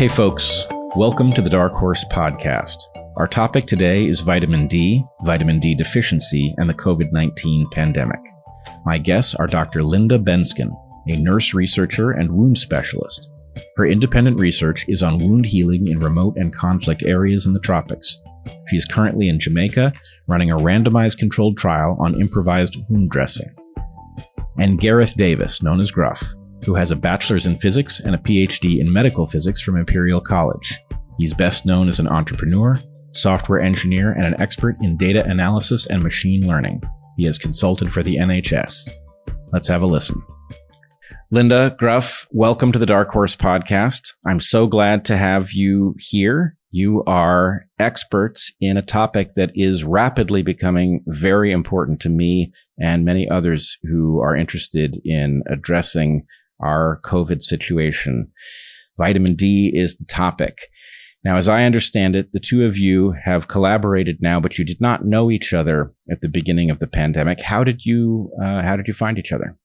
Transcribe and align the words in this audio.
Hey, 0.00 0.08
folks. 0.08 0.64
Welcome 0.96 1.34
to 1.34 1.42
the 1.42 1.50
Dark 1.50 1.74
Horse 1.74 2.06
Podcast. 2.10 2.78
Our 3.18 3.28
topic 3.28 3.66
today 3.66 4.06
is 4.06 4.22
vitamin 4.22 4.66
D, 4.66 5.04
vitamin 5.26 5.60
D 5.60 5.74
deficiency, 5.74 6.54
and 6.56 6.70
the 6.70 6.74
COVID 6.74 7.12
19 7.12 7.68
pandemic. 7.70 8.18
My 8.86 8.96
guests 8.96 9.34
are 9.34 9.46
Dr. 9.46 9.84
Linda 9.84 10.18
Benskin, 10.18 10.70
a 11.06 11.18
nurse 11.18 11.52
researcher 11.52 12.12
and 12.12 12.32
wound 12.32 12.56
specialist. 12.56 13.30
Her 13.76 13.84
independent 13.84 14.40
research 14.40 14.86
is 14.88 15.02
on 15.02 15.18
wound 15.18 15.44
healing 15.44 15.88
in 15.88 16.00
remote 16.00 16.36
and 16.38 16.50
conflict 16.50 17.02
areas 17.02 17.44
in 17.44 17.52
the 17.52 17.60
tropics. 17.60 18.18
She 18.68 18.78
is 18.78 18.86
currently 18.86 19.28
in 19.28 19.38
Jamaica 19.38 19.92
running 20.26 20.50
a 20.50 20.56
randomized 20.56 21.18
controlled 21.18 21.58
trial 21.58 21.98
on 22.00 22.18
improvised 22.18 22.74
wound 22.88 23.10
dressing. 23.10 23.54
And 24.58 24.80
Gareth 24.80 25.14
Davis, 25.14 25.62
known 25.62 25.78
as 25.78 25.90
Gruff, 25.90 26.24
who 26.64 26.74
has 26.74 26.90
a 26.90 26.96
bachelor's 26.96 27.46
in 27.46 27.58
physics 27.58 28.00
and 28.00 28.14
a 28.14 28.18
PhD 28.18 28.80
in 28.80 28.92
medical 28.92 29.26
physics 29.26 29.62
from 29.62 29.76
Imperial 29.76 30.20
College. 30.20 30.78
He's 31.18 31.34
best 31.34 31.66
known 31.66 31.88
as 31.88 31.98
an 31.98 32.08
entrepreneur, 32.08 32.80
software 33.12 33.60
engineer, 33.60 34.12
and 34.12 34.24
an 34.24 34.40
expert 34.40 34.76
in 34.80 34.96
data 34.96 35.24
analysis 35.24 35.86
and 35.86 36.02
machine 36.02 36.46
learning. 36.46 36.82
He 37.16 37.24
has 37.24 37.38
consulted 37.38 37.92
for 37.92 38.02
the 38.02 38.16
NHS. 38.16 38.88
Let's 39.52 39.68
have 39.68 39.82
a 39.82 39.86
listen. 39.86 40.22
Linda 41.30 41.74
Gruff, 41.78 42.26
welcome 42.32 42.72
to 42.72 42.78
the 42.78 42.86
Dark 42.86 43.10
Horse 43.10 43.36
podcast. 43.36 44.14
I'm 44.26 44.40
so 44.40 44.66
glad 44.66 45.04
to 45.06 45.16
have 45.16 45.52
you 45.52 45.94
here. 45.98 46.56
You 46.72 47.04
are 47.04 47.66
experts 47.78 48.52
in 48.60 48.76
a 48.76 48.82
topic 48.82 49.34
that 49.34 49.50
is 49.54 49.84
rapidly 49.84 50.42
becoming 50.42 51.02
very 51.06 51.52
important 51.52 52.00
to 52.00 52.08
me 52.08 52.52
and 52.80 53.04
many 53.04 53.28
others 53.28 53.76
who 53.82 54.20
are 54.20 54.36
interested 54.36 55.00
in 55.04 55.42
addressing 55.50 56.26
our 56.62 57.00
COVID 57.04 57.42
situation. 57.42 58.30
Vitamin 58.98 59.34
D 59.34 59.72
is 59.74 59.96
the 59.96 60.06
topic. 60.06 60.58
Now, 61.24 61.36
as 61.36 61.48
I 61.48 61.64
understand 61.64 62.16
it, 62.16 62.32
the 62.32 62.40
two 62.40 62.64
of 62.64 62.78
you 62.78 63.14
have 63.24 63.48
collaborated 63.48 64.18
now, 64.20 64.40
but 64.40 64.58
you 64.58 64.64
did 64.64 64.80
not 64.80 65.04
know 65.04 65.30
each 65.30 65.52
other 65.52 65.92
at 66.10 66.22
the 66.22 66.28
beginning 66.28 66.70
of 66.70 66.78
the 66.78 66.86
pandemic. 66.86 67.42
How 67.42 67.62
did 67.62 67.84
you 67.84 68.30
uh, 68.42 68.62
How 68.62 68.76
did 68.76 68.88
you 68.88 68.94
find 68.94 69.18
each 69.18 69.32
other? 69.32 69.56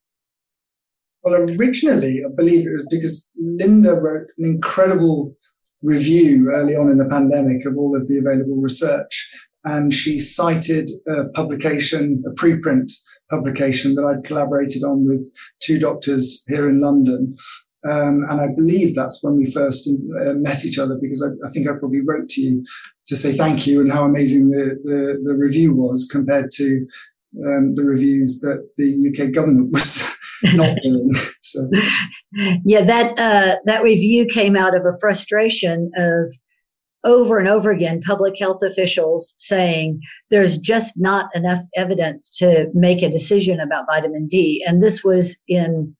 Well, 1.23 1.35
originally, 1.59 2.21
I 2.23 2.29
believe 2.35 2.67
it 2.67 2.73
was 2.73 2.87
because 2.89 3.31
Linda 3.37 3.93
wrote 3.93 4.27
an 4.37 4.45
incredible 4.45 5.35
review 5.81 6.51
early 6.51 6.75
on 6.75 6.89
in 6.89 6.97
the 6.97 7.07
pandemic 7.07 7.65
of 7.65 7.77
all 7.77 7.95
of 7.95 8.07
the 8.07 8.17
available 8.17 8.61
research, 8.61 9.27
and 9.63 9.93
she 9.93 10.19
cited 10.19 10.89
a 11.07 11.29
publication, 11.29 12.23
a 12.27 12.31
preprint 12.31 12.91
publication 13.29 13.95
that 13.95 14.05
I'd 14.05 14.23
collaborated 14.23 14.83
on 14.83 15.05
with 15.05 15.29
two 15.59 15.79
doctors 15.79 16.43
here 16.47 16.69
in 16.69 16.79
London. 16.79 17.35
Um, 17.87 18.23
and 18.29 18.41
I 18.41 18.47
believe 18.55 18.95
that's 18.95 19.23
when 19.23 19.37
we 19.37 19.45
first 19.51 19.87
uh, 19.87 20.33
met 20.33 20.65
each 20.65 20.79
other 20.79 20.97
because 20.99 21.21
I, 21.21 21.47
I, 21.47 21.51
think 21.51 21.67
I 21.67 21.73
probably 21.77 22.01
wrote 22.01 22.29
to 22.29 22.41
you 22.41 22.65
to 23.05 23.15
say 23.15 23.33
thank 23.33 23.67
you 23.67 23.79
and 23.79 23.91
how 23.91 24.05
amazing 24.05 24.49
the, 24.49 24.79
the, 24.81 25.21
the 25.23 25.35
review 25.35 25.75
was 25.75 26.07
compared 26.11 26.49
to 26.55 26.87
um, 27.45 27.73
the 27.73 27.83
reviews 27.83 28.39
that 28.39 28.67
the 28.77 29.13
UK 29.13 29.31
government 29.31 29.71
was 29.73 30.15
not 30.43 30.77
doing. 30.81 31.09
So. 31.41 31.69
Yeah, 32.65 32.83
that 32.83 33.17
uh, 33.17 33.55
that 33.63 33.81
review 33.81 34.25
came 34.25 34.57
out 34.57 34.75
of 34.75 34.81
a 34.85 34.91
frustration 34.99 35.89
of 35.95 36.29
over 37.05 37.37
and 37.37 37.47
over 37.47 37.71
again 37.71 38.01
public 38.01 38.37
health 38.37 38.61
officials 38.63 39.33
saying 39.37 40.01
there's 40.29 40.57
just 40.57 40.99
not 40.99 41.29
enough 41.35 41.59
evidence 41.75 42.35
to 42.37 42.69
make 42.73 43.01
a 43.01 43.09
decision 43.09 43.59
about 43.59 43.85
vitamin 43.85 44.27
D. 44.27 44.63
And 44.67 44.83
this 44.83 45.03
was 45.03 45.37
in 45.47 45.95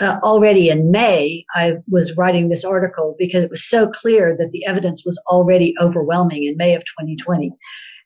uh, 0.00 0.18
already 0.22 0.68
in 0.68 0.90
May. 0.90 1.44
I 1.54 1.74
was 1.88 2.16
writing 2.16 2.48
this 2.48 2.64
article 2.64 3.16
because 3.18 3.42
it 3.42 3.50
was 3.50 3.64
so 3.64 3.88
clear 3.88 4.36
that 4.38 4.50
the 4.52 4.64
evidence 4.66 5.04
was 5.04 5.20
already 5.26 5.74
overwhelming 5.80 6.44
in 6.44 6.56
May 6.56 6.74
of 6.74 6.82
2020. 6.82 7.52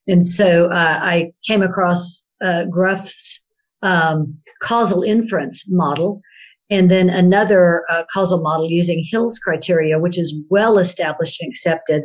And 0.08 0.24
so 0.24 0.66
uh, 0.66 1.00
I 1.02 1.32
came 1.46 1.62
across 1.62 2.24
uh, 2.42 2.64
Gruff's 2.66 3.44
um, 3.82 4.36
causal 4.62 5.02
inference 5.02 5.64
model 5.70 6.22
and 6.70 6.90
then 6.90 7.10
another 7.10 7.84
uh, 7.90 8.04
causal 8.10 8.40
model 8.40 8.70
using 8.70 9.04
Hill's 9.06 9.38
criteria, 9.38 9.98
which 9.98 10.18
is 10.18 10.34
well 10.48 10.78
established 10.78 11.42
and 11.42 11.50
accepted 11.50 12.04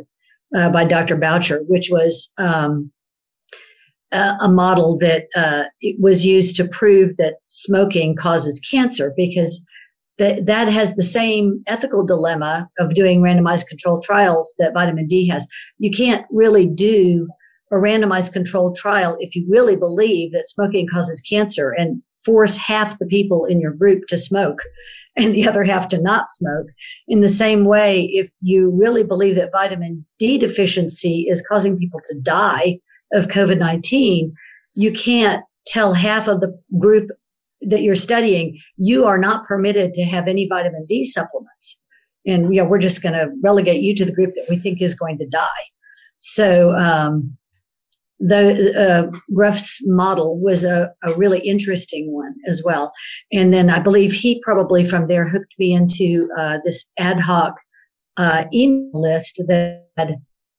uh, 0.54 0.70
by 0.70 0.84
Dr. 0.84 1.16
Boucher, 1.16 1.62
which 1.66 1.88
was 1.90 2.32
um, 2.38 2.90
a, 4.12 4.34
a, 4.40 4.48
model 4.48 4.96
that 4.98 5.26
uh, 5.36 5.64
was 5.98 6.24
used 6.24 6.56
to 6.56 6.68
prove 6.68 7.16
that 7.16 7.36
smoking 7.46 8.16
causes 8.16 8.60
cancer 8.60 9.12
because 9.16 9.64
that 10.18 10.46
that 10.46 10.68
has 10.68 10.94
the 10.94 11.02
same 11.02 11.62
ethical 11.66 12.04
dilemma 12.04 12.68
of 12.78 12.94
doing 12.94 13.20
randomized 13.20 13.68
controlled 13.68 14.02
trials 14.02 14.54
that 14.58 14.74
vitamin 14.74 15.06
D 15.06 15.28
has. 15.28 15.46
You 15.78 15.90
can't 15.90 16.24
really 16.30 16.66
do 16.66 17.28
a 17.70 17.76
randomized 17.76 18.32
controlled 18.32 18.76
trial 18.76 19.16
if 19.20 19.36
you 19.36 19.46
really 19.48 19.76
believe 19.76 20.32
that 20.32 20.48
smoking 20.48 20.88
causes 20.88 21.20
cancer 21.20 21.70
and 21.70 22.02
force 22.24 22.56
half 22.56 22.98
the 22.98 23.06
people 23.06 23.44
in 23.44 23.60
your 23.60 23.72
group 23.72 24.06
to 24.08 24.16
smoke 24.16 24.60
and 25.18 25.34
the 25.34 25.46
other 25.46 25.64
half 25.64 25.88
to 25.88 26.00
not 26.00 26.30
smoke. 26.30 26.66
In 27.08 27.20
the 27.20 27.28
same 27.28 27.64
way, 27.64 28.04
if 28.12 28.30
you 28.40 28.70
really 28.70 29.02
believe 29.02 29.34
that 29.34 29.52
vitamin 29.52 30.04
D 30.18 30.38
deficiency 30.38 31.26
is 31.28 31.46
causing 31.46 31.76
people 31.76 32.00
to 32.04 32.18
die 32.20 32.78
of 33.12 33.28
COVID 33.28 33.58
19, 33.58 34.34
you 34.74 34.92
can't 34.92 35.44
tell 35.66 35.92
half 35.92 36.28
of 36.28 36.40
the 36.40 36.58
group 36.78 37.10
that 37.62 37.82
you're 37.82 37.96
studying, 37.96 38.58
you 38.76 39.04
are 39.04 39.18
not 39.18 39.44
permitted 39.44 39.92
to 39.94 40.04
have 40.04 40.28
any 40.28 40.46
vitamin 40.46 40.86
D 40.86 41.04
supplements. 41.04 41.78
And 42.26 42.54
you 42.54 42.62
know, 42.62 42.68
we're 42.68 42.78
just 42.78 43.02
going 43.02 43.14
to 43.14 43.30
relegate 43.42 43.82
you 43.82 43.94
to 43.96 44.04
the 44.04 44.12
group 44.12 44.30
that 44.34 44.46
we 44.48 44.58
think 44.58 44.80
is 44.80 44.94
going 44.94 45.18
to 45.18 45.26
die. 45.26 45.46
So, 46.18 46.74
um, 46.74 47.36
the 48.20 48.74
uh, 48.76 49.18
Gruff's 49.32 49.80
model 49.86 50.40
was 50.40 50.64
a, 50.64 50.90
a 51.04 51.14
really 51.14 51.40
interesting 51.40 52.12
one 52.12 52.34
as 52.46 52.62
well. 52.64 52.92
And 53.32 53.52
then 53.54 53.70
I 53.70 53.78
believe 53.78 54.12
he 54.12 54.40
probably 54.42 54.84
from 54.84 55.06
there 55.06 55.28
hooked 55.28 55.54
me 55.58 55.72
into 55.72 56.28
uh, 56.36 56.58
this 56.64 56.90
ad 56.98 57.20
hoc 57.20 57.54
uh, 58.16 58.44
email 58.52 58.90
list 58.92 59.42
that 59.46 59.86
had 59.96 60.16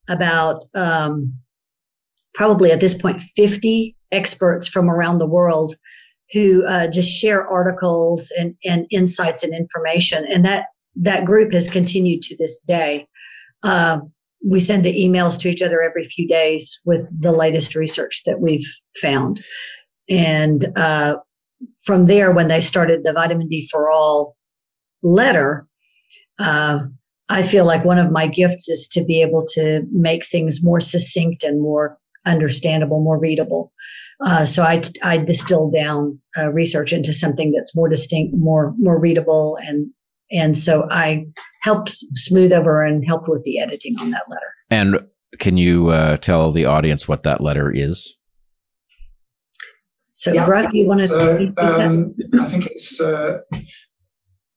about 0.07 0.63
um, 0.73 1.33
probably 2.33 2.71
at 2.71 2.79
this 2.79 2.95
point 2.95 3.21
50 3.21 3.95
experts 4.11 4.67
from 4.67 4.89
around 4.89 5.17
the 5.17 5.27
world 5.27 5.75
who 6.31 6.65
uh, 6.65 6.87
just 6.87 7.09
share 7.09 7.47
articles 7.47 8.31
and, 8.37 8.55
and 8.63 8.85
insights 8.91 9.43
and 9.43 9.53
information. 9.53 10.25
And 10.31 10.45
that 10.45 10.67
that 10.95 11.25
group 11.25 11.53
has 11.53 11.69
continued 11.69 12.21
to 12.23 12.35
this 12.37 12.61
day. 12.61 13.07
Uh, 13.63 13.99
we 14.45 14.59
send 14.59 14.85
the 14.85 14.93
emails 14.93 15.39
to 15.39 15.49
each 15.49 15.61
other 15.61 15.81
every 15.81 16.03
few 16.03 16.27
days 16.27 16.79
with 16.85 17.09
the 17.19 17.31
latest 17.31 17.75
research 17.75 18.23
that 18.25 18.39
we've 18.39 18.67
found. 19.01 19.43
And 20.09 20.71
uh, 20.77 21.17
from 21.83 22.05
there, 22.05 22.31
when 22.31 22.47
they 22.47 22.61
started 22.61 23.03
the 23.03 23.13
vitamin 23.13 23.47
D 23.47 23.67
for 23.69 23.89
all 23.89 24.35
letter, 25.03 25.67
uh, 26.39 26.79
I 27.27 27.43
feel 27.43 27.65
like 27.65 27.85
one 27.85 27.99
of 27.99 28.11
my 28.11 28.27
gifts 28.27 28.69
is 28.69 28.87
to 28.89 29.03
be 29.03 29.21
able 29.21 29.45
to 29.53 29.81
make 29.91 30.25
things 30.25 30.63
more 30.63 30.79
succinct 30.79 31.43
and 31.43 31.61
more 31.61 31.97
understandable, 32.25 33.01
more 33.01 33.19
readable. 33.19 33.71
Uh, 34.21 34.45
so 34.45 34.63
I, 34.63 34.81
I 35.03 35.17
distill 35.17 35.69
down 35.69 36.19
uh, 36.37 36.51
research 36.51 36.91
into 36.91 37.13
something 37.13 37.51
that's 37.51 37.75
more 37.75 37.87
distinct, 37.87 38.35
more 38.35 38.73
more 38.77 38.99
readable, 38.99 39.57
and 39.61 39.89
and 40.31 40.57
so 40.57 40.87
I 40.91 41.25
helped 41.63 41.89
smooth 41.89 42.51
over 42.51 42.83
and 42.83 43.05
helped 43.05 43.27
with 43.27 43.43
the 43.43 43.59
editing 43.59 43.95
on 43.99 44.11
that 44.11 44.23
letter. 44.29 44.53
And 44.69 44.99
can 45.39 45.57
you 45.57 45.89
uh, 45.89 46.17
tell 46.17 46.51
the 46.51 46.65
audience 46.65 47.07
what 47.07 47.23
that 47.23 47.41
letter 47.41 47.71
is? 47.71 48.15
So, 50.11 50.33
yeah. 50.33 50.45
Gruff, 50.45 50.73
you 50.73 50.87
want 50.87 51.01
to? 51.01 51.07
So, 51.07 51.53
um, 51.57 52.15
I 52.39 52.45
think 52.45 52.65
it's 52.65 52.99
uh, 52.99 53.37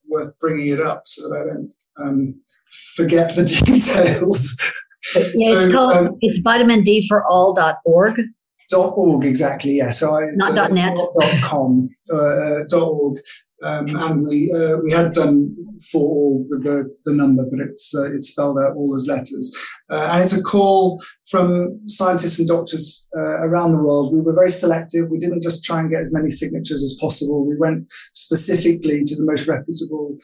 worth 0.08 0.38
bringing 0.40 0.68
it 0.68 0.80
up 0.80 1.02
so 1.06 1.28
that 1.28 1.36
I 1.36 1.44
don't 1.44 2.08
um, 2.08 2.40
forget 2.96 3.34
the 3.34 3.44
details. 3.64 4.60
Yeah, 5.14 5.22
so, 5.22 5.58
it's 5.58 5.72
called 5.72 5.92
um, 5.94 6.16
it's 6.20 6.38
vitamin 6.38 6.82
D 6.82 7.06
for 7.06 7.24
all.org. 7.26 8.20
Dot 8.70 8.94
org 8.96 9.24
exactly 9.24 9.72
yeah 9.76 9.90
so 9.90 10.16
I, 10.16 10.28
not 10.34 10.54
dot 10.54 10.72
net 10.72 10.96
dot 10.96 11.42
com 11.42 11.90
uh, 12.10 12.60
dot 12.70 12.88
org 12.88 13.18
um, 13.62 13.86
and 13.94 14.26
we 14.26 14.52
uh, 14.52 14.76
we 14.78 14.90
had 14.90 15.12
done 15.12 15.54
for 15.90 16.02
all 16.02 16.46
with 16.48 16.64
the, 16.64 16.94
the 17.04 17.12
number, 17.12 17.44
but 17.48 17.60
it's 17.60 17.94
uh, 17.94 18.12
it's 18.12 18.30
spelled 18.30 18.58
out 18.58 18.74
all 18.74 18.94
as 18.94 19.06
letters. 19.06 19.56
Uh, 19.90 20.08
and 20.12 20.22
it's 20.22 20.32
a 20.32 20.42
call 20.42 21.02
from 21.30 21.80
scientists 21.86 22.38
and 22.38 22.48
doctors 22.48 23.08
uh, 23.16 23.38
around 23.46 23.72
the 23.72 23.82
world. 23.82 24.12
We 24.12 24.20
were 24.20 24.34
very 24.34 24.50
selective. 24.50 25.10
We 25.10 25.18
didn't 25.18 25.42
just 25.42 25.64
try 25.64 25.80
and 25.80 25.90
get 25.90 26.00
as 26.00 26.12
many 26.12 26.28
signatures 26.28 26.82
as 26.82 26.98
possible. 27.00 27.46
We 27.46 27.56
went 27.56 27.90
specifically 28.12 29.04
to 29.04 29.16
the 29.16 29.24
most 29.24 29.46
reputable, 29.46 30.16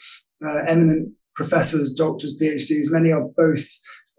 uh, 0.44 0.64
eminent 0.66 1.12
professors, 1.34 1.94
doctors, 1.94 2.38
PhDs. 2.40 2.90
Many 2.90 3.12
are 3.12 3.28
both 3.36 3.64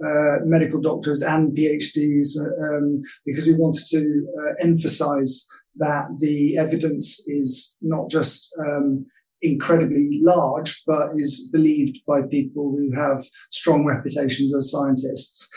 uh, 0.05 0.37
medical 0.45 0.79
doctors 0.79 1.21
and 1.21 1.55
PhDs 1.55 2.37
um, 2.37 3.01
because 3.25 3.45
we 3.45 3.53
wanted 3.53 3.85
to 3.89 4.55
emphasize 4.63 5.45
that 5.77 6.07
the 6.17 6.57
evidence 6.57 7.27
is 7.27 7.77
not 7.81 8.09
just 8.09 8.55
um, 8.59 9.05
incredibly 9.41 10.19
large, 10.21 10.83
but 10.85 11.11
is 11.15 11.49
believed 11.51 11.99
by 12.05 12.21
people 12.23 12.75
who 12.75 12.91
have 12.95 13.19
strong 13.49 13.85
reputations 13.85 14.55
as 14.55 14.71
scientists. 14.71 15.47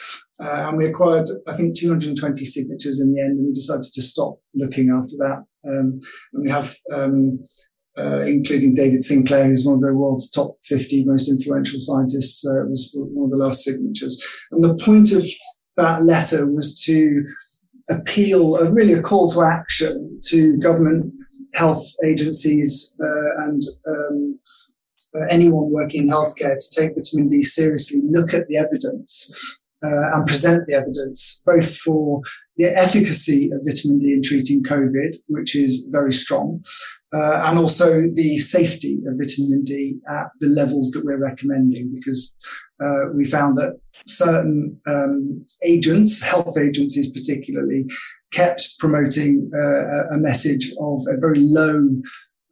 Uh, 0.41 0.69
and 0.69 0.79
we 0.79 0.87
acquired, 0.87 1.29
I 1.47 1.55
think, 1.55 1.77
220 1.77 2.45
signatures 2.45 3.01
in 3.01 3.13
the 3.13 3.21
end, 3.21 3.39
and 3.39 3.47
we 3.47 3.53
decided 3.53 3.85
to 3.93 4.03
stop 4.03 4.39
looking 4.55 4.91
after 4.91 5.17
that. 5.19 5.45
Um, 5.65 6.01
and 6.33 6.43
we 6.45 6.51
have, 6.51 6.75
um, 6.93 7.45
uh, 7.97 8.21
including 8.21 8.75
David 8.75 9.03
Sinclair, 9.03 9.45
who's 9.45 9.65
one 9.65 9.77
of 9.77 9.83
the 9.83 9.95
world's 9.95 10.31
top 10.31 10.57
50 10.65 11.05
most 11.05 11.29
influential 11.29 11.79
scientists, 11.79 12.47
uh, 12.47 12.65
was 12.67 12.93
one 12.97 13.27
of 13.27 13.31
the 13.31 13.45
last 13.45 13.63
signatures. 13.63 14.25
And 14.51 14.65
the 14.65 14.75
point 14.75 15.13
of 15.13 15.25
that 15.77 16.03
letter 16.03 16.47
was 16.47 16.83
to 16.85 17.25
appeal, 18.01 18.57
uh, 18.57 18.71
really 18.71 18.93
a 18.93 19.03
call 19.03 19.29
to 19.31 19.43
action 19.43 20.19
to 20.29 20.57
government 20.59 21.13
health 21.55 21.85
agencies 22.05 22.99
uh, 23.03 23.45
and 23.45 23.63
um, 23.87 24.39
uh, 25.15 25.27
anyone 25.29 25.71
working 25.71 26.03
in 26.03 26.09
healthcare 26.09 26.57
to 26.59 26.81
take 26.81 26.95
vitamin 26.95 27.29
D 27.29 27.43
seriously, 27.43 28.01
look 28.05 28.33
at 28.33 28.47
the 28.49 28.57
evidence 28.57 29.61
uh, 29.83 30.15
and 30.15 30.27
present 30.27 30.67
the 30.67 30.75
evidence, 30.75 31.43
both 31.45 31.77
for 31.77 32.23
the 32.57 32.67
efficacy 32.67 33.51
of 33.53 33.63
vitamin 33.67 33.99
D 33.99 34.13
in 34.13 34.23
treating 34.23 34.63
COVID, 34.63 35.17
which 35.29 35.55
is 35.57 35.89
very 35.91 36.13
strong, 36.13 36.63
uh, 37.15 37.43
and 37.47 37.59
also 37.59 38.03
the 38.13 38.37
safety 38.39 39.01
of 39.07 39.15
vitamin 39.17 39.63
D 39.65 39.97
at 40.11 40.27
the 40.41 40.49
levels 40.49 40.91
that 40.91 41.05
we're 41.05 41.23
recommending, 41.23 41.93
because 41.95 42.35
uh, 42.85 43.05
we 43.15 43.25
found 43.25 43.57
that 43.57 43.79
certain 44.07 44.79
um, 44.87 45.45
agents, 45.65 46.23
health 46.23 46.59
agencies 46.59 47.11
particularly, 47.13 47.87
kept 48.33 48.79
promoting 48.79 49.51
uh, 49.55 50.15
a 50.15 50.19
message 50.19 50.71
of 50.81 51.01
a 51.09 51.19
very 51.21 51.41
low 51.41 51.89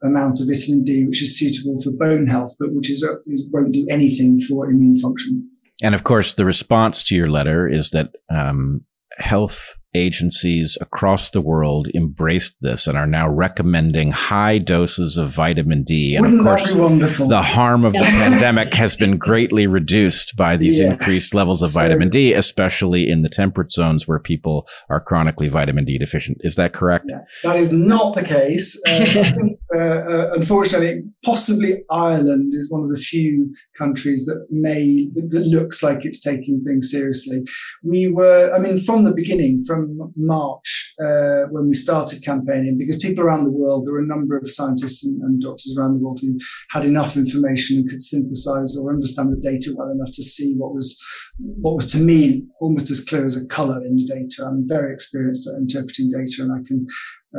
amount 0.03 0.39
of 0.39 0.47
vitamin 0.47 0.83
D, 0.83 1.05
which 1.05 1.21
is 1.21 1.37
suitable 1.37 1.79
for 1.81 1.91
bone 1.91 2.25
health, 2.25 2.55
but 2.59 2.73
which 2.73 2.89
is, 2.89 3.03
uh, 3.03 3.15
won't 3.51 3.73
do 3.73 3.85
anything 3.89 4.39
for 4.39 4.69
immune 4.69 4.97
function. 4.97 5.47
And 5.83 5.93
of 5.95 6.03
course, 6.03 6.35
the 6.35 6.45
response 6.45 7.03
to 7.05 7.15
your 7.15 7.29
letter 7.29 7.67
is 7.67 7.91
that 7.91 8.15
um, 8.29 8.81
health 9.17 9.75
agencies 9.93 10.77
across 10.79 11.31
the 11.31 11.41
world 11.41 11.87
embraced 11.93 12.55
this 12.61 12.87
and 12.87 12.97
are 12.97 13.07
now 13.07 13.27
recommending 13.27 14.11
high 14.11 14.57
doses 14.57 15.17
of 15.17 15.31
vitamin 15.31 15.83
D. 15.83 16.15
And 16.15 16.23
Wouldn't 16.23 16.41
of 16.41 16.45
course, 16.45 16.73
the 16.73 17.41
harm 17.41 17.83
of 17.83 17.93
the 17.93 17.99
pandemic 17.99 18.73
has 18.73 18.95
been 18.95 19.17
greatly 19.17 19.67
reduced 19.67 20.35
by 20.35 20.55
these 20.57 20.79
yes. 20.79 20.93
increased 20.93 21.33
levels 21.33 21.61
of 21.61 21.69
so, 21.69 21.81
vitamin 21.81 22.09
D, 22.09 22.33
especially 22.33 23.09
in 23.09 23.21
the 23.21 23.29
temperate 23.29 23.71
zones 23.71 24.07
where 24.07 24.19
people 24.19 24.67
are 24.89 25.01
chronically 25.01 25.49
vitamin 25.49 25.85
D 25.85 25.97
deficient. 25.97 26.37
Is 26.41 26.55
that 26.55 26.73
correct? 26.73 27.05
Yeah, 27.09 27.21
that 27.43 27.57
is 27.57 27.71
not 27.71 28.15
the 28.15 28.23
case. 28.23 28.81
Uh, 28.87 28.91
I 28.91 29.31
think, 29.31 29.59
uh, 29.75 29.79
uh, 29.79 30.31
unfortunately, 30.33 31.03
possibly 31.25 31.83
Ireland 31.89 32.53
is 32.53 32.71
one 32.71 32.83
of 32.83 32.89
the 32.89 32.97
few 32.97 33.53
countries 33.77 34.25
that 34.25 34.45
may, 34.49 35.09
that 35.15 35.47
looks 35.47 35.83
like 35.83 36.05
it's 36.05 36.21
taking 36.21 36.61
things 36.61 36.89
seriously. 36.89 37.43
We 37.83 38.07
were, 38.07 38.53
I 38.53 38.59
mean, 38.59 38.77
from 38.77 39.03
the 39.03 39.13
beginning, 39.13 39.61
from 39.65 39.80
from 39.81 40.13
March 40.15 40.93
uh, 40.99 41.43
when 41.51 41.67
we 41.67 41.73
started 41.73 42.23
campaigning 42.23 42.77
because 42.77 42.97
people 42.97 43.23
around 43.23 43.45
the 43.45 43.51
world, 43.51 43.85
there 43.85 43.93
were 43.93 43.99
a 43.99 44.05
number 44.05 44.37
of 44.37 44.49
scientists 44.49 45.05
and, 45.05 45.21
and, 45.23 45.41
doctors 45.41 45.75
around 45.77 45.93
the 45.93 46.03
world 46.03 46.19
who 46.21 46.37
had 46.69 46.85
enough 46.85 47.17
information 47.17 47.77
and 47.77 47.89
could 47.89 48.01
synthesize 48.01 48.77
or 48.77 48.91
understand 48.91 49.31
the 49.31 49.41
data 49.41 49.73
well 49.75 49.89
enough 49.89 50.11
to 50.11 50.21
see 50.21 50.53
what 50.55 50.73
was 50.73 51.01
what 51.39 51.75
was 51.75 51.91
to 51.91 51.97
me 51.97 52.45
almost 52.59 52.91
as 52.91 53.03
clear 53.03 53.25
as 53.25 53.35
a 53.35 53.47
color 53.47 53.81
in 53.83 53.95
the 53.95 54.05
data. 54.05 54.47
I'm 54.47 54.67
very 54.67 54.93
experienced 54.93 55.47
at 55.47 55.57
interpreting 55.57 56.11
data, 56.11 56.43
and 56.43 56.51
I 56.51 56.61
can 56.67 56.85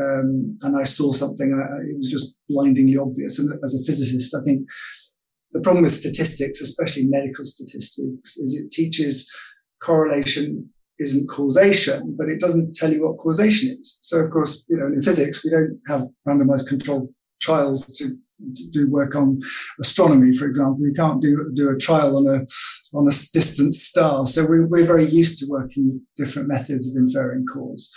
um, 0.01 0.59
and 0.63 0.77
I 0.77 0.83
saw 0.83 1.13
something. 1.13 1.53
Uh, 1.53 1.83
it 1.89 1.97
was 1.97 2.11
just 2.11 2.41
blindingly 2.49 2.97
obvious. 2.97 3.39
And 3.39 3.53
as 3.63 3.75
a 3.75 3.85
physicist, 3.87 4.35
I 4.35 4.43
think 4.45 4.67
the 5.53 5.61
problem 5.61 5.85
with 5.85 5.93
statistics, 5.93 6.61
especially 6.61 7.07
medical 7.07 7.45
statistics, 7.45 8.37
is 8.37 8.59
it 8.59 8.73
teaches 8.73 9.31
correlation 9.83 10.71
isn't 11.03 11.29
causation, 11.29 12.15
but 12.17 12.29
it 12.29 12.41
doesn't 12.41 12.75
tell 12.75 12.93
you 12.93 13.07
what 13.07 13.19
causation 13.19 13.77
is. 13.79 13.99
So, 14.03 14.19
of 14.19 14.31
course, 14.31 14.67
you 14.69 14.77
know, 14.77 14.87
in 14.87 15.01
physics, 15.01 15.45
we 15.45 15.51
don't 15.51 15.79
have 15.89 16.03
randomized 16.27 16.69
controlled 16.69 17.13
trials 17.41 17.85
to, 17.99 18.05
to 18.09 18.71
do 18.71 18.91
work 18.91 19.15
on 19.15 19.41
astronomy, 19.81 20.33
for 20.33 20.47
example. 20.47 20.87
You 20.87 20.95
can't 20.95 21.21
do 21.21 21.51
do 21.55 21.71
a 21.71 21.77
trial 21.77 22.17
on 22.17 22.35
a 22.35 22.47
on 22.97 23.07
a 23.07 23.15
distant 23.33 23.75
star. 23.75 24.27
So 24.27 24.47
we, 24.47 24.65
we're 24.65 24.87
very 24.87 25.09
used 25.09 25.39
to 25.41 25.47
working 25.49 25.89
with 25.89 26.03
different 26.17 26.49
methods 26.49 26.89
of 26.89 27.01
inferring 27.01 27.47
cause. 27.47 27.93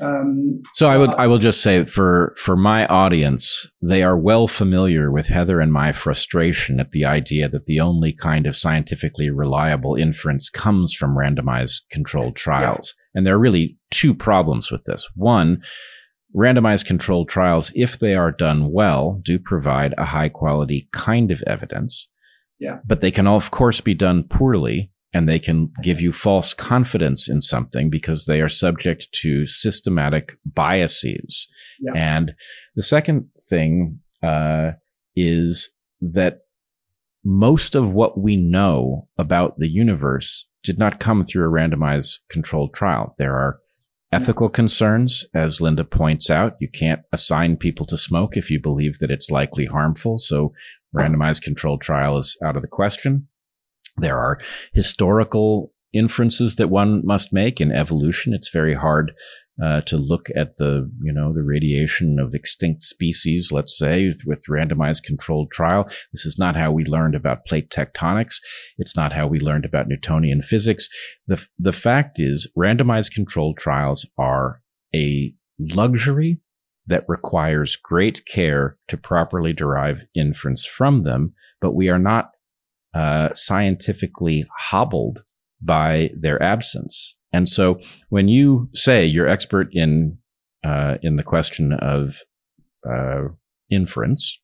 Um, 0.00 0.56
so 0.74 0.88
I 0.88 0.98
would, 0.98 1.10
uh, 1.10 1.16
I 1.16 1.26
will 1.26 1.38
just 1.38 1.62
say 1.62 1.84
for, 1.84 2.34
for 2.36 2.56
my 2.56 2.86
audience, 2.86 3.66
they 3.80 4.02
are 4.02 4.16
well 4.18 4.46
familiar 4.46 5.10
with 5.10 5.26
Heather 5.26 5.60
and 5.60 5.72
my 5.72 5.92
frustration 5.92 6.80
at 6.80 6.90
the 6.90 7.04
idea 7.04 7.48
that 7.48 7.66
the 7.66 7.80
only 7.80 8.12
kind 8.12 8.46
of 8.46 8.56
scientifically 8.56 9.30
reliable 9.30 9.94
inference 9.94 10.50
comes 10.50 10.92
from 10.92 11.16
randomized 11.16 11.82
controlled 11.90 12.36
trials. 12.36 12.94
Yeah. 12.96 13.18
And 13.18 13.26
there 13.26 13.34
are 13.34 13.38
really 13.38 13.78
two 13.90 14.14
problems 14.14 14.70
with 14.70 14.84
this. 14.84 15.08
One, 15.14 15.62
randomized 16.36 16.84
controlled 16.84 17.28
trials, 17.28 17.72
if 17.74 17.98
they 17.98 18.14
are 18.14 18.30
done 18.30 18.70
well, 18.72 19.20
do 19.24 19.38
provide 19.38 19.94
a 19.96 20.04
high 20.04 20.28
quality 20.28 20.88
kind 20.92 21.30
of 21.30 21.42
evidence. 21.46 22.10
Yeah. 22.60 22.78
But 22.86 23.00
they 23.00 23.10
can, 23.10 23.26
of 23.26 23.50
course, 23.50 23.80
be 23.80 23.94
done 23.94 24.24
poorly 24.24 24.90
and 25.16 25.26
they 25.26 25.38
can 25.38 25.72
give 25.82 25.98
you 25.98 26.12
false 26.12 26.52
confidence 26.52 27.26
in 27.26 27.40
something 27.40 27.88
because 27.88 28.26
they 28.26 28.42
are 28.42 28.50
subject 28.50 29.10
to 29.12 29.46
systematic 29.46 30.36
biases. 30.44 31.48
Yeah. 31.80 31.92
And 31.94 32.34
the 32.74 32.82
second 32.82 33.30
thing 33.48 34.00
uh, 34.22 34.72
is 35.14 35.70
that 36.02 36.40
most 37.24 37.74
of 37.74 37.94
what 37.94 38.20
we 38.20 38.36
know 38.36 39.08
about 39.16 39.58
the 39.58 39.68
universe 39.68 40.46
did 40.62 40.78
not 40.78 41.00
come 41.00 41.22
through 41.22 41.46
a 41.46 41.50
randomized 41.50 42.18
controlled 42.28 42.74
trial. 42.74 43.14
There 43.16 43.36
are 43.36 43.58
ethical 44.12 44.50
concerns, 44.50 45.24
as 45.34 45.62
Linda 45.62 45.84
points 45.84 46.28
out. 46.28 46.56
You 46.60 46.68
can't 46.68 47.00
assign 47.10 47.56
people 47.56 47.86
to 47.86 47.96
smoke 47.96 48.36
if 48.36 48.50
you 48.50 48.60
believe 48.60 48.98
that 48.98 49.10
it's 49.10 49.30
likely 49.30 49.64
harmful. 49.64 50.18
So 50.18 50.52
randomized 50.94 51.40
controlled 51.40 51.80
trial 51.80 52.18
is 52.18 52.36
out 52.44 52.56
of 52.56 52.60
the 52.60 52.68
question. 52.68 53.28
There 53.98 54.18
are 54.18 54.38
historical 54.72 55.72
inferences 55.92 56.56
that 56.56 56.68
one 56.68 57.04
must 57.04 57.32
make 57.32 57.60
in 57.60 57.72
evolution. 57.72 58.34
It's 58.34 58.50
very 58.50 58.74
hard 58.74 59.12
uh, 59.62 59.80
to 59.82 59.96
look 59.96 60.28
at 60.36 60.56
the, 60.58 60.90
you 61.00 61.12
know, 61.12 61.32
the 61.32 61.42
radiation 61.42 62.18
of 62.20 62.34
extinct 62.34 62.84
species, 62.84 63.50
let's 63.50 63.76
say, 63.76 64.12
with, 64.26 64.44
randomized 64.50 65.02
controlled 65.02 65.50
trial. 65.50 65.84
This 66.12 66.26
is 66.26 66.36
not 66.38 66.56
how 66.56 66.70
we 66.70 66.84
learned 66.84 67.14
about 67.14 67.46
plate 67.46 67.70
tectonics. 67.70 68.34
It's 68.76 68.96
not 68.96 69.14
how 69.14 69.26
we 69.26 69.40
learned 69.40 69.64
about 69.64 69.88
Newtonian 69.88 70.42
physics. 70.42 70.88
The, 71.26 71.44
the 71.58 71.72
fact 71.72 72.20
is 72.20 72.50
randomized 72.56 73.12
controlled 73.12 73.56
trials 73.56 74.06
are 74.18 74.60
a 74.94 75.34
luxury 75.58 76.40
that 76.86 77.04
requires 77.08 77.76
great 77.76 78.26
care 78.26 78.76
to 78.88 78.96
properly 78.96 79.52
derive 79.52 80.04
inference 80.14 80.66
from 80.66 81.02
them, 81.02 81.32
but 81.60 81.74
we 81.74 81.88
are 81.88 81.98
not 81.98 82.30
uh, 82.96 83.28
scientifically 83.34 84.44
hobbled 84.58 85.22
by 85.60 86.10
their 86.18 86.42
absence. 86.42 87.16
And 87.32 87.46
so 87.46 87.78
when 88.08 88.28
you 88.28 88.70
say 88.72 89.04
you're 89.04 89.28
expert 89.28 89.68
in 89.72 90.18
uh, 90.64 90.94
in 91.02 91.16
the 91.16 91.22
question 91.22 91.72
of 91.72 92.22
uh, 92.88 93.28
inference, 93.70 94.40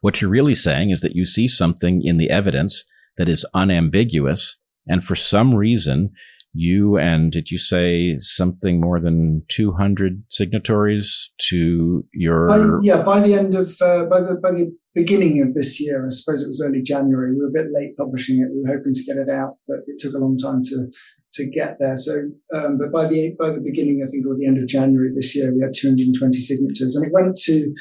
what 0.00 0.20
you're 0.20 0.30
really 0.30 0.54
saying 0.54 0.90
is 0.90 1.00
that 1.00 1.16
you 1.16 1.26
see 1.26 1.48
something 1.48 2.02
in 2.04 2.16
the 2.16 2.30
evidence 2.30 2.84
that 3.16 3.28
is 3.28 3.44
unambiguous, 3.54 4.60
and 4.86 5.02
for 5.02 5.16
some 5.16 5.54
reason 5.54 6.10
you 6.52 6.98
and 6.98 7.32
did 7.32 7.50
you 7.50 7.58
say 7.58 8.16
something 8.18 8.80
more 8.80 9.00
than 9.00 9.42
200 9.48 10.22
signatories 10.28 11.30
to 11.38 12.04
your 12.12 12.48
by, 12.48 12.78
yeah 12.82 13.02
by 13.02 13.20
the 13.20 13.34
end 13.34 13.54
of 13.54 13.68
uh, 13.80 14.04
by 14.04 14.20
the 14.20 14.38
by 14.42 14.50
the 14.50 14.70
beginning 14.94 15.40
of 15.40 15.54
this 15.54 15.80
year 15.80 16.04
i 16.04 16.08
suppose 16.10 16.42
it 16.42 16.48
was 16.48 16.62
early 16.64 16.82
january 16.82 17.32
we 17.32 17.40
were 17.40 17.48
a 17.48 17.62
bit 17.62 17.72
late 17.72 17.96
publishing 17.96 18.36
it 18.40 18.52
we 18.52 18.60
were 18.62 18.76
hoping 18.76 18.92
to 18.92 19.04
get 19.04 19.16
it 19.16 19.30
out 19.30 19.56
but 19.66 19.78
it 19.86 19.98
took 19.98 20.14
a 20.14 20.18
long 20.18 20.36
time 20.36 20.60
to 20.62 20.90
to 21.32 21.48
get 21.48 21.76
there. 21.80 21.96
So 21.96 22.28
um, 22.54 22.78
but 22.78 22.92
by 22.92 23.06
the 23.06 23.34
by 23.38 23.50
the 23.50 23.60
beginning 23.60 24.04
i 24.06 24.10
think 24.10 24.26
or 24.26 24.36
the 24.36 24.46
end 24.46 24.58
of 24.58 24.66
january 24.66 25.10
this 25.14 25.34
year 25.34 25.52
we 25.54 25.62
had 25.62 25.72
220 25.74 26.38
signatures 26.40 26.94
and 26.94 27.06
it 27.06 27.12
went 27.12 27.36
to 27.44 27.72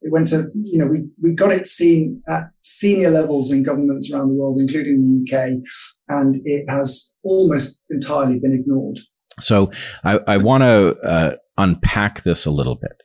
it 0.00 0.12
went 0.12 0.28
to, 0.28 0.50
you 0.54 0.78
know, 0.78 0.86
we, 0.86 1.04
we 1.20 1.32
got 1.32 1.50
it 1.50 1.66
seen 1.66 2.22
at 2.28 2.44
senior 2.62 3.10
levels 3.10 3.50
in 3.50 3.62
governments 3.62 4.12
around 4.12 4.28
the 4.28 4.34
world, 4.34 4.58
including 4.60 5.00
the 5.00 5.36
UK, 5.36 5.58
and 6.08 6.40
it 6.44 6.68
has 6.68 7.18
almost 7.22 7.82
entirely 7.90 8.38
been 8.38 8.52
ignored. 8.52 8.98
So 9.40 9.70
I, 10.04 10.20
I 10.26 10.36
want 10.36 10.62
to 10.62 10.96
uh, 10.98 11.36
unpack 11.56 12.22
this 12.22 12.46
a 12.46 12.50
little 12.50 12.76
bit. 12.76 13.02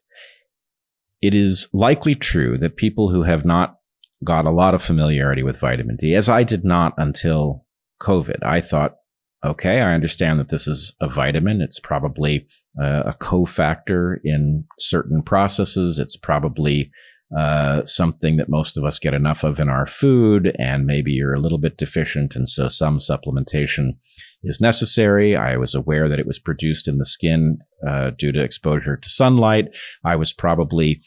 It 1.22 1.34
is 1.34 1.68
likely 1.74 2.16
true 2.16 2.58
that 2.58 2.76
people 2.76 3.10
who 3.10 3.24
have 3.24 3.46
not 3.46 3.78
got 4.24 4.46
a 4.46 4.52
lot 4.52 4.74
of 4.74 4.84
familiarity 4.84 5.44
with 5.44 5.60
vitamin 5.60 5.96
D, 5.96 6.16
as 6.16 6.30
I 6.30 6.44
did 6.44 6.64
not 6.64 6.94
until 6.98 7.66
COVID, 8.02 8.44
I 8.44 8.62
thought, 8.62 8.96
okay, 9.44 9.82
I 9.82 9.94
understand 9.94 10.40
that 10.40 10.50
this 10.50 10.68
is 10.68 10.94
a 11.02 11.08
vitamin. 11.08 11.62
It's 11.62 11.80
probably 11.80 12.48
uh, 12.82 13.04
a 13.06 13.14
cofactor 13.14 14.18
in 14.24 14.66
certain 14.80 15.22
processes. 15.22 16.00
It's 16.00 16.18
probably 16.18 16.92
uh, 17.38 17.84
something 17.86 18.38
that 18.38 18.50
most 18.50 18.78
of 18.78 18.84
us 18.84 19.00
get 19.00 19.14
enough 19.14 19.44
of 19.44 19.60
in 19.60 19.68
our 19.68 19.88
food, 19.88 20.56
and 20.60 20.86
maybe 20.86 21.12
you're 21.12 21.34
a 21.34 21.40
little 21.40 21.58
bit 21.58 21.78
deficient, 21.78 22.36
and 22.36 22.48
so 22.48 22.68
some 22.68 23.00
supplementation 23.00 23.98
is 24.44 24.62
necessary. 24.62 25.36
I 25.36 25.58
was 25.58 25.74
aware 25.74 26.08
that 26.10 26.20
it 26.20 26.28
was 26.28 26.38
produced 26.38 26.88
in 26.88 27.00
the 27.00 27.06
skin 27.06 27.58
uh, 27.88 28.12
due 28.12 28.32
to 28.32 28.44
exposure 28.44 28.98
to 28.98 29.10
sunlight. 29.10 29.76
I 30.06 30.16
was 30.16 30.32
probably 30.32 31.02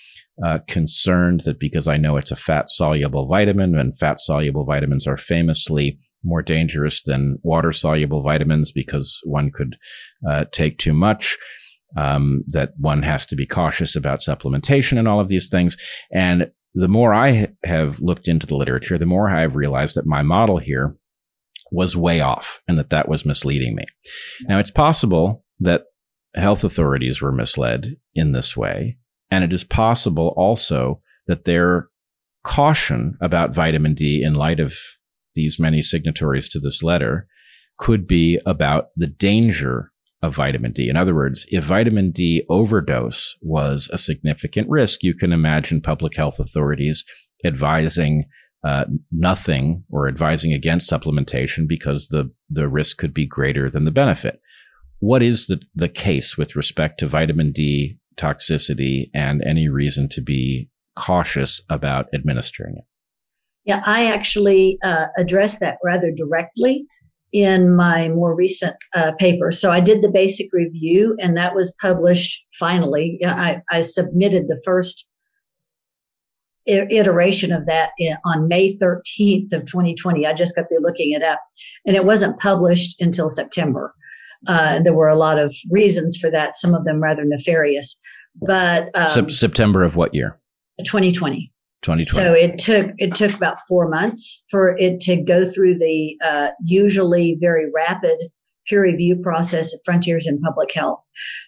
uh, 0.44 0.58
concerned 0.66 1.42
that 1.44 1.60
because 1.60 1.86
I 1.86 1.96
know 1.96 2.16
it's 2.16 2.32
a 2.32 2.36
fat 2.36 2.70
soluble 2.70 3.28
vitamin, 3.28 3.78
and 3.78 3.96
fat 3.96 4.18
soluble 4.18 4.64
vitamins 4.64 5.06
are 5.06 5.16
famously 5.16 6.00
more 6.24 6.42
dangerous 6.42 7.04
than 7.04 7.38
water 7.44 7.70
soluble 7.70 8.22
vitamins 8.22 8.72
because 8.72 9.20
one 9.24 9.52
could 9.52 9.76
uh, 10.28 10.44
take 10.50 10.76
too 10.78 10.92
much 10.92 11.38
um, 11.96 12.44
that 12.48 12.72
one 12.78 13.02
has 13.02 13.26
to 13.26 13.36
be 13.36 13.46
cautious 13.46 13.96
about 13.96 14.20
supplementation 14.20 14.98
and 14.98 15.08
all 15.08 15.20
of 15.20 15.28
these 15.28 15.48
things. 15.48 15.76
And 16.12 16.50
the 16.74 16.88
more 16.88 17.14
I 17.14 17.48
have 17.64 18.00
looked 18.00 18.28
into 18.28 18.46
the 18.46 18.56
literature, 18.56 18.98
the 18.98 19.06
more 19.06 19.30
I've 19.30 19.56
realized 19.56 19.96
that 19.96 20.06
my 20.06 20.22
model 20.22 20.58
here 20.58 20.96
was 21.72 21.96
way 21.96 22.20
off 22.20 22.60
and 22.68 22.78
that 22.78 22.90
that 22.90 23.08
was 23.08 23.24
misleading 23.24 23.74
me. 23.74 23.84
Now, 24.42 24.58
it's 24.58 24.70
possible 24.70 25.44
that 25.60 25.84
health 26.34 26.64
authorities 26.64 27.22
were 27.22 27.32
misled 27.32 27.96
in 28.14 28.32
this 28.32 28.56
way. 28.56 28.98
And 29.30 29.42
it 29.42 29.52
is 29.52 29.64
possible 29.64 30.34
also 30.36 31.00
that 31.26 31.44
their 31.44 31.88
caution 32.44 33.16
about 33.20 33.54
vitamin 33.54 33.94
D 33.94 34.22
in 34.22 34.34
light 34.34 34.60
of 34.60 34.74
these 35.34 35.58
many 35.58 35.82
signatories 35.82 36.48
to 36.50 36.60
this 36.60 36.82
letter 36.82 37.26
could 37.78 38.06
be 38.06 38.38
about 38.46 38.88
the 38.96 39.08
danger 39.08 39.92
of 40.26 40.34
vitamin 40.34 40.72
D. 40.72 40.88
In 40.88 40.96
other 40.96 41.14
words, 41.14 41.46
if 41.48 41.64
vitamin 41.64 42.10
D 42.10 42.44
overdose 42.48 43.36
was 43.40 43.88
a 43.92 43.98
significant 43.98 44.68
risk, 44.68 45.02
you 45.02 45.14
can 45.14 45.32
imagine 45.32 45.80
public 45.80 46.16
health 46.16 46.38
authorities 46.38 47.04
advising 47.44 48.24
uh, 48.64 48.84
nothing 49.12 49.84
or 49.90 50.08
advising 50.08 50.52
against 50.52 50.90
supplementation 50.90 51.68
because 51.68 52.08
the, 52.08 52.30
the 52.50 52.68
risk 52.68 52.98
could 52.98 53.14
be 53.14 53.26
greater 53.26 53.70
than 53.70 53.84
the 53.84 53.90
benefit. 53.90 54.40
What 54.98 55.22
is 55.22 55.46
the, 55.46 55.60
the 55.74 55.88
case 55.88 56.36
with 56.36 56.56
respect 56.56 56.98
to 57.00 57.06
vitamin 57.06 57.52
D 57.52 57.98
toxicity 58.16 59.10
and 59.14 59.42
any 59.46 59.68
reason 59.68 60.08
to 60.10 60.20
be 60.20 60.68
cautious 60.96 61.60
about 61.68 62.06
administering 62.14 62.76
it? 62.78 62.84
Yeah, 63.64 63.82
I 63.84 64.06
actually 64.06 64.78
uh, 64.82 65.08
that 65.16 65.78
rather 65.84 66.10
directly 66.10 66.86
in 67.36 67.76
my 67.76 68.08
more 68.08 68.34
recent 68.34 68.74
uh, 68.94 69.12
paper. 69.18 69.52
So 69.52 69.70
I 69.70 69.78
did 69.78 70.00
the 70.00 70.10
basic 70.10 70.50
review, 70.54 71.14
and 71.20 71.36
that 71.36 71.54
was 71.54 71.70
published 71.82 72.46
finally. 72.58 73.20
I, 73.26 73.60
I 73.70 73.82
submitted 73.82 74.48
the 74.48 74.58
first 74.64 75.06
iteration 76.66 77.52
of 77.52 77.66
that 77.66 77.90
on 78.24 78.48
May 78.48 78.74
13th 78.74 79.52
of 79.52 79.66
2020. 79.66 80.26
I 80.26 80.32
just 80.32 80.56
got 80.56 80.70
through 80.70 80.80
looking 80.80 81.12
it 81.12 81.22
up, 81.22 81.38
and 81.84 81.94
it 81.94 82.06
wasn't 82.06 82.40
published 82.40 83.02
until 83.02 83.28
September. 83.28 83.94
Uh, 84.48 84.78
there 84.78 84.94
were 84.94 85.08
a 85.08 85.14
lot 85.14 85.38
of 85.38 85.54
reasons 85.70 86.16
for 86.16 86.30
that, 86.30 86.56
some 86.56 86.72
of 86.72 86.86
them 86.86 87.02
rather 87.02 87.26
nefarious. 87.26 87.98
But 88.34 88.88
um, 88.94 89.28
September 89.28 89.82
of 89.82 89.96
what 89.96 90.14
year? 90.14 90.40
2020. 90.78 91.52
2020. 91.82 92.04
So 92.04 92.32
it 92.32 92.58
took 92.58 92.94
it 92.98 93.14
took 93.14 93.34
about 93.34 93.58
four 93.68 93.88
months 93.88 94.44
for 94.50 94.76
it 94.78 95.00
to 95.00 95.16
go 95.16 95.44
through 95.44 95.78
the 95.78 96.16
uh, 96.24 96.48
usually 96.64 97.36
very 97.40 97.70
rapid 97.74 98.18
peer 98.66 98.82
review 98.82 99.16
process 99.16 99.72
at 99.72 99.80
Frontiers 99.84 100.26
in 100.26 100.40
Public 100.40 100.72
Health. 100.74 101.00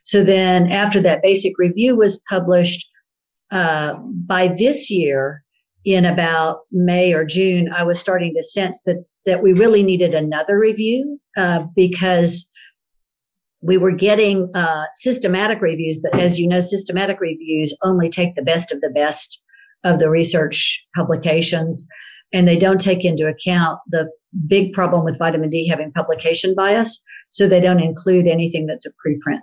So 0.04 0.22
then, 0.22 0.70
after 0.70 1.00
that 1.00 1.22
basic 1.22 1.58
review 1.58 1.96
was 1.96 2.22
published, 2.28 2.86
uh, 3.50 3.94
by 4.26 4.48
this 4.48 4.90
year, 4.90 5.42
in 5.84 6.04
about 6.04 6.60
May 6.70 7.12
or 7.12 7.24
June, 7.24 7.70
I 7.74 7.82
was 7.84 7.98
starting 7.98 8.34
to 8.36 8.42
sense 8.42 8.82
that 8.84 9.04
that 9.24 9.42
we 9.42 9.52
really 9.52 9.82
needed 9.82 10.14
another 10.14 10.58
review 10.58 11.18
uh, 11.36 11.64
because 11.74 12.48
we 13.60 13.76
were 13.76 13.92
getting 13.92 14.50
uh, 14.54 14.84
systematic 14.92 15.60
reviews, 15.60 15.98
but 15.98 16.18
as 16.18 16.38
you 16.38 16.46
know, 16.46 16.60
systematic 16.60 17.20
reviews 17.20 17.76
only 17.82 18.08
take 18.08 18.34
the 18.36 18.42
best 18.42 18.72
of 18.72 18.80
the 18.80 18.90
best 18.90 19.40
of 19.84 19.98
the 19.98 20.10
research 20.10 20.84
publications, 20.94 21.86
and 22.32 22.46
they 22.46 22.58
don't 22.58 22.80
take 22.80 23.04
into 23.04 23.26
account 23.26 23.78
the 23.88 24.10
big 24.46 24.72
problem 24.72 25.04
with 25.04 25.18
vitamin 25.18 25.50
D 25.50 25.66
having 25.66 25.92
publication 25.92 26.54
bias. 26.54 27.02
So 27.30 27.46
they 27.46 27.60
don't 27.60 27.80
include 27.80 28.26
anything 28.26 28.66
that's 28.66 28.86
a 28.86 28.90
preprint. 28.90 29.42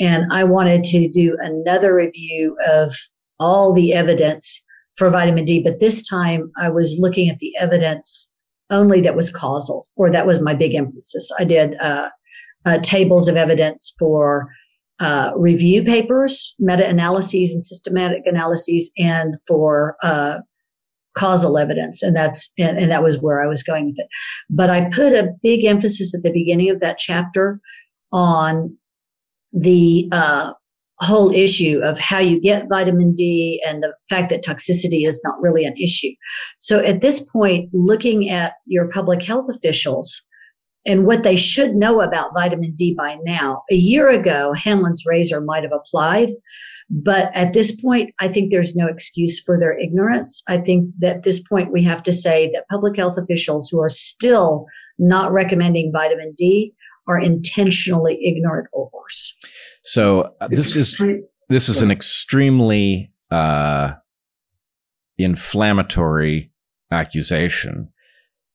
And 0.00 0.32
I 0.32 0.44
wanted 0.44 0.84
to 0.84 1.08
do 1.08 1.36
another 1.40 1.94
review 1.94 2.56
of 2.66 2.94
all 3.40 3.72
the 3.72 3.92
evidence 3.92 4.62
for 4.96 5.10
vitamin 5.10 5.44
D, 5.44 5.62
but 5.62 5.80
this 5.80 6.06
time 6.06 6.50
I 6.56 6.70
was 6.70 6.98
looking 6.98 7.28
at 7.28 7.38
the 7.38 7.52
evidence 7.58 8.32
only 8.70 9.00
that 9.00 9.16
was 9.16 9.30
causal, 9.30 9.86
or 9.96 10.10
that 10.10 10.26
was 10.26 10.40
my 10.42 10.54
big 10.54 10.74
emphasis. 10.74 11.30
I 11.38 11.44
did 11.44 11.76
uh, 11.80 12.08
uh, 12.66 12.78
tables 12.80 13.28
of 13.28 13.36
evidence 13.36 13.94
for 13.98 14.48
uh, 15.00 15.32
review 15.36 15.82
papers, 15.82 16.54
meta 16.58 16.86
analyses, 16.86 17.52
and 17.52 17.62
systematic 17.62 18.22
analyses, 18.26 18.90
and 18.98 19.36
for 19.46 19.96
uh, 20.02 20.38
causal 21.16 21.58
evidence. 21.58 22.02
And 22.02 22.14
that's 22.16 22.52
and, 22.58 22.78
and, 22.78 22.90
that 22.90 23.02
was 23.02 23.18
where 23.20 23.42
I 23.42 23.46
was 23.46 23.62
going 23.62 23.86
with 23.86 23.98
it. 23.98 24.08
But 24.50 24.70
I 24.70 24.88
put 24.90 25.12
a 25.12 25.32
big 25.42 25.64
emphasis 25.64 26.14
at 26.14 26.22
the 26.22 26.32
beginning 26.32 26.70
of 26.70 26.80
that 26.80 26.98
chapter 26.98 27.60
on 28.12 28.76
the 29.52 30.08
uh, 30.12 30.52
whole 31.00 31.32
issue 31.32 31.80
of 31.82 31.98
how 31.98 32.18
you 32.18 32.40
get 32.40 32.68
vitamin 32.68 33.14
D 33.14 33.62
and 33.66 33.82
the 33.82 33.94
fact 34.08 34.30
that 34.30 34.44
toxicity 34.44 35.06
is 35.06 35.22
not 35.24 35.40
really 35.40 35.64
an 35.64 35.76
issue. 35.76 36.12
So 36.58 36.80
at 36.80 37.00
this 37.00 37.20
point, 37.20 37.70
looking 37.72 38.30
at 38.30 38.54
your 38.66 38.88
public 38.88 39.22
health 39.22 39.46
officials 39.48 40.22
and 40.88 41.04
what 41.04 41.22
they 41.22 41.36
should 41.36 41.76
know 41.76 42.00
about 42.00 42.32
vitamin 42.32 42.74
D 42.74 42.94
by 42.96 43.18
now. 43.22 43.62
A 43.70 43.74
year 43.74 44.08
ago, 44.08 44.54
Hanlon's 44.54 45.04
razor 45.06 45.40
might 45.40 45.62
have 45.62 45.72
applied, 45.72 46.30
but 46.88 47.30
at 47.34 47.52
this 47.52 47.78
point, 47.78 48.14
I 48.18 48.26
think 48.26 48.50
there's 48.50 48.74
no 48.74 48.86
excuse 48.86 49.40
for 49.40 49.60
their 49.60 49.78
ignorance. 49.78 50.42
I 50.48 50.56
think 50.56 50.88
that 51.00 51.16
at 51.16 51.22
this 51.24 51.40
point, 51.40 51.70
we 51.70 51.84
have 51.84 52.02
to 52.04 52.12
say 52.12 52.50
that 52.54 52.66
public 52.70 52.96
health 52.96 53.18
officials 53.18 53.68
who 53.68 53.80
are 53.80 53.90
still 53.90 54.64
not 54.98 55.30
recommending 55.30 55.92
vitamin 55.92 56.32
D 56.34 56.72
are 57.06 57.20
intentionally 57.20 58.18
ignorant 58.24 58.68
or 58.72 58.90
worse. 58.92 59.36
So 59.82 60.34
uh, 60.40 60.48
this 60.48 60.74
is 60.74 61.00
this 61.50 61.68
is 61.68 61.82
an 61.82 61.90
extremely 61.90 63.12
uh, 63.30 63.92
inflammatory 65.18 66.50
accusation. 66.90 67.90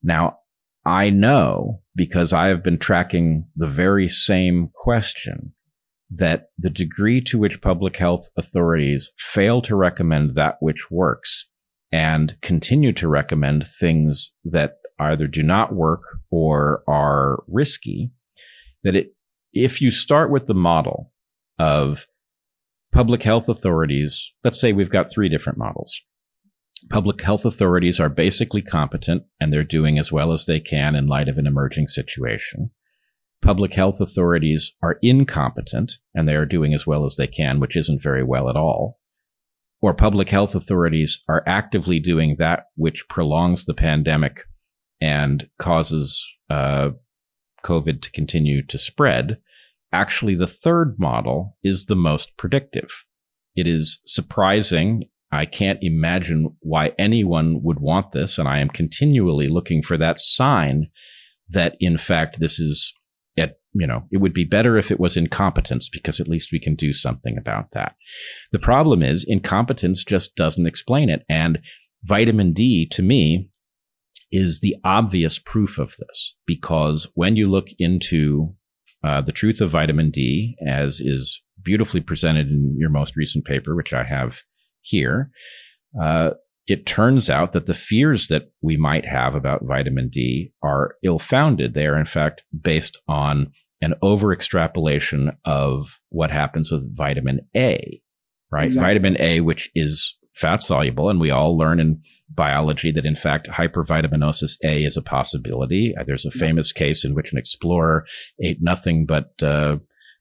Now, 0.02 0.40
I 0.86 1.12
know 1.12 1.83
because 1.96 2.34
I 2.34 2.48
have 2.48 2.64
been 2.64 2.78
tracking 2.78 3.46
the 3.56 3.68
very 3.68 4.08
same 4.10 4.70
question 4.74 5.54
that 6.10 6.48
the 6.58 6.70
degree 6.70 7.22
to 7.22 7.38
which 7.38 7.62
public 7.62 7.98
health 7.98 8.30
authorities 8.38 9.12
fail 9.18 9.62
to 9.64 9.76
recommend 9.76 10.36
that 10.36 10.58
which 10.60 10.92
works 10.92 11.50
and 11.92 12.36
continue 12.42 12.92
to 12.94 13.08
recommend 13.08 13.68
things 13.68 14.34
that 14.44 14.76
either 15.00 15.28
do 15.28 15.44
not 15.44 15.74
work 15.74 16.04
or 16.32 16.84
are 16.88 17.44
risky, 17.48 18.12
that 18.84 18.96
it, 18.96 19.14
if 19.54 19.82
you 19.82 19.92
start 19.92 20.32
with 20.32 20.48
the 20.48 20.54
model 20.54 21.12
of 21.60 22.06
public 22.92 23.24
health 23.24 23.50
authorities, 23.50 24.34
let's 24.44 24.60
say 24.60 24.74
we've 24.74 24.92
got 24.92 25.12
three 25.12 25.30
different 25.30 25.58
models 25.58 26.02
public 26.90 27.22
health 27.22 27.46
authorities 27.46 28.00
are 28.00 28.10
basically 28.10 28.62
competent 28.62 29.24
and 29.40 29.52
they're 29.52 29.64
doing 29.64 29.98
as 29.98 30.12
well 30.12 30.32
as 30.32 30.46
they 30.46 30.60
can 30.60 30.96
in 30.96 31.08
light 31.08 31.28
of 31.28 31.38
an 31.38 31.48
emerging 31.48 31.88
situation. 31.88 32.72
Public 33.42 33.74
health 33.74 34.00
authorities 34.00 34.74
are 34.82 35.00
incompetent 35.02 35.94
and 36.14 36.28
they 36.28 36.36
are 36.36 36.46
doing 36.46 36.74
as 36.74 36.88
well 36.88 37.04
as 37.04 37.16
they 37.16 37.28
can, 37.28 37.60
which 37.60 37.76
isn't 37.76 38.02
very 38.02 38.24
well 38.24 38.50
at 38.50 38.56
all. 38.56 39.00
Or 39.82 39.94
public 39.94 40.30
health 40.30 40.56
authorities 40.56 41.22
are 41.28 41.44
actively 41.46 42.00
doing 42.00 42.38
that 42.40 42.68
which 42.76 43.10
prolongs 43.10 43.66
the 43.66 43.74
pandemic 43.74 44.44
and 45.02 45.50
causes 45.60 46.26
uh, 46.50 46.92
COVID 47.66 48.02
to 48.02 48.12
continue 48.12 48.66
to 48.66 48.78
spread. 48.78 49.40
Actually, 49.92 50.36
the 50.36 50.48
third 50.48 50.96
model 50.98 51.58
is 51.64 51.86
the 51.86 51.96
most 51.96 52.38
predictive. 52.38 53.04
It 53.56 53.68
is 53.68 54.00
surprising 54.06 55.10
I 55.36 55.46
can't 55.46 55.80
imagine 55.82 56.56
why 56.60 56.94
anyone 56.98 57.62
would 57.64 57.80
want 57.80 58.12
this. 58.12 58.38
And 58.38 58.48
I 58.48 58.60
am 58.60 58.70
continually 58.70 59.48
looking 59.48 59.82
for 59.82 59.98
that 59.98 60.20
sign 60.20 60.88
that, 61.50 61.76
in 61.80 61.98
fact, 61.98 62.40
this 62.40 62.60
is, 62.60 62.94
at, 63.38 63.58
you 63.74 63.88
know, 63.88 64.04
it 64.12 64.18
would 64.18 64.34
be 64.34 64.44
better 64.44 64.78
if 64.78 64.92
it 64.92 65.00
was 65.00 65.18
incompetence 65.18 65.90
because 65.90 66.20
at 66.20 66.28
least 66.28 66.52
we 66.52 66.60
can 66.60 66.76
do 66.76 66.94
something 66.94 67.38
about 67.38 67.72
that. 67.72 67.96
The 68.52 68.60
problem 68.60 69.02
is 69.02 69.26
incompetence 69.28 70.04
just 70.04 70.36
doesn't 70.36 70.68
explain 70.68 71.10
it. 71.10 71.24
And 71.30 71.60
vitamin 72.04 72.54
D 72.54 72.88
to 72.92 73.02
me 73.02 73.50
is 74.32 74.60
the 74.60 74.76
obvious 74.84 75.40
proof 75.40 75.78
of 75.78 75.96
this 76.00 76.36
because 76.46 77.08
when 77.14 77.36
you 77.36 77.50
look 77.50 77.68
into 77.78 78.56
uh, 79.04 79.22
the 79.22 79.32
truth 79.32 79.62
of 79.62 79.70
vitamin 79.70 80.10
D, 80.10 80.56
as 80.66 81.00
is 81.00 81.42
beautifully 81.62 82.02
presented 82.02 82.48
in 82.48 82.76
your 82.78 82.90
most 82.90 83.16
recent 83.16 83.46
paper, 83.46 83.76
which 83.76 83.94
I 83.94 84.04
have 84.04 84.42
here, 84.84 85.32
uh, 86.02 86.32
it 86.68 86.86
turns 86.86 87.30
out 87.30 87.52
that 87.52 87.66
the 87.66 87.74
fears 87.74 88.28
that 88.28 88.52
we 88.62 88.78
might 88.78 89.06
have 89.06 89.36
about 89.36 89.66
vitamin 89.66 90.10
D 90.10 90.54
are 90.62 90.96
ill 91.04 91.20
founded. 91.20 91.74
They 91.74 91.88
are, 91.88 92.00
in 92.00 92.06
fact, 92.06 92.44
based 92.58 93.02
on 93.08 93.52
an 93.82 93.96
over 94.02 94.32
extrapolation 94.32 95.32
of 95.44 96.00
what 96.10 96.32
happens 96.32 96.72
with 96.72 96.96
vitamin 96.96 97.42
A, 97.56 98.02
right? 98.52 98.66
Exactly. 98.66 98.94
Vitamin 98.94 99.18
A, 99.20 99.42
which 99.42 99.70
is 99.76 100.18
fat 100.34 100.64
soluble, 100.64 101.10
and 101.10 101.20
we 101.20 101.32
all 101.32 101.58
learn 101.58 101.80
in 101.80 102.02
biology 102.30 102.92
that 102.92 103.06
in 103.06 103.16
fact 103.16 103.48
hypervitaminosis 103.48 104.58
A 104.64 104.84
is 104.84 104.98
a 104.98 105.02
possibility. 105.02 105.94
There's 106.06 106.26
a 106.26 106.32
famous 106.32 106.72
case 106.72 107.06
in 107.06 107.14
which 107.14 107.32
an 107.32 107.38
explorer 107.38 108.06
ate 108.42 108.60
nothing 108.62 109.06
but 109.06 109.42
uh, 109.44 109.78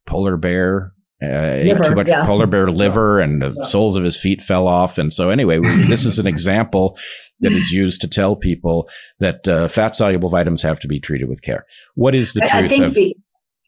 polar 0.06 0.36
bear. 0.36 0.92
Uh, 1.22 1.62
liver, 1.62 1.84
too 1.84 1.94
much 1.94 2.08
yeah. 2.08 2.26
polar 2.26 2.46
bear 2.46 2.70
liver 2.70 3.20
and 3.20 3.42
the 3.42 3.64
soles 3.64 3.96
of 3.96 4.02
his 4.02 4.20
feet 4.20 4.42
fell 4.42 4.66
off. 4.66 4.98
And 4.98 5.12
so 5.12 5.30
anyway, 5.30 5.60
this 5.86 6.04
is 6.04 6.18
an 6.18 6.26
example 6.26 6.98
that 7.40 7.52
is 7.52 7.70
used 7.70 8.00
to 8.00 8.08
tell 8.08 8.34
people 8.34 8.88
that 9.18 9.46
uh, 9.46 9.68
fat 9.68 9.94
soluble 9.94 10.30
vitamins 10.30 10.62
have 10.62 10.80
to 10.80 10.88
be 10.88 10.98
treated 10.98 11.28
with 11.28 11.42
care. 11.42 11.66
What 11.94 12.14
is 12.14 12.32
the 12.32 12.44
I, 12.44 12.46
truth 12.46 12.80
I 12.80 12.84
of? 12.84 12.94
The, 12.94 13.16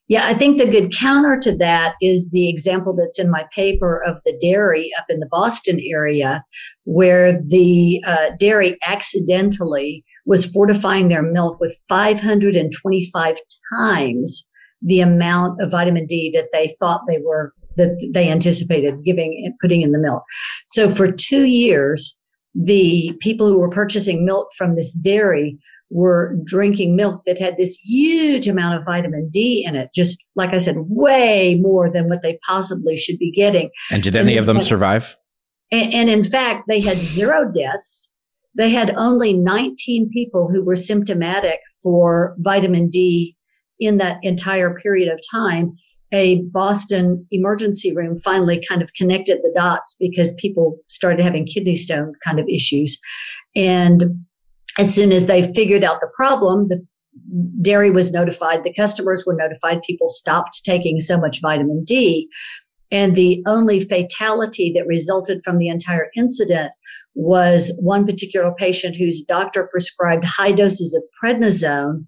yeah, 0.08 0.26
I 0.26 0.34
think 0.34 0.58
the 0.58 0.70
good 0.70 0.92
counter 0.92 1.38
to 1.40 1.56
that 1.56 1.94
is 2.02 2.30
the 2.30 2.48
example 2.48 2.94
that's 2.94 3.18
in 3.18 3.30
my 3.30 3.46
paper 3.54 4.02
of 4.04 4.20
the 4.24 4.36
dairy 4.40 4.90
up 4.98 5.06
in 5.08 5.18
the 5.18 5.28
Boston 5.30 5.80
area, 5.82 6.44
where 6.84 7.40
the 7.40 8.02
uh, 8.06 8.30
dairy 8.38 8.76
accidentally 8.86 10.04
was 10.26 10.44
fortifying 10.46 11.08
their 11.08 11.22
milk 11.22 11.58
with 11.58 11.78
525 11.88 13.36
times 13.72 14.48
the 14.84 15.00
amount 15.00 15.60
of 15.60 15.70
vitamin 15.70 16.06
D 16.06 16.30
that 16.34 16.48
they 16.52 16.74
thought 16.78 17.02
they 17.08 17.18
were 17.18 17.52
that 17.76 18.10
they 18.12 18.30
anticipated 18.30 19.04
giving 19.04 19.52
putting 19.60 19.82
in 19.82 19.92
the 19.92 19.98
milk. 19.98 20.22
So 20.66 20.88
for 20.88 21.10
two 21.10 21.44
years, 21.44 22.16
the 22.54 23.12
people 23.20 23.48
who 23.48 23.58
were 23.58 23.70
purchasing 23.70 24.24
milk 24.24 24.50
from 24.56 24.76
this 24.76 24.94
dairy 24.94 25.58
were 25.90 26.36
drinking 26.44 26.96
milk 26.96 27.22
that 27.24 27.38
had 27.38 27.56
this 27.56 27.78
huge 27.82 28.48
amount 28.48 28.76
of 28.76 28.84
vitamin 28.84 29.28
D 29.30 29.64
in 29.64 29.76
it, 29.76 29.90
just 29.94 30.22
like 30.34 30.50
I 30.50 30.58
said, 30.58 30.76
way 30.78 31.56
more 31.60 31.90
than 31.90 32.08
what 32.08 32.22
they 32.22 32.38
possibly 32.46 32.96
should 32.96 33.18
be 33.18 33.30
getting. 33.30 33.70
And 33.90 34.02
did 34.02 34.16
any 34.16 34.32
and 34.32 34.40
of 34.40 34.46
them 34.46 34.56
had, 34.56 34.64
survive? 34.64 35.16
And, 35.70 35.94
and 35.94 36.10
in 36.10 36.24
fact, 36.24 36.64
they 36.68 36.80
had 36.80 36.98
zero 36.98 37.50
deaths. 37.50 38.10
They 38.56 38.70
had 38.70 38.94
only 38.96 39.34
19 39.34 40.10
people 40.10 40.48
who 40.48 40.64
were 40.64 40.76
symptomatic 40.76 41.60
for 41.82 42.34
vitamin 42.38 42.88
D 42.88 43.36
in 43.80 43.98
that 43.98 44.18
entire 44.22 44.78
period 44.80 45.12
of 45.12 45.20
time. 45.30 45.72
A 46.12 46.42
Boston 46.42 47.26
emergency 47.32 47.94
room 47.94 48.18
finally 48.18 48.64
kind 48.68 48.82
of 48.82 48.94
connected 48.94 49.38
the 49.42 49.52
dots 49.56 49.96
because 49.98 50.32
people 50.38 50.78
started 50.86 51.22
having 51.22 51.46
kidney 51.46 51.74
stone 51.74 52.12
kind 52.24 52.38
of 52.38 52.46
issues. 52.48 52.98
And 53.56 54.04
as 54.78 54.94
soon 54.94 55.12
as 55.12 55.26
they 55.26 55.52
figured 55.54 55.82
out 55.82 56.00
the 56.00 56.10
problem, 56.14 56.68
the 56.68 56.84
dairy 57.60 57.90
was 57.90 58.12
notified, 58.12 58.64
the 58.64 58.74
customers 58.74 59.24
were 59.26 59.34
notified, 59.34 59.82
people 59.82 60.08
stopped 60.08 60.64
taking 60.64 61.00
so 61.00 61.18
much 61.18 61.40
vitamin 61.40 61.84
D. 61.84 62.28
And 62.90 63.16
the 63.16 63.42
only 63.46 63.80
fatality 63.80 64.72
that 64.74 64.86
resulted 64.86 65.40
from 65.44 65.58
the 65.58 65.68
entire 65.68 66.10
incident 66.16 66.72
was 67.14 67.72
one 67.80 68.04
particular 68.06 68.52
patient 68.58 68.96
whose 68.96 69.22
doctor 69.22 69.68
prescribed 69.70 70.24
high 70.24 70.52
doses 70.52 70.94
of 70.94 71.02
prednisone 71.22 72.04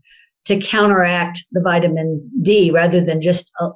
to 0.46 0.58
counteract 0.58 1.44
the 1.52 1.60
vitamin 1.60 2.28
D 2.42 2.70
rather 2.70 3.04
than 3.04 3.20
just 3.20 3.52
uh, 3.60 3.70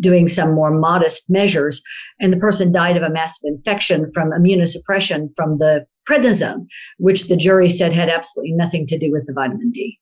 doing 0.00 0.28
some 0.28 0.52
more 0.52 0.70
modest 0.70 1.30
measures. 1.30 1.82
And 2.20 2.32
the 2.32 2.38
person 2.38 2.72
died 2.72 2.96
of 2.96 3.02
a 3.02 3.10
massive 3.10 3.42
infection 3.44 4.10
from 4.12 4.30
immunosuppression 4.30 5.30
from 5.36 5.58
the 5.58 5.86
prednisone, 6.08 6.66
which 6.98 7.28
the 7.28 7.36
jury 7.36 7.68
said 7.68 7.92
had 7.92 8.08
absolutely 8.08 8.52
nothing 8.52 8.86
to 8.88 8.98
do 8.98 9.10
with 9.10 9.26
the 9.26 9.32
vitamin 9.32 9.70
D. 9.70 9.98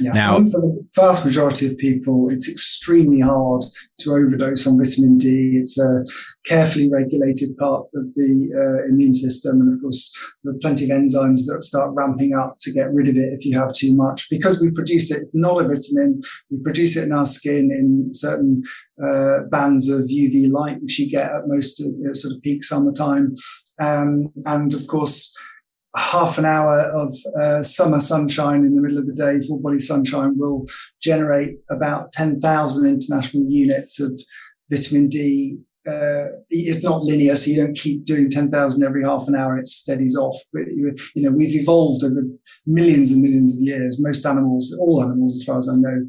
Yeah. 0.00 0.12
Now, 0.12 0.36
for 0.36 0.60
the 0.60 0.86
vast 0.94 1.24
majority 1.24 1.66
of 1.66 1.76
people, 1.76 2.28
it's 2.30 2.48
extremely 2.86 3.20
hard 3.20 3.64
to 3.98 4.12
overdose 4.12 4.64
on 4.64 4.78
vitamin 4.78 5.18
D. 5.18 5.58
It's 5.60 5.76
a 5.76 6.04
carefully 6.44 6.88
regulated 6.88 7.56
part 7.58 7.86
of 7.94 8.14
the 8.14 8.50
uh, 8.54 8.88
immune 8.88 9.12
system. 9.12 9.60
And 9.60 9.74
of 9.74 9.80
course, 9.80 10.14
there 10.44 10.54
are 10.54 10.58
plenty 10.58 10.84
of 10.84 10.90
enzymes 10.90 11.46
that 11.46 11.64
start 11.64 11.94
ramping 11.94 12.34
up 12.34 12.58
to 12.60 12.72
get 12.72 12.92
rid 12.92 13.08
of 13.08 13.16
it 13.16 13.32
if 13.32 13.44
you 13.44 13.58
have 13.58 13.74
too 13.74 13.92
much. 13.94 14.28
Because 14.30 14.60
we 14.60 14.70
produce 14.70 15.10
it, 15.10 15.26
not 15.32 15.64
a 15.64 15.66
vitamin, 15.66 16.22
we 16.48 16.58
produce 16.62 16.96
it 16.96 17.04
in 17.04 17.12
our 17.12 17.26
skin 17.26 17.72
in 17.72 18.14
certain 18.14 18.62
uh, 19.02 19.40
bands 19.50 19.88
of 19.88 20.02
UV 20.02 20.48
light, 20.52 20.80
which 20.80 21.00
you 21.00 21.10
get 21.10 21.32
at 21.32 21.48
most 21.48 21.82
uh, 21.82 22.14
sort 22.14 22.34
of 22.34 22.42
peak 22.42 22.62
summertime. 22.62 23.34
Um, 23.80 24.32
and 24.44 24.72
of 24.72 24.86
course, 24.86 25.36
half 25.96 26.38
an 26.38 26.44
hour 26.44 26.80
of 26.80 27.12
uh, 27.40 27.62
summer 27.62 28.00
sunshine 28.00 28.64
in 28.64 28.74
the 28.74 28.82
middle 28.82 28.98
of 28.98 29.06
the 29.06 29.14
day, 29.14 29.38
full 29.46 29.60
body 29.60 29.78
sunshine, 29.78 30.34
will 30.36 30.64
generate 31.00 31.56
about 31.70 32.12
10,000 32.12 32.88
international 32.88 33.44
units 33.48 34.00
of 34.00 34.12
vitamin 34.70 35.08
D. 35.08 35.58
Uh, 35.88 36.26
it's 36.48 36.82
not 36.82 37.02
linear, 37.02 37.36
so 37.36 37.50
you 37.50 37.56
don't 37.64 37.76
keep 37.76 38.04
doing 38.04 38.28
10,000 38.28 38.82
every 38.82 39.04
half 39.04 39.28
an 39.28 39.36
hour, 39.36 39.56
it 39.56 39.68
steadies 39.68 40.16
off. 40.16 40.36
But, 40.52 40.62
you, 40.74 40.92
know, 41.14 41.30
we've 41.30 41.54
evolved 41.54 42.02
over 42.02 42.22
millions 42.66 43.12
and 43.12 43.22
millions 43.22 43.56
of 43.56 43.62
years. 43.62 44.02
Most 44.02 44.26
animals, 44.26 44.76
all 44.80 45.00
animals, 45.00 45.34
as 45.36 45.44
far 45.44 45.58
as 45.58 45.68
I 45.68 45.76
know, 45.76 46.04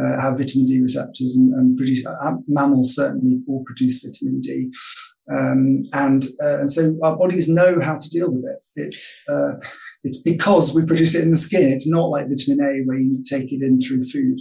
uh, 0.00 0.20
have 0.20 0.38
vitamin 0.38 0.66
D 0.66 0.80
receptors 0.80 1.36
and, 1.36 1.52
and 1.54 1.76
produce, 1.76 2.04
uh, 2.04 2.32
mammals 2.48 2.94
certainly 2.94 3.40
all 3.48 3.62
produce 3.64 4.02
vitamin 4.02 4.40
D. 4.40 4.70
Um, 5.30 5.82
and 5.92 6.24
uh, 6.42 6.60
and 6.60 6.70
so 6.70 6.96
our 7.02 7.16
bodies 7.16 7.48
know 7.48 7.80
how 7.80 7.96
to 7.96 8.10
deal 8.10 8.30
with 8.30 8.44
it. 8.44 8.58
It's 8.76 9.22
uh, 9.28 9.52
it's 10.02 10.20
because 10.22 10.74
we 10.74 10.84
produce 10.84 11.14
it 11.14 11.22
in 11.22 11.30
the 11.30 11.36
skin. 11.36 11.68
It's 11.68 11.88
not 11.88 12.10
like 12.10 12.26
vitamin 12.28 12.64
A 12.64 12.82
where 12.84 12.98
you 12.98 13.22
take 13.28 13.52
it 13.52 13.62
in 13.62 13.78
through 13.80 14.02
food, 14.02 14.40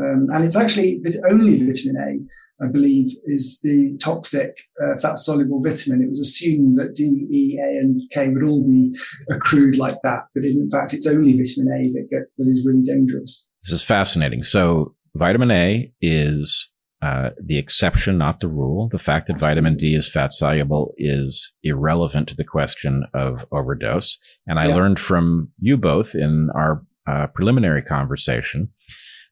um, 0.00 0.28
and 0.32 0.44
it's 0.44 0.56
actually 0.56 1.00
the 1.02 1.20
only 1.28 1.58
vitamin 1.64 1.96
A. 1.96 2.64
I 2.64 2.66
believe 2.66 3.06
is 3.24 3.60
the 3.62 3.96
toxic 4.02 4.50
uh, 4.82 4.96
fat 5.00 5.18
soluble 5.18 5.62
vitamin. 5.62 6.02
It 6.02 6.08
was 6.08 6.18
assumed 6.18 6.76
that 6.76 6.94
D, 6.94 7.04
E, 7.30 7.58
A, 7.62 7.78
and 7.78 8.02
K 8.12 8.28
would 8.28 8.42
all 8.42 8.66
be 8.66 8.92
accrued 9.30 9.76
like 9.76 9.98
that, 10.02 10.24
but 10.34 10.44
in 10.44 10.68
fact, 10.68 10.92
it's 10.92 11.06
only 11.06 11.32
vitamin 11.32 11.72
A 11.72 11.92
that 11.92 12.08
get, 12.10 12.22
that 12.36 12.48
is 12.48 12.66
really 12.66 12.82
dangerous. 12.82 13.50
This 13.62 13.72
is 13.72 13.84
fascinating. 13.84 14.42
So 14.42 14.96
vitamin 15.14 15.52
A 15.52 15.92
is 16.00 16.68
uh, 17.00 17.30
the 17.42 17.58
exception, 17.58 18.18
not 18.18 18.40
the 18.40 18.48
rule. 18.48 18.88
The 18.88 18.98
fact 18.98 19.28
that 19.28 19.34
Absolutely. 19.34 19.54
vitamin 19.54 19.76
D 19.76 19.94
is 19.94 20.10
fat 20.10 20.34
soluble 20.34 20.94
is 20.96 21.52
irrelevant 21.62 22.28
to 22.28 22.36
the 22.36 22.44
question 22.44 23.04
of 23.14 23.44
overdose. 23.52 24.18
And 24.46 24.58
I 24.58 24.68
yeah. 24.68 24.74
learned 24.74 24.98
from 24.98 25.50
you 25.60 25.76
both 25.76 26.14
in 26.14 26.50
our 26.54 26.82
uh, 27.06 27.28
preliminary 27.28 27.82
conversation 27.82 28.70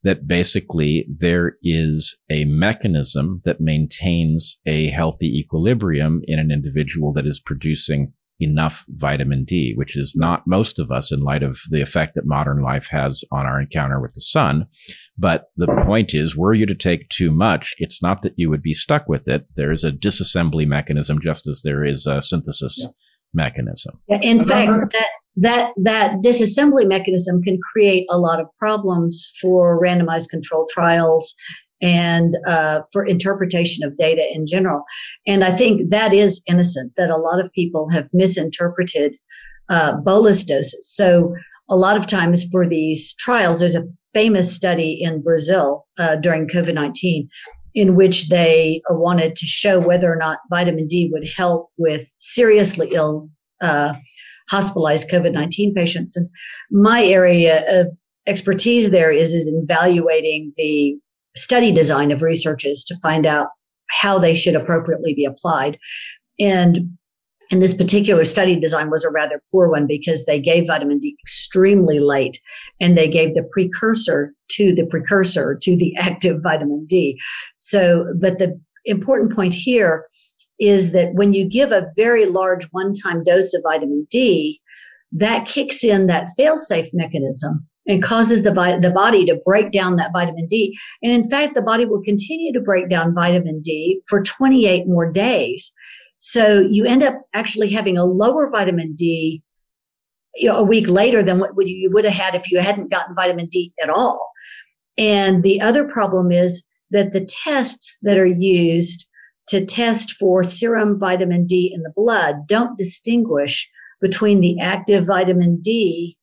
that 0.04 0.28
basically 0.28 1.08
there 1.12 1.56
is 1.62 2.16
a 2.30 2.44
mechanism 2.44 3.40
that 3.44 3.60
maintains 3.60 4.58
a 4.64 4.88
healthy 4.90 5.36
equilibrium 5.36 6.20
in 6.28 6.38
an 6.38 6.52
individual 6.52 7.12
that 7.12 7.26
is 7.26 7.40
producing 7.40 8.12
enough 8.40 8.84
vitamin 8.88 9.44
D, 9.44 9.72
which 9.76 9.96
is 9.96 10.14
not 10.16 10.46
most 10.46 10.78
of 10.78 10.90
us 10.90 11.10
in 11.10 11.20
light 11.20 11.42
of 11.42 11.58
the 11.70 11.80
effect 11.80 12.14
that 12.14 12.26
modern 12.26 12.62
life 12.62 12.88
has 12.90 13.24
on 13.32 13.46
our 13.46 13.60
encounter 13.60 14.00
with 14.00 14.12
the 14.14 14.20
sun. 14.20 14.66
But 15.18 15.46
the 15.56 15.66
point 15.84 16.14
is, 16.14 16.36
were 16.36 16.54
you 16.54 16.66
to 16.66 16.74
take 16.74 17.08
too 17.08 17.30
much, 17.30 17.74
it's 17.78 18.02
not 18.02 18.22
that 18.22 18.34
you 18.36 18.50
would 18.50 18.62
be 18.62 18.74
stuck 18.74 19.08
with 19.08 19.28
it. 19.28 19.46
There 19.56 19.72
is 19.72 19.84
a 19.84 19.92
disassembly 19.92 20.66
mechanism 20.66 21.20
just 21.20 21.46
as 21.48 21.62
there 21.64 21.84
is 21.84 22.06
a 22.06 22.20
synthesis 22.20 22.78
yeah. 22.80 22.88
mechanism. 23.32 23.98
Yeah, 24.08 24.20
in 24.22 24.44
fact, 24.44 24.92
that, 24.92 25.08
that, 25.36 25.70
that 25.82 26.16
disassembly 26.22 26.86
mechanism 26.86 27.42
can 27.42 27.58
create 27.72 28.06
a 28.10 28.18
lot 28.18 28.40
of 28.40 28.46
problems 28.58 29.32
for 29.40 29.80
randomized 29.82 30.28
controlled 30.28 30.68
trials 30.72 31.34
and 31.82 32.34
uh, 32.46 32.80
for 32.92 33.04
interpretation 33.04 33.84
of 33.84 33.96
data 33.96 34.24
in 34.32 34.46
general. 34.46 34.82
And 35.26 35.44
I 35.44 35.52
think 35.52 35.90
that 35.90 36.12
is 36.12 36.42
innocent, 36.48 36.92
that 36.96 37.10
a 37.10 37.16
lot 37.16 37.40
of 37.40 37.52
people 37.52 37.88
have 37.90 38.08
misinterpreted 38.12 39.14
uh, 39.68 39.96
bolus 39.96 40.44
doses. 40.44 40.88
So 40.94 41.34
a 41.68 41.76
lot 41.76 41.96
of 41.96 42.06
times 42.06 42.44
for 42.50 42.66
these 42.66 43.14
trials, 43.14 43.60
there's 43.60 43.74
a 43.74 43.84
famous 44.14 44.54
study 44.54 44.98
in 45.00 45.22
Brazil 45.22 45.86
uh, 45.98 46.16
during 46.16 46.48
COVID 46.48 46.74
19 46.74 47.28
in 47.74 47.94
which 47.94 48.30
they 48.30 48.80
wanted 48.88 49.36
to 49.36 49.44
show 49.44 49.78
whether 49.78 50.10
or 50.10 50.16
not 50.16 50.38
vitamin 50.48 50.88
D 50.88 51.10
would 51.12 51.28
help 51.36 51.68
with 51.76 52.10
seriously 52.18 52.88
ill 52.92 53.28
uh, 53.60 53.92
hospitalized 54.48 55.10
COVID 55.10 55.32
19 55.32 55.74
patients. 55.74 56.16
And 56.16 56.28
my 56.70 57.04
area 57.04 57.80
of 57.80 57.92
expertise 58.26 58.90
there 58.90 59.12
is, 59.12 59.34
is 59.34 59.52
evaluating 59.52 60.52
the 60.56 60.96
study 61.36 61.72
design 61.72 62.10
of 62.10 62.22
researches 62.22 62.84
to 62.84 62.98
find 63.00 63.26
out 63.26 63.48
how 63.90 64.18
they 64.18 64.34
should 64.34 64.54
appropriately 64.54 65.14
be 65.14 65.24
applied. 65.24 65.78
And 66.38 66.96
and 67.52 67.62
this 67.62 67.74
particular 67.74 68.24
study 68.24 68.58
design 68.58 68.90
was 68.90 69.04
a 69.04 69.10
rather 69.10 69.40
poor 69.52 69.68
one 69.68 69.86
because 69.86 70.24
they 70.24 70.40
gave 70.40 70.66
vitamin 70.66 70.98
D 70.98 71.16
extremely 71.22 72.00
late 72.00 72.40
and 72.80 72.98
they 72.98 73.06
gave 73.06 73.34
the 73.34 73.48
precursor 73.52 74.34
to 74.48 74.74
the 74.74 74.84
precursor 74.86 75.56
to 75.62 75.76
the 75.76 75.94
active 75.98 76.42
vitamin 76.42 76.86
D. 76.86 77.16
So, 77.56 78.12
but 78.20 78.38
the 78.38 78.60
important 78.84 79.32
point 79.32 79.54
here 79.54 80.06
is 80.58 80.92
that 80.92 81.14
when 81.14 81.32
you 81.34 81.48
give 81.48 81.70
a 81.70 81.86
very 81.94 82.26
large 82.26 82.64
one 82.72 82.92
time 82.94 83.22
dose 83.22 83.54
of 83.54 83.62
vitamin 83.62 84.06
D, 84.10 84.60
that 85.12 85.46
kicks 85.46 85.84
in 85.84 86.08
that 86.08 86.28
fail 86.36 86.56
safe 86.56 86.88
mechanism 86.92 87.66
and 87.86 88.02
causes 88.02 88.42
the, 88.42 88.52
the 88.82 88.90
body 88.90 89.24
to 89.26 89.40
break 89.44 89.72
down 89.72 89.96
that 89.96 90.12
vitamin 90.12 90.46
D. 90.46 90.76
And 91.02 91.12
in 91.12 91.28
fact, 91.28 91.54
the 91.54 91.62
body 91.62 91.84
will 91.84 92.02
continue 92.02 92.52
to 92.52 92.60
break 92.60 92.88
down 92.88 93.14
vitamin 93.14 93.60
D 93.60 94.00
for 94.08 94.22
28 94.22 94.86
more 94.86 95.10
days. 95.10 95.72
So 96.18 96.60
you 96.60 96.84
end 96.84 97.02
up 97.02 97.20
actually 97.34 97.70
having 97.70 97.96
a 97.98 98.04
lower 98.04 98.48
vitamin 98.50 98.94
D 98.94 99.42
you 100.36 100.48
know, 100.48 100.56
a 100.56 100.62
week 100.62 100.88
later 100.88 101.22
than 101.22 101.38
what 101.38 101.66
you 101.66 101.90
would 101.92 102.04
have 102.04 102.12
had 102.12 102.34
if 102.34 102.50
you 102.50 102.60
hadn't 102.60 102.90
gotten 102.90 103.14
vitamin 103.14 103.46
D 103.46 103.72
at 103.82 103.90
all. 103.90 104.30
And 104.98 105.42
the 105.42 105.60
other 105.60 105.86
problem 105.88 106.32
is 106.32 106.62
that 106.90 107.12
the 107.12 107.24
tests 107.24 107.98
that 108.02 108.18
are 108.18 108.26
used 108.26 109.08
to 109.48 109.64
test 109.64 110.12
for 110.12 110.42
serum 110.42 110.98
vitamin 110.98 111.46
D 111.46 111.72
in 111.74 111.82
the 111.82 111.92
blood 111.94 112.46
don't 112.46 112.78
distinguish 112.78 113.68
between 114.00 114.40
the 114.40 114.58
active 114.60 115.06
vitamin 115.06 115.60
D 115.60 116.15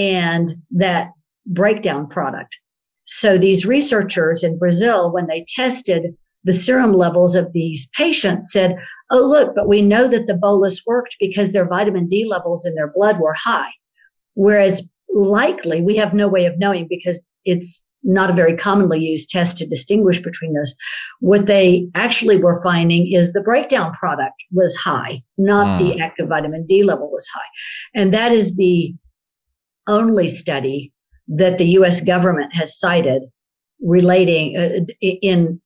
and 0.00 0.54
that 0.70 1.12
breakdown 1.46 2.08
product. 2.08 2.58
So 3.04 3.36
these 3.36 3.66
researchers 3.66 4.42
in 4.42 4.58
Brazil, 4.58 5.12
when 5.12 5.26
they 5.26 5.44
tested 5.54 6.14
the 6.42 6.54
serum 6.54 6.94
levels 6.94 7.36
of 7.36 7.52
these 7.52 7.88
patients, 7.94 8.50
said, 8.50 8.76
Oh, 9.10 9.20
look, 9.20 9.54
but 9.54 9.68
we 9.68 9.82
know 9.82 10.08
that 10.08 10.26
the 10.26 10.38
bolus 10.38 10.82
worked 10.86 11.16
because 11.20 11.52
their 11.52 11.68
vitamin 11.68 12.06
D 12.06 12.24
levels 12.24 12.64
in 12.64 12.74
their 12.76 12.90
blood 12.94 13.20
were 13.20 13.34
high. 13.34 13.70
Whereas 14.34 14.88
likely 15.12 15.82
we 15.82 15.96
have 15.96 16.14
no 16.14 16.28
way 16.28 16.46
of 16.46 16.58
knowing 16.58 16.86
because 16.88 17.22
it's 17.44 17.86
not 18.02 18.30
a 18.30 18.34
very 18.34 18.56
commonly 18.56 19.00
used 19.00 19.28
test 19.28 19.58
to 19.58 19.66
distinguish 19.66 20.20
between 20.20 20.54
those. 20.54 20.74
What 21.18 21.46
they 21.46 21.88
actually 21.94 22.38
were 22.38 22.62
finding 22.62 23.12
is 23.12 23.32
the 23.32 23.42
breakdown 23.42 23.92
product 23.94 24.36
was 24.52 24.74
high, 24.76 25.22
not 25.36 25.66
mm. 25.66 25.78
the 25.80 26.00
active 26.00 26.28
vitamin 26.28 26.64
D 26.64 26.84
level 26.84 27.10
was 27.10 27.28
high. 27.34 27.48
And 27.94 28.14
that 28.14 28.32
is 28.32 28.56
the 28.56 28.94
only 29.86 30.26
study 30.26 30.92
that 31.28 31.58
the 31.58 31.66
US 31.78 32.00
government 32.00 32.54
has 32.54 32.78
cited 32.78 33.22
relating 33.80 34.56
uh, 34.56 34.80
in 35.02 35.60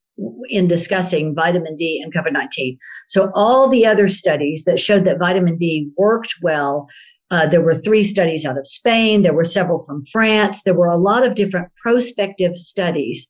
in 0.48 0.68
discussing 0.68 1.34
vitamin 1.34 1.74
D 1.76 2.00
and 2.02 2.14
COVID 2.14 2.32
19. 2.32 2.78
So, 3.06 3.30
all 3.34 3.68
the 3.68 3.84
other 3.84 4.08
studies 4.08 4.64
that 4.64 4.78
showed 4.78 5.04
that 5.04 5.18
vitamin 5.18 5.56
D 5.56 5.90
worked 5.96 6.34
well, 6.42 6.86
uh, 7.30 7.46
there 7.46 7.62
were 7.62 7.74
three 7.74 8.04
studies 8.04 8.46
out 8.46 8.58
of 8.58 8.66
Spain, 8.66 9.22
there 9.22 9.34
were 9.34 9.44
several 9.44 9.82
from 9.84 10.02
France, 10.12 10.62
there 10.62 10.74
were 10.74 10.86
a 10.86 10.96
lot 10.96 11.26
of 11.26 11.34
different 11.34 11.68
prospective 11.82 12.56
studies 12.56 13.28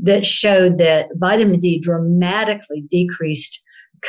that 0.00 0.26
showed 0.26 0.78
that 0.78 1.08
vitamin 1.16 1.60
D 1.60 1.78
dramatically 1.78 2.84
decreased 2.90 3.60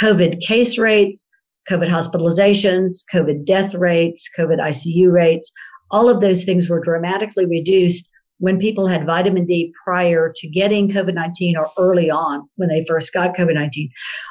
COVID 0.02 0.42
case 0.42 0.78
rates, 0.80 1.30
COVID 1.70 1.88
hospitalizations, 1.88 3.04
COVID 3.14 3.46
death 3.46 3.76
rates, 3.76 4.30
COVID 4.38 4.60
ICU 4.60 5.12
rates, 5.12 5.52
all 5.92 6.10
of 6.10 6.22
those 6.22 6.44
things 6.44 6.70
were 6.70 6.80
dramatically 6.80 7.46
reduced 7.46 8.10
when 8.40 8.60
people 8.60 8.88
had 8.88 9.06
vitamin 9.06 9.46
D 9.46 9.74
prior 9.84 10.32
to 10.36 10.48
getting 10.48 10.90
COVID 10.90 11.14
19 11.14 11.58
or 11.58 11.70
early 11.78 12.10
on 12.10 12.48
when 12.56 12.70
they 12.70 12.86
first 12.88 13.14
got 13.14 13.36
COVID 13.36 13.54
19. 13.54 13.90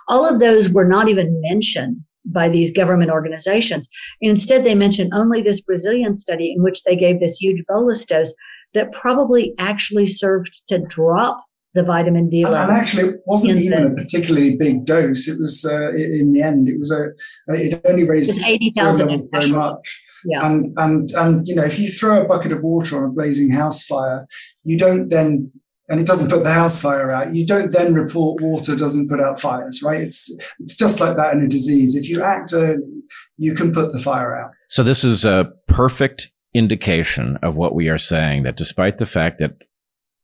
All 0.08 0.28
of 0.28 0.40
those 0.40 0.68
were 0.68 0.84
not 0.84 1.08
even 1.08 1.40
mentioned 1.42 2.02
by 2.26 2.48
these 2.48 2.70
government 2.70 3.10
organizations. 3.10 3.88
instead, 4.20 4.64
they 4.64 4.74
mentioned 4.74 5.12
only 5.14 5.42
this 5.42 5.60
Brazilian 5.60 6.16
study 6.16 6.54
in 6.56 6.62
which 6.62 6.82
they 6.84 6.96
gave 6.96 7.20
this 7.20 7.36
huge 7.36 7.62
bolus 7.68 8.06
dose 8.06 8.32
that 8.72 8.92
probably 8.92 9.52
actually 9.58 10.06
served 10.06 10.60
to 10.68 10.78
drop 10.78 11.44
the 11.74 11.82
vitamin 11.82 12.28
D 12.28 12.44
level. 12.44 12.58
And 12.58 12.70
actually, 12.70 13.08
it 13.10 13.20
wasn't 13.26 13.58
even 13.58 13.84
a 13.84 13.94
particularly 13.94 14.56
big 14.56 14.84
dose. 14.84 15.28
It 15.28 15.38
was, 15.38 15.66
uh, 15.68 15.90
in 15.92 16.32
the 16.32 16.40
end, 16.40 16.68
it 16.68 16.78
was 16.78 16.90
a, 16.90 17.08
it 17.48 17.80
only 17.84 18.08
raised 18.08 18.42
80,000 18.42 19.20
very 19.30 19.50
much. 19.50 20.02
Yeah. 20.24 20.46
And, 20.46 20.66
and, 20.76 21.10
and, 21.12 21.46
you 21.46 21.54
know, 21.54 21.64
if 21.64 21.78
you 21.78 21.88
throw 21.88 22.22
a 22.22 22.28
bucket 22.28 22.52
of 22.52 22.62
water 22.62 22.96
on 22.96 23.04
a 23.04 23.12
blazing 23.12 23.50
house 23.50 23.84
fire, 23.84 24.26
you 24.64 24.78
don't 24.78 25.08
then, 25.08 25.52
and 25.88 26.00
it 26.00 26.06
doesn't 26.06 26.30
put 26.30 26.42
the 26.42 26.52
house 26.52 26.80
fire 26.80 27.10
out, 27.10 27.34
you 27.34 27.46
don't 27.46 27.72
then 27.72 27.92
report 27.92 28.40
water 28.40 28.74
doesn't 28.74 29.08
put 29.08 29.20
out 29.20 29.38
fires, 29.38 29.82
right? 29.82 30.00
It's, 30.00 30.34
it's 30.58 30.76
just 30.76 31.00
like 31.00 31.16
that 31.16 31.34
in 31.34 31.42
a 31.42 31.48
disease. 31.48 31.94
If 31.94 32.08
you 32.08 32.22
act 32.22 32.52
early, 32.54 33.02
you 33.36 33.54
can 33.54 33.72
put 33.72 33.92
the 33.92 33.98
fire 33.98 34.36
out. 34.36 34.52
So 34.68 34.82
this 34.82 35.04
is 35.04 35.24
a 35.24 35.52
perfect 35.68 36.32
indication 36.54 37.36
of 37.42 37.56
what 37.56 37.74
we 37.74 37.88
are 37.88 37.98
saying 37.98 38.44
that 38.44 38.56
despite 38.56 38.98
the 38.98 39.06
fact 39.06 39.38
that 39.40 39.56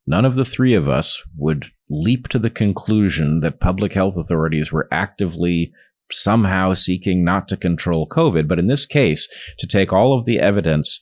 none 0.06 0.24
of 0.24 0.36
the 0.36 0.44
three 0.44 0.74
of 0.74 0.88
us 0.88 1.22
would 1.36 1.66
leap 1.90 2.28
to 2.28 2.38
the 2.38 2.50
conclusion 2.50 3.40
that 3.40 3.60
public 3.60 3.92
health 3.92 4.16
authorities 4.16 4.72
were 4.72 4.88
actively 4.90 5.72
somehow 6.12 6.75
seeking 6.75 7.25
not 7.25 7.49
to 7.49 7.57
control 7.57 8.09
COVID, 8.09 8.49
but 8.49 8.59
in 8.59 8.66
this 8.66 8.87
case, 8.87 9.29
to 9.59 9.66
take 9.66 9.92
all 9.92 10.18
of 10.18 10.27
the 10.27 10.40
evidence 10.40 11.01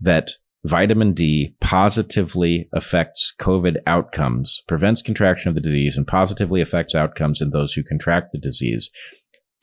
that 0.00 0.32
vitamin 0.64 1.12
D 1.12 1.54
positively 1.60 2.68
affects 2.72 3.32
COVID 3.40 3.76
outcomes, 3.86 4.62
prevents 4.66 5.02
contraction 5.02 5.48
of 5.48 5.54
the 5.54 5.60
disease, 5.60 5.96
and 5.96 6.06
positively 6.06 6.60
affects 6.60 6.94
outcomes 6.94 7.40
in 7.40 7.50
those 7.50 7.74
who 7.74 7.82
contract 7.82 8.32
the 8.32 8.38
disease. 8.38 8.90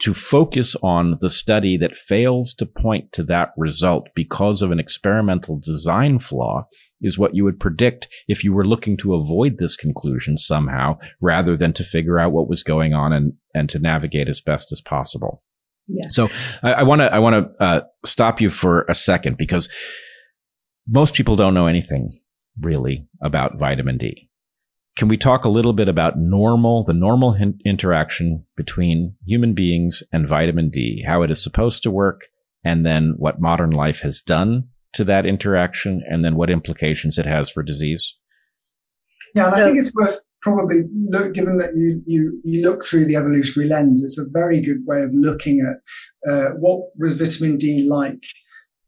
To 0.02 0.14
focus 0.14 0.76
on 0.82 1.18
the 1.22 1.30
study 1.30 1.78
that 1.78 1.96
fails 1.96 2.54
to 2.56 2.66
point 2.66 3.12
to 3.14 3.24
that 3.26 3.50
result 3.56 4.10
because 4.16 4.62
of 4.62 4.72
an 4.72 4.80
experimental 4.80 5.60
design 5.62 6.20
flaw 6.20 6.66
is 7.02 7.20
what 7.20 7.36
you 7.36 7.44
would 7.44 7.60
predict 7.60 8.08
if 8.28 8.44
you 8.44 8.54
were 8.54 8.66
looking 8.66 8.98
to 8.98 9.14
avoid 9.14 9.58
this 9.58 9.76
conclusion 9.76 10.38
somehow 10.38 10.98
rather 11.20 11.58
than 11.58 11.74
to 11.74 11.84
figure 11.84 12.20
out 12.20 12.32
what 12.32 12.50
was 12.50 12.64
going 12.64 12.94
on 12.94 13.12
and, 13.14 13.34
and 13.54 13.70
to 13.70 13.80
navigate 13.80 14.28
as 14.28 14.42
best 14.42 14.72
as 14.72 14.82
possible. 14.82 15.44
Yeah. 15.88 16.10
So 16.10 16.30
I 16.64 16.84
want 16.84 17.02
to 17.02 17.14
I 17.14 17.20
want 17.20 17.36
to 17.36 17.64
uh, 17.64 17.82
stop 18.06 18.40
you 18.40 18.50
for 18.50 18.86
a 18.88 18.94
second 18.94 19.38
because 19.38 19.68
most 20.88 21.16
people 21.16 21.36
don't 21.36 21.54
know 21.54 21.68
anything 21.68 22.12
really 22.60 23.08
about 23.22 23.58
vitamin 23.60 23.98
D. 23.98 24.30
Can 24.98 25.08
we 25.08 25.18
talk 25.18 25.46
a 25.46 25.50
little 25.50 25.74
bit 25.74 25.88
about 25.88 26.18
normal, 26.18 26.84
the 26.84 26.94
normal 26.94 27.34
hin- 27.34 27.60
interaction 27.66 28.46
between 28.58 29.16
human 29.26 29.54
beings 29.54 30.04
and 30.12 30.28
vitamin 30.28 30.70
D, 30.70 31.04
how 31.08 31.24
it 31.24 31.32
is 31.32 31.42
supposed 31.42 31.82
to 31.84 31.92
work, 31.92 32.26
and 32.64 32.86
then 32.86 33.16
what 33.18 33.42
modern 33.42 33.72
life 33.72 34.02
has 34.02 34.22
done 34.22 34.68
to 34.94 35.04
that 35.06 35.26
interaction 35.26 36.04
and 36.08 36.24
then 36.24 36.36
what 36.36 36.50
implications 36.50 37.18
it 37.18 37.26
has 37.26 37.50
for 37.50 37.64
disease? 37.64 38.16
Yeah, 39.34 39.46
so, 39.46 39.56
I 39.56 39.64
think 39.64 39.78
it's 39.78 39.94
worth 39.96 40.18
probably 40.42 40.82
look, 40.94 41.34
given 41.34 41.58
that 41.58 41.74
you, 41.76 42.02
you, 42.06 42.42
you 42.44 42.68
look 42.68 42.84
through 42.84 43.06
the 43.06 43.16
evolutionary 43.16 43.70
lens, 43.70 44.04
it's 44.04 44.18
a 44.18 44.30
very 44.34 44.62
good 44.62 44.86
way 44.86 45.04
of 45.04 45.12
looking 45.14 45.62
at 45.62 46.32
uh, 46.32 46.52
what 46.60 46.90
was 46.98 47.20
vitamin 47.20 47.58
D 47.58 47.88
like, 47.88 48.24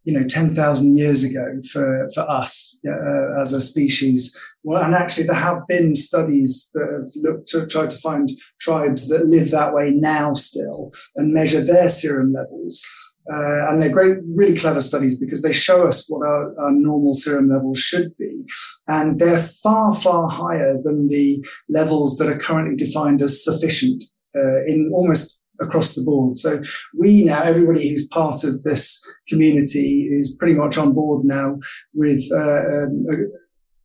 you 0.04 0.20
know, 0.20 0.28
10,000 0.28 0.98
years 0.98 1.24
ago 1.24 1.46
for, 1.72 2.08
for 2.14 2.22
us 2.30 2.80
uh, 2.88 3.40
as 3.40 3.54
a 3.54 3.62
species. 3.62 4.38
Well, 4.64 4.84
and 4.84 4.96
actually 4.96 5.26
there 5.26 5.36
have 5.36 5.68
been 5.68 5.94
studies 5.94 6.70
that 6.74 6.88
have 6.90 7.12
looked 7.22 7.48
to 7.50 7.68
try 7.68 7.86
to 7.86 7.98
find 7.98 8.30
tribes 8.60 9.10
that 9.10 9.26
live 9.26 9.52
that 9.52 9.74
way 9.74 9.92
now 9.92 10.34
still 10.34 10.92
and 11.16 11.34
measure 11.34 11.62
their 11.62 11.90
serum 11.90 12.34
levels. 12.34 12.86
Uh, 13.32 13.70
and 13.70 13.82
they're 13.82 13.90
great, 13.92 14.18
really 14.36 14.56
clever 14.56 14.82
studies 14.82 15.18
because 15.18 15.42
they 15.42 15.52
show 15.52 15.88
us 15.88 16.10
what 16.10 16.26
our, 16.26 16.60
our, 16.60 16.72
normal 16.72 17.14
serum 17.14 17.50
levels 17.50 17.80
should 17.80 18.16
be. 18.18 18.44
And 18.88 19.18
they're 19.18 19.38
far, 19.38 19.96
far 19.96 20.30
higher 20.30 20.78
than 20.82 21.08
the 21.08 21.44
levels 21.70 22.18
that 22.18 22.28
are 22.28 22.38
currently 22.38 22.76
defined 22.76 23.22
as 23.22 23.42
sufficient 23.42 24.04
uh, 24.36 24.64
in 24.66 24.92
almost 24.94 25.42
across 25.62 25.96
the 25.96 26.04
board. 26.04 26.36
So 26.36 26.62
we 27.00 27.24
now, 27.24 27.44
everybody 27.44 27.90
who's 27.90 28.08
part 28.08 28.44
of 28.44 28.64
this 28.64 29.02
community 29.28 30.08
is 30.10 30.36
pretty 30.38 30.56
much 30.56 30.78
on 30.78 30.94
board 30.94 31.24
now 31.24 31.58
with 31.94 32.22
uh, 32.34 32.84
um, 32.84 33.06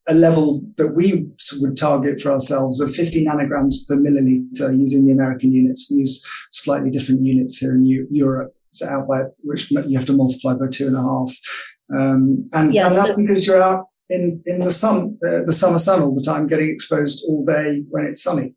a, 0.09 0.15
level 0.15 0.63
that 0.77 0.95
we 0.95 1.29
would 1.61 1.77
target 1.77 2.21
for 2.21 2.33
ourselves 2.33 2.81
of 2.81 2.95
50 2.95 3.25
nanograms 3.25 3.87
per 3.87 3.97
milliliter 3.97 4.77
using 4.77 5.07
the 5.07 5.13
American 5.13 5.53
units. 5.53 5.89
We 5.91 5.99
use 5.99 6.27
slightly 6.53 6.91
different 6.91 7.23
units 7.23 7.59
here 7.59 7.75
in 7.75 7.85
Europe 8.11 8.55
set 8.71 8.93
out 8.93 9.09
by 9.09 9.23
which 9.43 9.71
you 9.71 9.99
have 9.99 10.07
to 10.07 10.13
multiply 10.13 10.55
by 10.55 10.67
two 10.71 10.87
and 10.87 10.97
a 10.97 11.03
half. 11.03 11.31
Um, 11.95 12.47
and, 12.53 12.75
yes. 12.75 12.87
and 12.87 12.97
that's 12.97 13.17
because 13.17 13.47
you're 13.47 13.63
out 13.63 13.87
in, 14.11 14.41
in 14.47 14.61
the 14.61 14.71
sun, 14.71 15.19
uh, 15.27 15.43
the 15.45 15.53
summer 15.53 15.79
sun 15.79 16.03
all 16.03 16.15
the 16.15 16.23
time, 16.23 16.47
getting 16.47 16.71
exposed 16.71 17.25
all 17.29 17.45
day 17.45 17.83
when 17.91 18.05
it's 18.05 18.23
sunny. 18.23 18.55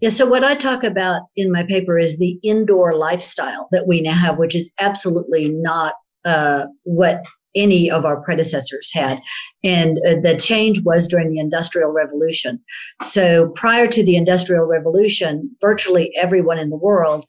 Yeah, 0.00 0.10
so 0.10 0.26
what 0.26 0.44
I 0.44 0.54
talk 0.54 0.84
about 0.84 1.22
in 1.36 1.52
my 1.52 1.62
paper 1.64 1.96
is 1.98 2.18
the 2.18 2.38
indoor 2.42 2.94
lifestyle 2.96 3.68
that 3.72 3.86
we 3.86 4.00
now 4.00 4.12
have, 4.12 4.38
which 4.38 4.54
is 4.54 4.70
absolutely 4.80 5.48
not 5.48 5.94
uh, 6.24 6.66
what 6.82 7.22
any 7.54 7.90
of 7.90 8.04
our 8.04 8.20
predecessors 8.22 8.90
had. 8.92 9.20
And 9.62 9.98
uh, 9.98 10.16
the 10.22 10.36
change 10.36 10.82
was 10.84 11.08
during 11.08 11.30
the 11.30 11.38
Industrial 11.38 11.92
Revolution. 11.92 12.60
So 13.02 13.48
prior 13.54 13.86
to 13.88 14.04
the 14.04 14.16
Industrial 14.16 14.64
Revolution, 14.64 15.50
virtually 15.60 16.12
everyone 16.16 16.58
in 16.58 16.70
the 16.70 16.76
world 16.76 17.24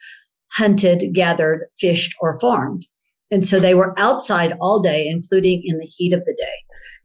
hunted, 0.52 1.14
gathered, 1.14 1.68
fished, 1.80 2.16
or 2.22 2.40
farmed. 2.40 2.86
And 3.32 3.46
so 3.46 3.60
they 3.60 3.74
were 3.74 3.98
outside 4.00 4.54
all 4.62 4.82
day, 4.82 5.08
including 5.08 5.64
in 5.66 5.80
the 5.80 5.86
heat 5.86 6.14
of 6.14 6.24
the 6.26 6.36
day. 6.38 6.54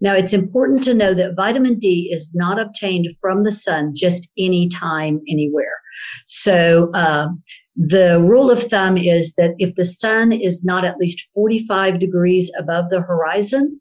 Now, 0.01 0.15
it's 0.15 0.33
important 0.33 0.83
to 0.85 0.95
know 0.95 1.13
that 1.15 1.37
vitamin 1.37 1.79
D 1.79 2.11
is 2.13 2.33
not 2.35 2.59
obtained 2.59 3.09
from 3.21 3.45
the 3.45 3.53
sun 3.53 3.93
just 3.95 4.29
any 4.39 4.69
time, 4.69 5.21
anywhere. 5.29 5.81
So 6.27 6.91
um, 6.95 7.43
the 7.83 8.23
rule 8.23 8.51
of 8.51 8.63
thumb 8.65 8.99
is 8.99 9.33
that 9.39 9.55
if 9.57 9.75
the 9.75 9.87
sun 9.87 10.33
is 10.33 10.63
not 10.63 10.85
at 10.85 10.99
least 10.99 11.27
45 11.35 11.99
degrees 11.99 12.53
above 12.59 12.91
the 12.91 13.01
horizon, 13.01 13.81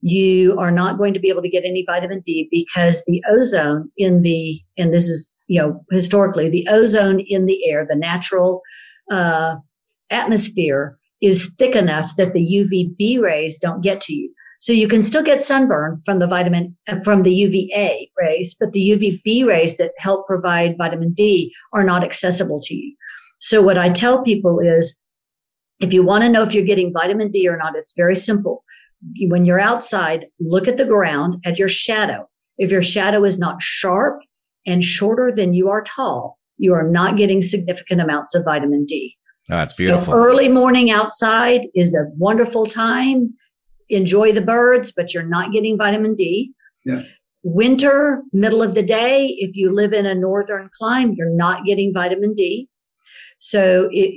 you 0.00 0.58
are 0.58 0.72
not 0.72 0.98
going 0.98 1.14
to 1.14 1.20
be 1.20 1.28
able 1.28 1.42
to 1.42 1.48
get 1.48 1.64
any 1.64 1.84
vitamin 1.86 2.20
D 2.20 2.48
because 2.50 3.04
the 3.04 3.22
ozone 3.28 3.88
in 3.96 4.22
the, 4.22 4.60
and 4.76 4.92
this 4.92 5.08
is, 5.08 5.38
you 5.46 5.60
know, 5.60 5.84
historically, 5.92 6.48
the 6.48 6.66
ozone 6.68 7.20
in 7.20 7.46
the 7.46 7.64
air, 7.70 7.86
the 7.88 7.96
natural 7.96 8.62
uh, 9.12 9.54
atmosphere 10.10 10.98
is 11.20 11.54
thick 11.56 11.76
enough 11.76 12.16
that 12.16 12.32
the 12.32 12.44
UVB 12.44 13.20
rays 13.20 13.60
don't 13.60 13.82
get 13.82 14.00
to 14.00 14.12
you. 14.12 14.34
So 14.58 14.72
you 14.72 14.88
can 14.88 15.04
still 15.04 15.22
get 15.22 15.42
sunburn 15.42 16.02
from 16.04 16.18
the 16.18 16.26
vitamin, 16.26 16.76
from 17.04 17.22
the 17.22 17.32
UVA 17.32 18.10
rays, 18.18 18.56
but 18.58 18.72
the 18.72 18.90
UVB 18.90 19.46
rays 19.46 19.76
that 19.76 19.92
help 19.98 20.26
provide 20.26 20.76
vitamin 20.76 21.12
D 21.12 21.52
are 21.72 21.84
not 21.84 22.02
accessible 22.02 22.60
to 22.64 22.74
you. 22.74 22.96
So 23.40 23.60
what 23.62 23.76
I 23.76 23.90
tell 23.90 24.22
people 24.22 24.60
is, 24.60 25.02
if 25.80 25.92
you 25.92 26.04
want 26.04 26.22
to 26.22 26.28
know 26.28 26.42
if 26.42 26.54
you're 26.54 26.64
getting 26.64 26.92
vitamin 26.92 27.30
D 27.30 27.48
or 27.48 27.56
not, 27.56 27.74
it's 27.74 27.94
very 27.96 28.16
simple. 28.16 28.64
When 29.28 29.44
you're 29.44 29.60
outside, 29.60 30.26
look 30.38 30.68
at 30.68 30.76
the 30.76 30.84
ground 30.84 31.42
at 31.44 31.58
your 31.58 31.68
shadow. 31.68 32.28
If 32.58 32.70
your 32.70 32.82
shadow 32.82 33.24
is 33.24 33.38
not 33.38 33.62
sharp 33.62 34.20
and 34.66 34.84
shorter 34.84 35.32
than 35.32 35.54
you 35.54 35.70
are 35.70 35.82
tall, 35.82 36.38
you 36.58 36.74
are 36.74 36.88
not 36.88 37.16
getting 37.16 37.40
significant 37.40 38.00
amounts 38.02 38.34
of 38.34 38.44
vitamin 38.44 38.84
D. 38.84 39.16
Oh, 39.50 39.56
that's 39.56 39.76
beautiful. 39.76 40.12
So 40.12 40.12
early 40.12 40.48
morning 40.48 40.90
outside 40.90 41.66
is 41.74 41.94
a 41.94 42.04
wonderful 42.16 42.66
time 42.66 43.34
enjoy 43.90 44.32
the 44.32 44.40
birds, 44.40 44.92
but 44.92 45.12
you're 45.12 45.22
not 45.22 45.52
getting 45.52 45.76
vitamin 45.76 46.14
D. 46.14 46.52
Yeah. 46.84 47.02
Winter, 47.42 48.22
middle 48.32 48.62
of 48.62 48.74
the 48.74 48.82
day, 48.82 49.34
if 49.38 49.56
you 49.56 49.74
live 49.74 49.92
in 49.92 50.06
a 50.06 50.14
northern 50.14 50.70
climate, 50.78 51.16
you're 51.16 51.34
not 51.34 51.64
getting 51.64 51.92
vitamin 51.92 52.34
D. 52.34 52.68
So 53.40 53.88
it, 53.90 54.14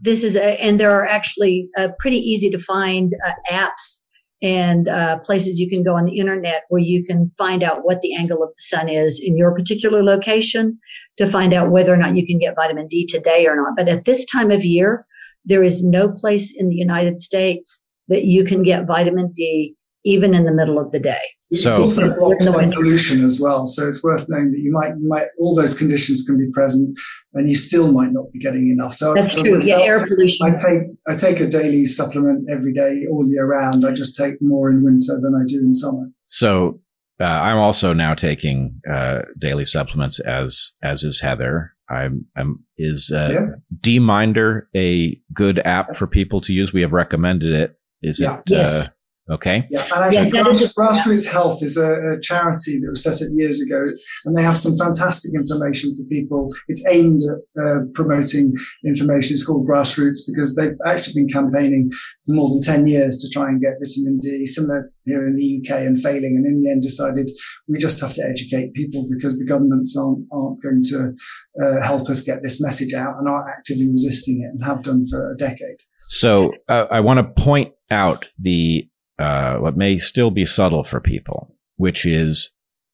this 0.00 0.24
is 0.24 0.36
a, 0.36 0.60
and 0.62 0.78
there 0.78 0.90
are 0.90 1.06
actually 1.06 1.68
uh, 1.78 1.88
pretty 2.00 2.18
easy 2.18 2.50
to 2.50 2.58
find 2.58 3.12
uh, 3.24 3.32
apps 3.50 4.00
and 4.42 4.88
uh, 4.88 5.18
places 5.20 5.60
you 5.60 5.68
can 5.68 5.82
go 5.82 5.96
on 5.96 6.04
the 6.04 6.18
internet 6.18 6.64
where 6.68 6.82
you 6.82 7.04
can 7.04 7.32
find 7.38 7.62
out 7.62 7.84
what 7.84 8.00
the 8.02 8.14
angle 8.14 8.42
of 8.42 8.50
the 8.50 8.60
sun 8.60 8.88
is 8.88 9.22
in 9.24 9.36
your 9.36 9.54
particular 9.54 10.02
location 10.02 10.78
to 11.16 11.26
find 11.26 11.54
out 11.54 11.70
whether 11.70 11.94
or 11.94 11.96
not 11.96 12.16
you 12.16 12.26
can 12.26 12.38
get 12.38 12.56
vitamin 12.56 12.88
D 12.88 13.06
today 13.06 13.46
or 13.46 13.56
not. 13.56 13.74
But 13.76 13.88
at 13.88 14.04
this 14.04 14.24
time 14.26 14.50
of 14.50 14.64
year, 14.64 15.06
there 15.44 15.62
is 15.62 15.84
no 15.84 16.08
place 16.08 16.52
in 16.54 16.68
the 16.68 16.74
United 16.74 17.18
States 17.18 17.82
that 18.08 18.24
you 18.24 18.44
can 18.44 18.62
get 18.62 18.86
vitamin 18.86 19.32
D 19.32 19.74
even 20.04 20.34
in 20.34 20.44
the 20.44 20.52
middle 20.52 20.78
of 20.78 20.90
the 20.90 21.00
day. 21.00 21.22
So, 21.52 21.68
it's 21.68 21.78
also 21.78 22.14
blocked 22.16 22.44
by 22.44 22.68
pollution 22.70 23.24
as 23.24 23.40
well. 23.40 23.66
So 23.66 23.86
it's 23.86 24.02
worth 24.02 24.26
knowing 24.28 24.50
that 24.50 24.58
you 24.58 24.72
might, 24.72 24.96
you 24.98 25.08
might, 25.08 25.26
all 25.38 25.54
those 25.54 25.74
conditions 25.74 26.26
can 26.26 26.36
be 26.36 26.50
present, 26.52 26.98
and 27.34 27.48
you 27.48 27.54
still 27.54 27.92
might 27.92 28.12
not 28.12 28.32
be 28.32 28.40
getting 28.40 28.68
enough. 28.68 28.94
So 28.94 29.14
that's 29.14 29.34
true. 29.34 29.54
Myself, 29.54 29.80
yeah, 29.80 29.86
air 29.86 30.04
pollution. 30.04 30.44
I 30.44 30.50
take 30.50 30.82
I 31.06 31.14
take 31.14 31.40
a 31.40 31.46
daily 31.46 31.86
supplement 31.86 32.50
every 32.50 32.72
day, 32.72 33.06
all 33.08 33.24
year 33.28 33.46
round. 33.46 33.86
I 33.86 33.92
just 33.92 34.16
take 34.16 34.42
more 34.42 34.70
in 34.70 34.82
winter 34.82 35.20
than 35.20 35.34
I 35.40 35.44
do 35.46 35.60
in 35.60 35.72
summer. 35.72 36.10
So 36.26 36.80
uh, 37.20 37.24
I'm 37.24 37.58
also 37.58 37.92
now 37.92 38.14
taking 38.14 38.80
uh, 38.92 39.22
daily 39.38 39.64
supplements 39.64 40.18
as 40.20 40.72
as 40.82 41.04
is 41.04 41.20
Heather. 41.20 41.74
I'm, 41.88 42.26
I'm 42.36 42.64
is 42.76 43.12
uh, 43.14 43.30
yeah. 43.32 43.46
DMinder 43.80 44.62
a 44.74 45.20
good 45.32 45.60
app 45.60 45.94
for 45.94 46.08
people 46.08 46.40
to 46.40 46.52
use? 46.52 46.72
We 46.72 46.80
have 46.80 46.92
recommended 46.92 47.52
it. 47.52 47.78
Is 48.02 48.20
yeah. 48.20 48.38
it? 48.38 48.42
Yes. 48.48 48.88
Uh, 48.88 48.90
Okay. 49.28 49.66
Yeah, 49.70 49.82
and 49.82 50.04
actually, 50.04 50.30
yes, 50.38 50.72
Grass, 50.72 51.04
Grassroots 51.04 51.30
Health 51.30 51.60
is 51.60 51.76
a, 51.76 52.12
a, 52.12 52.20
charity 52.20 52.78
that 52.78 52.90
was 52.90 53.02
set 53.02 53.14
up 53.14 53.32
years 53.34 53.60
ago, 53.60 53.84
and 54.24 54.36
they 54.36 54.42
have 54.42 54.56
some 54.56 54.76
fantastic 54.78 55.34
information 55.34 55.96
for 55.96 56.04
people. 56.04 56.48
It's 56.68 56.86
aimed 56.86 57.22
at 57.22 57.62
uh, 57.62 57.78
promoting 57.92 58.54
information. 58.84 59.34
It's 59.34 59.44
called 59.44 59.66
Grassroots 59.66 60.18
because 60.28 60.54
they've 60.54 60.76
actually 60.86 61.14
been 61.14 61.28
campaigning 61.28 61.90
for 62.24 62.34
more 62.34 62.46
than 62.46 62.62
10 62.62 62.86
years 62.86 63.16
to 63.16 63.28
try 63.32 63.48
and 63.48 63.60
get 63.60 63.74
vitamin 63.82 64.18
D, 64.18 64.46
similar 64.46 64.92
here 65.04 65.26
in 65.26 65.34
the 65.34 65.60
UK, 65.60 65.80
and 65.80 66.00
failing. 66.00 66.36
And 66.36 66.46
in 66.46 66.60
the 66.60 66.70
end, 66.70 66.82
decided 66.82 67.28
we 67.68 67.78
just 67.78 68.00
have 68.00 68.14
to 68.14 68.24
educate 68.24 68.74
people 68.74 69.08
because 69.10 69.40
the 69.40 69.46
governments 69.46 69.96
aren't, 69.98 70.24
aren't 70.30 70.62
going 70.62 70.82
to 70.90 71.14
uh, 71.60 71.82
help 71.82 72.08
us 72.08 72.22
get 72.22 72.44
this 72.44 72.62
message 72.62 72.94
out 72.94 73.16
and 73.18 73.28
are 73.28 73.48
actively 73.50 73.90
resisting 73.90 74.40
it 74.42 74.54
and 74.54 74.64
have 74.64 74.82
done 74.82 75.04
for 75.10 75.32
a 75.32 75.36
decade. 75.36 75.78
So 76.08 76.52
uh, 76.68 76.86
I 76.92 77.00
want 77.00 77.18
to 77.18 77.42
point 77.42 77.72
out 77.90 78.28
the 78.38 78.88
uh, 79.18 79.56
what 79.56 79.76
may 79.76 79.98
still 79.98 80.30
be 80.30 80.44
subtle 80.44 80.84
for 80.84 81.00
people, 81.00 81.54
which 81.76 82.04
is 82.06 82.50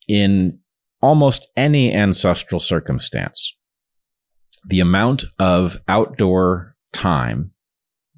in 0.08 0.58
almost 1.00 1.48
any 1.56 1.92
ancestral 1.92 2.60
circumstance, 2.60 3.56
the 4.64 4.80
amount 4.80 5.24
of 5.38 5.80
outdoor 5.88 6.76
time 6.92 7.52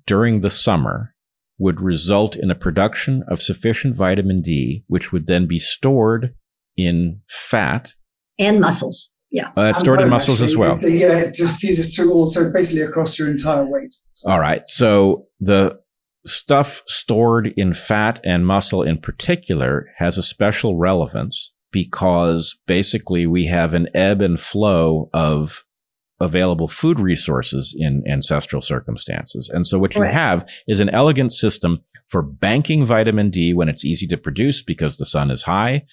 during 0.06 0.40
the 0.40 0.50
summer 0.50 1.14
would 1.58 1.80
result 1.80 2.36
in 2.36 2.50
a 2.50 2.54
production 2.54 3.22
of 3.28 3.40
sufficient 3.40 3.96
vitamin 3.96 4.42
D, 4.42 4.84
which 4.86 5.12
would 5.12 5.26
then 5.26 5.46
be 5.46 5.58
stored 5.58 6.34
in 6.76 7.20
fat 7.28 7.94
and 8.38 8.60
muscles. 8.60 9.14
Yeah. 9.30 9.50
Uh, 9.56 9.72
stored 9.72 10.00
in 10.00 10.10
muscles 10.10 10.40
actually. 10.40 10.52
as 10.52 10.82
well. 10.82 10.92
yeah, 10.92 11.18
it 11.18 11.34
diffuses 11.34 11.94
through 11.94 12.12
all, 12.12 12.28
so 12.28 12.50
basically 12.50 12.82
across 12.82 13.18
your 13.18 13.28
entire 13.28 13.64
weight. 13.64 13.94
So. 14.12 14.30
All 14.30 14.38
right. 14.38 14.62
So 14.68 15.26
the 15.40 15.80
stuff 16.26 16.82
stored 16.86 17.52
in 17.56 17.74
fat 17.74 18.20
and 18.24 18.46
muscle 18.46 18.82
in 18.82 18.98
particular 18.98 19.88
has 19.98 20.16
a 20.16 20.22
special 20.22 20.76
relevance 20.76 21.52
because 21.70 22.58
basically 22.66 23.26
we 23.26 23.46
have 23.46 23.74
an 23.74 23.88
ebb 23.94 24.20
and 24.20 24.40
flow 24.40 25.10
of 25.12 25.64
available 26.20 26.68
food 26.68 27.00
resources 27.00 27.74
in 27.76 28.02
ancestral 28.08 28.62
circumstances. 28.62 29.50
And 29.52 29.66
so 29.66 29.78
what 29.78 29.94
you 29.96 30.02
have 30.02 30.48
is 30.68 30.80
an 30.80 30.88
elegant 30.90 31.32
system 31.32 31.80
for 32.06 32.22
banking 32.22 32.86
vitamin 32.86 33.30
D 33.30 33.52
when 33.52 33.68
it's 33.68 33.84
easy 33.84 34.06
to 34.06 34.16
produce 34.16 34.62
because 34.62 34.96
the 34.96 35.06
sun 35.06 35.30
is 35.30 35.42
high. 35.42 35.84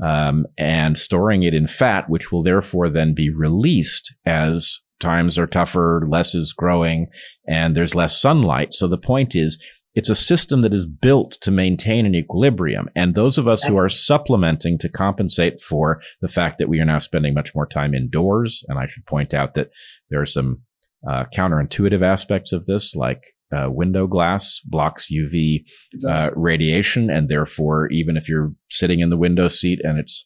Um, 0.00 0.46
and 0.56 0.96
storing 0.96 1.42
it 1.42 1.54
in 1.54 1.66
fat, 1.66 2.08
which 2.08 2.30
will 2.30 2.44
therefore 2.44 2.88
then 2.88 3.14
be 3.14 3.30
released 3.30 4.14
as 4.24 4.80
times 5.00 5.38
are 5.38 5.46
tougher, 5.48 6.04
less 6.08 6.36
is 6.36 6.52
growing, 6.52 7.08
and 7.48 7.74
there's 7.74 7.96
less 7.96 8.20
sunlight. 8.20 8.72
So 8.74 8.86
the 8.86 8.96
point 8.98 9.34
is 9.34 9.60
it's 9.94 10.10
a 10.10 10.14
system 10.14 10.60
that 10.60 10.74
is 10.74 10.86
built 10.86 11.32
to 11.40 11.50
maintain 11.50 12.06
an 12.06 12.14
equilibrium. 12.14 12.88
And 12.94 13.14
those 13.14 13.38
of 13.38 13.48
us 13.48 13.64
who 13.64 13.76
are 13.76 13.88
supplementing 13.88 14.78
to 14.78 14.88
compensate 14.88 15.60
for 15.60 16.00
the 16.20 16.28
fact 16.28 16.58
that 16.58 16.68
we 16.68 16.80
are 16.80 16.84
now 16.84 16.98
spending 16.98 17.34
much 17.34 17.54
more 17.54 17.66
time 17.66 17.94
indoors, 17.94 18.64
and 18.68 18.78
I 18.78 18.86
should 18.86 19.06
point 19.06 19.34
out 19.34 19.54
that 19.54 19.70
there 20.10 20.20
are 20.20 20.26
some 20.26 20.62
uh, 21.08 21.24
counterintuitive 21.34 22.02
aspects 22.02 22.52
of 22.52 22.66
this, 22.66 22.94
like 22.94 23.34
uh, 23.56 23.68
window 23.70 24.06
glass 24.06 24.60
blocks 24.64 25.10
UV 25.12 25.64
uh, 26.06 26.30
radiation, 26.36 27.10
and 27.10 27.28
therefore, 27.28 27.88
even 27.90 28.16
if 28.16 28.28
you're 28.28 28.52
sitting 28.70 29.00
in 29.00 29.10
the 29.10 29.16
window 29.16 29.48
seat 29.48 29.80
and 29.82 29.98
it's 29.98 30.24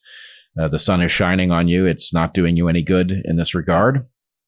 uh, 0.59 0.67
the 0.67 0.79
sun 0.79 1.01
is 1.01 1.11
shining 1.11 1.51
on 1.51 1.67
you, 1.67 1.85
it's 1.85 2.13
not 2.13 2.33
doing 2.33 2.57
you 2.57 2.67
any 2.67 2.83
good 2.83 3.11
in 3.25 3.37
this 3.37 3.55
regard. 3.55 4.05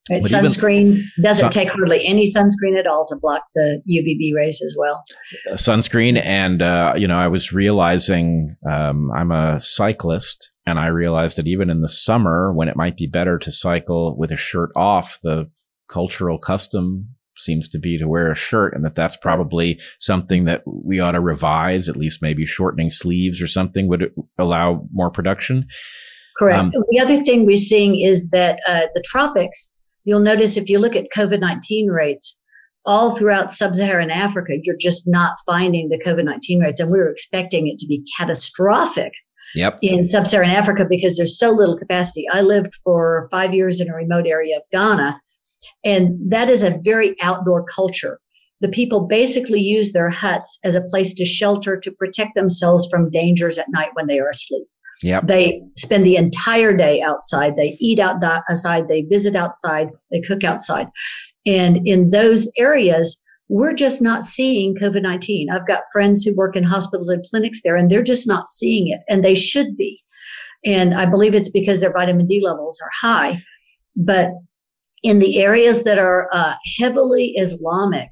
Right. 0.09 0.21
Sunscreen 0.21 0.97
even, 0.97 1.11
doesn't 1.23 1.51
sun, 1.51 1.51
take 1.51 1.69
hardly 1.71 2.05
any 2.05 2.25
sunscreen 2.25 2.77
at 2.77 2.85
all 2.85 3.07
to 3.07 3.15
block 3.15 3.41
the 3.55 3.81
UVB 3.89 4.35
rays 4.35 4.61
as 4.61 4.75
well. 4.77 5.03
Sunscreen, 5.53 6.21
and 6.23 6.61
uh, 6.61 6.93
you 6.95 7.07
know, 7.07 7.17
I 7.17 7.27
was 7.27 7.51
realizing 7.51 8.49
um, 8.69 9.11
I'm 9.11 9.31
a 9.31 9.59
cyclist, 9.59 10.51
and 10.67 10.79
I 10.79 10.87
realized 10.87 11.37
that 11.37 11.47
even 11.47 11.71
in 11.71 11.81
the 11.81 11.89
summer, 11.89 12.53
when 12.53 12.67
it 12.67 12.75
might 12.75 12.97
be 12.97 13.07
better 13.07 13.39
to 13.39 13.51
cycle 13.51 14.15
with 14.15 14.31
a 14.31 14.37
shirt 14.37 14.71
off, 14.75 15.17
the 15.23 15.49
cultural 15.87 16.37
custom 16.37 17.09
seems 17.37 17.67
to 17.69 17.79
be 17.79 17.97
to 17.97 18.07
wear 18.07 18.31
a 18.31 18.35
shirt, 18.35 18.75
and 18.75 18.85
that 18.85 18.93
that's 18.93 19.17
probably 19.17 19.79
something 19.97 20.45
that 20.45 20.61
we 20.67 20.99
ought 20.99 21.11
to 21.11 21.19
revise. 21.19 21.89
At 21.89 21.97
least 21.97 22.21
maybe 22.21 22.45
shortening 22.45 22.91
sleeves 22.91 23.41
or 23.41 23.47
something 23.47 23.87
would 23.87 24.13
allow 24.37 24.87
more 24.93 25.09
production. 25.09 25.65
Correct. 26.37 26.59
Um, 26.59 26.71
the 26.89 26.99
other 26.99 27.17
thing 27.17 27.45
we're 27.45 27.57
seeing 27.57 27.99
is 28.01 28.29
that 28.29 28.59
uh, 28.67 28.87
the 28.93 29.01
tropics 29.05 29.74
You'll 30.05 30.21
notice 30.21 30.55
if 30.55 30.69
you 30.69 30.79
look 30.79 30.95
at 30.95 31.07
COVID 31.15 31.39
19 31.39 31.89
rates, 31.89 32.39
all 32.85 33.15
throughout 33.15 33.51
sub 33.51 33.73
Saharan 33.75 34.11
Africa, 34.11 34.53
you're 34.61 34.77
just 34.79 35.07
not 35.07 35.37
finding 35.45 35.89
the 35.89 35.99
COVID 35.99 36.23
19 36.23 36.61
rates. 36.61 36.79
And 36.79 36.91
we 36.91 36.99
were 36.99 37.09
expecting 37.09 37.67
it 37.67 37.79
to 37.79 37.87
be 37.87 38.03
catastrophic 38.17 39.11
yep. 39.55 39.77
in 39.81 40.05
sub 40.05 40.27
Saharan 40.27 40.51
Africa 40.51 40.85
because 40.87 41.17
there's 41.17 41.37
so 41.37 41.49
little 41.49 41.77
capacity. 41.77 42.25
I 42.31 42.41
lived 42.41 42.73
for 42.83 43.27
five 43.31 43.53
years 43.53 43.81
in 43.81 43.89
a 43.89 43.95
remote 43.95 44.27
area 44.27 44.57
of 44.57 44.63
Ghana, 44.71 45.19
and 45.83 46.31
that 46.31 46.49
is 46.49 46.63
a 46.63 46.79
very 46.83 47.15
outdoor 47.21 47.63
culture. 47.63 48.19
The 48.61 48.69
people 48.69 49.07
basically 49.07 49.59
use 49.59 49.91
their 49.91 50.09
huts 50.09 50.59
as 50.63 50.75
a 50.75 50.81
place 50.81 51.13
to 51.15 51.25
shelter 51.25 51.77
to 51.77 51.91
protect 51.91 52.35
themselves 52.35 52.87
from 52.89 53.11
dangers 53.11 53.57
at 53.57 53.69
night 53.69 53.89
when 53.93 54.07
they 54.07 54.19
are 54.19 54.29
asleep. 54.29 54.67
Yep. 55.03 55.27
They 55.27 55.61
spend 55.77 56.05
the 56.05 56.15
entire 56.15 56.75
day 56.75 57.01
outside. 57.01 57.55
They 57.55 57.77
eat 57.79 57.99
out 57.99 58.23
outside. 58.23 58.87
They 58.87 59.01
visit 59.01 59.35
outside. 59.35 59.89
They 60.11 60.21
cook 60.21 60.43
outside. 60.43 60.87
And 61.45 61.85
in 61.85 62.09
those 62.09 62.51
areas, 62.57 63.21
we're 63.49 63.73
just 63.73 64.01
not 64.01 64.23
seeing 64.23 64.75
COVID 64.75 65.01
19. 65.01 65.49
I've 65.51 65.67
got 65.67 65.83
friends 65.91 66.23
who 66.23 66.35
work 66.35 66.55
in 66.55 66.63
hospitals 66.63 67.09
and 67.09 67.23
clinics 67.29 67.61
there, 67.63 67.75
and 67.75 67.89
they're 67.89 68.03
just 68.03 68.27
not 68.27 68.47
seeing 68.47 68.87
it, 68.87 69.01
and 69.07 69.23
they 69.23 69.35
should 69.35 69.77
be. 69.77 70.01
And 70.65 70.95
I 70.95 71.05
believe 71.05 71.35
it's 71.35 71.49
because 71.49 71.81
their 71.81 71.93
vitamin 71.93 72.25
D 72.25 72.41
levels 72.43 72.79
are 72.81 72.89
high. 72.99 73.41
But 73.95 74.31
in 75.03 75.19
the 75.19 75.39
areas 75.39 75.83
that 75.83 75.99
are 75.99 76.27
uh, 76.31 76.55
heavily 76.79 77.35
Islamic 77.37 78.09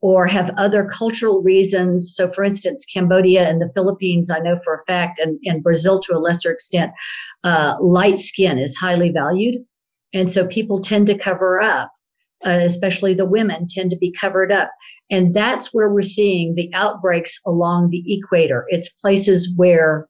or 0.00 0.26
have 0.26 0.50
other 0.56 0.86
cultural 0.86 1.42
reasons, 1.42 2.14
so 2.14 2.30
for 2.30 2.44
instance, 2.44 2.84
Cambodia 2.84 3.48
and 3.48 3.60
the 3.60 3.70
Philippines, 3.74 4.30
I 4.30 4.38
know 4.38 4.56
for 4.64 4.74
a 4.74 4.84
fact, 4.84 5.18
and, 5.18 5.38
and 5.44 5.62
Brazil 5.62 5.98
to 6.00 6.14
a 6.14 6.18
lesser 6.18 6.52
extent, 6.52 6.92
uh, 7.42 7.74
light 7.80 8.20
skin 8.20 8.58
is 8.58 8.76
highly 8.76 9.10
valued. 9.10 9.56
And 10.14 10.30
so 10.30 10.46
people 10.46 10.80
tend 10.80 11.06
to 11.08 11.18
cover 11.18 11.60
up. 11.60 11.92
Uh, 12.44 12.60
especially 12.62 13.14
the 13.14 13.26
women 13.26 13.66
tend 13.68 13.90
to 13.90 13.96
be 13.96 14.12
covered 14.12 14.52
up. 14.52 14.70
And 15.10 15.34
that's 15.34 15.74
where 15.74 15.92
we're 15.92 16.02
seeing 16.02 16.54
the 16.54 16.70
outbreaks 16.72 17.36
along 17.44 17.90
the 17.90 18.04
equator. 18.06 18.64
It's 18.68 18.88
places 18.90 19.52
where 19.56 20.06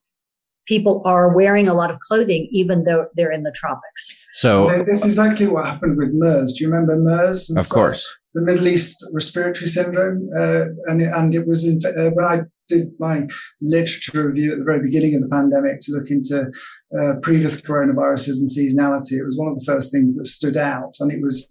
people 0.67 1.01
are 1.07 1.35
wearing 1.35 1.67
a 1.67 1.75
lot 1.75 1.91
of 1.91 1.99
clothing, 2.01 2.47
even 2.53 2.85
though 2.85 3.07
they're 3.15 3.33
in 3.33 3.45
the 3.45 3.55
tropics. 3.57 4.13
So 4.35 4.85
this 4.87 4.99
is 4.99 5.19
exactly 5.19 5.47
what 5.47 5.65
happened 5.65 5.97
with 5.97 6.11
MERS. 6.13 6.53
Do 6.53 6.65
you 6.65 6.71
remember 6.71 6.97
MERS? 6.99 7.49
of 7.57 7.67
course. 7.71 8.18
The 8.35 8.43
Middle 8.43 8.69
East 8.69 9.05
respiratory 9.15 9.69
syndrome, 9.69 10.29
uh, 10.37 10.67
and 10.87 11.01
and 11.01 11.35
it 11.35 11.47
was 11.47 11.65
in, 11.67 11.81
uh, 11.85 12.11
when 12.11 12.25
I 12.25 12.41
did 12.69 12.89
my 12.99 13.27
literature 13.63 14.27
review 14.29 14.53
at 14.53 14.59
the 14.59 14.65
very 14.65 14.81
beginning 14.81 15.15
of 15.15 15.23
the 15.23 15.29
pandemic 15.29 15.81
to 15.81 15.93
look 15.93 16.11
into 16.11 16.51
uh, 16.99 17.15
previous 17.23 17.61
coronaviruses 17.61 18.39
and 18.41 18.49
seasonality. 18.49 19.13
It 19.13 19.25
was 19.25 19.39
one 19.39 19.49
of 19.49 19.57
the 19.57 19.65
first 19.67 19.91
things 19.91 20.15
that 20.17 20.27
stood 20.27 20.57
out, 20.57 20.95
and 21.01 21.11
it 21.11 21.23
was 21.23 21.49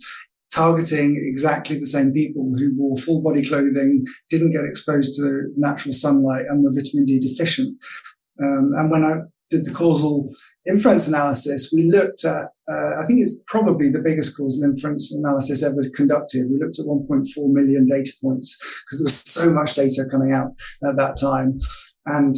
targeting 0.53 1.17
exactly 1.27 1.77
the 1.77 1.85
same 1.85 2.13
people 2.13 2.51
who 2.57 2.73
wore 2.75 2.95
full 2.97 3.21
body 3.21 3.43
clothing, 3.43 4.05
didn't 4.29 4.51
get 4.51 4.63
exposed 4.63 5.15
to 5.15 5.51
natural 5.57 5.93
sunlight, 5.93 6.45
and 6.47 6.63
were 6.63 6.71
vitamin 6.71 7.05
D 7.05 7.19
deficient. 7.19 7.75
Um, 8.41 8.71
and 8.75 8.91
when 8.91 9.03
I 9.03 9.13
did 9.49 9.65
the 9.65 9.73
causal 9.73 10.29
inference 10.67 11.07
analysis, 11.07 11.71
we 11.73 11.89
looked 11.89 12.25
at, 12.25 12.45
uh, 12.69 12.99
I 12.99 13.05
think 13.05 13.21
it's 13.21 13.41
probably 13.47 13.89
the 13.89 13.99
biggest 13.99 14.36
causal 14.36 14.63
inference 14.63 15.13
analysis 15.13 15.63
ever 15.63 15.81
conducted. 15.95 16.49
We 16.49 16.60
looked 16.60 16.79
at 16.79 16.86
1.4 16.86 17.23
million 17.51 17.88
data 17.88 18.12
points 18.21 18.57
because 18.57 18.99
there 18.99 19.05
was 19.05 19.23
so 19.23 19.53
much 19.53 19.73
data 19.73 20.05
coming 20.12 20.33
out 20.33 20.51
at 20.88 20.95
that 20.97 21.17
time 21.17 21.60
and 22.05 22.36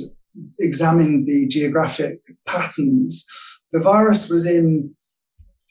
examined 0.60 1.26
the 1.26 1.48
geographic 1.48 2.20
patterns. 2.46 3.28
The 3.72 3.80
virus 3.80 4.30
was 4.30 4.46
in 4.46 4.96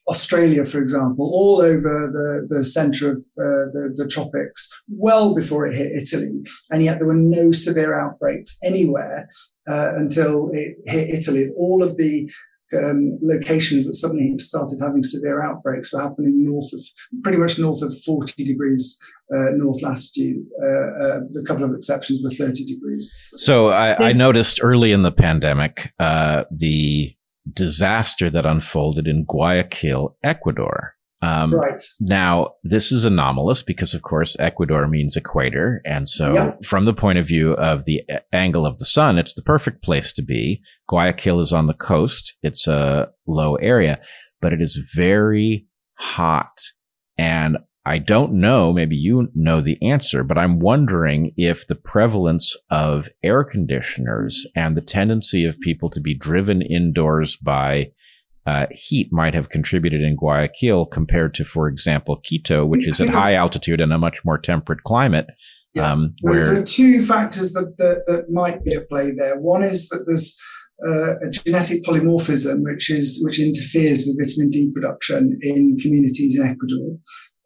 Australia, 0.08 0.64
for 0.64 0.80
example, 0.80 1.26
all 1.26 1.60
over 1.60 2.10
the, 2.12 2.54
the 2.56 2.64
center 2.64 3.10
of 3.12 3.18
uh, 3.18 3.68
the, 3.72 3.92
the 3.94 4.08
tropics, 4.08 4.68
well 4.88 5.34
before 5.34 5.66
it 5.66 5.76
hit 5.76 5.92
Italy. 5.92 6.42
And 6.70 6.82
yet 6.82 6.98
there 6.98 7.08
were 7.08 7.14
no 7.14 7.52
severe 7.52 7.98
outbreaks 7.98 8.58
anywhere 8.64 9.28
uh, 9.68 9.94
until 9.96 10.50
it 10.52 10.76
hit 10.86 11.10
Italy. 11.10 11.48
All 11.56 11.82
of 11.82 11.96
the 11.96 12.30
um, 12.76 13.10
locations 13.22 13.86
that 13.86 13.94
suddenly 13.94 14.36
started 14.38 14.78
having 14.80 15.02
severe 15.02 15.42
outbreaks 15.42 15.92
were 15.92 16.00
happening 16.00 16.44
north 16.44 16.70
of, 16.72 16.80
pretty 17.22 17.38
much 17.38 17.58
north 17.58 17.82
of 17.82 17.92
40 18.02 18.44
degrees 18.44 18.98
uh, 19.34 19.50
north 19.52 19.82
latitude. 19.82 20.44
Uh, 20.62 20.66
uh, 20.66 21.20
a 21.40 21.44
couple 21.46 21.64
of 21.64 21.74
exceptions 21.74 22.20
were 22.22 22.30
30 22.30 22.64
degrees. 22.64 23.12
So 23.34 23.68
I, 23.68 24.08
I 24.08 24.12
noticed 24.12 24.60
early 24.62 24.92
in 24.92 25.02
the 25.02 25.12
pandemic 25.12 25.92
uh, 25.98 26.44
the 26.50 27.14
disaster 27.52 28.30
that 28.30 28.46
unfolded 28.46 29.06
in 29.06 29.24
Guayaquil, 29.24 30.16
Ecuador. 30.22 30.92
Um, 31.20 31.52
right. 31.52 31.80
Now, 32.00 32.52
this 32.62 32.92
is 32.92 33.04
anomalous 33.04 33.62
because, 33.62 33.92
of 33.92 34.02
course, 34.02 34.36
Ecuador 34.38 34.86
means 34.86 35.16
equator. 35.16 35.80
And 35.84 36.08
so, 36.08 36.34
yep. 36.34 36.64
from 36.64 36.84
the 36.84 36.94
point 36.94 37.18
of 37.18 37.26
view 37.26 37.54
of 37.54 37.86
the 37.86 38.02
angle 38.32 38.64
of 38.64 38.78
the 38.78 38.84
sun, 38.84 39.18
it's 39.18 39.34
the 39.34 39.42
perfect 39.42 39.82
place 39.82 40.12
to 40.12 40.22
be. 40.22 40.62
Guayaquil 40.88 41.40
is 41.40 41.52
on 41.52 41.66
the 41.66 41.74
coast. 41.74 42.36
It's 42.42 42.68
a 42.68 43.08
low 43.26 43.56
area, 43.56 44.00
but 44.40 44.52
it 44.52 44.62
is 44.62 44.76
very 44.94 45.66
hot. 45.94 46.60
And 47.16 47.58
I 47.88 47.96
don't 47.96 48.34
know, 48.34 48.70
maybe 48.70 48.96
you 48.96 49.30
know 49.34 49.62
the 49.62 49.78
answer, 49.82 50.22
but 50.22 50.36
I'm 50.36 50.58
wondering 50.58 51.32
if 51.38 51.66
the 51.66 51.74
prevalence 51.74 52.54
of 52.70 53.08
air 53.22 53.44
conditioners 53.44 54.46
and 54.54 54.76
the 54.76 54.82
tendency 54.82 55.46
of 55.46 55.58
people 55.60 55.88
to 55.90 56.00
be 56.00 56.12
driven 56.12 56.60
indoors 56.60 57.36
by 57.36 57.92
uh, 58.46 58.66
heat 58.70 59.08
might 59.10 59.32
have 59.32 59.48
contributed 59.48 60.02
in 60.02 60.16
Guayaquil 60.16 60.84
compared 60.84 61.32
to, 61.34 61.46
for 61.46 61.66
example, 61.66 62.16
Quito, 62.16 62.66
which 62.66 62.86
is 62.86 63.00
at 63.00 63.08
high 63.08 63.32
altitude 63.32 63.80
and 63.80 63.90
a 63.90 63.98
much 63.98 64.22
more 64.22 64.36
temperate 64.36 64.82
climate. 64.82 65.26
Yeah. 65.72 65.90
Um, 65.90 66.14
where 66.20 66.44
there 66.44 66.60
are 66.60 66.62
two 66.62 67.00
factors 67.00 67.54
that, 67.54 67.74
that, 67.78 68.04
that 68.06 68.30
might 68.30 68.64
be 68.64 68.74
at 68.74 68.90
play 68.90 69.12
there. 69.12 69.38
One 69.38 69.62
is 69.62 69.88
that 69.88 70.04
there's 70.06 70.38
uh, 70.86 71.16
a 71.26 71.30
genetic 71.30 71.84
polymorphism 71.84 72.62
which 72.62 72.90
is 72.90 73.20
which 73.24 73.40
interferes 73.40 74.04
with 74.06 74.16
vitamin 74.22 74.50
D 74.50 74.70
production 74.72 75.38
in 75.42 75.76
communities 75.78 76.38
in 76.38 76.46
Ecuador. 76.46 76.98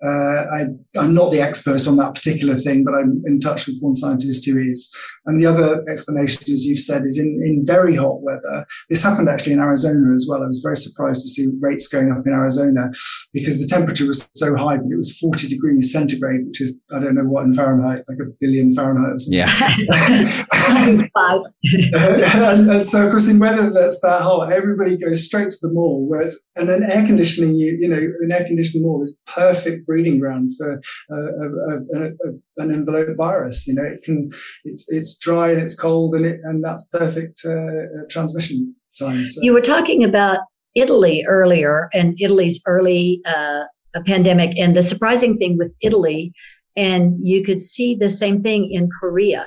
Uh, 0.05 0.47
I, 0.53 0.61
am 0.97 1.15
not 1.15 1.31
the 1.31 1.41
expert 1.41 1.87
on 1.87 1.97
that 1.97 2.15
particular 2.15 2.57
thing, 2.57 2.83
but 2.83 2.95
I'm 2.95 3.23
in 3.25 3.39
touch 3.39 3.69
with 3.69 3.79
one 3.81 3.95
scientist 3.95 4.45
who 4.45 4.59
is. 4.59 4.93
And 5.27 5.41
the 5.41 5.47
other 5.47 5.81
explanation, 5.89 6.53
as 6.53 6.67
you've 6.67 6.81
said, 6.81 7.05
is 7.05 7.19
in, 7.19 7.41
in 7.45 7.65
very 7.65 7.95
hot 7.95 8.21
weather. 8.21 8.67
This 8.89 9.05
happened 9.05 9.29
actually 9.29 9.53
in 9.53 9.61
Arizona 9.61 10.13
as 10.13 10.27
well. 10.29 10.43
I 10.43 10.49
was 10.49 10.59
very 10.59 10.75
surprised 10.75 11.23
to 11.23 11.29
see 11.29 11.53
rates 11.61 11.87
going 11.87 12.11
up 12.11 12.27
in 12.27 12.33
Arizona 12.33 12.91
because 13.33 13.61
the 13.61 13.69
temperature 13.69 14.07
was 14.07 14.29
so 14.35 14.57
high, 14.57 14.77
but 14.77 14.91
it 14.91 14.97
was 14.97 15.17
40 15.19 15.47
degrees 15.47 15.93
centigrade, 15.93 16.47
which 16.47 16.61
is, 16.61 16.81
I 16.93 16.99
don't 16.99 17.15
know 17.15 17.25
what 17.25 17.45
in 17.45 17.55
Fahrenheit, 17.55 18.03
like 18.09 18.19
a 18.19 18.31
billion 18.41 18.75
Fahrenheit 18.75 19.15
or 19.15 19.19
something. 19.21 19.39
Yeah. 19.39 21.07
Five. 21.15 21.43
and, 21.95 22.71
and, 22.71 22.87
so, 22.87 23.05
of 23.05 23.11
course, 23.11 23.29
in 23.29 23.39
weather 23.39 23.71
that's 23.71 24.01
that 24.01 24.23
hot, 24.23 24.53
everybody 24.53 24.97
goes 24.97 25.25
straight 25.25 25.51
to 25.51 25.57
the 25.63 25.73
mall. 25.73 26.07
Whereas, 26.09 26.49
and 26.57 26.69
an 26.71 26.83
air 26.83 27.07
conditioning, 27.07 27.55
you, 27.55 27.79
you 27.81 27.89
know, 27.89 27.99
an 27.99 28.33
air 28.33 28.45
conditioning 28.45 28.85
mall 28.85 29.03
is 29.03 29.17
perfect 29.27 29.87
breeding 29.93 30.19
ground 30.19 30.51
for 30.57 30.81
uh, 31.13 31.31
a, 31.45 31.99
a, 31.99 32.03
a, 32.07 32.63
an 32.63 32.71
envelope 32.71 33.15
virus. 33.17 33.67
You 33.69 33.75
know, 33.75 33.85
it 33.95 34.03
can 34.03 34.31
it's 34.65 34.91
it's 34.91 35.19
dry 35.19 35.51
and 35.53 35.61
it's 35.61 35.79
cold 35.79 36.15
and 36.15 36.25
it 36.25 36.41
and 36.45 36.65
that's 36.65 36.85
perfect 36.89 37.37
uh, 37.45 37.51
uh, 37.53 38.05
transmission 38.09 38.75
time. 38.99 39.27
So. 39.27 39.41
You 39.43 39.53
were 39.53 39.61
talking 39.61 40.03
about 40.03 40.39
Italy 40.75 41.25
earlier 41.29 41.91
and 41.93 42.19
Italy's 42.19 42.59
early 42.67 43.21
uh, 43.27 43.65
pandemic, 44.07 44.59
and 44.59 44.75
the 44.75 44.83
surprising 44.83 45.37
thing 45.37 45.59
with 45.59 45.75
Italy, 45.83 46.33
and 46.75 47.03
you 47.21 47.45
could 47.45 47.61
see 47.61 47.95
the 47.95 48.09
same 48.23 48.43
thing 48.43 48.71
in 48.73 48.89
Korea 49.01 49.47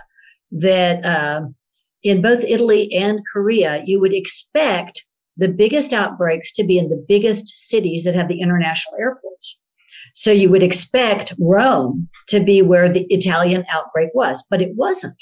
that. 0.51 1.05
Uh, 1.05 1.41
in 2.05 2.21
both 2.21 2.43
Italy 2.43 2.93
and 2.93 3.19
Korea, 3.33 3.81
you 3.83 3.99
would 3.99 4.13
expect 4.13 5.03
the 5.37 5.49
biggest 5.49 5.91
outbreaks 5.91 6.51
to 6.53 6.63
be 6.63 6.77
in 6.77 6.89
the 6.89 7.03
biggest 7.07 7.47
cities 7.47 8.03
that 8.03 8.13
have 8.13 8.27
the 8.27 8.39
international 8.39 8.95
airports. 8.99 9.59
So 10.15 10.31
you 10.31 10.49
would 10.49 10.63
expect 10.63 11.33
Rome 11.39 12.09
to 12.29 12.39
be 12.39 12.61
where 12.61 12.89
the 12.89 13.05
Italian 13.09 13.65
outbreak 13.69 14.09
was, 14.13 14.43
but 14.49 14.61
it 14.61 14.71
wasn't. 14.75 15.21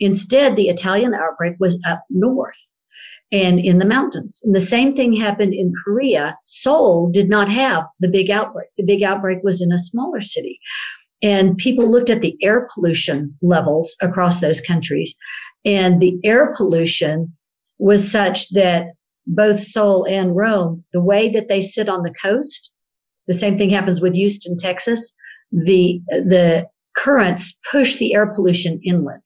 Instead, 0.00 0.56
the 0.56 0.68
Italian 0.68 1.14
outbreak 1.14 1.54
was 1.60 1.80
up 1.86 2.04
north 2.10 2.72
and 3.30 3.58
in 3.58 3.78
the 3.78 3.84
mountains. 3.84 4.40
And 4.42 4.54
the 4.54 4.60
same 4.60 4.96
thing 4.96 5.14
happened 5.14 5.54
in 5.54 5.72
Korea. 5.84 6.36
Seoul 6.44 7.10
did 7.10 7.28
not 7.28 7.50
have 7.50 7.84
the 8.00 8.08
big 8.08 8.30
outbreak. 8.30 8.68
The 8.78 8.84
big 8.84 9.02
outbreak 9.02 9.38
was 9.42 9.60
in 9.62 9.70
a 9.70 9.78
smaller 9.78 10.20
city. 10.20 10.58
And 11.22 11.56
people 11.56 11.90
looked 11.90 12.10
at 12.10 12.22
the 12.22 12.36
air 12.42 12.66
pollution 12.74 13.36
levels 13.42 13.96
across 14.00 14.40
those 14.40 14.60
countries. 14.60 15.14
And 15.64 16.00
the 16.00 16.18
air 16.24 16.52
pollution 16.56 17.36
was 17.78 18.10
such 18.10 18.48
that 18.50 18.86
both 19.26 19.60
Seoul 19.60 20.06
and 20.08 20.34
Rome, 20.34 20.84
the 20.92 21.00
way 21.00 21.28
that 21.30 21.48
they 21.48 21.60
sit 21.60 21.88
on 21.88 22.02
the 22.02 22.14
coast, 22.14 22.72
the 23.26 23.34
same 23.34 23.56
thing 23.56 23.70
happens 23.70 24.00
with 24.00 24.14
Houston, 24.14 24.56
Texas. 24.56 25.14
The, 25.50 26.00
the 26.08 26.66
currents 26.96 27.58
push 27.70 27.96
the 27.96 28.14
air 28.14 28.32
pollution 28.34 28.80
inland. 28.84 29.22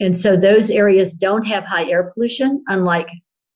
And 0.00 0.16
so 0.16 0.36
those 0.36 0.70
areas 0.70 1.14
don't 1.14 1.46
have 1.46 1.64
high 1.64 1.88
air 1.88 2.10
pollution, 2.14 2.62
unlike 2.68 3.08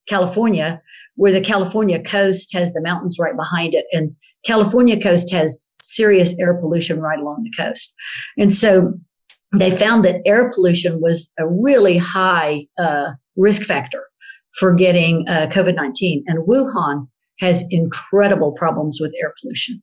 California, 0.07 0.81
where 1.15 1.31
the 1.31 1.41
California 1.41 2.01
coast 2.01 2.49
has 2.53 2.73
the 2.73 2.81
mountains 2.81 3.17
right 3.19 3.35
behind 3.35 3.73
it. 3.73 3.85
And 3.93 4.15
California 4.45 5.01
coast 5.01 5.31
has 5.31 5.71
serious 5.81 6.37
air 6.39 6.55
pollution 6.55 6.99
right 6.99 7.19
along 7.19 7.43
the 7.43 7.63
coast. 7.63 7.93
And 8.37 8.53
so 8.53 8.93
they 9.57 9.71
found 9.71 10.03
that 10.03 10.21
air 10.25 10.51
pollution 10.53 10.99
was 10.99 11.31
a 11.39 11.47
really 11.47 11.97
high 11.97 12.67
uh, 12.77 13.11
risk 13.37 13.61
factor 13.61 14.03
for 14.59 14.73
getting 14.73 15.27
uh, 15.29 15.47
COVID 15.51 15.75
19. 15.75 16.25
And 16.27 16.45
Wuhan 16.47 17.07
has 17.43 17.63
incredible 17.69 18.53
problems 18.53 18.99
with 19.01 19.13
air 19.21 19.33
pollution. 19.39 19.81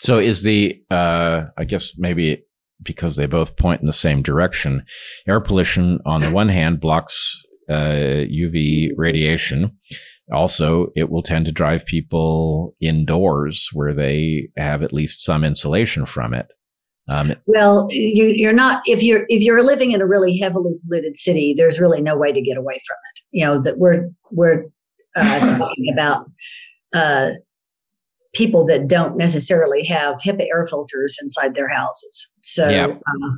So 0.00 0.18
is 0.18 0.42
the, 0.42 0.80
uh, 0.90 1.44
I 1.56 1.64
guess 1.64 1.98
maybe 1.98 2.42
because 2.82 3.16
they 3.16 3.26
both 3.26 3.56
point 3.56 3.80
in 3.80 3.86
the 3.86 3.92
same 3.92 4.22
direction, 4.22 4.84
air 5.26 5.40
pollution 5.40 6.00
on 6.06 6.20
the 6.20 6.30
one 6.30 6.48
hand 6.48 6.80
blocks 6.80 7.42
uh, 7.68 8.24
UV 8.30 8.90
radiation. 8.96 9.76
Also, 10.32 10.88
it 10.96 11.10
will 11.10 11.22
tend 11.22 11.46
to 11.46 11.52
drive 11.52 11.84
people 11.84 12.74
indoors 12.80 13.68
where 13.72 13.92
they 13.92 14.48
have 14.56 14.82
at 14.82 14.92
least 14.92 15.24
some 15.24 15.44
insulation 15.44 16.06
from 16.06 16.32
it. 16.32 16.46
Um, 17.08 17.34
well, 17.46 17.86
you, 17.90 18.48
are 18.48 18.54
not 18.54 18.82
if 18.86 19.02
you're 19.02 19.26
if 19.28 19.42
you're 19.42 19.62
living 19.62 19.92
in 19.92 20.00
a 20.00 20.06
really 20.06 20.38
heavily 20.38 20.72
polluted 20.86 21.18
city. 21.18 21.54
There's 21.56 21.78
really 21.78 22.00
no 22.00 22.16
way 22.16 22.32
to 22.32 22.40
get 22.40 22.56
away 22.56 22.80
from 22.86 22.96
it. 23.12 23.20
You 23.30 23.44
know 23.44 23.60
that 23.60 23.76
we're 23.76 24.08
we're 24.30 24.64
uh, 25.14 25.58
talking 25.58 25.92
about 25.92 26.30
uh, 26.94 27.30
people 28.34 28.64
that 28.66 28.88
don't 28.88 29.16
necessarily 29.16 29.84
have 29.84 30.16
HEPA 30.16 30.46
air 30.52 30.66
filters 30.66 31.18
inside 31.20 31.54
their 31.54 31.68
houses. 31.68 32.30
So, 32.40 32.68
yeah. 32.68 32.86
uh, 32.86 33.30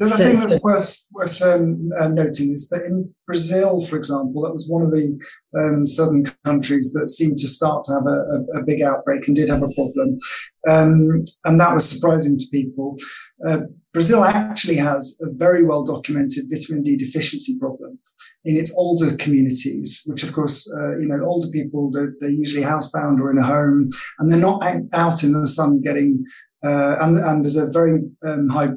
the 0.00 0.08
so, 0.08 0.24
thing 0.24 0.40
that's 0.40 0.62
worth, 0.62 0.96
worth 1.12 1.40
um, 1.40 1.90
uh, 1.98 2.08
noting 2.08 2.50
is 2.50 2.68
that 2.70 2.84
in 2.84 3.14
Brazil, 3.28 3.78
for 3.80 3.96
example, 3.96 4.42
that 4.42 4.52
was 4.52 4.68
one 4.68 4.82
of 4.82 4.90
the 4.90 5.18
um, 5.56 5.86
southern 5.86 6.24
countries 6.44 6.92
that 6.94 7.08
seemed 7.08 7.38
to 7.38 7.48
start 7.48 7.84
to 7.84 7.92
have 7.92 8.06
a, 8.06 8.58
a, 8.58 8.60
a 8.60 8.64
big 8.64 8.82
outbreak 8.82 9.26
and 9.28 9.36
did 9.36 9.48
have 9.48 9.62
a 9.62 9.68
problem. 9.68 10.18
Um, 10.66 11.24
and 11.44 11.60
that 11.60 11.72
was 11.72 11.88
surprising 11.88 12.36
to 12.36 12.44
people. 12.50 12.96
Uh, 13.46 13.62
Brazil 13.92 14.24
actually 14.24 14.76
has 14.76 15.16
a 15.22 15.30
very 15.30 15.64
well 15.64 15.84
documented 15.84 16.44
vitamin 16.50 16.82
D 16.82 16.96
deficiency 16.96 17.56
problem 17.60 18.00
in 18.44 18.56
its 18.56 18.74
older 18.76 19.16
communities, 19.16 20.02
which 20.06 20.22
of 20.22 20.32
course, 20.32 20.70
uh, 20.78 20.98
you 20.98 21.06
know, 21.06 21.24
older 21.24 21.48
people, 21.48 21.90
they're, 21.90 22.12
they're, 22.20 22.28
usually 22.28 22.64
housebound 22.64 23.18
or 23.20 23.30
in 23.30 23.38
a 23.38 23.42
home 23.42 23.88
and 24.18 24.30
they're 24.30 24.38
not 24.38 24.62
out 24.92 25.22
in 25.22 25.32
the 25.32 25.46
sun 25.46 25.80
getting, 25.80 26.24
uh, 26.64 26.96
and, 27.00 27.16
and, 27.18 27.42
there's 27.42 27.56
a 27.56 27.70
very 27.70 28.00
um, 28.22 28.48
high 28.48 28.68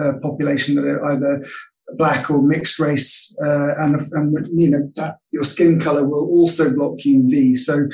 uh, 0.00 0.12
population 0.22 0.74
that 0.74 0.84
are 0.84 1.04
either 1.06 1.44
black 1.92 2.30
or 2.30 2.42
mixed 2.42 2.78
race, 2.78 3.36
uh, 3.44 3.74
and, 3.78 3.96
and 4.12 4.60
you 4.60 4.70
know 4.70 4.90
that 4.96 5.18
your 5.30 5.44
skin 5.44 5.78
color 5.78 6.04
will 6.04 6.28
also 6.28 6.74
block 6.74 6.94
UV. 7.04 7.54
So 7.56 7.86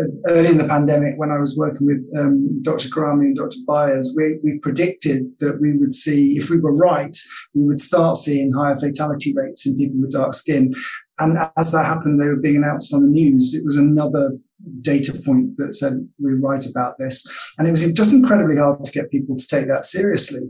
uh, 0.00 0.04
early 0.26 0.50
in 0.50 0.58
the 0.58 0.68
pandemic, 0.68 1.14
when 1.16 1.30
I 1.30 1.38
was 1.38 1.56
working 1.56 1.86
with 1.86 2.04
um, 2.16 2.60
Dr. 2.62 2.88
Garami 2.88 3.26
and 3.26 3.36
Dr. 3.36 3.56
Byers, 3.66 4.14
we, 4.16 4.38
we 4.42 4.58
predicted 4.58 5.26
that 5.40 5.60
we 5.60 5.76
would 5.76 5.92
see, 5.92 6.36
if 6.36 6.50
we 6.50 6.58
were 6.58 6.74
right, 6.74 7.16
we 7.54 7.64
would 7.64 7.80
start 7.80 8.16
seeing 8.16 8.52
higher 8.52 8.76
fatality 8.76 9.32
rates 9.34 9.66
in 9.66 9.76
people 9.76 10.00
with 10.00 10.10
dark 10.10 10.34
skin. 10.34 10.74
And 11.18 11.38
as 11.56 11.72
that 11.72 11.86
happened, 11.86 12.20
they 12.20 12.26
were 12.26 12.36
being 12.36 12.56
announced 12.56 12.94
on 12.94 13.02
the 13.02 13.08
news. 13.08 13.54
It 13.54 13.64
was 13.64 13.76
another 13.76 14.36
data 14.80 15.12
point 15.24 15.56
that 15.56 15.74
said 15.74 16.06
we're 16.18 16.38
right 16.38 16.64
about 16.66 16.98
this, 16.98 17.26
and 17.58 17.66
it 17.66 17.70
was 17.70 17.92
just 17.92 18.12
incredibly 18.12 18.56
hard 18.56 18.84
to 18.84 18.92
get 18.92 19.10
people 19.10 19.36
to 19.36 19.46
take 19.46 19.66
that 19.68 19.84
seriously. 19.84 20.40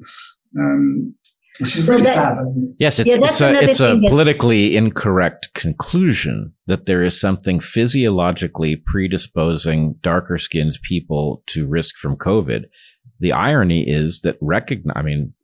Um, 0.59 1.15
which 1.59 1.77
is 1.77 1.89
really 1.89 2.03
that, 2.03 2.15
sad. 2.15 2.37
Yes, 2.79 2.99
it's, 2.99 3.09
yeah, 3.09 3.19
it's 3.21 3.41
a, 3.41 3.53
it's 3.63 3.81
a 3.81 3.99
politically 4.09 4.77
incorrect 4.77 5.49
conclusion 5.55 6.53
that 6.67 6.87
there 6.87 7.03
is 7.03 7.21
something 7.21 7.61
physiologically 7.61 8.77
predisposing 8.77 9.97
darker 10.01 10.39
skinned 10.39 10.79
people 10.83 11.43
to 11.47 11.67
risk 11.67 11.97
from 11.97 12.17
COVID. 12.17 12.65
The 13.21 13.33
irony 13.33 13.85
is 13.89 14.21
that 14.21 14.37
recognize, 14.41 14.97
I 14.97 15.03
mean, 15.03 15.35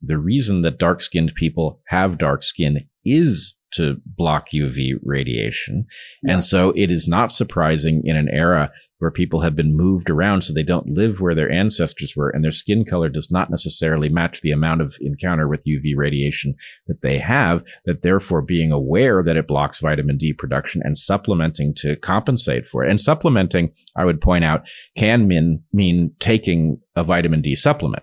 the 0.00 0.18
reason 0.18 0.62
that 0.62 0.78
dark 0.78 1.00
skinned 1.00 1.34
people 1.34 1.80
have 1.88 2.18
dark 2.18 2.42
skin 2.42 2.88
is 3.04 3.56
to 3.72 4.00
block 4.04 4.50
UV 4.50 4.94
radiation. 5.02 5.86
Yeah. 6.22 6.34
And 6.34 6.44
so 6.44 6.72
it 6.76 6.90
is 6.90 7.08
not 7.08 7.32
surprising 7.32 8.02
in 8.04 8.16
an 8.16 8.28
era 8.30 8.70
where 8.98 9.10
people 9.10 9.40
have 9.40 9.54
been 9.54 9.76
moved 9.76 10.08
around 10.08 10.42
so 10.42 10.52
they 10.52 10.62
don't 10.62 10.88
live 10.88 11.20
where 11.20 11.34
their 11.34 11.50
ancestors 11.50 12.14
were 12.16 12.30
and 12.30 12.42
their 12.42 12.50
skin 12.50 12.84
color 12.84 13.08
does 13.08 13.30
not 13.30 13.50
necessarily 13.50 14.08
match 14.08 14.40
the 14.40 14.52
amount 14.52 14.80
of 14.80 14.96
encounter 15.00 15.46
with 15.46 15.64
UV 15.66 15.94
radiation 15.96 16.54
that 16.86 17.02
they 17.02 17.18
have, 17.18 17.62
that 17.84 18.02
therefore 18.02 18.40
being 18.40 18.72
aware 18.72 19.22
that 19.22 19.36
it 19.36 19.46
blocks 19.46 19.80
vitamin 19.80 20.16
D 20.16 20.32
production 20.32 20.80
and 20.84 20.96
supplementing 20.96 21.74
to 21.74 21.96
compensate 21.96 22.66
for 22.66 22.84
it. 22.84 22.90
And 22.90 23.00
supplementing, 23.00 23.72
I 23.96 24.04
would 24.04 24.20
point 24.20 24.44
out, 24.44 24.66
can 24.96 25.28
mean, 25.28 25.62
mean 25.72 26.12
taking 26.18 26.80
a 26.94 27.04
vitamin 27.04 27.42
D 27.42 27.54
supplement. 27.54 28.02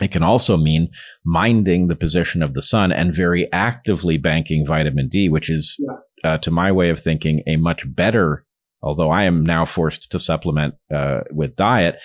It 0.00 0.10
can 0.10 0.22
also 0.22 0.56
mean 0.56 0.90
minding 1.24 1.88
the 1.88 1.96
position 1.96 2.42
of 2.42 2.54
the 2.54 2.62
sun 2.62 2.92
and 2.92 3.14
very 3.14 3.50
actively 3.52 4.18
banking 4.18 4.66
vitamin 4.66 5.08
D, 5.08 5.28
which 5.28 5.48
is, 5.48 5.76
yeah. 5.78 5.96
uh, 6.32 6.38
to 6.38 6.50
my 6.50 6.70
way 6.70 6.90
of 6.90 7.00
thinking, 7.00 7.42
a 7.46 7.56
much 7.56 7.84
better 7.94 8.45
although 8.86 9.10
I 9.10 9.24
am 9.24 9.44
now 9.44 9.64
forced 9.64 10.10
to 10.12 10.18
supplement 10.18 10.74
uh, 10.94 11.20
with 11.30 11.56
diet, 11.56 11.96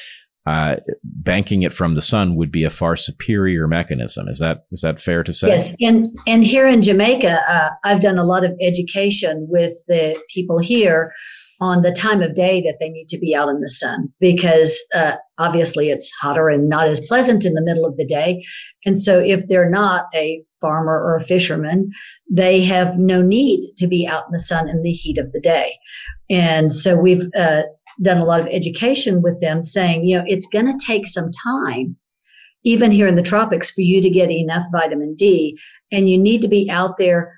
uh, 0.47 0.77
banking 1.03 1.61
it 1.61 1.73
from 1.73 1.93
the 1.93 2.01
sun 2.01 2.36
would 2.36 2.51
be 2.51 2.63
a 2.63 2.71
far 2.71 2.95
superior 2.95 3.67
mechanism. 3.67 4.27
Is 4.27 4.39
that 4.39 4.65
is 4.71 4.82
that 4.82 4.99
fair 4.99 5.23
to 5.23 5.32
say? 5.32 5.49
Yes, 5.49 5.75
and 5.79 6.07
and 6.25 6.43
here 6.43 6.67
in 6.67 6.82
Jamaica, 6.82 7.39
uh, 7.47 7.69
I've 7.84 8.01
done 8.01 8.17
a 8.17 8.25
lot 8.25 8.43
of 8.43 8.51
education 8.59 9.47
with 9.49 9.73
the 9.88 10.19
people 10.34 10.57
here 10.57 11.11
on 11.59 11.84
the 11.84 11.91
time 11.91 12.23
of 12.23 12.34
day 12.34 12.59
that 12.61 12.77
they 12.79 12.89
need 12.89 13.07
to 13.09 13.19
be 13.19 13.36
out 13.36 13.47
in 13.47 13.61
the 13.61 13.69
sun 13.69 14.11
because 14.19 14.84
uh, 14.95 15.15
obviously 15.38 15.91
it's 15.91 16.11
hotter 16.19 16.49
and 16.49 16.67
not 16.67 16.88
as 16.88 16.99
pleasant 17.07 17.45
in 17.45 17.53
the 17.53 17.61
middle 17.61 17.86
of 17.86 17.97
the 17.97 18.05
day. 18.05 18.43
And 18.84 18.99
so 18.99 19.19
if 19.19 19.47
they're 19.47 19.69
not 19.69 20.05
a 20.15 20.43
farmer 20.62 20.93
or 20.93 21.16
a 21.16 21.24
fisherman, 21.24 21.91
they 22.30 22.64
have 22.64 22.97
no 22.97 23.22
need 23.22 23.74
to 23.78 23.88
be 23.88 24.07
out 24.07 24.26
in 24.28 24.32
the 24.32 24.39
sun 24.39 24.70
in 24.70 24.84
the 24.84 24.91
heat 24.91 25.18
of 25.18 25.32
the 25.34 25.41
day. 25.41 25.74
And 26.30 26.72
so 26.72 26.97
we've 26.97 27.26
uh, 27.38 27.64
done 28.01 28.18
a 28.18 28.26
lot 28.26 28.39
of 28.39 28.47
education 28.47 29.22
with 29.22 29.39
them 29.41 29.64
saying, 29.64 30.05
you 30.05 30.18
know, 30.18 30.24
it's 30.28 30.47
going 30.47 30.66
to 30.66 30.86
take 30.86 31.07
some 31.07 31.30
time, 31.43 31.95
even 32.64 32.91
here 32.91 33.07
in 33.07 33.16
the 33.16 33.22
tropics, 33.22 33.72
for 33.72 33.82
you 33.82 34.01
to 34.01 34.09
get 34.09 34.32
enough 34.32 34.64
vitamin 34.72 35.16
D. 35.16 35.57
And 35.91 36.09
you 36.09 36.18
need 36.18 36.41
to 36.41 36.47
be 36.47 36.70
out 36.70 36.97
there. 36.97 37.36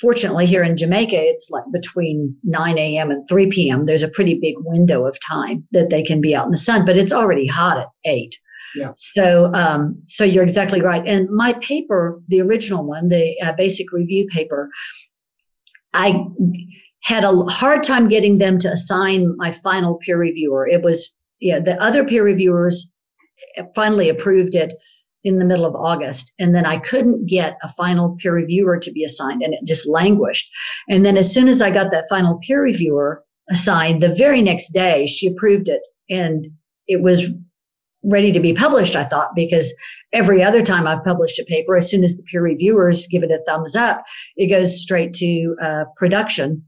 Fortunately, 0.00 0.44
here 0.44 0.62
in 0.62 0.76
Jamaica, 0.76 1.16
it's 1.16 1.48
like 1.50 1.64
between 1.72 2.36
9 2.44 2.78
a.m. 2.78 3.10
and 3.10 3.26
3 3.28 3.46
p.m. 3.48 3.84
There's 3.84 4.02
a 4.02 4.08
pretty 4.08 4.38
big 4.38 4.54
window 4.58 5.06
of 5.06 5.18
time 5.26 5.66
that 5.72 5.88
they 5.88 6.02
can 6.02 6.20
be 6.20 6.34
out 6.34 6.44
in 6.44 6.50
the 6.50 6.58
sun, 6.58 6.84
but 6.84 6.98
it's 6.98 7.14
already 7.14 7.46
hot 7.46 7.78
at 7.78 7.88
8. 8.04 8.38
Yeah. 8.76 8.92
So, 8.94 9.50
um, 9.54 10.00
so 10.06 10.22
you're 10.22 10.42
exactly 10.42 10.82
right. 10.82 11.02
And 11.06 11.30
my 11.30 11.54
paper, 11.54 12.20
the 12.28 12.42
original 12.42 12.84
one, 12.84 13.08
the 13.08 13.34
uh, 13.40 13.52
basic 13.56 13.90
review 13.90 14.28
paper, 14.30 14.70
I 15.94 16.26
had 17.02 17.24
a 17.24 17.32
hard 17.44 17.82
time 17.82 18.08
getting 18.08 18.36
them 18.36 18.58
to 18.58 18.68
assign 18.68 19.34
my 19.38 19.50
final 19.50 19.94
peer 19.94 20.18
reviewer. 20.18 20.68
It 20.68 20.82
was, 20.82 21.14
yeah, 21.40 21.58
the 21.58 21.80
other 21.82 22.04
peer 22.04 22.22
reviewers 22.22 22.92
finally 23.74 24.10
approved 24.10 24.54
it 24.54 24.74
in 25.24 25.38
the 25.38 25.44
middle 25.44 25.64
of 25.64 25.74
August. 25.74 26.34
And 26.38 26.54
then 26.54 26.66
I 26.66 26.76
couldn't 26.76 27.26
get 27.26 27.56
a 27.62 27.68
final 27.70 28.16
peer 28.20 28.34
reviewer 28.34 28.76
to 28.78 28.92
be 28.92 29.04
assigned 29.04 29.42
and 29.42 29.54
it 29.54 29.60
just 29.64 29.88
languished. 29.88 30.48
And 30.88 31.04
then 31.04 31.16
as 31.16 31.32
soon 31.32 31.48
as 31.48 31.62
I 31.62 31.70
got 31.70 31.90
that 31.92 32.04
final 32.10 32.38
peer 32.46 32.62
reviewer 32.62 33.24
assigned, 33.48 34.02
the 34.02 34.14
very 34.14 34.42
next 34.42 34.70
day 34.70 35.06
she 35.06 35.26
approved 35.28 35.68
it 35.68 35.80
and 36.10 36.48
it 36.86 37.02
was 37.02 37.30
ready 38.06 38.32
to 38.32 38.40
be 38.40 38.52
published, 38.52 38.96
I 38.96 39.04
thought, 39.04 39.34
because 39.34 39.74
every 40.12 40.42
other 40.42 40.62
time 40.62 40.86
I've 40.86 41.04
published 41.04 41.38
a 41.38 41.44
paper, 41.44 41.76
as 41.76 41.90
soon 41.90 42.04
as 42.04 42.14
the 42.14 42.22
peer 42.22 42.42
reviewers 42.42 43.06
give 43.06 43.22
it 43.22 43.30
a 43.30 43.42
thumbs 43.46 43.76
up, 43.76 44.02
it 44.36 44.48
goes 44.48 44.80
straight 44.80 45.12
to 45.14 45.56
uh, 45.60 45.84
production 45.96 46.62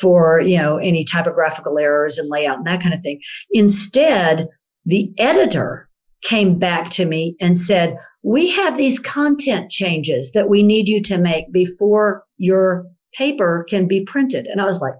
for, 0.00 0.40
you 0.40 0.58
know, 0.58 0.76
any 0.76 1.04
typographical 1.04 1.78
errors 1.78 2.18
and 2.18 2.28
layout 2.28 2.58
and 2.58 2.66
that 2.66 2.82
kind 2.82 2.94
of 2.94 3.02
thing. 3.02 3.20
Instead, 3.50 4.48
the 4.84 5.12
editor 5.18 5.88
came 6.22 6.58
back 6.58 6.90
to 6.90 7.04
me 7.04 7.36
and 7.40 7.58
said, 7.58 7.96
we 8.22 8.50
have 8.50 8.76
these 8.76 9.00
content 9.00 9.70
changes 9.70 10.30
that 10.32 10.48
we 10.48 10.62
need 10.62 10.88
you 10.88 11.02
to 11.02 11.18
make 11.18 11.52
before 11.52 12.24
your 12.36 12.86
paper 13.14 13.66
can 13.68 13.88
be 13.88 14.04
printed. 14.04 14.46
And 14.46 14.60
I 14.60 14.64
was 14.64 14.80
like, 14.80 14.94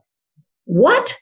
what? 0.64 1.16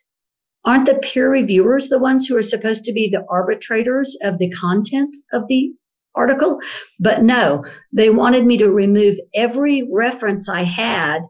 Aren't 0.65 0.87
the 0.87 0.99
peer 1.03 1.31
reviewers 1.31 1.89
the 1.89 1.99
ones 1.99 2.27
who 2.27 2.37
are 2.37 2.43
supposed 2.43 2.85
to 2.85 2.93
be 2.93 3.09
the 3.09 3.25
arbitrators 3.31 4.17
of 4.23 4.39
the 4.39 4.51
content 4.51 5.17
of 5.33 5.45
the 5.49 5.73
article? 6.15 6.61
But 6.99 7.23
no, 7.23 7.65
they 7.93 8.11
wanted 8.11 8.45
me 8.45 8.59
to 8.59 8.71
remove 8.71 9.17
every 9.35 9.89
reference 9.91 10.49
I 10.49 10.65
had 10.65 11.21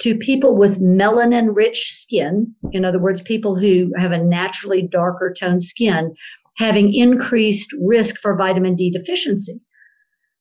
to 0.00 0.16
people 0.16 0.56
with 0.56 0.80
melanin 0.80 1.54
rich 1.54 1.90
skin. 1.90 2.54
In 2.72 2.84
other 2.84 2.98
words, 2.98 3.20
people 3.20 3.56
who 3.56 3.92
have 3.98 4.10
a 4.10 4.22
naturally 4.22 4.82
darker 4.82 5.32
toned 5.38 5.62
skin 5.62 6.14
having 6.56 6.92
increased 6.94 7.74
risk 7.80 8.18
for 8.20 8.36
vitamin 8.36 8.74
D 8.74 8.90
deficiency. 8.90 9.60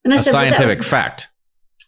And 0.03 0.13
I 0.13 0.17
a 0.17 0.19
said, 0.19 0.31
scientific 0.31 0.79
well, 0.79 0.87
fact. 0.87 1.27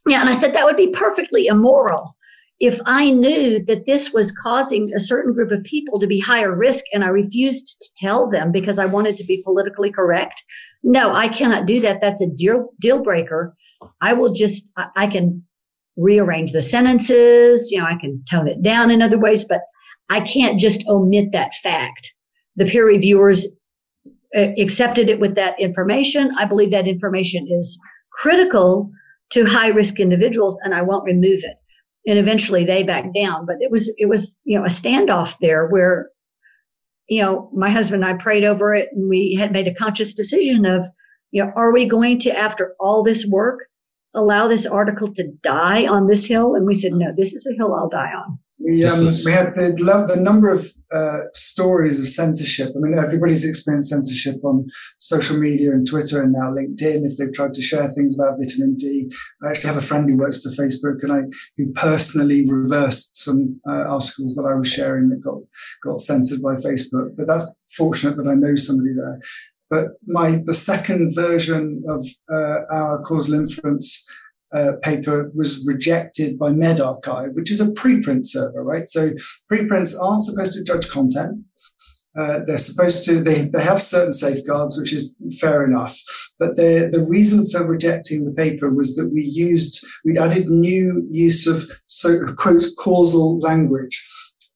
Yeah. 0.08 0.20
And 0.20 0.30
I 0.30 0.34
said, 0.34 0.54
that 0.54 0.66
would 0.66 0.78
be 0.78 0.90
perfectly 0.90 1.48
immoral 1.48 2.16
if 2.64 2.80
I 2.86 3.12
knew 3.12 3.62
that 3.66 3.86
this 3.86 4.14
was 4.14 4.32
causing 4.32 4.94
a 4.96 5.00
certain 5.00 5.34
group 5.34 5.52
of 5.52 5.66
people 5.66 6.00
to 6.00 6.08
be 6.08 6.18
higher 6.18 6.56
risk 6.56 6.86
and 6.94 7.04
I 7.04 7.10
refused 7.10 7.76
to 7.82 7.92
tell 7.98 8.30
them 8.30 8.54
because 8.54 8.80
I 8.80 8.86
wanted 8.86 9.18
to 9.18 9.26
be 9.26 9.44
politically 9.44 9.92
correct. 9.92 10.42
No, 10.82 11.14
I 11.14 11.28
cannot 11.28 11.66
do 11.66 11.82
that. 11.82 12.00
That's 12.00 12.22
a 12.22 12.30
deal, 12.30 12.70
deal 12.80 13.04
breaker. 13.04 13.54
I 14.00 14.14
will 14.14 14.32
just, 14.32 14.66
I 14.96 15.08
can 15.08 15.44
rearrange 15.98 16.54
the 16.54 16.62
sentences. 16.62 17.70
You 17.70 17.80
know, 17.80 17.86
I 17.86 17.96
can 17.96 18.24
tone 18.30 18.48
it 18.48 18.62
down 18.62 18.92
in 18.92 19.02
other 19.02 19.20
ways, 19.20 19.44
but 19.44 19.60
I 20.10 20.22
can't 20.22 20.58
just 20.58 20.88
omit 20.88 21.34
that 21.34 21.54
fact. 21.56 22.14
The 22.56 22.64
peer 22.64 22.88
reviewers 22.88 23.46
uh, 24.38 24.52
accepted 24.58 25.10
it 25.10 25.20
with 25.20 25.36
that 25.36 25.60
information. 25.60 26.32
I 26.38 26.46
believe 26.46 26.72
that 26.72 26.88
information 26.88 27.46
is 27.52 27.78
critical 28.14 28.90
to 29.32 29.44
high 29.44 29.68
risk 29.68 30.00
individuals 30.00 30.58
and 30.64 30.74
I 30.74 30.82
won't 30.82 31.04
remove 31.04 31.42
it. 31.44 31.58
And 32.06 32.18
mm-hmm. 32.18 32.28
eventually 32.28 32.66
they 32.66 32.84
backed 32.84 33.14
down, 33.14 33.46
but 33.46 33.58
it 33.60 33.72
was, 33.72 33.94
it 33.98 34.08
was, 34.08 34.40
you 34.44 34.58
know, 34.58 34.66
a 34.66 34.70
standoff 34.70 35.38
there 35.40 35.68
where, 35.68 36.10
you 37.08 37.22
know, 37.22 37.50
my 37.54 37.70
husband 37.70 38.04
and 38.04 38.14
I 38.14 38.22
prayed 38.22 38.44
over 38.44 38.74
it 38.74 38.90
and 38.94 39.10
we 39.10 39.36
had 39.36 39.52
made 39.52 39.68
a 39.68 39.74
conscious 39.74 40.14
decision 40.14 40.66
of, 40.66 40.86
you 41.32 41.44
know, 41.44 41.52
are 41.56 41.74
we 41.74 41.86
going 41.86 42.20
to, 42.20 42.38
after 42.38 42.76
all 42.80 43.04
this 43.04 43.26
work, 43.26 43.66
allow 44.14 44.48
this 44.48 44.66
article 44.66 45.12
to 45.14 45.32
die 45.42 45.88
on 45.88 46.08
this 46.08 46.26
hill? 46.26 46.56
And 46.56 46.66
we 46.66 46.74
said, 46.74 46.94
no, 46.94 47.14
this 47.16 47.34
is 47.34 47.46
a 47.46 47.56
hill 47.56 47.74
I'll 47.74 47.90
die 47.90 48.14
on. 48.14 48.40
We, 48.60 48.84
um, 48.86 49.08
is... 49.08 49.26
we 49.26 49.32
had 49.32 49.56
the, 49.56 49.74
the 50.08 50.22
number 50.22 50.50
of 50.50 50.66
uh, 50.94 51.20
stories 51.34 52.00
of 52.00 52.08
censorship. 52.08 52.74
I 52.76 52.80
mean, 52.80 52.98
everybody's 52.98 53.46
experienced 53.46 53.90
censorship 53.90 54.44
on 54.44 54.68
social 55.00 55.38
media 55.38 55.72
and 55.72 55.88
Twitter 55.88 56.22
and 56.22 56.32
now 56.32 56.52
LinkedIn 56.52 57.04
if 57.04 57.18
they've 57.18 57.34
tried 57.34 57.54
to 57.56 57.62
share 57.62 57.88
things 57.90 58.18
about 58.18 58.38
vitamin 58.38 58.76
D. 58.76 59.12
I 59.44 59.50
actually 59.50 59.70
have 59.70 59.78
a 59.78 59.86
friend 59.86 60.10
who 60.10 60.18
works 60.18 60.42
for 60.42 60.50
Facebook 60.50 61.04
and 61.04 61.12
I 61.12 61.22
who 61.58 61.72
personally 61.74 62.46
reversed 62.50 63.18
some 63.18 63.60
uh, 63.68 63.86
articles 63.88 64.36
that 64.36 64.50
I 64.50 64.56
was 64.56 64.72
sharing 64.72 65.10
that 65.10 65.22
got 65.22 65.40
got 65.84 66.00
censored 66.00 66.42
by 66.42 66.54
Facebook. 66.54 67.16
But 67.18 67.28
that's 67.28 67.60
fortunate 67.76 68.18
that 68.18 68.30
I 68.30 68.36
know 68.36 68.56
somebody 68.56 68.94
there. 68.94 69.20
But 69.70 69.86
my 70.06 70.40
the 70.44 70.54
second 70.54 71.16
version 71.16 71.84
of 71.90 72.06
uh, 72.32 72.62
our 72.72 73.02
causal 73.02 73.34
inference 73.34 74.08
uh, 74.54 74.74
paper 74.84 75.32
was 75.34 75.66
rejected 75.68 76.38
by 76.38 76.50
medRxiv, 76.52 77.36
which 77.36 77.52
is 77.52 77.60
a 77.60 77.72
preprint 77.74 78.26
server, 78.26 78.64
right? 78.64 78.88
So 78.88 79.12
preprints 79.50 79.98
aren't 79.98 80.22
supposed 80.22 80.54
to 80.54 80.64
judge 80.64 80.90
content. 80.90 81.44
Uh, 82.16 82.42
they're 82.46 82.60
supposed 82.60 83.04
to, 83.06 83.22
they, 83.22 83.46
they 83.46 83.64
have 83.64 83.82
certain 83.82 84.14
safeguards, 84.14 84.78
which 84.78 84.94
is 84.94 85.18
fair 85.42 85.64
enough. 85.66 86.00
But 86.38 86.56
the, 86.56 86.90
the 86.92 87.08
reason 87.10 87.48
for 87.50 87.66
rejecting 87.66 88.26
the 88.26 88.32
paper 88.32 88.70
was 88.70 88.96
that 88.96 89.12
we 89.12 89.24
used, 89.24 89.84
we 90.06 90.18
added 90.18 90.48
new 90.48 91.08
use 91.10 91.48
of 91.48 91.64
so, 91.88 92.24
quote, 92.38 92.64
causal 92.78 93.40
language 93.40 94.08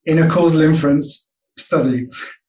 in 0.05 0.19
a 0.19 0.29
causal 0.29 0.61
inference 0.61 1.33
study 1.57 2.07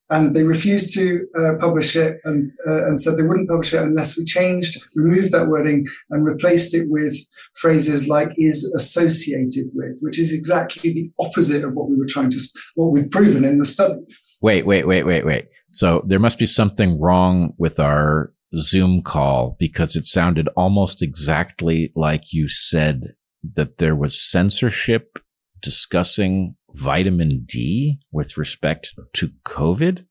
and 0.09 0.33
they 0.33 0.43
refused 0.43 0.93
to 0.95 1.27
uh, 1.37 1.51
publish 1.59 1.95
it 1.95 2.19
and, 2.23 2.47
uh, 2.67 2.87
and 2.87 2.99
said 2.99 3.17
they 3.17 3.23
wouldn't 3.23 3.49
publish 3.49 3.73
it 3.73 3.83
unless 3.83 4.17
we 4.17 4.25
changed, 4.25 4.81
removed 4.95 5.31
that 5.31 5.47
wording 5.47 5.85
and 6.09 6.25
replaced 6.25 6.73
it 6.73 6.87
with 6.89 7.15
phrases 7.55 8.07
like 8.07 8.31
is 8.37 8.65
associated 8.75 9.65
with, 9.73 9.99
which 10.01 10.17
is 10.17 10.33
exactly 10.33 10.93
the 10.93 11.11
opposite 11.19 11.63
of 11.63 11.75
what 11.75 11.89
we 11.89 11.95
were 11.95 12.07
trying 12.07 12.29
to, 12.29 12.39
what 12.75 12.91
we'd 12.91 13.11
proven 13.11 13.45
in 13.45 13.59
the 13.59 13.65
study. 13.65 13.99
Wait, 14.41 14.65
wait, 14.65 14.87
wait, 14.87 15.03
wait, 15.03 15.25
wait. 15.25 15.45
So 15.71 16.03
there 16.07 16.19
must 16.19 16.39
be 16.39 16.47
something 16.47 16.99
wrong 16.99 17.53
with 17.57 17.79
our 17.79 18.33
Zoom 18.55 19.03
call 19.03 19.55
because 19.59 19.95
it 19.95 20.05
sounded 20.05 20.49
almost 20.57 21.03
exactly 21.03 21.91
like 21.95 22.33
you 22.33 22.49
said 22.49 23.13
that 23.55 23.77
there 23.77 23.95
was 23.95 24.19
censorship 24.19 25.19
discussing 25.61 26.55
vitamin 26.73 27.43
D 27.45 27.99
with 28.11 28.37
respect 28.37 28.93
to 29.15 29.29
COVID? 29.45 30.05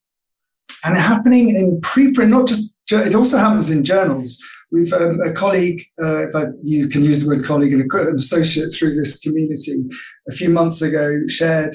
And 0.85 0.97
happening 0.97 1.51
in 1.51 1.81
preprint, 1.81 2.29
not 2.29 2.47
just, 2.47 2.77
it 2.91 3.15
also 3.15 3.39
happens 3.39 3.69
in 3.71 3.85
journals. 3.85 4.39
We've 4.71 4.93
um, 4.93 5.21
a 5.21 5.33
colleague, 5.33 5.83
uh, 6.01 6.27
if 6.27 6.37
I, 6.37 6.45
you 6.63 6.89
can 6.89 7.03
use 7.03 7.23
the 7.23 7.27
word 7.27 7.45
colleague, 7.45 7.73
and 7.73 7.91
an 7.91 8.15
associate 8.15 8.73
through 8.73 8.95
this 8.95 9.19
community, 9.19 9.85
a 10.29 10.33
few 10.33 10.51
months 10.51 10.83
ago 10.83 11.21
shared 11.27 11.75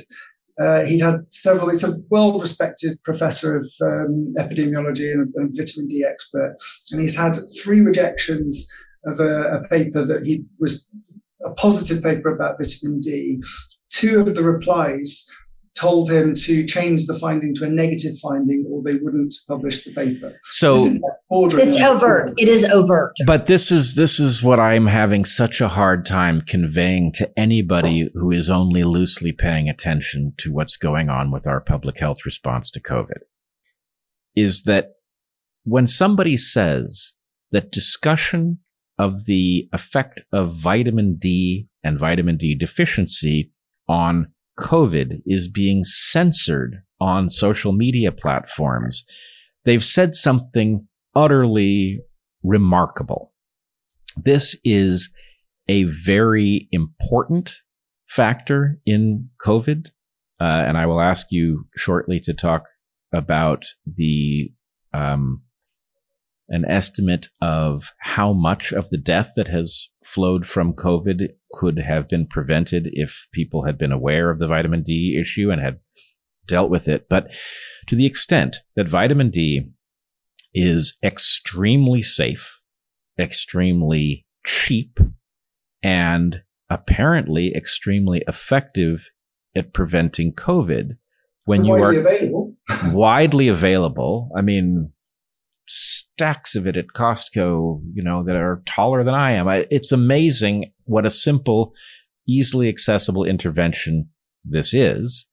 uh, 0.59 0.83
he'd 0.85 1.01
had 1.01 1.25
several, 1.29 1.69
he's 1.69 1.83
a 1.83 1.95
well 2.09 2.39
respected 2.39 3.01
professor 3.03 3.57
of 3.57 3.65
um, 3.81 4.33
epidemiology 4.37 5.11
and 5.11 5.33
a, 5.35 5.47
vitamin 5.49 5.87
D 5.87 6.05
expert. 6.07 6.55
And 6.91 7.01
he's 7.01 7.17
had 7.17 7.35
three 7.63 7.81
rejections 7.81 8.69
of 9.05 9.19
a, 9.19 9.57
a, 9.57 9.67
paper 9.67 10.03
that 10.03 10.25
he 10.25 10.43
was 10.59 10.87
a 11.43 11.51
positive 11.53 12.03
paper 12.03 12.33
about 12.33 12.57
vitamin 12.59 12.99
D 12.99 13.41
two 14.03 14.19
of 14.19 14.35
the 14.35 14.43
replies 14.43 15.29
told 15.75 16.09
him 16.09 16.33
to 16.35 16.65
change 16.65 17.05
the 17.05 17.15
finding 17.15 17.53
to 17.55 17.65
a 17.65 17.69
negative 17.69 18.13
finding 18.21 18.63
or 18.69 18.81
they 18.83 18.99
wouldn't 18.99 19.33
publish 19.47 19.83
the 19.83 19.91
paper. 19.91 20.37
So 20.43 20.75
it's 20.77 21.81
overt. 21.81 22.33
It 22.37 22.47
is 22.47 22.63
overt. 22.65 23.13
But 23.25 23.47
this 23.47 23.71
is 23.71 23.95
this 23.95 24.19
is 24.19 24.43
what 24.43 24.59
I'm 24.59 24.85
having 24.85 25.25
such 25.25 25.61
a 25.61 25.69
hard 25.69 26.05
time 26.05 26.41
conveying 26.41 27.11
to 27.13 27.31
anybody 27.39 28.09
who 28.13 28.31
is 28.31 28.49
only 28.49 28.83
loosely 28.83 29.31
paying 29.31 29.67
attention 29.67 30.33
to 30.37 30.51
what's 30.51 30.77
going 30.77 31.09
on 31.09 31.31
with 31.31 31.47
our 31.47 31.59
public 31.59 31.99
health 31.99 32.25
response 32.25 32.69
to 32.71 32.81
COVID. 32.81 33.21
Is 34.35 34.63
that 34.63 34.91
when 35.63 35.87
somebody 35.87 36.37
says 36.37 37.15
that 37.51 37.71
discussion 37.71 38.59
of 38.99 39.25
the 39.25 39.69
effect 39.73 40.21
of 40.31 40.53
vitamin 40.53 41.15
D 41.15 41.67
and 41.83 41.97
vitamin 41.97 42.37
D 42.37 42.53
deficiency 42.53 43.52
on 43.93 44.25
COVID 44.57 45.21
is 45.27 45.47
being 45.47 45.83
censored 45.83 46.81
on 46.99 47.29
social 47.29 47.73
media 47.73 48.11
platforms. 48.11 49.05
They've 49.65 49.83
said 49.83 50.15
something 50.15 50.87
utterly 51.13 52.01
remarkable. 52.41 53.33
This 54.17 54.57
is 54.63 55.11
a 55.67 55.83
very 55.83 56.67
important 56.71 57.53
factor 58.07 58.79
in 58.83 59.29
COVID. 59.45 59.89
Uh, 60.41 60.63
and 60.67 60.75
I 60.75 60.87
will 60.87 60.99
ask 60.99 61.27
you 61.29 61.67
shortly 61.77 62.19
to 62.21 62.33
talk 62.33 62.65
about 63.13 63.63
the 63.85 64.51
um, 64.91 65.42
an 66.49 66.65
estimate 66.67 67.27
of 67.41 67.91
how 67.99 68.33
much 68.33 68.71
of 68.71 68.89
the 68.89 68.97
death 68.97 69.31
that 69.35 69.47
has 69.47 69.89
flowed 70.05 70.45
from 70.45 70.73
COVID 70.73 71.29
could 71.53 71.79
have 71.79 72.07
been 72.07 72.27
prevented 72.27 72.89
if 72.91 73.27
people 73.31 73.65
had 73.65 73.77
been 73.77 73.91
aware 73.91 74.29
of 74.29 74.39
the 74.39 74.47
vitamin 74.47 74.83
D 74.83 75.17
issue 75.19 75.51
and 75.51 75.61
had 75.61 75.79
dealt 76.45 76.69
with 76.69 76.87
it. 76.87 77.07
But 77.09 77.33
to 77.87 77.95
the 77.95 78.05
extent 78.05 78.57
that 78.75 78.89
vitamin 78.89 79.29
D 79.29 79.69
is 80.53 80.97
extremely 81.03 82.03
safe, 82.03 82.59
extremely 83.17 84.25
cheap, 84.45 84.99
and 85.81 86.41
apparently 86.69 87.53
extremely 87.55 88.23
effective 88.27 89.09
at 89.55 89.73
preventing 89.73 90.33
COVID 90.33 90.97
when 91.45 91.65
you 91.65 91.73
are 91.73 91.91
available. 91.91 92.55
widely 92.91 93.47
available. 93.47 94.29
I 94.35 94.41
mean, 94.41 94.91
stacks 95.67 96.55
of 96.55 96.67
it 96.67 96.75
at 96.75 96.87
Costco, 96.95 97.81
you 97.93 98.03
know, 98.03 98.23
that 98.23 98.35
are 98.35 98.61
taller 98.65 99.03
than 99.03 99.13
I 99.13 99.31
am. 99.31 99.47
I, 99.47 99.67
it's 99.71 99.91
amazing 99.91 100.71
what 100.85 101.05
a 101.05 101.09
simple, 101.09 101.73
easily 102.27 102.69
accessible 102.69 103.23
intervention 103.23 104.09
this 104.43 104.73
is. 104.73 105.27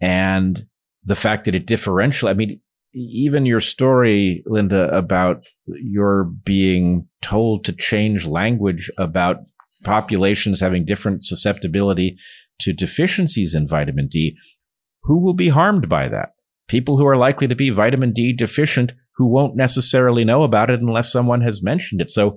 And 0.00 0.66
the 1.04 1.16
fact 1.16 1.44
that 1.44 1.54
it 1.54 1.66
differential, 1.66 2.28
I 2.28 2.34
mean, 2.34 2.60
even 2.92 3.46
your 3.46 3.60
story, 3.60 4.42
Linda, 4.46 4.88
about 4.96 5.44
your 5.66 6.24
being 6.24 7.06
told 7.22 7.64
to 7.64 7.72
change 7.72 8.24
language 8.24 8.90
about 8.98 9.38
populations 9.84 10.60
having 10.60 10.84
different 10.84 11.24
susceptibility 11.24 12.16
to 12.60 12.72
deficiencies 12.72 13.54
in 13.54 13.68
vitamin 13.68 14.08
D. 14.08 14.36
Who 15.02 15.22
will 15.22 15.34
be 15.34 15.48
harmed 15.48 15.88
by 15.88 16.08
that? 16.08 16.30
People 16.68 16.96
who 16.96 17.06
are 17.06 17.16
likely 17.16 17.46
to 17.48 17.54
be 17.54 17.70
vitamin 17.70 18.12
D 18.12 18.32
deficient 18.32 18.92
who 19.16 19.26
won't 19.26 19.56
necessarily 19.56 20.24
know 20.24 20.42
about 20.42 20.70
it 20.70 20.80
unless 20.80 21.10
someone 21.10 21.40
has 21.40 21.62
mentioned 21.62 22.00
it. 22.00 22.10
So 22.10 22.36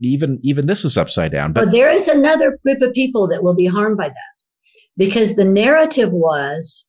even 0.00 0.38
even 0.42 0.66
this 0.66 0.84
is 0.84 0.96
upside 0.96 1.32
down. 1.32 1.52
But, 1.52 1.66
but 1.66 1.72
there 1.72 1.90
is 1.90 2.08
another 2.08 2.58
group 2.64 2.80
of 2.82 2.92
people 2.94 3.28
that 3.28 3.42
will 3.42 3.54
be 3.54 3.66
harmed 3.66 3.96
by 3.96 4.08
that. 4.08 4.14
Because 4.96 5.36
the 5.36 5.44
narrative 5.44 6.12
was 6.12 6.86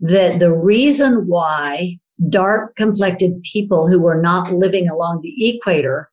that 0.00 0.38
the 0.38 0.52
reason 0.52 1.24
why 1.26 1.98
dark 2.28 2.76
complected 2.76 3.42
people 3.52 3.88
who 3.88 4.00
were 4.00 4.20
not 4.20 4.52
living 4.52 4.88
along 4.88 5.20
the 5.22 5.48
equator 5.48 6.08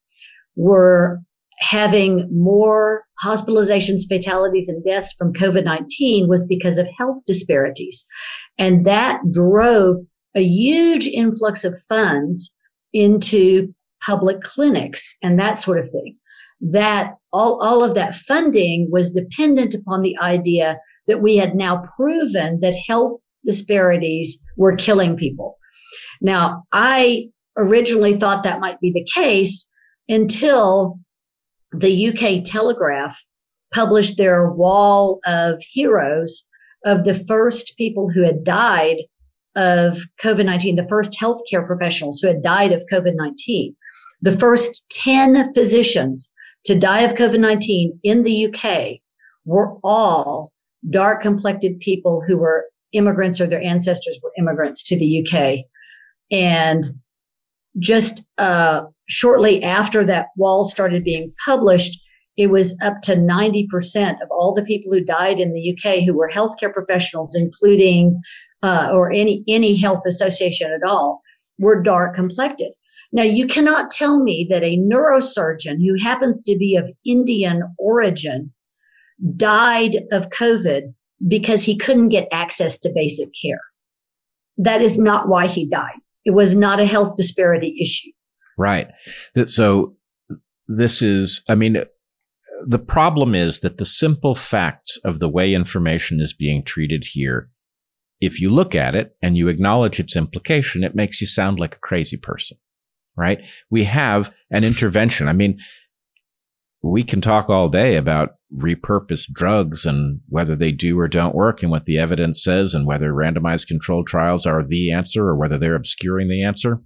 were 0.55 1.19
having 1.59 2.29
more 2.31 3.03
hospitalizations, 3.23 4.07
fatalities, 4.07 4.69
and 4.69 4.83
deaths 4.83 5.13
from 5.13 5.33
COVID 5.33 5.65
19 5.65 6.27
was 6.27 6.45
because 6.45 6.77
of 6.77 6.87
health 6.97 7.17
disparities. 7.25 8.05
And 8.57 8.85
that 8.85 9.19
drove 9.31 9.97
a 10.35 10.41
huge 10.41 11.07
influx 11.07 11.65
of 11.65 11.75
funds 11.87 12.53
into 12.93 13.73
public 14.01 14.41
clinics 14.41 15.15
and 15.21 15.39
that 15.39 15.59
sort 15.59 15.77
of 15.77 15.89
thing. 15.89 16.15
That 16.61 17.13
all, 17.31 17.61
all 17.61 17.83
of 17.83 17.95
that 17.95 18.15
funding 18.15 18.87
was 18.91 19.11
dependent 19.11 19.75
upon 19.75 20.01
the 20.01 20.17
idea 20.19 20.79
that 21.07 21.21
we 21.21 21.37
had 21.37 21.55
now 21.55 21.85
proven 21.95 22.59
that 22.61 22.75
health 22.87 23.19
disparities 23.45 24.41
were 24.57 24.75
killing 24.75 25.15
people. 25.15 25.57
Now, 26.21 26.63
I 26.73 27.29
originally 27.57 28.15
thought 28.15 28.43
that 28.43 28.59
might 28.59 28.79
be 28.79 28.91
the 28.91 29.07
case 29.13 29.69
until 30.07 30.99
the 31.71 32.09
UK 32.09 32.43
Telegraph 32.43 33.17
published 33.73 34.17
their 34.17 34.51
wall 34.51 35.19
of 35.25 35.61
heroes 35.71 36.43
of 36.85 37.05
the 37.05 37.13
first 37.13 37.75
people 37.77 38.09
who 38.09 38.23
had 38.23 38.43
died 38.43 38.97
of 39.59 39.97
COVID 40.23 40.45
19, 40.45 40.77
the 40.77 40.87
first 40.87 41.19
healthcare 41.19 41.67
professionals 41.67 42.19
who 42.19 42.29
had 42.29 42.41
died 42.41 42.71
of 42.71 42.83
COVID 42.91 43.13
19, 43.15 43.75
the 44.21 44.37
first 44.37 44.89
10 44.89 45.53
physicians 45.53 46.31
to 46.63 46.79
die 46.79 47.01
of 47.01 47.15
COVID 47.15 47.39
19 47.39 47.99
in 48.03 48.23
the 48.23 48.45
UK 48.47 48.99
were 49.45 49.77
all 49.83 50.51
dark 50.89 51.21
complected 51.21 51.79
people 51.81 52.23
who 52.25 52.37
were 52.37 52.65
immigrants 52.93 53.41
or 53.41 53.47
their 53.47 53.61
ancestors 53.61 54.17
were 54.23 54.31
immigrants 54.37 54.81
to 54.83 54.97
the 54.97 55.27
UK. 55.27 55.65
And 56.31 56.85
just 57.79 58.23
uh, 58.37 58.83
shortly 59.09 59.61
after 59.61 60.05
that 60.05 60.27
wall 60.37 60.63
started 60.65 61.03
being 61.03 61.33
published, 61.45 61.99
it 62.37 62.47
was 62.47 62.77
up 62.81 63.01
to 63.01 63.15
90% 63.15 64.21
of 64.21 64.29
all 64.31 64.53
the 64.53 64.63
people 64.63 64.93
who 64.93 65.03
died 65.03 65.39
in 65.39 65.53
the 65.53 65.75
UK 65.75 66.05
who 66.05 66.13
were 66.13 66.29
healthcare 66.29 66.73
professionals, 66.73 67.35
including 67.35 68.21
uh, 68.63 68.89
or 68.91 69.11
any 69.11 69.43
any 69.47 69.75
health 69.75 70.03
association 70.05 70.71
at 70.71 70.87
all, 70.87 71.21
were 71.57 71.81
dark 71.81 72.15
complected. 72.15 72.71
Now, 73.11 73.23
you 73.23 73.47
cannot 73.47 73.89
tell 73.89 74.21
me 74.21 74.45
that 74.49 74.63
a 74.63 74.77
neurosurgeon 74.77 75.77
who 75.79 75.95
happens 76.01 76.41
to 76.43 76.55
be 76.57 76.75
of 76.75 76.91
Indian 77.05 77.63
origin 77.79 78.53
died 79.35 79.97
of 80.11 80.29
COVID 80.29 80.93
because 81.27 81.63
he 81.63 81.75
couldn't 81.75 82.09
get 82.09 82.27
access 82.31 82.77
to 82.79 82.91
basic 82.93 83.29
care. 83.41 83.61
That 84.57 84.81
is 84.81 84.97
not 84.97 85.27
why 85.27 85.47
he 85.47 85.67
died. 85.67 85.97
It 86.23 86.31
was 86.31 86.55
not 86.55 86.79
a 86.79 86.85
health 86.85 87.15
disparity 87.17 87.77
issue. 87.81 88.11
Right. 88.57 88.89
So 89.45 89.95
this 90.67 91.01
is, 91.01 91.41
I 91.49 91.55
mean, 91.55 91.83
the 92.65 92.79
problem 92.79 93.33
is 93.33 93.61
that 93.61 93.77
the 93.77 93.85
simple 93.85 94.35
facts 94.35 94.99
of 95.03 95.19
the 95.19 95.29
way 95.29 95.53
information 95.53 96.19
is 96.19 96.33
being 96.33 96.63
treated 96.63 97.05
here, 97.11 97.49
if 98.21 98.41
you 98.41 98.49
look 98.49 98.75
at 98.75 98.95
it 98.95 99.15
and 99.21 99.37
you 99.37 99.47
acknowledge 99.47 99.99
its 99.99 100.15
implication, 100.15 100.83
it 100.83 100.95
makes 100.95 101.21
you 101.21 101.27
sound 101.27 101.59
like 101.59 101.75
a 101.75 101.79
crazy 101.79 102.17
person, 102.17 102.57
right? 103.15 103.39
We 103.69 103.85
have 103.85 104.33
an 104.51 104.63
intervention. 104.63 105.27
I 105.27 105.33
mean, 105.33 105.57
we 106.81 107.03
can 107.03 107.21
talk 107.21 107.49
all 107.49 107.69
day 107.69 107.95
about 107.95 108.35
repurposed 108.57 109.31
drugs 109.33 109.85
and 109.85 110.21
whether 110.27 110.55
they 110.55 110.71
do 110.71 110.99
or 110.99 111.07
don't 111.07 111.35
work 111.35 111.61
and 111.61 111.71
what 111.71 111.85
the 111.85 111.99
evidence 111.99 112.43
says 112.43 112.73
and 112.73 112.85
whether 112.85 113.11
randomized 113.11 113.67
controlled 113.67 114.07
trials 114.07 114.45
are 114.45 114.63
the 114.63 114.91
answer 114.91 115.27
or 115.27 115.35
whether 115.35 115.57
they're 115.57 115.75
obscuring 115.75 116.29
the 116.29 116.43
answer. 116.43 116.81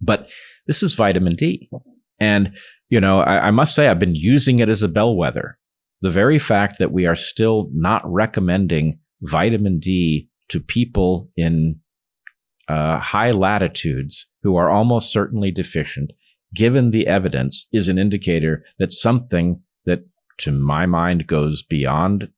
But 0.00 0.28
this 0.66 0.82
is 0.82 0.94
vitamin 0.94 1.36
D. 1.36 1.70
And, 2.20 2.56
you 2.88 3.00
know, 3.00 3.20
I, 3.20 3.48
I 3.48 3.50
must 3.50 3.74
say 3.74 3.88
I've 3.88 3.98
been 3.98 4.14
using 4.14 4.58
it 4.58 4.68
as 4.68 4.82
a 4.82 4.88
bellwether. 4.88 5.58
The 6.00 6.10
very 6.10 6.38
fact 6.38 6.78
that 6.78 6.92
we 6.92 7.06
are 7.06 7.16
still 7.16 7.68
not 7.72 8.02
recommending 8.04 9.00
vitamin 9.22 9.78
D 9.78 10.27
to 10.48 10.60
people 10.60 11.30
in 11.36 11.80
uh, 12.68 12.98
high 12.98 13.30
latitudes 13.30 14.26
who 14.42 14.56
are 14.56 14.70
almost 14.70 15.12
certainly 15.12 15.50
deficient 15.50 16.12
given 16.54 16.90
the 16.90 17.06
evidence, 17.06 17.66
is 17.72 17.88
an 17.88 17.98
indicator 17.98 18.64
that 18.78 18.92
something 18.92 19.60
that, 19.84 20.00
to 20.38 20.52
my 20.52 20.86
mind, 20.86 21.26
goes 21.26 21.62
beyond 21.62 22.28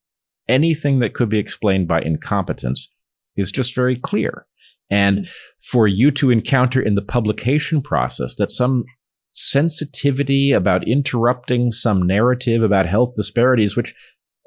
anything 0.49 0.99
that 1.01 1.15
could 1.15 1.29
be 1.29 1.39
explained 1.39 1.87
by 1.87 2.01
incompetence 2.01 2.93
is 3.37 3.53
just 3.53 3.75
very 3.75 3.97
clear. 3.97 4.47
And 4.91 5.29
for 5.63 5.87
you 5.87 6.11
to 6.13 6.31
encounter 6.31 6.81
in 6.81 6.97
the 6.97 7.03
publication 7.03 7.81
process 7.81 8.35
that 8.37 8.51
some 8.51 8.85
sensitivity 9.33 10.51
about 10.51 10.89
interrupting 10.89 11.71
some 11.71 12.03
narrative 12.03 12.65
about 12.65 12.87
health 12.87 13.13
disparities, 13.15 13.77
which, 13.77 13.95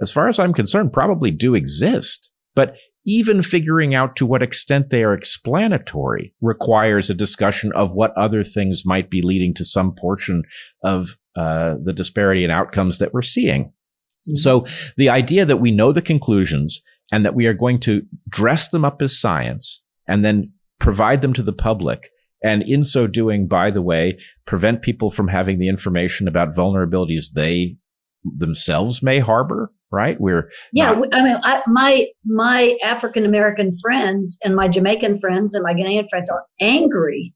as 0.01 0.11
far 0.11 0.27
as 0.27 0.39
I'm 0.39 0.53
concerned, 0.53 0.91
probably 0.91 1.31
do 1.31 1.55
exist, 1.55 2.31
but 2.53 2.75
even 3.05 3.43
figuring 3.43 3.93
out 3.93 4.15
to 4.15 4.25
what 4.25 4.41
extent 4.41 4.89
they 4.89 5.03
are 5.03 5.13
explanatory 5.13 6.33
requires 6.41 7.09
a 7.09 7.15
discussion 7.15 7.71
of 7.73 7.91
what 7.91 8.15
other 8.17 8.43
things 8.43 8.83
might 8.85 9.09
be 9.09 9.21
leading 9.21 9.53
to 9.53 9.65
some 9.65 9.93
portion 9.93 10.43
of 10.83 11.17
uh, 11.35 11.75
the 11.81 11.93
disparity 11.93 12.43
in 12.43 12.51
outcomes 12.51 12.99
that 12.99 13.13
we're 13.13 13.21
seeing. 13.21 13.65
Mm-hmm. 13.65 14.35
So 14.35 14.65
the 14.95 15.09
idea 15.09 15.45
that 15.45 15.57
we 15.57 15.71
know 15.71 15.91
the 15.91 16.01
conclusions 16.01 16.81
and 17.11 17.25
that 17.25 17.35
we 17.35 17.45
are 17.45 17.53
going 17.53 17.79
to 17.81 18.03
dress 18.29 18.69
them 18.69 18.85
up 18.85 19.01
as 19.01 19.19
science 19.19 19.83
and 20.07 20.23
then 20.23 20.51
provide 20.79 21.21
them 21.21 21.33
to 21.33 21.43
the 21.43 21.53
public 21.53 22.09
and 22.43 22.61
in 22.63 22.83
so 22.83 23.07
doing, 23.07 23.47
by 23.47 23.71
the 23.71 23.81
way, 23.81 24.19
prevent 24.45 24.81
people 24.81 25.09
from 25.09 25.29
having 25.29 25.59
the 25.59 25.69
information 25.69 26.27
about 26.27 26.53
vulnerabilities 26.53 27.31
they 27.33 27.77
themselves 28.23 29.01
may 29.01 29.19
harbor 29.19 29.71
right? 29.93 30.19
We're 30.19 30.49
yeah. 30.73 30.91
Not- 30.91 31.15
I 31.15 31.23
mean, 31.23 31.37
I, 31.43 31.61
my 31.67 32.07
my 32.25 32.77
African 32.83 33.25
American 33.25 33.71
friends 33.79 34.37
and 34.43 34.55
my 34.55 34.67
Jamaican 34.67 35.19
friends 35.19 35.53
and 35.53 35.63
my 35.63 35.73
Ghanaian 35.73 36.09
friends 36.09 36.29
are 36.29 36.45
angry 36.59 37.33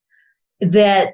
that 0.59 1.13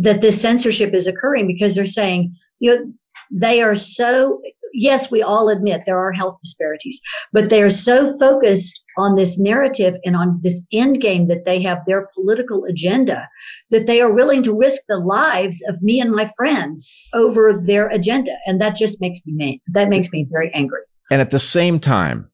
that 0.00 0.22
this 0.22 0.40
censorship 0.40 0.94
is 0.94 1.06
occurring 1.06 1.46
because 1.46 1.76
they're 1.76 1.86
saying 1.86 2.34
you 2.58 2.74
know 2.74 2.92
they 3.30 3.60
are 3.60 3.76
so 3.76 4.40
yes, 4.72 5.10
we 5.10 5.22
all 5.22 5.48
admit 5.48 5.82
there 5.84 5.98
are 5.98 6.12
health 6.12 6.38
disparities, 6.42 7.00
but 7.32 7.50
they 7.50 7.62
are 7.62 7.70
so 7.70 8.06
focused 8.18 8.82
on 8.98 9.16
this 9.16 9.38
narrative 9.38 9.96
and 10.04 10.16
on 10.16 10.40
this 10.42 10.60
end 10.72 11.00
game 11.00 11.28
that 11.28 11.44
they 11.44 11.62
have 11.62 11.78
their 11.86 12.08
political 12.14 12.64
agenda 12.64 13.28
that 13.70 13.86
they 13.86 14.00
are 14.00 14.12
willing 14.12 14.42
to 14.42 14.56
risk 14.56 14.82
the 14.88 14.98
lives 14.98 15.62
of 15.68 15.80
me 15.82 16.00
and 16.00 16.12
my 16.12 16.28
friends 16.36 16.92
over 17.14 17.62
their 17.64 17.88
agenda. 17.88 18.32
And 18.46 18.60
that 18.60 18.76
just 18.76 19.00
makes 19.00 19.20
me. 19.24 19.62
That 19.68 19.88
makes 19.88 20.10
me 20.10 20.26
very 20.30 20.52
angry. 20.54 20.80
And 21.10 21.20
at 21.20 21.30
the 21.30 21.38
same 21.38 21.80
time, 21.80 22.30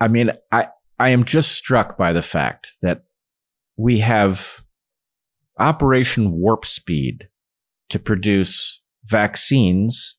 I 0.00 0.08
mean, 0.08 0.30
I, 0.52 0.68
I 0.98 1.10
am 1.10 1.24
just 1.24 1.52
struck 1.52 1.96
by 1.96 2.12
the 2.12 2.22
fact 2.22 2.74
that 2.82 3.04
we 3.76 4.00
have 4.00 4.62
Operation 5.58 6.32
Warp 6.32 6.64
Speed 6.64 7.28
to 7.88 7.98
produce 7.98 8.82
vaccines 9.04 10.18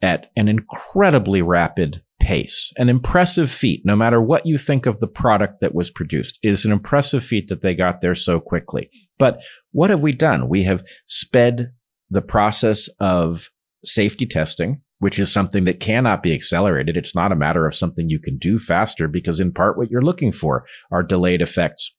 at 0.00 0.30
an 0.36 0.48
incredibly 0.48 1.42
rapid 1.42 2.02
pace, 2.28 2.74
an 2.76 2.90
impressive 2.90 3.50
feat, 3.50 3.80
no 3.86 3.96
matter 3.96 4.20
what 4.20 4.44
you 4.44 4.58
think 4.58 4.84
of 4.84 5.00
the 5.00 5.08
product 5.08 5.60
that 5.60 5.74
was 5.74 5.90
produced. 5.90 6.38
It 6.42 6.50
is 6.50 6.66
an 6.66 6.72
impressive 6.72 7.24
feat 7.24 7.48
that 7.48 7.62
they 7.62 7.74
got 7.74 8.02
there 8.02 8.14
so 8.14 8.38
quickly. 8.38 8.90
But 9.18 9.40
what 9.72 9.88
have 9.88 10.00
we 10.00 10.12
done? 10.12 10.46
We 10.46 10.64
have 10.64 10.84
sped 11.06 11.72
the 12.10 12.20
process 12.20 12.90
of 13.00 13.48
safety 13.82 14.26
testing, 14.26 14.82
which 14.98 15.18
is 15.18 15.32
something 15.32 15.64
that 15.64 15.80
cannot 15.80 16.22
be 16.22 16.34
accelerated. 16.34 16.98
It's 16.98 17.14
not 17.14 17.32
a 17.32 17.36
matter 17.36 17.66
of 17.66 17.74
something 17.74 18.10
you 18.10 18.18
can 18.18 18.36
do 18.36 18.58
faster 18.58 19.08
because 19.08 19.40
in 19.40 19.50
part 19.50 19.78
what 19.78 19.90
you're 19.90 20.02
looking 20.02 20.30
for 20.30 20.66
are 20.90 21.02
delayed 21.02 21.40
effects. 21.40 21.96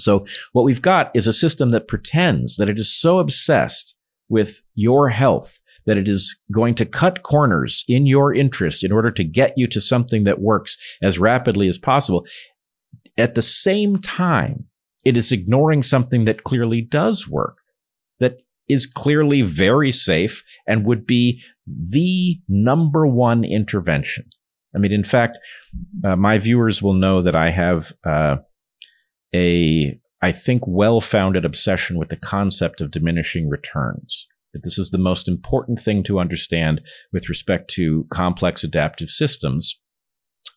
So 0.00 0.26
what 0.50 0.64
we've 0.64 0.82
got 0.82 1.12
is 1.14 1.28
a 1.28 1.32
system 1.32 1.68
that 1.68 1.86
pretends 1.86 2.56
that 2.56 2.68
it 2.68 2.76
is 2.80 2.92
so 2.92 3.20
obsessed 3.20 3.96
with 4.28 4.64
your 4.74 5.10
health 5.10 5.60
that 5.86 5.98
it 5.98 6.08
is 6.08 6.40
going 6.52 6.74
to 6.76 6.86
cut 6.86 7.22
corners 7.22 7.84
in 7.88 8.06
your 8.06 8.34
interest 8.34 8.84
in 8.84 8.92
order 8.92 9.10
to 9.10 9.24
get 9.24 9.54
you 9.56 9.66
to 9.68 9.80
something 9.80 10.24
that 10.24 10.40
works 10.40 10.76
as 11.02 11.18
rapidly 11.18 11.68
as 11.68 11.78
possible. 11.78 12.24
At 13.16 13.34
the 13.34 13.42
same 13.42 13.98
time, 13.98 14.66
it 15.04 15.16
is 15.16 15.32
ignoring 15.32 15.82
something 15.82 16.24
that 16.26 16.44
clearly 16.44 16.82
does 16.82 17.28
work, 17.28 17.58
that 18.18 18.38
is 18.68 18.86
clearly 18.86 19.42
very 19.42 19.90
safe 19.92 20.44
and 20.66 20.84
would 20.84 21.06
be 21.06 21.42
the 21.66 22.40
number 22.48 23.06
one 23.06 23.44
intervention. 23.44 24.26
I 24.74 24.78
mean, 24.78 24.92
in 24.92 25.04
fact, 25.04 25.38
uh, 26.04 26.16
my 26.16 26.38
viewers 26.38 26.82
will 26.82 26.94
know 26.94 27.22
that 27.22 27.34
I 27.34 27.50
have 27.50 27.92
uh, 28.04 28.36
a, 29.34 29.98
I 30.22 30.32
think, 30.32 30.62
well-founded 30.66 31.44
obsession 31.44 31.98
with 31.98 32.10
the 32.10 32.16
concept 32.16 32.80
of 32.80 32.90
diminishing 32.90 33.48
returns 33.48 34.28
that 34.52 34.62
this 34.64 34.78
is 34.78 34.90
the 34.90 34.98
most 34.98 35.28
important 35.28 35.80
thing 35.80 36.02
to 36.04 36.18
understand 36.18 36.80
with 37.12 37.28
respect 37.28 37.70
to 37.70 38.06
complex 38.10 38.64
adaptive 38.64 39.08
systems, 39.08 39.80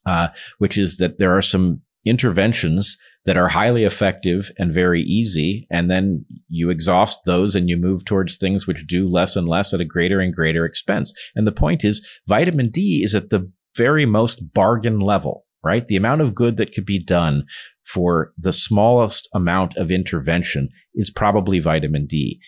uh, 0.05 0.29
which 0.57 0.77
is 0.77 0.97
that 0.97 1.19
there 1.19 1.35
are 1.35 1.41
some 1.41 1.81
interventions 2.05 2.97
that 3.25 3.37
are 3.37 3.49
highly 3.49 3.85
effective 3.85 4.51
and 4.57 4.73
very 4.73 5.01
easy. 5.01 5.65
And 5.71 5.89
then 5.89 6.25
you 6.49 6.69
exhaust 6.69 7.21
those 7.25 7.55
and 7.55 7.69
you 7.69 7.77
move 7.77 8.03
towards 8.03 8.37
things 8.37 8.67
which 8.67 8.85
do 8.87 9.09
less 9.09 9.35
and 9.35 9.47
less 9.47 9.73
at 9.73 9.79
a 9.79 9.85
greater 9.85 10.19
and 10.19 10.33
greater 10.33 10.65
expense. 10.65 11.13
And 11.35 11.47
the 11.47 11.53
point 11.53 11.85
is 11.85 12.05
vitamin 12.27 12.69
D 12.69 13.01
is 13.03 13.15
at 13.15 13.29
the 13.29 13.49
very 13.77 14.05
most 14.05 14.53
bargain 14.53 14.99
level, 14.99 15.45
right? 15.63 15.87
The 15.87 15.95
amount 15.95 16.21
of 16.21 16.35
good 16.35 16.57
that 16.57 16.73
could 16.73 16.85
be 16.85 17.03
done 17.03 17.43
for 17.85 18.33
the 18.37 18.53
smallest 18.53 19.29
amount 19.33 19.77
of 19.77 19.91
intervention 19.91 20.69
is 20.93 21.09
probably 21.09 21.59
vitamin 21.59 22.05
D. 22.05 22.39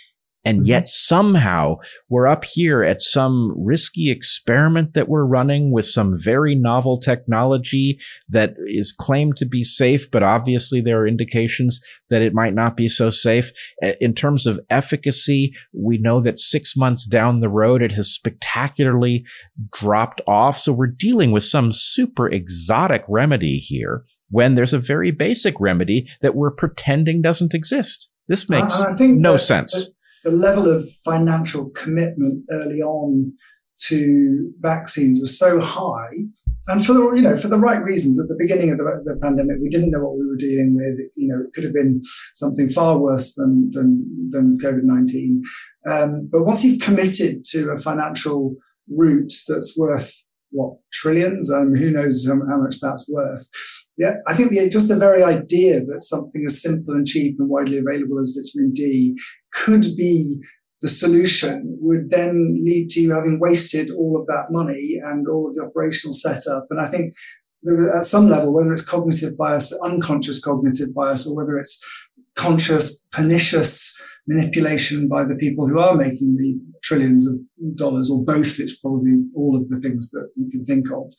And 0.45 0.59
mm-hmm. 0.59 0.67
yet 0.67 0.87
somehow 0.87 1.77
we're 2.07 2.27
up 2.27 2.45
here 2.45 2.83
at 2.83 3.01
some 3.01 3.53
risky 3.57 4.11
experiment 4.11 4.93
that 4.93 5.09
we're 5.09 5.25
running 5.25 5.71
with 5.71 5.87
some 5.87 6.17
very 6.17 6.55
novel 6.55 6.99
technology 6.99 7.97
that 8.29 8.53
is 8.67 8.91
claimed 8.91 9.37
to 9.37 9.45
be 9.45 9.63
safe, 9.63 10.09
but 10.11 10.21
obviously 10.23 10.81
there 10.81 11.01
are 11.01 11.07
indications 11.07 11.81
that 12.09 12.21
it 12.21 12.33
might 12.33 12.53
not 12.53 12.77
be 12.77 12.87
so 12.87 13.09
safe. 13.09 13.51
In 13.99 14.13
terms 14.13 14.45
of 14.45 14.59
efficacy, 14.69 15.53
we 15.73 15.97
know 15.97 16.21
that 16.21 16.37
six 16.37 16.77
months 16.77 17.05
down 17.05 17.39
the 17.39 17.49
road, 17.49 17.81
it 17.81 17.93
has 17.93 18.13
spectacularly 18.13 19.25
dropped 19.71 20.21
off. 20.27 20.59
So 20.59 20.71
we're 20.71 20.87
dealing 20.87 21.31
with 21.31 21.43
some 21.43 21.71
super 21.71 22.29
exotic 22.29 23.03
remedy 23.09 23.57
here 23.57 24.05
when 24.29 24.53
there's 24.53 24.73
a 24.73 24.79
very 24.79 25.11
basic 25.11 25.59
remedy 25.59 26.07
that 26.21 26.35
we're 26.35 26.51
pretending 26.51 27.21
doesn't 27.21 27.53
exist. 27.55 28.11
This 28.27 28.49
makes 28.49 28.73
no 28.99 29.37
sense 29.37 29.89
the 30.25 30.31
level 30.31 30.67
of 30.67 30.83
financial 31.05 31.69
commitment 31.69 32.43
early 32.49 32.81
on 32.81 33.31
to 33.87 34.51
vaccines 34.59 35.19
was 35.19 35.37
so 35.37 35.61
high, 35.61 36.09
and 36.67 36.85
for 36.85 36.93
the 36.93 37.13
you 37.15 37.21
know 37.21 37.37
for 37.37 37.47
the 37.47 37.59
right 37.59 37.81
reasons. 37.83 38.19
At 38.19 38.27
the 38.27 38.35
beginning 38.37 38.71
of 38.71 38.79
the, 38.79 39.03
the 39.05 39.19
pandemic, 39.21 39.57
we 39.61 39.69
didn't 39.69 39.91
know 39.91 40.03
what 40.03 40.17
we 40.17 40.25
were 40.25 40.35
dealing 40.35 40.75
with. 40.75 40.99
You 41.15 41.27
know, 41.27 41.41
it 41.41 41.53
could 41.53 41.63
have 41.63 41.73
been 41.73 42.01
something 42.33 42.67
far 42.67 42.97
worse 42.97 43.35
than 43.35 43.69
than, 43.71 44.29
than 44.31 44.57
COVID 44.57 44.83
nineteen. 44.83 45.41
Um, 45.87 46.27
but 46.31 46.43
once 46.43 46.63
you've 46.63 46.81
committed 46.81 47.43
to 47.51 47.69
a 47.69 47.77
financial 47.77 48.55
route 48.89 49.33
that's 49.47 49.77
worth 49.77 50.25
what 50.51 50.77
trillions? 50.91 51.51
Um, 51.51 51.75
who 51.75 51.91
knows 51.91 52.25
how, 52.25 52.39
how 52.49 52.57
much 52.57 52.79
that's 52.79 53.09
worth? 53.11 53.47
Yeah, 53.97 54.15
I 54.27 54.33
think 54.33 54.51
the, 54.51 54.67
just 54.67 54.89
the 54.89 54.97
very 54.97 55.23
idea 55.23 55.79
that 55.85 56.03
something 56.03 56.43
as 56.45 56.61
simple 56.61 56.93
and 56.93 57.07
cheap 57.07 57.37
and 57.39 57.49
widely 57.49 57.77
available 57.77 58.19
as 58.19 58.35
vitamin 58.35 58.73
D 58.73 59.17
could 59.53 59.85
be 59.95 60.37
the 60.81 60.89
solution 60.89 61.77
would 61.79 62.09
then 62.09 62.61
lead 62.63 62.89
to 62.89 63.01
you 63.01 63.13
having 63.13 63.39
wasted 63.39 63.89
all 63.91 64.17
of 64.17 64.25
that 64.27 64.47
money 64.51 64.99
and 65.03 65.27
all 65.27 65.47
of 65.47 65.55
the 65.55 65.63
operational 65.63 66.13
setup. 66.13 66.67
And 66.69 66.81
I 66.81 66.87
think 66.87 67.13
at 67.95 68.05
some 68.05 68.29
level, 68.29 68.53
whether 68.53 68.73
it's 68.73 68.87
cognitive 68.87 69.37
bias, 69.37 69.73
unconscious 69.83 70.39
cognitive 70.39 70.93
bias, 70.93 71.25
or 71.25 71.35
whether 71.35 71.57
it's 71.57 71.83
conscious, 72.35 72.99
pernicious 73.11 74.01
manipulation 74.27 75.07
by 75.07 75.23
the 75.23 75.35
people 75.35 75.67
who 75.67 75.79
are 75.79 75.95
making 75.95 76.35
the 76.35 76.59
trillions 76.83 77.25
of 77.27 77.35
dollars, 77.75 78.09
or 78.09 78.23
both, 78.23 78.59
it's 78.59 78.77
probably 78.77 79.23
all 79.35 79.55
of 79.55 79.67
the 79.69 79.79
things 79.79 80.11
that 80.11 80.29
we 80.37 80.49
can 80.51 80.65
think 80.65 80.91
of. 80.91 81.11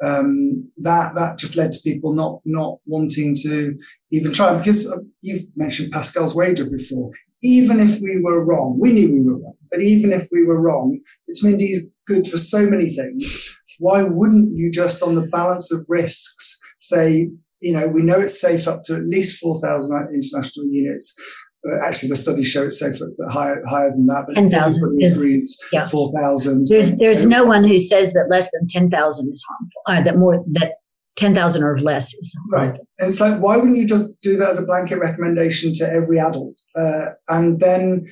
Um, 0.00 0.70
that 0.78 1.16
that 1.16 1.38
just 1.38 1.56
led 1.56 1.72
to 1.72 1.80
people 1.82 2.14
not 2.14 2.40
not 2.44 2.78
wanting 2.86 3.34
to 3.42 3.76
even 4.12 4.32
try 4.32 4.56
because 4.56 4.88
uh, 4.88 4.98
you've 5.22 5.42
mentioned 5.56 5.90
Pascal's 5.90 6.36
wager 6.36 6.70
before 6.70 7.10
even 7.42 7.78
if 7.78 8.00
we 8.00 8.20
were 8.20 8.44
wrong, 8.44 8.78
we 8.80 8.92
knew 8.92 9.12
we 9.12 9.20
were 9.20 9.38
wrong, 9.38 9.54
but 9.70 9.80
even 9.80 10.12
if 10.12 10.28
we 10.32 10.44
were 10.44 10.60
wrong, 10.60 10.98
vitamin 11.28 11.56
D 11.56 11.66
is 11.66 11.88
good 12.06 12.26
for 12.26 12.38
so 12.38 12.68
many 12.68 12.90
things. 12.90 13.56
Why 13.78 14.02
wouldn't 14.02 14.56
you 14.56 14.70
just, 14.70 15.02
on 15.02 15.14
the 15.14 15.26
balance 15.26 15.72
of 15.72 15.80
risks, 15.88 16.60
say, 16.80 17.30
you 17.60 17.72
know, 17.72 17.86
we 17.86 18.02
know 18.02 18.20
it's 18.20 18.40
safe 18.40 18.66
up 18.66 18.82
to 18.84 18.96
at 18.96 19.06
least 19.06 19.40
4,000 19.40 20.08
international 20.12 20.66
units. 20.66 21.20
Uh, 21.66 21.84
actually, 21.84 22.08
the 22.08 22.16
studies 22.16 22.46
show 22.46 22.64
it's 22.64 22.78
safe 22.78 23.00
but 23.00 23.32
higher, 23.32 23.62
higher 23.66 23.90
than 23.90 24.06
that. 24.06 24.24
But 24.26 24.36
10,000 24.36 24.98
is 25.00 25.60
yeah. 25.72 25.84
4,000. 25.84 26.66
There's, 26.68 26.96
there's 26.98 27.26
no 27.26 27.44
one 27.44 27.64
who 27.64 27.78
says 27.78 28.12
that 28.12 28.28
less 28.30 28.48
than 28.52 28.66
10,000 28.68 29.32
is 29.32 29.44
harmful, 29.48 29.82
uh, 29.86 30.04
that 30.04 30.18
more, 30.18 30.44
that 30.52 30.74
10,000 31.16 31.62
or 31.64 31.80
less 31.80 32.14
is 32.14 32.38
right. 32.52 32.74
And 32.98 33.08
it's 33.08 33.20
like, 33.20 33.40
why 33.40 33.56
wouldn't 33.56 33.76
you 33.76 33.86
just 33.86 34.08
do 34.22 34.36
that 34.36 34.50
as 34.50 34.62
a 34.62 34.66
blanket 34.66 34.98
recommendation 34.98 35.74
to 35.74 35.88
every 35.88 36.18
adult 36.18 36.60
uh, 36.76 37.10
and 37.28 37.58
then, 37.58 38.04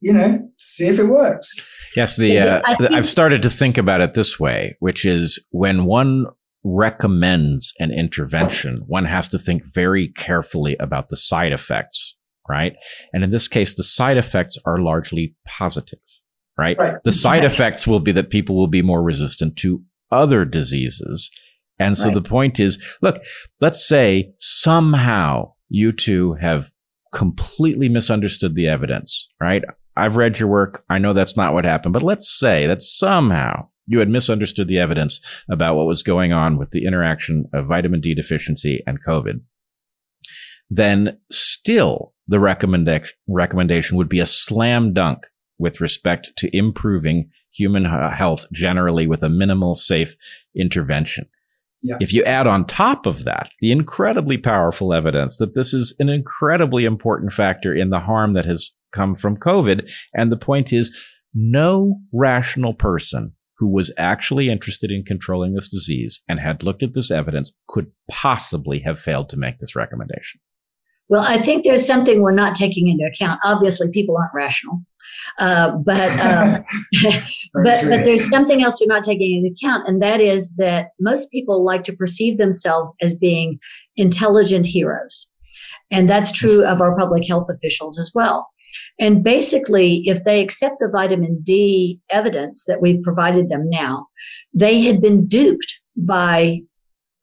you 0.00 0.12
know, 0.12 0.48
see 0.58 0.86
if 0.86 1.00
it 1.00 1.06
works? 1.06 1.52
Yes, 1.96 2.16
the, 2.16 2.38
uh, 2.38 2.76
think- 2.76 2.92
I've 2.92 3.08
started 3.08 3.42
to 3.42 3.50
think 3.50 3.76
about 3.76 4.00
it 4.00 4.14
this 4.14 4.38
way, 4.38 4.76
which 4.78 5.04
is 5.04 5.44
when 5.50 5.84
one 5.84 6.26
recommends 6.64 7.74
an 7.78 7.92
intervention, 7.92 8.82
one 8.86 9.04
has 9.04 9.28
to 9.28 9.38
think 9.38 9.62
very 9.74 10.08
carefully 10.08 10.76
about 10.80 11.08
the 11.08 11.16
side 11.16 11.52
effects, 11.52 12.16
right? 12.48 12.74
And 13.12 13.24
in 13.24 13.30
this 13.30 13.48
case, 13.48 13.74
the 13.74 13.82
side 13.82 14.16
effects 14.16 14.58
are 14.66 14.76
largely 14.76 15.34
positive, 15.46 16.00
right? 16.58 16.78
right. 16.78 16.96
The 17.04 17.12
side 17.12 17.44
effects 17.44 17.86
will 17.86 18.00
be 18.00 18.12
that 18.12 18.30
people 18.30 18.56
will 18.56 18.68
be 18.68 18.82
more 18.82 19.02
resistant 19.02 19.56
to 19.58 19.82
other 20.10 20.44
diseases 20.44 21.30
and 21.78 21.96
so 21.96 22.06
right. 22.06 22.14
the 22.14 22.22
point 22.22 22.60
is, 22.60 22.78
look, 23.02 23.22
let's 23.60 23.86
say 23.86 24.32
somehow 24.38 25.54
you 25.68 25.92
two 25.92 26.34
have 26.34 26.70
completely 27.12 27.88
misunderstood 27.88 28.54
the 28.54 28.68
evidence, 28.68 29.28
right? 29.40 29.62
I've 29.96 30.16
read 30.16 30.38
your 30.38 30.48
work. 30.48 30.84
I 30.88 30.98
know 30.98 31.12
that's 31.12 31.36
not 31.36 31.54
what 31.54 31.64
happened, 31.64 31.92
but 31.92 32.02
let's 32.02 32.38
say 32.38 32.66
that 32.66 32.82
somehow 32.82 33.68
you 33.86 33.98
had 33.98 34.08
misunderstood 34.08 34.66
the 34.66 34.78
evidence 34.78 35.20
about 35.48 35.76
what 35.76 35.86
was 35.86 36.02
going 36.02 36.32
on 36.32 36.58
with 36.58 36.70
the 36.70 36.86
interaction 36.86 37.46
of 37.52 37.66
vitamin 37.66 38.00
D 38.00 38.14
deficiency 38.14 38.82
and 38.86 39.04
COVID. 39.04 39.40
Then 40.70 41.18
still 41.30 42.13
the 42.26 42.40
recommendation 42.40 43.14
recommendation 43.28 43.96
would 43.96 44.08
be 44.08 44.20
a 44.20 44.26
slam 44.26 44.92
dunk 44.92 45.26
with 45.58 45.80
respect 45.80 46.32
to 46.36 46.56
improving 46.56 47.30
human 47.52 47.84
health 47.84 48.46
generally 48.52 49.06
with 49.06 49.22
a 49.22 49.28
minimal 49.28 49.74
safe 49.74 50.16
intervention. 50.56 51.26
Yeah. 51.82 51.96
If 52.00 52.12
you 52.12 52.24
add 52.24 52.46
on 52.46 52.66
top 52.66 53.04
of 53.06 53.24
that 53.24 53.50
the 53.60 53.70
incredibly 53.70 54.38
powerful 54.38 54.94
evidence 54.94 55.36
that 55.36 55.54
this 55.54 55.74
is 55.74 55.94
an 55.98 56.08
incredibly 56.08 56.86
important 56.86 57.32
factor 57.32 57.74
in 57.74 57.90
the 57.90 58.00
harm 58.00 58.32
that 58.34 58.46
has 58.46 58.70
come 58.90 59.14
from 59.14 59.36
COVID, 59.36 59.90
and 60.14 60.32
the 60.32 60.36
point 60.36 60.72
is, 60.72 60.96
no 61.34 62.00
rational 62.12 62.74
person 62.74 63.32
who 63.58 63.68
was 63.68 63.92
actually 63.98 64.48
interested 64.48 64.90
in 64.90 65.04
controlling 65.04 65.54
this 65.54 65.68
disease 65.68 66.22
and 66.28 66.40
had 66.40 66.62
looked 66.62 66.82
at 66.82 66.94
this 66.94 67.10
evidence 67.10 67.52
could 67.68 67.90
possibly 68.10 68.80
have 68.80 68.98
failed 68.98 69.28
to 69.28 69.36
make 69.36 69.58
this 69.58 69.76
recommendation. 69.76 70.40
Well, 71.08 71.24
I 71.26 71.38
think 71.38 71.64
there's 71.64 71.86
something 71.86 72.22
we're 72.22 72.32
not 72.32 72.54
taking 72.54 72.88
into 72.88 73.04
account. 73.04 73.40
Obviously, 73.44 73.90
people 73.90 74.16
aren't 74.16 74.34
rational, 74.34 74.80
uh, 75.38 75.76
but 75.76 76.10
uh, 76.20 76.62
but 77.62 77.84
but 77.84 78.04
there's 78.04 78.28
something 78.28 78.62
else 78.62 78.80
you're 78.80 78.88
not 78.88 79.04
taking 79.04 79.36
into 79.36 79.52
account, 79.52 79.86
and 79.88 80.00
that 80.02 80.20
is 80.20 80.54
that 80.56 80.88
most 80.98 81.30
people 81.30 81.64
like 81.64 81.82
to 81.84 81.92
perceive 81.96 82.38
themselves 82.38 82.94
as 83.02 83.14
being 83.14 83.58
intelligent 83.96 84.66
heroes, 84.66 85.30
and 85.90 86.08
that's 86.08 86.32
true 86.32 86.64
of 86.64 86.80
our 86.80 86.96
public 86.96 87.26
health 87.26 87.48
officials 87.50 87.98
as 87.98 88.10
well. 88.14 88.48
And 88.98 89.22
basically, 89.22 90.02
if 90.06 90.24
they 90.24 90.40
accept 90.40 90.76
the 90.80 90.90
vitamin 90.90 91.40
D 91.42 92.00
evidence 92.10 92.64
that 92.66 92.80
we've 92.80 93.02
provided 93.02 93.48
them 93.48 93.68
now, 93.68 94.06
they 94.52 94.80
had 94.80 95.00
been 95.00 95.26
duped 95.26 95.80
by 95.96 96.60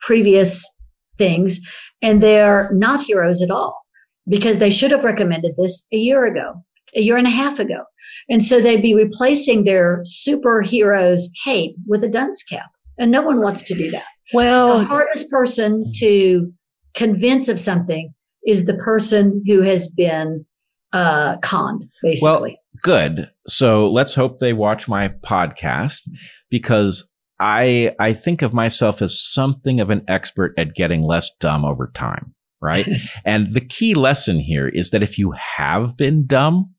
previous 0.02 0.70
things 1.18 1.60
and 2.02 2.22
they're 2.22 2.70
not 2.74 3.02
heroes 3.02 3.42
at 3.42 3.52
all 3.52 3.82
because 4.28 4.60
they 4.60 4.70
should 4.70 4.92
have 4.92 5.04
recommended 5.04 5.54
this 5.58 5.86
a 5.92 5.98
year 5.98 6.26
ago, 6.26 6.54
a 6.96 7.02
year 7.02 7.18
and 7.18 7.28
a 7.28 7.32
half 7.32 7.60
ago. 7.60 7.84
And 8.30 8.44
so 8.44 8.62
they'd 8.62 8.82
be 8.82 8.96
replacing 8.96 9.64
their 9.64 10.02
superhero's 10.04 11.30
cape 11.44 11.76
with 11.88 12.04
a 12.04 12.10
dunce 12.10 12.44
cap. 12.44 12.70
And 12.98 13.12
no 13.12 13.22
one 13.22 13.42
wants 13.42 13.64
to 13.64 13.74
do 13.74 13.90
that. 13.92 14.06
Well, 14.34 14.80
the 14.80 14.86
hardest 14.86 15.30
person 15.30 15.92
to 15.96 16.52
convince 16.94 17.50
of 17.50 17.60
something 17.60 18.14
is 18.46 18.66
the 18.66 18.76
person 18.76 19.44
who 19.46 19.62
has 19.62 19.88
been 19.88 20.46
uh, 20.94 21.38
conned, 21.38 21.84
basically. 22.02 22.52
Well, 22.52 22.56
good. 22.84 23.30
So 23.48 23.90
let's 23.90 24.14
hope 24.14 24.40
they 24.40 24.54
watch 24.54 24.88
my 24.88 25.10
podcast 25.10 26.10
because 26.50 27.10
I 27.42 27.96
I 28.00 28.14
think 28.14 28.44
of 28.44 28.54
myself 28.54 29.02
as 29.02 29.20
something 29.20 29.80
of 29.80 29.90
an 29.90 30.06
expert 30.08 30.54
at 30.58 30.76
getting 30.76 31.02
less 31.02 31.32
dumb 31.40 31.66
over 31.66 31.92
time, 31.96 32.36
right? 32.62 32.88
and 33.26 33.54
the 33.54 33.66
key 33.66 33.96
lesson 33.96 34.40
here 34.40 34.68
is 34.68 34.92
that 34.92 35.02
if 35.02 35.18
you 35.18 35.34
have 35.58 35.98
been 35.98 36.28
dumb 36.28 36.76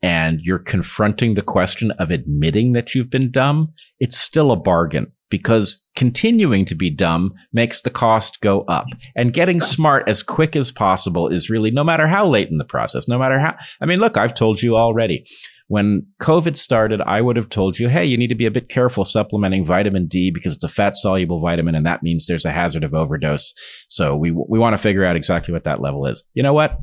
and 0.00 0.40
you're 0.42 0.58
confronting 0.58 1.34
the 1.34 1.42
question 1.42 1.90
of 1.92 2.10
admitting 2.10 2.72
that 2.72 2.94
you've 2.94 3.10
been 3.10 3.30
dumb, 3.30 3.74
it's 4.00 4.16
still 4.16 4.50
a 4.50 4.56
bargain 4.56 5.12
because 5.30 5.86
continuing 5.94 6.64
to 6.64 6.74
be 6.74 6.88
dumb 6.88 7.34
makes 7.52 7.82
the 7.82 7.90
cost 7.90 8.40
go 8.40 8.62
up. 8.62 8.86
And 9.14 9.34
getting 9.34 9.60
smart 9.60 10.08
as 10.08 10.22
quick 10.22 10.56
as 10.56 10.72
possible 10.72 11.28
is 11.28 11.50
really 11.50 11.70
no 11.70 11.84
matter 11.84 12.06
how 12.06 12.26
late 12.26 12.48
in 12.48 12.56
the 12.56 12.64
process, 12.64 13.06
no 13.06 13.18
matter 13.18 13.38
how, 13.38 13.54
I 13.82 13.86
mean, 13.86 14.00
look, 14.00 14.16
I've 14.16 14.34
told 14.34 14.62
you 14.62 14.76
already 14.76 15.26
when 15.68 16.06
COVID 16.20 16.56
started, 16.56 17.00
I 17.02 17.20
would 17.20 17.36
have 17.36 17.50
told 17.50 17.78
you, 17.78 17.88
hey, 17.88 18.04
you 18.04 18.16
need 18.16 18.28
to 18.28 18.34
be 18.34 18.46
a 18.46 18.50
bit 18.50 18.70
careful 18.70 19.04
supplementing 19.04 19.66
vitamin 19.66 20.06
D 20.06 20.30
because 20.30 20.54
it's 20.54 20.64
a 20.64 20.68
fat 20.68 20.96
soluble 20.96 21.40
vitamin 21.40 21.74
and 21.74 21.86
that 21.86 22.02
means 22.02 22.26
there's 22.26 22.46
a 22.46 22.50
hazard 22.50 22.84
of 22.84 22.94
overdose. 22.94 23.52
So 23.86 24.16
we, 24.16 24.30
we 24.30 24.58
want 24.58 24.74
to 24.74 24.78
figure 24.78 25.04
out 25.04 25.16
exactly 25.16 25.52
what 25.52 25.64
that 25.64 25.80
level 25.80 26.06
is. 26.06 26.24
You 26.32 26.42
know 26.42 26.54
what? 26.54 26.78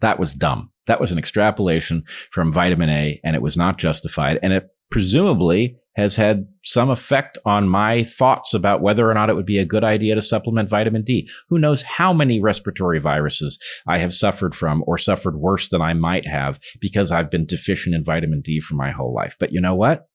That 0.00 0.18
was 0.18 0.34
dumb. 0.34 0.72
That 0.86 1.00
was 1.00 1.12
an 1.12 1.18
extrapolation 1.18 2.02
from 2.32 2.52
vitamin 2.52 2.90
A 2.90 3.20
and 3.22 3.36
it 3.36 3.42
was 3.42 3.56
not 3.56 3.78
justified. 3.78 4.40
And 4.42 4.52
it 4.52 4.68
presumably 4.90 5.76
has 5.96 6.16
had 6.16 6.46
some 6.62 6.88
effect 6.88 7.36
on 7.44 7.68
my 7.68 8.04
thoughts 8.04 8.54
about 8.54 8.80
whether 8.80 9.10
or 9.10 9.14
not 9.14 9.28
it 9.28 9.34
would 9.34 9.46
be 9.46 9.58
a 9.58 9.64
good 9.64 9.84
idea 9.84 10.14
to 10.14 10.22
supplement 10.22 10.68
vitamin 10.68 11.02
D. 11.02 11.28
Who 11.48 11.58
knows 11.58 11.82
how 11.82 12.12
many 12.12 12.40
respiratory 12.40 13.00
viruses 13.00 13.58
I 13.86 13.98
have 13.98 14.14
suffered 14.14 14.54
from 14.54 14.84
or 14.86 14.98
suffered 14.98 15.36
worse 15.36 15.68
than 15.68 15.82
I 15.82 15.94
might 15.94 16.26
have 16.26 16.58
because 16.80 17.12
I've 17.12 17.30
been 17.30 17.44
deficient 17.46 17.94
in 17.94 18.04
vitamin 18.04 18.40
D 18.40 18.60
for 18.60 18.74
my 18.74 18.90
whole 18.90 19.12
life. 19.12 19.36
But 19.38 19.52
you 19.52 19.60
know 19.60 19.74
what? 19.74 20.06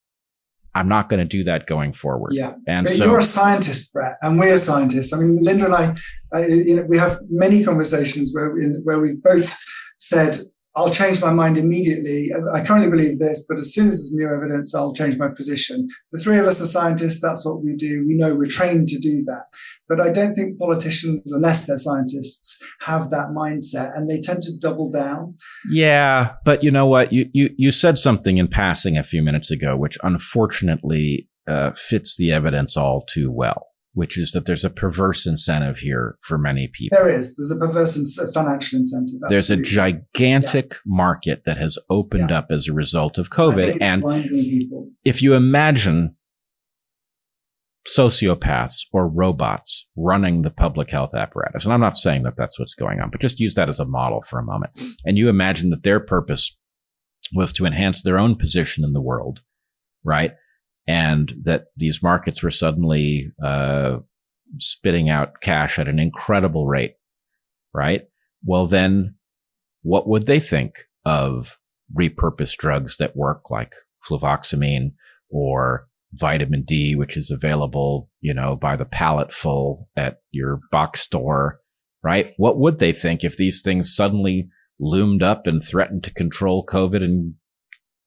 I'm 0.74 0.90
not 0.90 1.08
going 1.08 1.22
to 1.22 1.26
do 1.26 1.44
that 1.46 1.68
going 1.68 1.94
forward. 1.94 2.34
Yeah, 2.34 2.54
and 2.68 2.88
so 2.88 3.06
you're 3.06 3.20
a 3.20 3.24
scientist, 3.24 3.94
Bret, 3.94 4.18
and 4.22 4.38
we're 4.38 4.58
scientists. 4.58 5.14
I 5.14 5.20
mean, 5.20 5.42
Linda 5.42 5.66
and 5.66 5.74
I, 5.74 5.96
uh, 6.36 6.46
you 6.46 6.76
know, 6.76 6.84
we 6.84 6.98
have 6.98 7.18
many 7.30 7.64
conversations 7.64 8.34
where 8.34 8.54
where 8.84 9.00
we've 9.00 9.24
both 9.24 9.58
said 10.00 10.36
I'll 10.76 10.90
change 10.90 11.22
my 11.22 11.32
mind 11.32 11.58
immediately. 11.58 12.32
I 12.54 12.64
currently 12.64 12.90
believe 12.90 13.18
this, 13.18 13.46
but 13.48 13.58
as 13.58 13.74
soon 13.74 13.88
as 13.88 13.96
there's 13.96 14.14
new 14.14 14.28
evidence, 14.28 14.76
I'll 14.76 14.94
change 14.94 15.18
my 15.18 15.30
position. 15.30 15.88
The 16.12 16.20
three 16.20 16.38
of 16.38 16.46
us 16.46 16.62
are 16.62 16.66
scientists. 16.66 17.22
That's 17.22 17.46
what 17.46 17.64
we 17.64 17.76
do. 17.76 18.04
We 18.06 18.16
know 18.16 18.36
we're 18.36 18.50
trained 18.50 18.90
to 18.90 19.00
do 19.00 19.24
that. 19.24 19.44
But 19.88 20.02
I 20.02 20.10
don't 20.10 20.36
think 20.36 20.60
politicians, 20.60 21.32
unless 21.32 21.66
they're 21.66 21.78
scientists, 21.78 22.62
have 22.82 23.10
that 23.12 23.30
mindset 23.30 23.96
and 23.96 24.10
they 24.10 24.20
tend 24.20 24.42
to 24.44 24.58
double 24.60 24.92
down. 24.92 25.38
Yeah. 25.70 26.34
But 26.44 26.62
you 26.62 26.72
know 26.72 26.88
what? 26.88 27.14
You, 27.14 27.30
you, 27.32 27.52
you 27.58 27.72
said 27.72 27.98
something 27.98 28.38
in 28.38 28.50
passing 28.50 28.98
a 28.98 29.04
few 29.04 29.24
minutes 29.24 29.52
ago, 29.52 29.78
which 29.78 29.98
unfortunately 30.04 31.30
uh, 31.48 31.72
fits 31.78 32.18
the 32.18 32.34
evidence 32.34 32.76
all 32.76 33.02
too 33.02 33.32
well 33.32 33.68
which 33.96 34.18
is 34.18 34.32
that 34.32 34.46
there's 34.46 34.66
a 34.66 34.70
perverse 34.70 35.26
incentive 35.26 35.78
here 35.78 36.18
for 36.22 36.38
many 36.38 36.68
people. 36.68 36.98
There 36.98 37.10
is. 37.10 37.36
There's 37.38 37.52
a 37.52 37.58
perverse 37.58 37.96
in- 37.96 38.34
financial 38.34 38.78
incentive. 38.78 39.22
Absolutely. 39.24 39.28
There's 39.30 39.50
a 39.50 39.58
gigantic 39.58 40.74
yeah. 40.74 40.80
market 40.86 41.44
that 41.46 41.58
has 41.58 41.80
opened 41.90 42.30
yeah. 42.30 42.40
up 42.40 42.52
as 42.52 42.68
a 42.68 42.74
result 42.74 43.18
of 43.18 43.30
COVID. 43.30 43.78
And 43.82 44.04
if 45.06 45.22
you 45.22 45.34
imagine 45.34 46.16
sociopaths 47.88 48.82
or 48.92 49.08
robots 49.08 49.88
running 49.96 50.42
the 50.42 50.52
public 50.52 50.92
health 50.92 51.16
apparatus, 51.16 51.64
and 51.64 51.74
I'm 51.74 51.80
not 51.80 51.96
saying 51.96 52.24
that 52.24 52.36
that's 52.36 52.60
what's 52.60 52.76
going 52.76 53.00
on, 53.00 53.10
but 53.12 53.22
just 53.22 53.40
use 53.40 53.56
that 53.56 53.70
as 53.70 53.80
a 53.80 53.86
model 53.86 54.24
for 54.28 54.40
a 54.40 54.44
moment. 54.44 54.78
And 55.06 55.18
you 55.18 55.30
imagine 55.30 55.70
that 55.70 55.84
their 55.84 56.02
purpose 56.02 56.58
was 57.34 57.54
to 57.54 57.66
enhance 57.66 58.04
their 58.04 58.20
own 58.20 58.36
position 58.36 58.84
in 58.84 58.92
the 58.92 59.02
world, 59.02 59.42
right? 60.04 60.34
And 60.88 61.34
that 61.44 61.66
these 61.76 62.04
markets 62.04 62.44
were 62.44 62.52
suddenly 62.52 63.32
uh, 63.44 63.98
spitting 64.60 65.10
out 65.10 65.42
cash 65.42 65.80
at 65.80 65.88
an 65.88 66.00
incredible 66.00 66.68
rate, 66.68 66.96
right? 67.74 68.04
Well, 68.44 68.68
then 68.68 69.16
what 69.82 70.08
would 70.08 70.26
they 70.26 70.40
think 70.40 70.76
of 71.06 71.58
repurposed 71.96 72.58
drugs 72.58 72.98
that 72.98 73.16
work 73.16 73.50
like 73.50 73.76
fluvoxamine 74.08 74.94
or 75.30 75.88
vitamin 76.14 76.64
D, 76.64 76.96
which 76.96 77.18
is 77.18 77.32
available, 77.32 78.10
you 78.22 78.34
know, 78.34 78.56
by 78.56 78.76
the 78.76 78.86
pallet 78.86 79.34
full 79.34 79.90
at 79.96 80.22
your 80.32 80.62
box 80.72 81.02
store, 81.02 81.60
right? 82.04 82.34
What 82.38 82.60
would 82.60 82.80
they 82.80 82.92
think 82.92 83.24
if 83.24 83.38
these 83.38 83.62
things 83.62 83.96
suddenly 83.96 84.50
loomed 84.80 85.24
up 85.24 85.48
and 85.48 85.64
threatened 85.64 86.04
to 86.04 86.14
control 86.14 86.66
COVID 86.66 87.04
and 87.04 87.36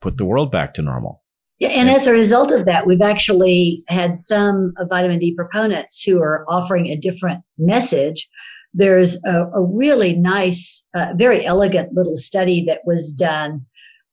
put 0.01 0.17
the 0.17 0.25
world 0.25 0.51
back 0.51 0.73
to 0.75 0.81
normal? 0.81 1.18
Yeah, 1.59 1.69
and 1.69 1.89
as 1.89 2.07
a 2.07 2.13
result 2.13 2.53
of 2.53 2.65
that, 2.65 2.87
we've 2.87 3.01
actually 3.01 3.83
had 3.89 4.15
some 4.15 4.73
vitamin 4.89 5.19
D 5.19 5.35
proponents 5.35 6.01
who 6.01 6.21
are 6.21 6.45
offering 6.47 6.87
a 6.87 6.95
different 6.95 7.41
message. 7.57 8.29
There's 8.73 9.21
a, 9.25 9.45
a 9.53 9.61
really 9.61 10.15
nice, 10.15 10.85
uh, 10.95 11.13
very 11.15 11.45
elegant 11.45 11.93
little 11.93 12.15
study 12.15 12.63
that 12.65 12.81
was 12.85 13.11
done, 13.11 13.65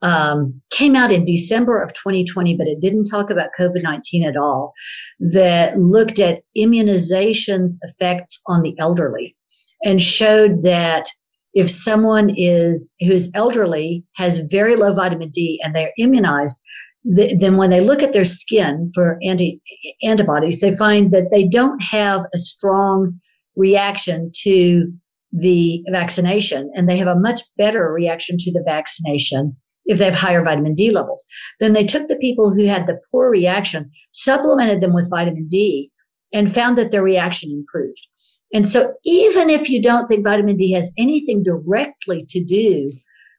um, 0.02 0.60
came 0.70 0.96
out 0.96 1.12
in 1.12 1.24
December 1.24 1.80
of 1.80 1.92
2020, 1.94 2.56
but 2.56 2.66
it 2.66 2.80
didn't 2.80 3.04
talk 3.04 3.30
about 3.30 3.50
COVID 3.58 3.82
19 3.82 4.26
at 4.26 4.36
all, 4.36 4.72
that 5.20 5.78
looked 5.78 6.18
at 6.18 6.42
immunization's 6.56 7.78
effects 7.82 8.40
on 8.48 8.62
the 8.62 8.74
elderly 8.80 9.36
and 9.84 10.02
showed 10.02 10.64
that 10.64 11.06
if 11.54 11.70
someone 11.70 12.34
is 12.36 12.94
who's 13.00 13.30
elderly 13.34 14.04
has 14.16 14.40
very 14.50 14.76
low 14.76 14.92
vitamin 14.92 15.30
D 15.30 15.60
and 15.64 15.74
they're 15.74 15.92
immunized, 15.96 16.60
the, 17.06 17.36
then 17.36 17.56
when 17.56 17.70
they 17.70 17.80
look 17.80 18.02
at 18.02 18.12
their 18.12 18.24
skin 18.24 18.90
for 18.94 19.18
anti 19.22 19.60
antibodies, 20.02 20.60
they 20.60 20.74
find 20.74 21.12
that 21.12 21.30
they 21.30 21.46
don't 21.46 21.82
have 21.82 22.22
a 22.34 22.38
strong 22.38 23.18
reaction 23.54 24.30
to 24.42 24.92
the 25.32 25.82
vaccination, 25.90 26.70
and 26.74 26.88
they 26.88 26.96
have 26.96 27.08
a 27.08 27.18
much 27.18 27.42
better 27.56 27.92
reaction 27.92 28.36
to 28.38 28.52
the 28.52 28.62
vaccination 28.64 29.56
if 29.84 29.98
they 29.98 30.06
have 30.06 30.14
higher 30.14 30.42
vitamin 30.42 30.74
D 30.74 30.90
levels. 30.90 31.24
Then 31.60 31.72
they 31.72 31.84
took 31.84 32.08
the 32.08 32.16
people 32.16 32.52
who 32.52 32.66
had 32.66 32.86
the 32.86 32.98
poor 33.10 33.30
reaction, 33.30 33.90
supplemented 34.10 34.80
them 34.80 34.92
with 34.92 35.10
vitamin 35.10 35.46
D, 35.46 35.90
and 36.32 36.52
found 36.52 36.76
that 36.76 36.90
their 36.90 37.04
reaction 37.04 37.52
improved. 37.52 38.04
And 38.52 38.66
so, 38.66 38.94
even 39.04 39.48
if 39.48 39.70
you 39.70 39.80
don't 39.80 40.08
think 40.08 40.24
vitamin 40.24 40.56
D 40.56 40.72
has 40.72 40.90
anything 40.98 41.42
directly 41.42 42.24
to 42.30 42.42
do 42.42 42.90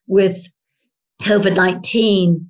with 0.07 0.47
COVID 1.22 1.55
19, 1.55 2.49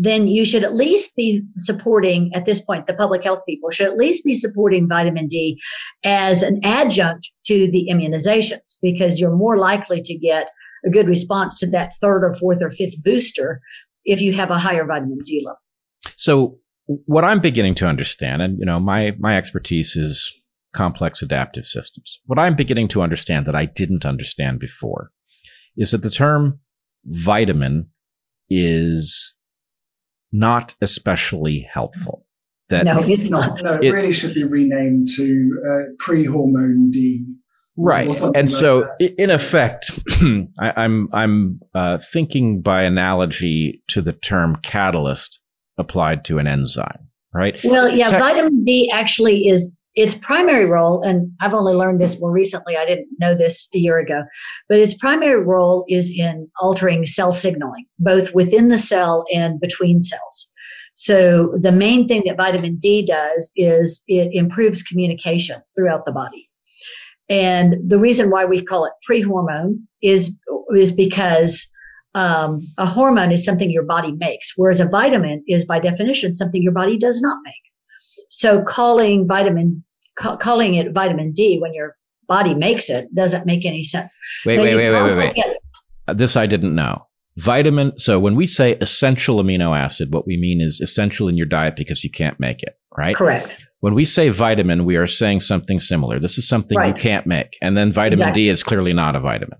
then 0.00 0.28
you 0.28 0.44
should 0.44 0.62
at 0.62 0.74
least 0.74 1.16
be 1.16 1.42
supporting, 1.56 2.30
at 2.34 2.44
this 2.44 2.60
point, 2.60 2.86
the 2.86 2.94
public 2.94 3.24
health 3.24 3.40
people 3.46 3.70
should 3.70 3.86
at 3.86 3.96
least 3.96 4.24
be 4.24 4.34
supporting 4.34 4.88
vitamin 4.88 5.26
D 5.26 5.60
as 6.04 6.42
an 6.42 6.60
adjunct 6.62 7.30
to 7.46 7.70
the 7.70 7.88
immunizations 7.90 8.76
because 8.80 9.20
you're 9.20 9.34
more 9.34 9.56
likely 9.56 10.00
to 10.02 10.16
get 10.16 10.50
a 10.86 10.90
good 10.90 11.08
response 11.08 11.58
to 11.58 11.66
that 11.70 11.92
third 12.00 12.22
or 12.22 12.32
fourth 12.34 12.62
or 12.62 12.70
fifth 12.70 13.02
booster 13.02 13.60
if 14.04 14.20
you 14.20 14.32
have 14.32 14.50
a 14.50 14.58
higher 14.58 14.86
vitamin 14.86 15.18
D 15.24 15.42
level. 15.44 15.58
So, 16.16 16.58
what 17.04 17.24
I'm 17.24 17.40
beginning 17.40 17.74
to 17.76 17.86
understand, 17.86 18.40
and 18.40 18.58
you 18.58 18.64
know, 18.64 18.78
my 18.78 19.12
my 19.18 19.36
expertise 19.36 19.96
is 19.96 20.32
complex 20.72 21.22
adaptive 21.22 21.66
systems. 21.66 22.20
What 22.26 22.38
I'm 22.38 22.54
beginning 22.54 22.88
to 22.88 23.02
understand 23.02 23.46
that 23.46 23.56
I 23.56 23.64
didn't 23.64 24.06
understand 24.06 24.60
before 24.60 25.10
is 25.76 25.90
that 25.90 26.02
the 26.02 26.10
term 26.10 26.60
vitamin 27.04 27.88
is 28.48 29.34
not 30.32 30.74
especially 30.80 31.68
helpful. 31.72 32.24
That 32.68 32.84
no, 32.84 32.98
it's 32.98 33.30
not. 33.30 33.62
No, 33.62 33.76
it, 33.76 33.84
it 33.84 33.92
really 33.92 34.12
should 34.12 34.34
be 34.34 34.44
renamed 34.44 35.08
to 35.16 35.62
uh, 35.66 35.92
pre-hormone 35.98 36.90
D. 36.90 37.24
Right, 37.80 38.08
and 38.34 38.50
so 38.50 38.88
that. 38.98 39.14
in 39.16 39.30
effect, 39.30 39.90
I, 40.58 40.82
am 40.82 41.08
I'm, 41.08 41.08
I'm 41.12 41.60
uh, 41.74 41.98
thinking 41.98 42.60
by 42.60 42.82
analogy 42.82 43.82
to 43.88 44.02
the 44.02 44.12
term 44.12 44.56
catalyst 44.62 45.40
applied 45.78 46.24
to 46.26 46.38
an 46.38 46.46
enzyme. 46.46 47.08
Right. 47.32 47.58
Well, 47.62 47.88
yeah, 47.88 48.10
Te- 48.10 48.18
vitamin 48.18 48.64
D 48.64 48.90
actually 48.92 49.46
is 49.46 49.77
its 49.94 50.14
primary 50.14 50.66
role, 50.66 51.02
and 51.02 51.32
I've 51.40 51.54
only 51.54 51.74
learned 51.74 52.00
this 52.00 52.20
more 52.20 52.30
recently, 52.30 52.76
I 52.76 52.86
didn't 52.86 53.08
know 53.18 53.34
this 53.34 53.68
a 53.74 53.78
year 53.78 53.98
ago, 53.98 54.22
but 54.68 54.78
its 54.78 54.94
primary 54.94 55.42
role 55.42 55.84
is 55.88 56.10
in 56.16 56.48
altering 56.60 57.04
cell 57.06 57.32
signaling, 57.32 57.86
both 57.98 58.34
within 58.34 58.68
the 58.68 58.78
cell 58.78 59.24
and 59.34 59.60
between 59.60 60.00
cells. 60.00 60.48
So 60.94 61.54
the 61.60 61.72
main 61.72 62.08
thing 62.08 62.22
that 62.26 62.36
vitamin 62.36 62.76
D 62.76 63.06
does 63.06 63.52
is 63.56 64.02
it 64.08 64.30
improves 64.32 64.82
communication 64.82 65.60
throughout 65.76 66.04
the 66.04 66.12
body. 66.12 66.48
And 67.28 67.76
the 67.86 67.98
reason 67.98 68.30
why 68.30 68.44
we 68.44 68.62
call 68.62 68.84
it 68.84 68.92
pre-hormone 69.04 69.86
is, 70.02 70.34
is 70.74 70.90
because 70.90 71.66
um, 72.14 72.66
a 72.78 72.86
hormone 72.86 73.30
is 73.30 73.44
something 73.44 73.70
your 73.70 73.84
body 73.84 74.12
makes, 74.12 74.54
whereas 74.56 74.80
a 74.80 74.88
vitamin 74.88 75.44
is 75.46 75.64
by 75.64 75.78
definition 75.78 76.34
something 76.34 76.62
your 76.62 76.72
body 76.72 76.98
does 76.98 77.20
not 77.20 77.38
make. 77.44 77.54
So 78.28 78.62
calling 78.62 79.26
vitamin 79.26 79.84
ca- 80.18 80.36
calling 80.36 80.74
it 80.74 80.92
vitamin 80.92 81.32
D 81.32 81.58
when 81.58 81.74
your 81.74 81.96
body 82.26 82.54
makes 82.54 82.90
it 82.90 83.12
doesn't 83.14 83.46
make 83.46 83.64
any 83.64 83.82
sense. 83.82 84.14
Wait, 84.44 84.58
wait, 84.58 84.74
wait, 84.74 84.90
wait, 84.90 85.02
wait, 85.02 85.16
wait. 85.16 85.34
Get, 85.34 85.56
uh, 86.06 86.14
this 86.14 86.36
I 86.36 86.46
didn't 86.46 86.74
know. 86.74 87.04
Vitamin. 87.36 87.96
So 87.96 88.18
when 88.18 88.34
we 88.34 88.46
say 88.46 88.76
essential 88.80 89.42
amino 89.42 89.76
acid, 89.76 90.12
what 90.12 90.26
we 90.26 90.36
mean 90.36 90.60
is 90.60 90.80
essential 90.80 91.28
in 91.28 91.36
your 91.36 91.46
diet 91.46 91.76
because 91.76 92.02
you 92.02 92.10
can't 92.10 92.38
make 92.40 92.62
it, 92.62 92.76
right? 92.96 93.14
Correct. 93.14 93.64
When 93.80 93.94
we 93.94 94.04
say 94.04 94.28
vitamin, 94.30 94.84
we 94.84 94.96
are 94.96 95.06
saying 95.06 95.40
something 95.40 95.78
similar. 95.78 96.18
This 96.18 96.36
is 96.36 96.48
something 96.48 96.76
right. 96.76 96.88
you 96.88 96.94
can't 96.94 97.26
make. 97.28 97.56
And 97.62 97.76
then 97.76 97.92
vitamin 97.92 98.20
exactly. 98.20 98.42
D 98.42 98.48
is 98.48 98.64
clearly 98.64 98.92
not 98.92 99.14
a 99.14 99.20
vitamin. 99.20 99.58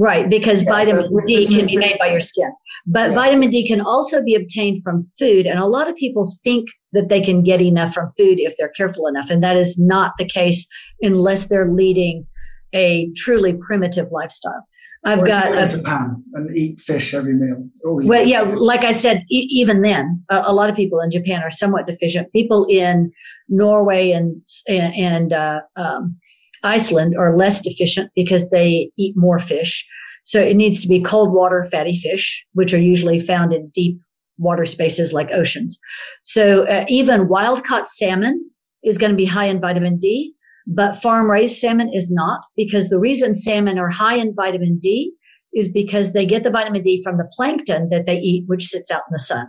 Right, 0.00 0.30
because 0.30 0.62
yeah, 0.62 0.70
vitamin 0.70 1.08
so 1.08 1.20
D 1.26 1.44
can 1.48 1.66
be 1.66 1.76
made 1.76 1.98
by 1.98 2.06
your 2.06 2.20
skin. 2.20 2.52
But 2.86 3.08
yeah. 3.08 3.14
vitamin 3.16 3.50
D 3.50 3.66
can 3.66 3.80
also 3.80 4.22
be 4.22 4.36
obtained 4.36 4.84
from 4.84 5.10
food. 5.18 5.44
And 5.44 5.58
a 5.58 5.66
lot 5.66 5.88
of 5.88 5.96
people 5.96 6.30
think 6.44 6.68
that 6.92 7.08
they 7.08 7.20
can 7.20 7.42
get 7.42 7.60
enough 7.60 7.94
from 7.94 8.12
food 8.16 8.38
if 8.38 8.54
they're 8.56 8.68
careful 8.70 9.08
enough. 9.08 9.28
And 9.28 9.42
that 9.42 9.56
is 9.56 9.76
not 9.76 10.12
the 10.16 10.24
case 10.24 10.66
unless 11.02 11.48
they're 11.48 11.66
leading 11.66 12.24
a 12.72 13.10
truly 13.16 13.54
primitive 13.54 14.06
lifestyle. 14.12 14.68
I've 15.04 15.20
or 15.20 15.26
got 15.26 15.64
a, 15.64 15.68
Japan 15.68 16.22
and 16.34 16.56
eat 16.56 16.80
fish 16.80 17.12
every 17.12 17.34
meal. 17.34 17.68
Well, 17.82 18.24
yeah, 18.24 18.42
like 18.42 18.84
I 18.84 18.90
said, 18.92 19.24
e- 19.30 19.48
even 19.50 19.82
then, 19.82 20.22
a, 20.28 20.42
a, 20.46 20.52
lot 20.52 20.70
of 20.70 20.76
people 20.76 21.00
in 21.00 21.10
Japan 21.10 21.42
are 21.42 21.50
somewhat 21.50 21.86
deficient. 21.86 22.32
People 22.32 22.66
in 22.68 23.12
Norway 23.48 24.10
and 24.10 24.44
and 24.68 25.32
uh, 25.32 25.60
um, 25.76 26.16
Iceland 26.62 27.14
are 27.18 27.36
less 27.36 27.60
deficient 27.60 28.10
because 28.14 28.50
they 28.50 28.90
eat 28.96 29.16
more 29.16 29.38
fish. 29.38 29.86
So 30.24 30.40
it 30.40 30.56
needs 30.56 30.82
to 30.82 30.88
be 30.88 31.00
cold 31.00 31.32
water 31.32 31.66
fatty 31.70 31.94
fish, 31.94 32.44
which 32.52 32.74
are 32.74 32.80
usually 32.80 33.20
found 33.20 33.52
in 33.52 33.68
deep 33.68 33.98
water 34.38 34.64
spaces 34.64 35.12
like 35.12 35.30
oceans. 35.32 35.78
So 36.22 36.64
uh, 36.66 36.84
even 36.88 37.28
wild 37.28 37.64
caught 37.64 37.88
salmon 37.88 38.50
is 38.84 38.98
going 38.98 39.10
to 39.10 39.16
be 39.16 39.24
high 39.24 39.46
in 39.46 39.60
vitamin 39.60 39.98
D, 39.98 40.34
but 40.66 40.96
farm 40.96 41.30
raised 41.30 41.56
salmon 41.56 41.90
is 41.92 42.10
not 42.10 42.42
because 42.56 42.88
the 42.88 42.98
reason 42.98 43.34
salmon 43.34 43.78
are 43.78 43.90
high 43.90 44.16
in 44.16 44.34
vitamin 44.34 44.78
D 44.78 45.12
is 45.54 45.68
because 45.68 46.12
they 46.12 46.26
get 46.26 46.42
the 46.42 46.50
vitamin 46.50 46.82
D 46.82 47.02
from 47.02 47.16
the 47.16 47.28
plankton 47.32 47.88
that 47.90 48.06
they 48.06 48.18
eat, 48.18 48.44
which 48.46 48.66
sits 48.66 48.90
out 48.90 49.02
in 49.08 49.12
the 49.12 49.18
sun. 49.18 49.46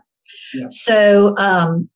Yeah. 0.54 0.66
So 0.70 1.36
um, 1.38 1.90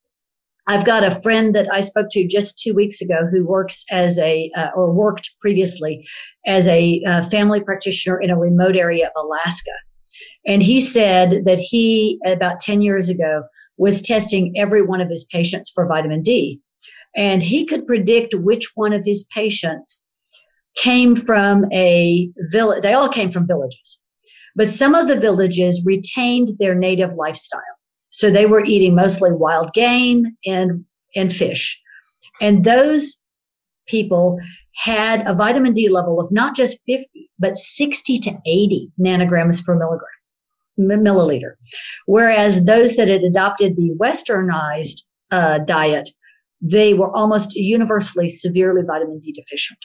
I've 0.67 0.85
got 0.85 1.03
a 1.03 1.11
friend 1.11 1.53
that 1.55 1.67
I 1.73 1.81
spoke 1.81 2.07
to 2.11 2.27
just 2.27 2.57
two 2.57 2.73
weeks 2.73 3.01
ago 3.01 3.27
who 3.31 3.45
works 3.45 3.83
as 3.91 4.17
a, 4.19 4.49
uh, 4.55 4.69
or 4.75 4.93
worked 4.93 5.35
previously 5.41 6.07
as 6.45 6.67
a 6.67 7.01
uh, 7.05 7.23
family 7.23 7.61
practitioner 7.61 8.19
in 8.21 8.29
a 8.29 8.37
remote 8.37 8.75
area 8.75 9.07
of 9.07 9.25
Alaska. 9.25 9.71
And 10.45 10.63
he 10.63 10.79
said 10.79 11.45
that 11.45 11.59
he, 11.59 12.19
about 12.25 12.59
10 12.59 12.81
years 12.81 13.09
ago, 13.09 13.43
was 13.77 14.01
testing 14.01 14.53
every 14.57 14.81
one 14.81 15.01
of 15.01 15.09
his 15.09 15.25
patients 15.25 15.69
for 15.73 15.87
vitamin 15.87 16.21
D. 16.21 16.59
And 17.15 17.43
he 17.43 17.65
could 17.65 17.85
predict 17.85 18.33
which 18.33 18.71
one 18.75 18.93
of 18.93 19.03
his 19.05 19.27
patients 19.33 20.05
came 20.75 21.15
from 21.15 21.65
a 21.71 22.29
village. 22.51 22.81
They 22.81 22.93
all 22.93 23.09
came 23.09 23.31
from 23.31 23.47
villages, 23.47 23.99
but 24.55 24.71
some 24.71 24.95
of 24.95 25.07
the 25.07 25.19
villages 25.19 25.83
retained 25.85 26.49
their 26.59 26.73
native 26.73 27.13
lifestyle. 27.13 27.61
So 28.13 28.29
they 28.29 28.45
were 28.45 28.63
eating 28.63 28.95
mostly 28.95 29.31
wild 29.31 29.73
game 29.73 30.37
and, 30.45 30.85
and 31.15 31.33
fish. 31.33 31.79
And 32.39 32.63
those 32.63 33.19
people 33.87 34.39
had 34.75 35.27
a 35.27 35.33
vitamin 35.33 35.73
D 35.73 35.89
level 35.89 36.19
of 36.19 36.31
not 36.31 36.55
just 36.55 36.79
50, 36.87 37.29
but 37.39 37.57
60 37.57 38.17
to 38.19 38.37
80 38.45 38.91
nanograms 38.99 39.63
per 39.63 39.75
milligram 39.75 40.07
milliliter. 40.79 41.53
Whereas 42.05 42.65
those 42.65 42.95
that 42.95 43.07
had 43.07 43.21
adopted 43.21 43.75
the 43.75 43.91
westernized 43.99 45.03
uh, 45.31 45.59
diet, 45.59 46.09
they 46.61 46.93
were 46.93 47.11
almost 47.15 47.53
universally 47.55 48.29
severely 48.29 48.81
vitamin 48.85 49.19
D 49.19 49.31
deficient. 49.33 49.79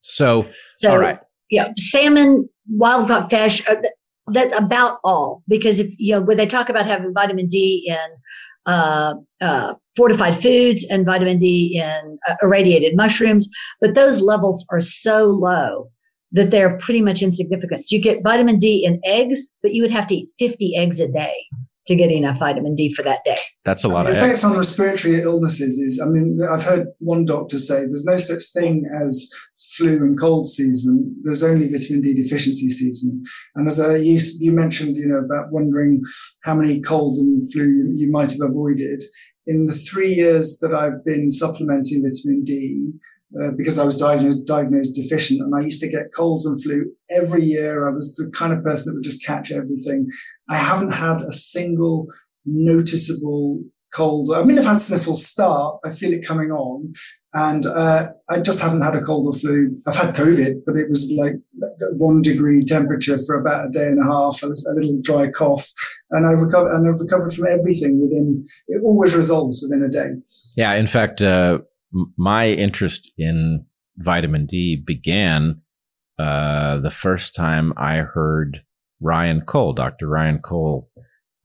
So, 0.00 0.46
so 0.70 0.92
all 0.92 0.98
right. 0.98 1.18
Yeah, 1.50 1.72
salmon, 1.76 2.48
wild 2.70 3.08
caught 3.08 3.30
fish, 3.30 3.66
uh, 3.68 3.76
that's 4.28 4.56
about 4.56 4.98
all. 5.04 5.42
Because 5.48 5.78
if, 5.78 5.92
you 5.98 6.14
know, 6.14 6.20
when 6.20 6.36
they 6.36 6.46
talk 6.46 6.68
about 6.68 6.86
having 6.86 7.12
vitamin 7.12 7.48
D 7.48 7.84
in 7.86 8.16
uh, 8.66 9.14
uh, 9.40 9.74
fortified 9.96 10.34
foods 10.34 10.84
and 10.84 11.04
vitamin 11.04 11.38
D 11.38 11.80
in 11.82 12.18
uh, 12.28 12.34
irradiated 12.42 12.96
mushrooms, 12.96 13.48
but 13.80 13.94
those 13.94 14.20
levels 14.20 14.66
are 14.70 14.80
so 14.80 15.26
low 15.26 15.90
that 16.32 16.50
they're 16.50 16.78
pretty 16.78 17.02
much 17.02 17.22
insignificant. 17.22 17.86
So 17.86 17.96
you 17.96 18.02
get 18.02 18.22
vitamin 18.22 18.58
D 18.58 18.84
in 18.84 19.00
eggs, 19.04 19.48
but 19.62 19.74
you 19.74 19.82
would 19.82 19.90
have 19.90 20.06
to 20.08 20.14
eat 20.14 20.28
50 20.38 20.76
eggs 20.76 21.00
a 21.00 21.08
day 21.08 21.34
to 21.86 21.96
get 21.96 22.10
enough 22.10 22.38
vitamin 22.38 22.74
D 22.74 22.92
for 22.94 23.02
that 23.02 23.24
day. 23.24 23.38
That's 23.64 23.84
a 23.84 23.88
lot 23.88 24.04
the 24.04 24.10
of 24.10 24.16
effects 24.16 24.44
on 24.44 24.56
respiratory 24.56 25.20
illnesses 25.20 25.78
is, 25.78 26.00
I 26.00 26.08
mean, 26.08 26.38
I've 26.48 26.62
heard 26.62 26.86
one 26.98 27.24
doctor 27.24 27.58
say 27.58 27.80
there's 27.80 28.04
no 28.04 28.16
such 28.16 28.52
thing 28.52 28.88
as 29.02 29.32
flu 29.76 29.96
and 29.98 30.18
cold 30.18 30.46
season. 30.48 31.16
There's 31.22 31.42
only 31.42 31.70
vitamin 31.70 32.02
D 32.02 32.14
deficiency 32.14 32.68
season. 32.68 33.22
And 33.54 33.66
as 33.66 33.80
a, 33.80 33.98
you, 34.02 34.20
you 34.38 34.52
mentioned, 34.52 34.96
you 34.96 35.06
know, 35.06 35.18
about 35.18 35.50
wondering 35.50 36.02
how 36.44 36.54
many 36.54 36.80
colds 36.80 37.18
and 37.18 37.50
flu 37.52 37.64
you, 37.64 37.92
you 37.94 38.10
might 38.10 38.30
have 38.30 38.42
avoided. 38.42 39.02
In 39.46 39.64
the 39.64 39.72
three 39.72 40.14
years 40.14 40.58
that 40.58 40.72
I've 40.72 41.04
been 41.04 41.30
supplementing 41.30 42.02
vitamin 42.02 42.44
D, 42.44 42.92
uh, 43.40 43.50
because 43.56 43.78
I 43.78 43.84
was 43.84 43.96
diagnosed, 43.96 44.46
diagnosed 44.46 44.94
deficient 44.94 45.40
and 45.40 45.54
I 45.54 45.64
used 45.64 45.80
to 45.80 45.88
get 45.88 46.12
colds 46.14 46.44
and 46.44 46.62
flu 46.62 46.84
every 47.10 47.44
year. 47.44 47.88
I 47.88 47.92
was 47.92 48.14
the 48.16 48.30
kind 48.30 48.52
of 48.52 48.62
person 48.62 48.92
that 48.92 48.96
would 48.96 49.04
just 49.04 49.24
catch 49.24 49.50
everything. 49.50 50.08
I 50.48 50.56
haven't 50.58 50.92
had 50.92 51.22
a 51.22 51.32
single 51.32 52.06
noticeable 52.44 53.62
cold. 53.94 54.32
I 54.34 54.42
mean, 54.42 54.58
I've 54.58 54.64
had 54.64 54.80
sniffles 54.80 55.24
start. 55.24 55.78
I 55.84 55.90
feel 55.90 56.12
it 56.12 56.26
coming 56.26 56.50
on. 56.50 56.92
And 57.34 57.64
uh, 57.64 58.10
I 58.28 58.40
just 58.40 58.60
haven't 58.60 58.82
had 58.82 58.94
a 58.94 59.00
cold 59.00 59.26
or 59.26 59.38
flu. 59.38 59.80
I've 59.86 59.96
had 59.96 60.14
COVID, 60.14 60.62
but 60.66 60.76
it 60.76 60.90
was 60.90 61.10
like 61.16 61.34
one 61.92 62.20
degree 62.20 62.62
temperature 62.62 63.18
for 63.26 63.40
about 63.40 63.66
a 63.66 63.70
day 63.70 63.86
and 63.86 63.98
a 63.98 64.04
half, 64.04 64.42
a 64.42 64.46
little 64.46 65.00
dry 65.02 65.30
cough, 65.30 65.70
and 66.10 66.26
I've 66.26 66.42
recovered. 66.42 66.72
And 66.72 66.86
I've 66.86 67.00
recovered 67.00 67.32
from 67.32 67.46
everything 67.46 68.02
within. 68.02 68.44
It 68.68 68.82
always 68.84 69.16
resolves 69.16 69.62
within 69.62 69.82
a 69.82 69.88
day. 69.88 70.10
Yeah, 70.56 70.74
in 70.74 70.86
fact, 70.86 71.22
uh, 71.22 71.60
my 72.16 72.48
interest 72.48 73.12
in 73.18 73.66
vitamin 73.98 74.46
D 74.46 74.76
began 74.76 75.60
uh, 76.18 76.78
the 76.80 76.90
first 76.90 77.34
time 77.34 77.72
I 77.76 77.96
heard 77.96 78.62
Ryan 79.00 79.40
Cole, 79.42 79.72
Dr. 79.72 80.06
Ryan 80.06 80.38
Cole, 80.38 80.88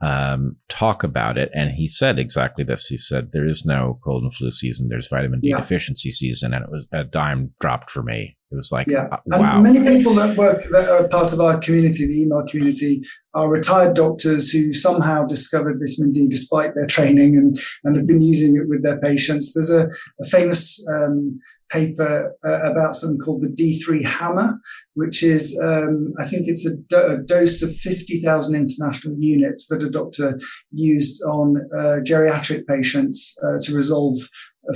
um, 0.01 0.57
talk 0.69 1.03
about 1.03 1.37
it. 1.37 1.49
And 1.53 1.71
he 1.71 1.87
said 1.87 2.19
exactly 2.19 2.63
this. 2.63 2.85
He 2.87 2.97
said, 2.97 3.31
There 3.31 3.47
is 3.47 3.65
no 3.65 3.99
cold 4.03 4.23
and 4.23 4.35
flu 4.35 4.51
season, 4.51 4.87
there's 4.89 5.07
vitamin 5.07 5.39
D 5.39 5.49
yeah. 5.49 5.57
deficiency 5.57 6.11
season. 6.11 6.53
And 6.53 6.63
it 6.63 6.71
was 6.71 6.87
a 6.91 7.03
dime 7.03 7.53
dropped 7.59 7.89
for 7.89 8.03
me. 8.03 8.36
It 8.49 8.55
was 8.55 8.71
like, 8.71 8.87
yeah. 8.87 9.07
Uh, 9.11 9.17
wow. 9.25 9.55
And 9.55 9.63
many 9.63 9.97
people 9.97 10.13
that 10.13 10.37
work, 10.37 10.63
that 10.71 10.89
are 10.89 11.07
part 11.09 11.33
of 11.33 11.41
our 11.41 11.57
community, 11.59 12.07
the 12.07 12.21
email 12.21 12.45
community, 12.47 13.01
are 13.33 13.49
retired 13.49 13.93
doctors 13.93 14.51
who 14.51 14.71
somehow 14.71 15.25
discovered 15.25 15.79
vitamin 15.79 16.13
D 16.13 16.27
despite 16.29 16.73
their 16.73 16.85
training 16.85 17.35
and, 17.35 17.59
and 17.83 17.97
have 17.97 18.07
been 18.07 18.21
using 18.21 18.55
it 18.55 18.69
with 18.69 18.83
their 18.83 18.99
patients. 19.01 19.53
There's 19.53 19.69
a, 19.69 19.89
a 20.21 20.27
famous 20.29 20.85
um, 20.89 21.39
paper 21.69 22.35
uh, 22.45 22.71
about 22.71 22.95
something 22.95 23.19
called 23.19 23.41
the 23.41 23.49
D3 23.49 24.05
hammer, 24.05 24.59
which 24.93 25.23
is, 25.23 25.59
um, 25.63 26.13
I 26.19 26.25
think 26.25 26.47
it's 26.47 26.65
a, 26.65 26.75
do- 26.89 27.13
a, 27.13 27.17
dose 27.17 27.61
of 27.61 27.75
50,000 27.75 28.55
international 28.55 29.15
units 29.19 29.67
that 29.67 29.83
a 29.83 29.89
doctor 29.89 30.39
used 30.71 31.23
on 31.23 31.57
uh, 31.77 31.99
geriatric 32.03 32.65
patients 32.67 33.37
uh, 33.43 33.59
to 33.63 33.75
resolve 33.75 34.15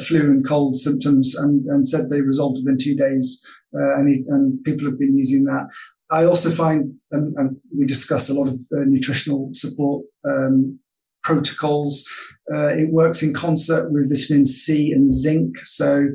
flu 0.07 0.31
and 0.31 0.47
cold 0.47 0.75
symptoms 0.75 1.35
and, 1.35 1.65
and 1.65 1.85
said 1.85 2.09
they 2.09 2.21
resolved 2.21 2.57
within 2.63 2.77
two 2.79 2.95
days 2.95 3.45
uh, 3.75 3.97
and, 3.97 4.09
he, 4.09 4.23
and 4.27 4.63
people 4.63 4.85
have 4.85 4.99
been 4.99 5.17
using 5.17 5.43
that. 5.45 5.67
I 6.09 6.25
also 6.25 6.49
find, 6.49 6.93
and, 7.11 7.33
and 7.37 7.57
we 7.77 7.85
discuss 7.85 8.29
a 8.29 8.33
lot 8.33 8.49
of 8.49 8.55
uh, 8.55 8.83
nutritional 8.85 9.49
support 9.53 10.05
um, 10.25 10.79
protocols. 11.23 12.07
Uh, 12.53 12.67
it 12.67 12.91
works 12.91 13.23
in 13.23 13.33
concert 13.33 13.91
with 13.91 14.09
vitamin 14.09 14.45
C 14.45 14.91
and 14.91 15.07
zinc. 15.07 15.57
So 15.59 16.07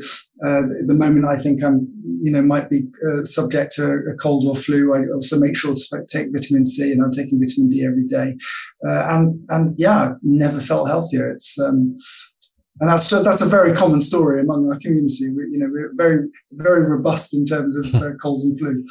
uh, 0.45 0.63
the 0.87 0.95
moment 0.95 1.25
I 1.25 1.37
think 1.37 1.63
I'm, 1.63 1.89
you 2.21 2.31
know, 2.31 2.43
might 2.43 2.69
be 2.69 2.87
uh, 3.09 3.25
subject 3.25 3.73
to 3.77 3.85
a 4.13 4.15
cold 4.21 4.45
or 4.47 4.55
flu, 4.55 4.95
I 4.95 5.11
also 5.15 5.39
make 5.39 5.57
sure 5.57 5.75
to 5.75 6.07
take 6.11 6.29
vitamin 6.33 6.65
C, 6.65 6.93
and 6.93 7.03
I'm 7.03 7.11
taking 7.11 7.41
vitamin 7.41 7.71
D 7.71 7.87
every 7.87 8.05
day. 8.05 8.37
Uh, 8.87 9.07
and 9.11 9.41
and 9.49 9.75
yeah, 9.79 10.15
never 10.23 10.61
felt 10.61 10.89
healthier. 10.89 11.31
It's 11.31 11.59
um, 11.59 11.97
and 12.81 12.91
that's 12.91 13.09
that's 13.09 13.41
a 13.41 13.47
very 13.47 13.73
common 13.73 14.03
story 14.03 14.41
among 14.41 14.71
our 14.71 14.79
community. 14.79 15.33
We, 15.35 15.45
you 15.51 15.59
know, 15.59 15.69
we're 15.71 15.93
very 15.95 16.29
very 16.53 16.89
robust 16.91 17.33
in 17.33 17.47
terms 17.47 17.77
of 17.77 17.95
uh, 17.95 18.13
colds 18.21 18.45
and 18.45 18.59
flu. 18.59 18.85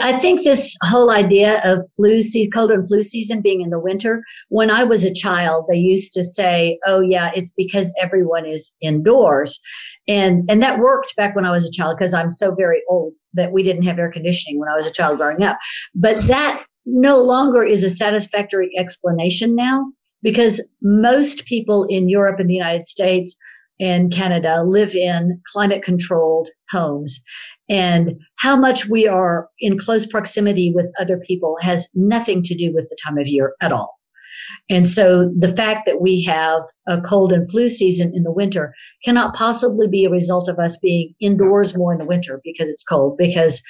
I 0.00 0.14
think 0.14 0.42
this 0.42 0.76
whole 0.82 1.10
idea 1.10 1.60
of 1.64 1.82
flu 1.96 2.22
season, 2.22 2.50
cold 2.52 2.70
and 2.70 2.86
flu 2.86 3.02
season 3.02 3.42
being 3.42 3.60
in 3.60 3.70
the 3.70 3.78
winter. 3.78 4.22
When 4.48 4.70
I 4.70 4.84
was 4.84 5.04
a 5.04 5.12
child, 5.12 5.66
they 5.68 5.76
used 5.76 6.12
to 6.14 6.24
say, 6.24 6.78
"Oh 6.86 7.00
yeah, 7.00 7.30
it's 7.34 7.50
because 7.50 7.92
everyone 8.00 8.46
is 8.46 8.74
indoors," 8.80 9.60
and 10.08 10.48
and 10.50 10.62
that 10.62 10.78
worked 10.78 11.14
back 11.16 11.36
when 11.36 11.44
I 11.44 11.50
was 11.50 11.66
a 11.66 11.72
child 11.72 11.96
because 11.98 12.14
I'm 12.14 12.28
so 12.28 12.54
very 12.54 12.82
old 12.88 13.12
that 13.34 13.52
we 13.52 13.62
didn't 13.62 13.82
have 13.82 13.98
air 13.98 14.10
conditioning 14.10 14.58
when 14.58 14.68
I 14.68 14.76
was 14.76 14.86
a 14.86 14.92
child 14.92 15.18
growing 15.18 15.42
up. 15.42 15.58
But 15.94 16.26
that 16.26 16.64
no 16.86 17.20
longer 17.20 17.62
is 17.62 17.84
a 17.84 17.90
satisfactory 17.90 18.70
explanation 18.78 19.54
now 19.54 19.92
because 20.22 20.66
most 20.80 21.44
people 21.46 21.84
in 21.88 22.08
Europe 22.08 22.40
and 22.40 22.48
the 22.48 22.54
United 22.54 22.86
States 22.86 23.36
and 23.80 24.12
Canada 24.12 24.62
live 24.62 24.94
in 24.94 25.40
climate 25.52 25.82
controlled 25.82 26.48
homes. 26.70 27.20
And 27.68 28.20
how 28.36 28.56
much 28.56 28.86
we 28.86 29.06
are 29.06 29.48
in 29.60 29.78
close 29.78 30.06
proximity 30.06 30.72
with 30.74 30.90
other 30.98 31.18
people 31.18 31.56
has 31.60 31.88
nothing 31.94 32.42
to 32.42 32.54
do 32.54 32.72
with 32.74 32.88
the 32.88 32.96
time 33.02 33.18
of 33.18 33.28
year 33.28 33.54
at 33.60 33.72
all. 33.72 33.98
And 34.68 34.88
so 34.88 35.30
the 35.38 35.54
fact 35.54 35.86
that 35.86 36.00
we 36.00 36.22
have 36.24 36.62
a 36.86 37.00
cold 37.00 37.32
and 37.32 37.50
flu 37.50 37.68
season 37.68 38.12
in 38.14 38.22
the 38.22 38.32
winter 38.32 38.74
cannot 39.04 39.34
possibly 39.34 39.88
be 39.88 40.04
a 40.04 40.10
result 40.10 40.48
of 40.48 40.58
us 40.58 40.76
being 40.78 41.14
indoors 41.20 41.76
more 41.76 41.92
in 41.92 41.98
the 41.98 42.04
winter 42.04 42.40
because 42.42 42.68
it's 42.68 42.84
cold. 42.84 43.16
Because 43.16 43.62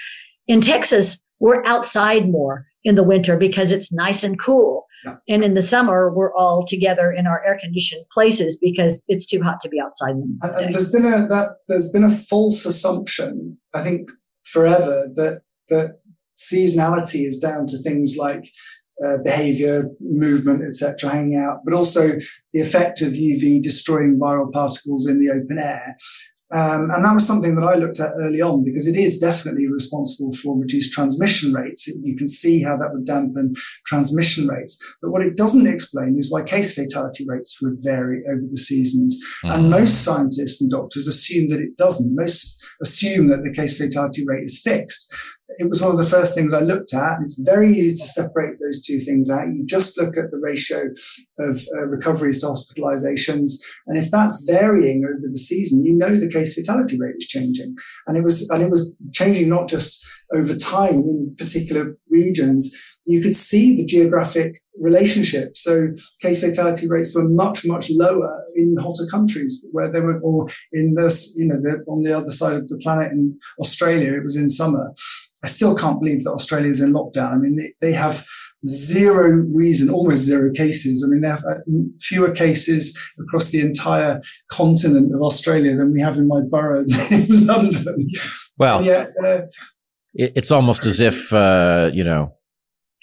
in 0.46 0.60
Texas, 0.60 1.24
we're 1.40 1.64
outside 1.64 2.30
more 2.30 2.66
in 2.84 2.94
the 2.94 3.02
winter 3.02 3.36
because 3.36 3.72
it's 3.72 3.92
nice 3.92 4.24
and 4.24 4.40
cool. 4.40 4.86
And 5.28 5.44
in 5.44 5.54
the 5.54 5.62
summer, 5.62 6.12
we're 6.12 6.34
all 6.34 6.64
together 6.64 7.10
in 7.12 7.26
our 7.26 7.44
air 7.44 7.58
conditioned 7.60 8.04
places 8.12 8.56
because 8.56 9.04
it's 9.08 9.26
too 9.26 9.42
hot 9.42 9.60
to 9.60 9.68
be 9.68 9.80
outside. 9.80 10.14
The 10.16 10.68
there's 10.70 10.90
been 10.90 11.04
a 11.04 11.26
that 11.28 11.56
there's 11.68 11.90
been 11.90 12.04
a 12.04 12.10
false 12.10 12.64
assumption, 12.64 13.58
I 13.74 13.82
think, 13.82 14.10
forever 14.44 15.08
that 15.14 15.42
that 15.68 15.98
seasonality 16.36 17.26
is 17.26 17.38
down 17.38 17.66
to 17.66 17.78
things 17.78 18.16
like 18.18 18.46
uh, 19.04 19.18
behavior, 19.18 19.90
movement, 20.00 20.62
etc., 20.62 21.10
hanging 21.10 21.36
out, 21.36 21.60
but 21.64 21.74
also 21.74 22.12
the 22.52 22.60
effect 22.60 23.02
of 23.02 23.12
UV 23.12 23.60
destroying 23.60 24.18
viral 24.18 24.52
particles 24.52 25.06
in 25.06 25.20
the 25.20 25.30
open 25.30 25.58
air. 25.58 25.96
Um, 26.52 26.90
and 26.90 27.04
that 27.04 27.14
was 27.14 27.26
something 27.26 27.54
that 27.54 27.64
I 27.64 27.74
looked 27.74 27.98
at 27.98 28.12
early 28.20 28.42
on 28.42 28.64
because 28.64 28.86
it 28.86 28.96
is 28.96 29.18
definitely 29.18 29.66
responsible 29.68 30.32
for 30.32 30.58
reduced 30.58 30.92
transmission 30.92 31.52
rates. 31.52 31.86
You 31.86 32.16
can 32.16 32.28
see 32.28 32.62
how 32.62 32.76
that 32.76 32.92
would 32.92 33.06
dampen 33.06 33.54
transmission 33.86 34.46
rates. 34.46 34.78
But 35.00 35.10
what 35.10 35.22
it 35.22 35.36
doesn't 35.36 35.66
explain 35.66 36.16
is 36.18 36.30
why 36.30 36.42
case 36.42 36.74
fatality 36.74 37.24
rates 37.26 37.60
would 37.62 37.78
vary 37.78 38.22
over 38.28 38.46
the 38.50 38.58
seasons. 38.58 39.18
Mm-hmm. 39.44 39.54
And 39.54 39.70
most 39.70 40.04
scientists 40.04 40.60
and 40.60 40.70
doctors 40.70 41.08
assume 41.08 41.48
that 41.48 41.60
it 41.60 41.76
doesn't. 41.76 42.14
Most 42.14 42.62
assume 42.82 43.28
that 43.28 43.44
the 43.44 43.52
case 43.52 43.78
fatality 43.78 44.24
rate 44.26 44.44
is 44.44 44.60
fixed 44.62 45.14
it 45.58 45.68
was 45.68 45.82
one 45.82 45.90
of 45.90 45.98
the 45.98 46.08
first 46.08 46.34
things 46.34 46.52
I 46.52 46.60
looked 46.60 46.94
at. 46.94 47.18
It's 47.20 47.38
very 47.38 47.70
easy 47.74 47.90
to 47.90 48.08
separate 48.08 48.58
those 48.60 48.82
two 48.82 48.98
things 48.98 49.30
out. 49.30 49.54
You 49.54 49.64
just 49.64 49.98
look 49.98 50.16
at 50.16 50.30
the 50.30 50.40
ratio 50.42 50.90
of 51.38 51.60
uh, 51.74 51.86
recoveries 51.88 52.40
to 52.40 52.46
hospitalizations. 52.46 53.60
And 53.86 53.98
if 53.98 54.10
that's 54.10 54.44
varying 54.46 55.04
over 55.04 55.28
the 55.30 55.38
season, 55.38 55.84
you 55.84 55.94
know 55.94 56.14
the 56.16 56.30
case 56.30 56.54
fatality 56.54 56.98
rate 56.98 57.16
is 57.16 57.26
changing. 57.26 57.76
And 58.06 58.16
it 58.16 58.24
was, 58.24 58.48
and 58.50 58.62
it 58.62 58.70
was 58.70 58.94
changing 59.12 59.48
not 59.48 59.68
just 59.68 60.04
over 60.34 60.54
time 60.54 61.04
in 61.06 61.34
particular 61.38 61.96
regions. 62.10 62.74
You 63.04 63.20
could 63.20 63.34
see 63.34 63.76
the 63.76 63.84
geographic 63.84 64.60
relationship. 64.80 65.56
So 65.56 65.88
case 66.20 66.40
fatality 66.40 66.88
rates 66.88 67.14
were 67.14 67.28
much, 67.28 67.66
much 67.66 67.90
lower 67.90 68.44
in 68.54 68.76
hotter 68.76 69.06
countries 69.10 69.64
where 69.72 69.90
they 69.90 70.00
were, 70.00 70.20
or 70.20 70.48
in 70.72 70.94
this, 70.94 71.34
you 71.36 71.46
know, 71.46 71.60
on 71.88 72.00
the 72.00 72.16
other 72.16 72.30
side 72.30 72.54
of 72.54 72.68
the 72.68 72.78
planet 72.78 73.12
in 73.12 73.38
Australia, 73.58 74.14
it 74.14 74.24
was 74.24 74.36
in 74.36 74.48
summer. 74.48 74.92
I 75.44 75.48
still 75.48 75.74
can't 75.74 76.00
believe 76.00 76.24
that 76.24 76.32
Australia 76.32 76.70
is 76.70 76.80
in 76.80 76.92
lockdown. 76.92 77.32
I 77.32 77.36
mean, 77.36 77.56
they, 77.56 77.72
they 77.80 77.92
have 77.92 78.24
zero 78.64 79.28
reason, 79.52 79.90
almost 79.90 80.22
zero 80.22 80.52
cases. 80.52 81.04
I 81.04 81.10
mean, 81.10 81.22
they 81.22 81.28
have 81.28 81.44
fewer 81.98 82.30
cases 82.30 82.96
across 83.20 83.50
the 83.50 83.60
entire 83.60 84.20
continent 84.50 85.14
of 85.14 85.20
Australia 85.20 85.76
than 85.76 85.92
we 85.92 86.00
have 86.00 86.16
in 86.16 86.28
my 86.28 86.40
borough 86.40 86.84
in 87.10 87.46
London. 87.46 88.08
Well, 88.58 88.84
yeah, 88.84 89.06
uh, 89.22 89.40
it's 90.14 90.50
almost 90.50 90.86
as 90.86 91.00
if 91.00 91.32
uh, 91.32 91.90
you 91.92 92.04
know 92.04 92.36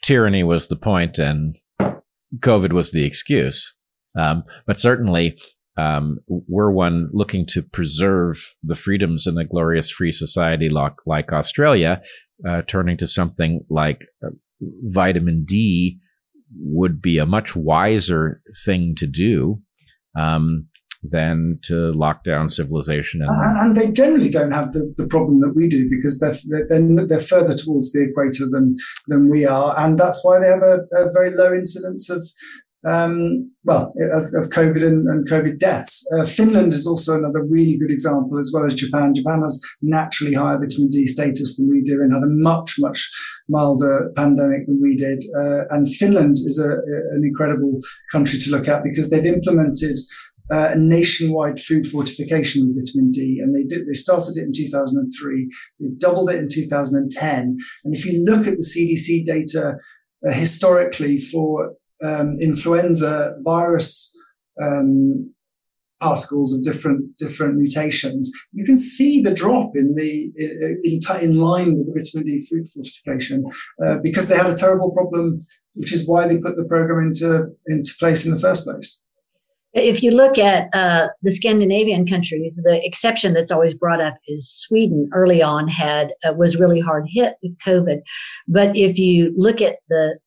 tyranny 0.01 0.43
was 0.43 0.67
the 0.67 0.75
point 0.77 1.17
and 1.17 1.57
COVID 2.37 2.71
was 2.71 2.91
the 2.91 3.05
excuse. 3.05 3.73
Um, 4.17 4.43
but 4.65 4.79
certainly, 4.79 5.39
um, 5.77 6.19
we're 6.27 6.71
one 6.71 7.09
looking 7.13 7.45
to 7.47 7.61
preserve 7.61 8.53
the 8.63 8.75
freedoms 8.75 9.27
in 9.27 9.37
a 9.37 9.45
glorious 9.45 9.89
free 9.89 10.11
society 10.11 10.69
like, 10.69 10.95
like 11.05 11.31
Australia, 11.31 12.01
uh, 12.47 12.61
turning 12.67 12.97
to 12.97 13.07
something 13.07 13.65
like 13.69 14.05
uh, 14.23 14.29
vitamin 14.61 15.43
D 15.45 15.99
would 16.57 17.01
be 17.01 17.17
a 17.17 17.25
much 17.25 17.55
wiser 17.55 18.41
thing 18.65 18.95
to 18.95 19.07
do. 19.07 19.61
Um, 20.19 20.69
than 21.03 21.59
to 21.63 21.93
lock 21.93 22.23
down 22.23 22.49
civilization. 22.49 23.21
And, 23.21 23.59
and 23.59 23.75
they 23.75 23.91
generally 23.91 24.29
don't 24.29 24.51
have 24.51 24.73
the, 24.73 24.93
the 24.97 25.07
problem 25.07 25.39
that 25.41 25.53
we 25.55 25.69
do 25.69 25.89
because 25.89 26.19
they're, 26.19 26.65
they're, 26.67 27.07
they're 27.07 27.19
further 27.19 27.55
towards 27.55 27.93
the 27.93 28.03
equator 28.09 28.49
than, 28.49 28.75
than 29.07 29.29
we 29.29 29.45
are. 29.45 29.79
And 29.79 29.97
that's 29.97 30.19
why 30.23 30.39
they 30.39 30.47
have 30.47 30.63
a, 30.63 30.79
a 30.93 31.11
very 31.13 31.31
low 31.31 31.53
incidence 31.53 32.09
of 32.09 32.21
um, 32.85 33.51
well, 33.65 33.93
of, 34.13 34.23
of, 34.33 34.49
COVID 34.51 34.85
and, 34.85 35.07
and 35.07 35.27
COVID 35.27 35.59
deaths. 35.59 36.09
Uh, 36.15 36.23
Finland 36.23 36.71
is 36.71 36.87
also 36.87 37.17
another 37.17 37.43
really 37.43 37.77
good 37.77 37.91
example, 37.91 38.39
as 38.39 38.51
well 38.53 38.65
as 38.65 38.73
Japan. 38.73 39.13
Japan 39.13 39.41
has 39.41 39.61
naturally 39.81 40.33
higher 40.33 40.57
vitamin 40.57 40.89
D 40.89 41.05
status 41.05 41.57
than 41.57 41.69
we 41.69 41.81
do 41.81 42.01
and 42.01 42.13
had 42.13 42.23
a 42.23 42.27
much, 42.27 42.75
much 42.79 43.09
milder 43.49 44.11
pandemic 44.15 44.65
than 44.65 44.81
we 44.81 44.95
did. 44.95 45.23
Uh, 45.37 45.65
and 45.71 45.89
Finland 45.89 46.37
is 46.45 46.57
a, 46.57 46.71
an 46.71 47.23
incredible 47.25 47.79
country 48.11 48.39
to 48.39 48.51
look 48.51 48.69
at 48.69 48.83
because 48.83 49.09
they've 49.09 49.25
implemented 49.25 49.99
uh, 50.51 50.71
a 50.73 50.77
nationwide 50.77 51.59
food 51.59 51.85
fortification 51.85 52.65
with 52.65 52.79
vitamin 52.79 53.11
D, 53.11 53.39
and 53.43 53.55
they 53.55 53.63
did. 53.63 53.87
They 53.87 53.93
started 53.93 54.37
it 54.37 54.45
in 54.45 54.53
2003. 54.53 55.49
They 55.79 55.87
doubled 55.97 56.29
it 56.29 56.37
in 56.37 56.47
2010. 56.47 57.57
And 57.83 57.93
if 57.93 58.05
you 58.05 58.23
look 58.23 58.47
at 58.47 58.55
the 58.55 58.65
CDC 58.65 59.25
data 59.25 59.75
uh, 60.27 60.31
historically 60.31 61.17
for 61.17 61.73
um, 62.03 62.35
influenza 62.41 63.35
virus 63.43 64.15
um, 64.61 65.33
particles 65.99 66.53
of 66.53 66.63
different 66.63 67.17
different 67.17 67.55
mutations, 67.57 68.31
you 68.53 68.65
can 68.65 68.77
see 68.77 69.21
the 69.21 69.31
drop 69.31 69.75
in 69.75 69.95
the 69.95 70.31
in, 70.83 70.99
in 71.21 71.37
line 71.37 71.77
with 71.77 71.87
the 71.87 71.93
vitamin 71.99 72.25
D 72.25 72.45
food 72.49 72.67
fortification 72.67 73.43
uh, 73.85 73.97
because 74.01 74.27
they 74.27 74.37
had 74.37 74.47
a 74.47 74.55
terrible 74.55 74.91
problem, 74.91 75.45
which 75.73 75.93
is 75.93 76.07
why 76.07 76.27
they 76.27 76.37
put 76.37 76.55
the 76.55 76.65
program 76.65 77.07
into 77.07 77.47
into 77.67 77.91
place 77.99 78.25
in 78.25 78.33
the 78.33 78.39
first 78.39 78.63
place. 78.63 79.03
If 79.73 80.01
you 80.01 80.09
look 80.09 80.39
at 80.39 80.67
uh, 80.73 81.09
the 81.21 81.29
Scandinavian 81.29 82.07
countries, 82.07 82.59
the 82.63 82.83
exception 82.83 83.33
that's 83.33 83.51
always 83.51 83.75
brought 83.75 84.01
up 84.01 84.15
is 84.27 84.49
Sweden. 84.49 85.07
Early 85.13 85.43
on, 85.43 85.67
had 85.67 86.13
uh, 86.25 86.33
was 86.33 86.59
really 86.59 86.79
hard 86.79 87.05
hit 87.07 87.35
with 87.43 87.55
COVID, 87.59 87.99
but 88.47 88.75
if 88.75 88.97
you 88.97 89.31
look 89.37 89.61
at 89.61 89.77
the 89.89 90.17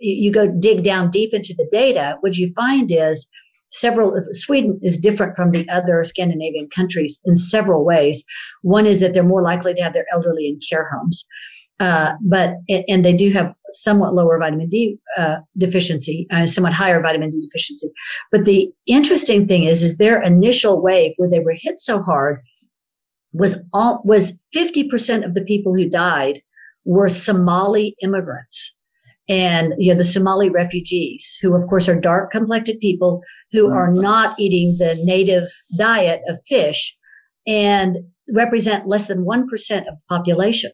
you 0.00 0.32
go 0.32 0.46
dig 0.46 0.82
down 0.82 1.10
deep 1.10 1.32
into 1.32 1.54
the 1.54 1.68
data, 1.70 2.16
what 2.20 2.36
you 2.36 2.52
find 2.54 2.90
is 2.90 3.28
several 3.70 4.20
Sweden 4.32 4.78
is 4.82 4.98
different 4.98 5.36
from 5.36 5.52
the 5.52 5.68
other 5.68 6.02
Scandinavian 6.04 6.68
countries 6.74 7.20
in 7.24 7.36
several 7.36 7.84
ways. 7.84 8.24
One 8.62 8.86
is 8.86 9.00
that 9.00 9.14
they're 9.14 9.22
more 9.22 9.42
likely 9.42 9.74
to 9.74 9.82
have 9.82 9.92
their 9.92 10.06
elderly 10.12 10.48
in 10.48 10.58
care 10.68 10.90
homes. 10.92 11.24
Uh, 11.78 12.12
but 12.20 12.56
and 12.68 13.06
they 13.06 13.14
do 13.14 13.30
have 13.30 13.54
somewhat 13.70 14.12
lower 14.12 14.38
vitamin 14.38 14.68
D 14.68 14.98
uh, 15.16 15.38
deficiency, 15.56 16.26
uh, 16.30 16.44
somewhat 16.44 16.74
higher 16.74 17.00
vitamin 17.00 17.30
D 17.30 17.40
deficiency. 17.40 17.88
But 18.30 18.44
the 18.44 18.70
interesting 18.86 19.46
thing 19.46 19.64
is, 19.64 19.82
is 19.82 19.96
their 19.96 20.20
initial 20.20 20.82
wave 20.82 21.12
where 21.16 21.30
they 21.30 21.40
were 21.40 21.56
hit 21.58 21.78
so 21.78 22.02
hard 22.02 22.42
was 23.32 23.62
all 23.72 24.02
was 24.04 24.34
fifty 24.52 24.88
percent 24.88 25.24
of 25.24 25.32
the 25.32 25.44
people 25.44 25.74
who 25.74 25.88
died 25.88 26.42
were 26.84 27.08
Somali 27.08 27.96
immigrants 28.02 28.76
and 29.30 29.72
you 29.78 29.92
know 29.92 29.96
the 29.96 30.04
Somali 30.04 30.50
refugees, 30.50 31.38
who 31.40 31.54
of 31.54 31.66
course 31.68 31.88
are 31.88 31.98
dark 31.98 32.32
complected 32.32 32.80
people 32.80 33.22
who 33.52 33.72
are 33.72 33.90
not 33.90 34.38
eating 34.38 34.76
the 34.78 34.96
native 35.04 35.44
diet 35.78 36.20
of 36.28 36.38
fish, 36.46 36.94
and 37.46 37.98
represent 38.34 38.88
less 38.88 39.06
than 39.06 39.24
one 39.24 39.48
percent 39.48 39.88
of 39.88 39.94
the 39.94 40.02
population. 40.08 40.72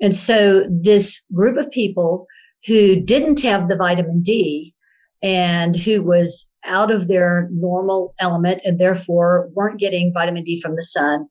And 0.00 0.14
so 0.14 0.66
this 0.68 1.22
group 1.32 1.56
of 1.56 1.70
people 1.70 2.26
who 2.66 2.96
didn't 2.96 3.40
have 3.42 3.68
the 3.68 3.76
vitamin 3.76 4.22
D 4.22 4.74
and 5.22 5.76
who 5.76 6.02
was 6.02 6.52
out 6.64 6.90
of 6.90 7.08
their 7.08 7.48
normal 7.52 8.14
element 8.18 8.60
and 8.64 8.78
therefore 8.78 9.48
weren't 9.54 9.80
getting 9.80 10.12
vitamin 10.12 10.44
D 10.44 10.60
from 10.60 10.74
the 10.74 10.82
sun 10.82 11.26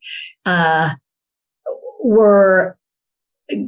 uh, 0.45 0.93
were 2.03 2.77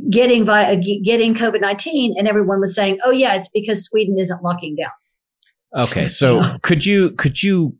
getting 0.09 0.45
vi- 0.45 0.73
uh, 0.73 0.81
getting 1.03 1.33
COVID 1.33 1.61
nineteen, 1.61 2.15
and 2.17 2.27
everyone 2.27 2.59
was 2.59 2.75
saying, 2.75 2.99
"Oh 3.03 3.11
yeah, 3.11 3.35
it's 3.35 3.49
because 3.49 3.85
Sweden 3.85 4.17
isn't 4.19 4.43
locking 4.43 4.75
down." 4.75 5.83
Okay, 5.83 6.07
so 6.07 6.39
yeah. 6.39 6.57
could 6.61 6.85
you 6.85 7.11
could 7.11 7.43
you 7.43 7.75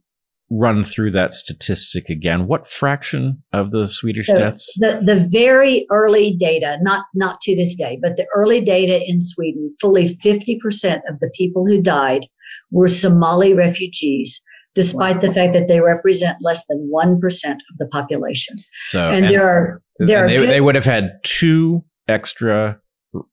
run 0.51 0.83
through 0.83 1.11
that 1.11 1.33
statistic 1.33 2.09
again? 2.09 2.47
What 2.47 2.67
fraction 2.67 3.43
of 3.53 3.71
the 3.71 3.87
Swedish 3.87 4.27
so 4.27 4.37
deaths? 4.37 4.71
The 4.77 5.01
the 5.05 5.27
very 5.31 5.85
early 5.91 6.35
data, 6.39 6.77
not 6.81 7.05
not 7.13 7.39
to 7.41 7.55
this 7.55 7.75
day, 7.75 7.99
but 8.01 8.17
the 8.17 8.27
early 8.35 8.61
data 8.61 9.01
in 9.05 9.19
Sweden, 9.19 9.73
fully 9.81 10.07
fifty 10.07 10.59
percent 10.61 11.03
of 11.09 11.19
the 11.19 11.31
people 11.35 11.65
who 11.65 11.81
died 11.81 12.27
were 12.71 12.87
Somali 12.87 13.53
refugees 13.53 14.41
despite 14.75 15.15
wow. 15.15 15.21
the 15.21 15.33
fact 15.33 15.53
that 15.53 15.67
they 15.67 15.81
represent 15.81 16.37
less 16.41 16.63
than 16.67 16.89
1% 16.93 17.15
of 17.51 17.77
the 17.77 17.87
population. 17.87 18.55
So, 18.83 19.09
and, 19.09 19.25
and 19.25 19.33
there 19.33 19.45
are, 19.45 19.81
there 19.97 20.25
and 20.25 20.29
they, 20.29 20.45
they 20.45 20.61
would 20.61 20.75
have 20.75 20.85
had 20.85 21.19
two 21.23 21.83
extra 22.09 22.79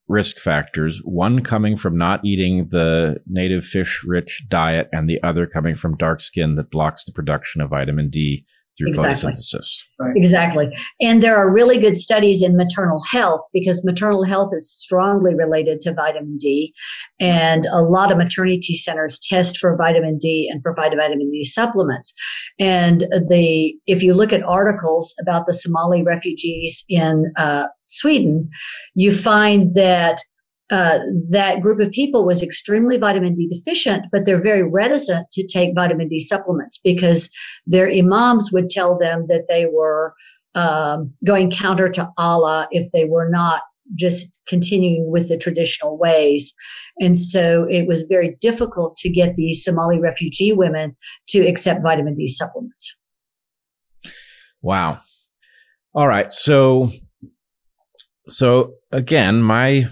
risk 0.07 0.37
factors 0.37 1.01
one 1.03 1.43
coming 1.43 1.77
from 1.77 1.97
not 1.97 2.23
eating 2.25 2.67
the 2.69 3.17
native 3.27 3.63
fish 3.63 4.03
rich 4.03 4.43
diet 4.49 4.89
and 4.91 5.07
the 5.07 5.21
other 5.21 5.45
coming 5.45 5.75
from 5.75 5.95
dark 5.97 6.19
skin 6.19 6.55
that 6.55 6.71
blocks 6.71 7.03
the 7.03 7.11
production 7.11 7.61
of 7.61 7.69
vitamin 7.69 8.09
D 8.09 8.43
through 8.77 8.89
exactly. 8.89 9.31
photosynthesis. 9.31 9.79
Right. 9.99 10.15
Exactly. 10.15 10.69
And 11.01 11.23
there 11.23 11.35
are 11.35 11.51
really 11.51 11.79
good 11.79 11.97
studies 11.97 12.43
in 12.43 12.55
maternal 12.55 13.01
health 13.09 13.41
because 13.51 13.83
maternal 13.83 14.23
health 14.23 14.53
is 14.53 14.71
strongly 14.71 15.33
related 15.33 15.81
to 15.81 15.93
vitamin 15.93 16.37
D. 16.37 16.73
And 17.19 17.65
a 17.67 17.81
lot 17.81 18.11
of 18.11 18.17
maternity 18.17 18.75
centers 18.75 19.19
test 19.19 19.57
for 19.57 19.75
vitamin 19.75 20.17
D 20.19 20.49
and 20.51 20.61
provide 20.61 20.93
vitamin 20.95 21.31
D 21.31 21.43
supplements. 21.43 22.13
And 22.59 23.01
the 23.27 23.75
if 23.87 24.03
you 24.03 24.13
look 24.13 24.31
at 24.31 24.43
articles 24.43 25.15
about 25.19 25.47
the 25.47 25.53
Somali 25.53 26.03
refugees 26.03 26.83
in 26.89 27.31
uh, 27.37 27.67
Sweden, 27.85 28.49
you 28.93 29.11
find 29.11 29.73
that 29.73 30.19
uh, 30.69 30.99
that 31.29 31.61
group 31.61 31.79
of 31.79 31.91
people 31.91 32.25
was 32.25 32.43
extremely 32.43 32.97
vitamin 32.97 33.35
D 33.35 33.47
deficient, 33.47 34.05
but 34.11 34.25
they're 34.25 34.41
very 34.41 34.63
reticent 34.63 35.29
to 35.31 35.47
take 35.47 35.75
vitamin 35.75 36.09
D 36.09 36.19
supplements 36.19 36.77
because 36.83 37.29
their 37.65 37.89
imams 37.89 38.51
would 38.51 38.69
tell 38.69 38.97
them 38.97 39.25
that 39.29 39.45
they 39.47 39.65
were 39.65 40.13
um, 40.55 41.13
going 41.25 41.51
counter 41.51 41.87
to 41.89 42.09
Allah 42.17 42.67
if 42.71 42.91
they 42.91 43.05
were 43.05 43.29
not 43.29 43.61
just 43.95 44.37
continuing 44.47 45.09
with 45.09 45.29
the 45.29 45.37
traditional 45.37 45.97
ways. 45.97 46.53
And 46.99 47.17
so 47.17 47.65
it 47.69 47.87
was 47.87 48.01
very 48.03 48.35
difficult 48.41 48.97
to 48.97 49.09
get 49.09 49.35
these 49.35 49.63
Somali 49.63 49.99
refugee 49.99 50.51
women 50.51 50.97
to 51.29 51.47
accept 51.47 51.83
vitamin 51.83 52.15
D 52.15 52.27
supplements. 52.27 52.97
Wow. 54.61 54.99
All 55.93 56.07
right. 56.07 56.33
So, 56.33 56.89
so 58.27 58.73
again, 58.91 59.41
my 59.41 59.87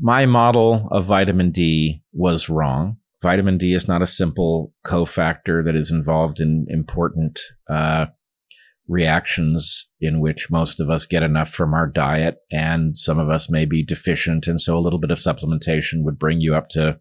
my 0.00 0.26
model 0.26 0.88
of 0.90 1.06
vitamin 1.06 1.50
D 1.50 2.02
was 2.12 2.48
wrong. 2.48 2.96
Vitamin 3.22 3.58
D 3.58 3.74
is 3.74 3.88
not 3.88 4.02
a 4.02 4.06
simple 4.06 4.72
cofactor 4.84 5.64
that 5.64 5.74
is 5.74 5.90
involved 5.90 6.40
in 6.40 6.66
important 6.68 7.40
uh, 7.68 8.06
reactions 8.88 9.90
in 10.00 10.20
which 10.20 10.50
most 10.50 10.80
of 10.80 10.90
us 10.90 11.06
get 11.06 11.22
enough 11.22 11.50
from 11.50 11.74
our 11.74 11.86
diet, 11.86 12.36
and 12.52 12.96
some 12.96 13.18
of 13.18 13.30
us 13.30 13.50
may 13.50 13.64
be 13.64 13.82
deficient, 13.82 14.46
and 14.46 14.60
so 14.60 14.76
a 14.76 14.80
little 14.80 15.00
bit 15.00 15.10
of 15.10 15.18
supplementation 15.18 16.04
would 16.04 16.18
bring 16.18 16.40
you 16.40 16.54
up 16.54 16.68
to 16.68 16.98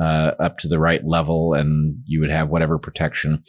uh, 0.00 0.32
up 0.40 0.58
to 0.58 0.68
the 0.68 0.78
right 0.78 1.04
level, 1.04 1.52
and 1.52 1.96
you 2.06 2.20
would 2.20 2.30
have 2.30 2.48
whatever 2.48 2.78
protection. 2.78 3.44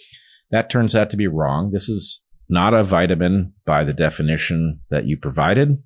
That 0.51 0.69
turns 0.69 0.95
out 0.95 1.09
to 1.11 1.17
be 1.17 1.27
wrong. 1.27 1.71
This 1.71 1.87
is 1.87 2.25
not 2.49 2.73
a 2.73 2.83
vitamin 2.83 3.53
by 3.65 3.85
the 3.85 3.93
definition 3.93 4.81
that 4.89 5.07
you 5.07 5.17
provided. 5.17 5.81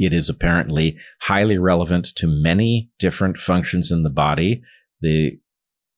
It 0.00 0.14
is 0.14 0.30
apparently 0.30 0.98
highly 1.20 1.58
relevant 1.58 2.06
to 2.16 2.26
many 2.26 2.90
different 2.98 3.36
functions 3.36 3.92
in 3.92 4.02
the 4.02 4.10
body. 4.10 4.62
The 5.02 5.38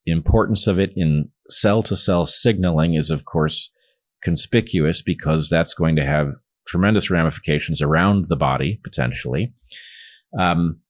importance 0.07 0.67
of 0.67 0.81
it 0.81 0.93
in 0.97 1.31
cell 1.49 1.85
to 1.85 1.95
cell 1.95 2.27
signaling 2.27 2.95
is, 2.95 3.11
of 3.11 3.25
course, 3.25 3.71
conspicuous 4.21 5.03
because 5.03 5.49
that's 5.49 5.75
going 5.75 5.95
to 5.97 6.05
have 6.05 6.33
tremendous 6.67 7.11
ramifications 7.11 7.81
around 7.81 8.29
the 8.29 8.37
body 8.37 8.81
potentially. 8.83 9.55
Um, 10.37 10.81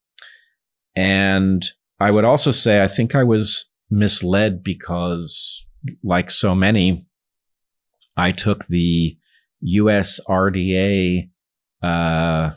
and 0.97 1.63
I 2.01 2.11
would 2.11 2.25
also 2.25 2.51
say 2.51 2.83
I 2.83 2.89
think 2.89 3.15
I 3.15 3.25
was 3.25 3.67
misled 3.91 4.65
because, 4.65 5.67
like 6.03 6.31
so 6.31 6.55
many, 6.55 7.07
I 8.17 8.33
took 8.33 8.67
the 8.69 9.19
US 9.61 10.19
RDA 10.27 11.29
uh, 11.83 12.51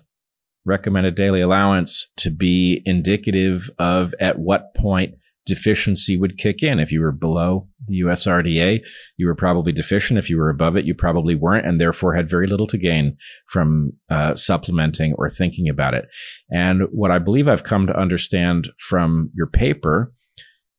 recommended 0.65 1.15
daily 1.15 1.41
allowance 1.41 2.11
to 2.17 2.29
be 2.29 2.81
indicative 2.85 3.69
of 3.77 4.13
at 4.19 4.39
what 4.39 4.73
point 4.75 5.15
deficiency 5.45 6.17
would 6.17 6.37
kick 6.37 6.63
in. 6.63 6.79
If 6.79 6.91
you 6.91 7.01
were 7.01 7.11
below 7.11 7.67
the 7.87 8.01
USRDA, 8.01 8.81
you 9.17 9.27
were 9.27 9.35
probably 9.35 9.71
deficient. 9.71 10.17
If 10.17 10.29
you 10.29 10.37
were 10.37 10.49
above 10.49 10.75
it, 10.75 10.85
you 10.85 10.95
probably 10.95 11.35
weren't, 11.35 11.67
and 11.67 11.79
therefore 11.79 12.15
had 12.15 12.29
very 12.29 12.47
little 12.47 12.67
to 12.67 12.77
gain 12.77 13.17
from 13.47 13.93
uh, 14.09 14.35
supplementing 14.35 15.13
or 15.17 15.29
thinking 15.29 15.69
about 15.69 15.93
it. 15.93 16.05
And 16.49 16.83
what 16.91 17.11
I 17.11 17.19
believe 17.19 17.47
I've 17.47 17.63
come 17.63 17.85
to 17.87 17.99
understand 17.99 18.69
from 18.79 19.29
your 19.35 19.47
paper 19.47 20.11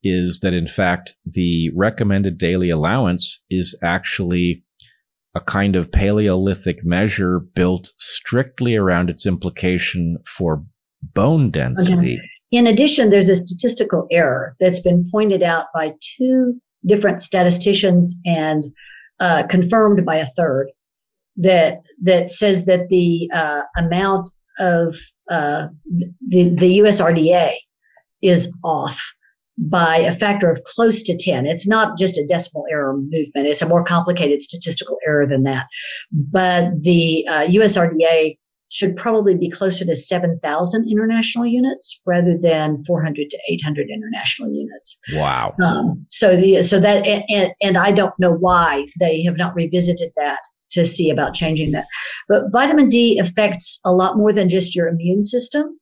is 0.02 0.40
that, 0.40 0.54
in 0.54 0.66
fact, 0.66 1.14
the 1.24 1.70
recommended 1.74 2.38
daily 2.38 2.70
allowance 2.70 3.42
is 3.50 3.76
actually 3.82 4.64
a 5.36 5.40
kind 5.40 5.76
of 5.76 5.92
Paleolithic 5.92 6.82
measure 6.82 7.40
built 7.40 7.92
strictly 7.96 8.74
around 8.74 9.10
its 9.10 9.26
implication 9.26 10.16
for 10.26 10.64
bone 11.02 11.50
density. 11.50 12.14
Okay. 12.14 12.28
In 12.52 12.66
addition, 12.66 13.10
there's 13.10 13.28
a 13.28 13.34
statistical 13.34 14.06
error 14.10 14.56
that's 14.60 14.80
been 14.80 15.08
pointed 15.12 15.42
out 15.42 15.66
by 15.74 15.92
two 16.16 16.54
different 16.86 17.20
statisticians 17.20 18.16
and 18.24 18.64
uh, 19.20 19.42
confirmed 19.48 20.06
by 20.06 20.16
a 20.16 20.26
third 20.26 20.68
that 21.36 21.82
that 22.02 22.30
says 22.30 22.64
that 22.64 22.88
the 22.88 23.28
uh, 23.34 23.62
amount 23.76 24.30
of 24.58 24.96
uh, 25.28 25.66
the 26.26 26.48
the 26.54 26.78
USRDA 26.78 27.52
is 28.22 28.50
off 28.64 29.12
by 29.58 29.96
a 29.96 30.12
factor 30.12 30.50
of 30.50 30.62
close 30.64 31.02
to 31.02 31.16
10. 31.16 31.46
It's 31.46 31.66
not 31.66 31.96
just 31.96 32.18
a 32.18 32.26
decimal 32.26 32.64
error 32.70 32.96
movement. 32.96 33.46
It's 33.46 33.62
a 33.62 33.68
more 33.68 33.84
complicated 33.84 34.42
statistical 34.42 34.98
error 35.06 35.26
than 35.26 35.44
that. 35.44 35.66
But 36.12 36.70
the 36.82 37.26
uh, 37.28 37.46
USRDA 37.46 38.36
should 38.68 38.96
probably 38.96 39.34
be 39.34 39.48
closer 39.48 39.84
to 39.84 39.94
7,000 39.94 40.90
international 40.90 41.46
units 41.46 42.00
rather 42.04 42.36
than 42.36 42.82
400 42.84 43.30
to 43.30 43.38
800 43.48 43.88
international 43.88 44.50
units. 44.50 44.98
Wow. 45.12 45.54
Um, 45.62 46.04
so 46.10 46.36
the, 46.36 46.62
so 46.62 46.80
that, 46.80 47.06
and, 47.06 47.52
and 47.62 47.78
I 47.78 47.92
don't 47.92 48.14
know 48.18 48.32
why 48.32 48.86
they 48.98 49.22
have 49.22 49.36
not 49.38 49.54
revisited 49.54 50.10
that 50.16 50.40
to 50.72 50.84
see 50.84 51.10
about 51.10 51.34
changing 51.34 51.70
that. 51.72 51.86
But 52.28 52.52
vitamin 52.52 52.88
D 52.88 53.18
affects 53.18 53.80
a 53.84 53.92
lot 53.92 54.16
more 54.16 54.32
than 54.32 54.48
just 54.48 54.74
your 54.74 54.88
immune 54.88 55.22
system. 55.22 55.78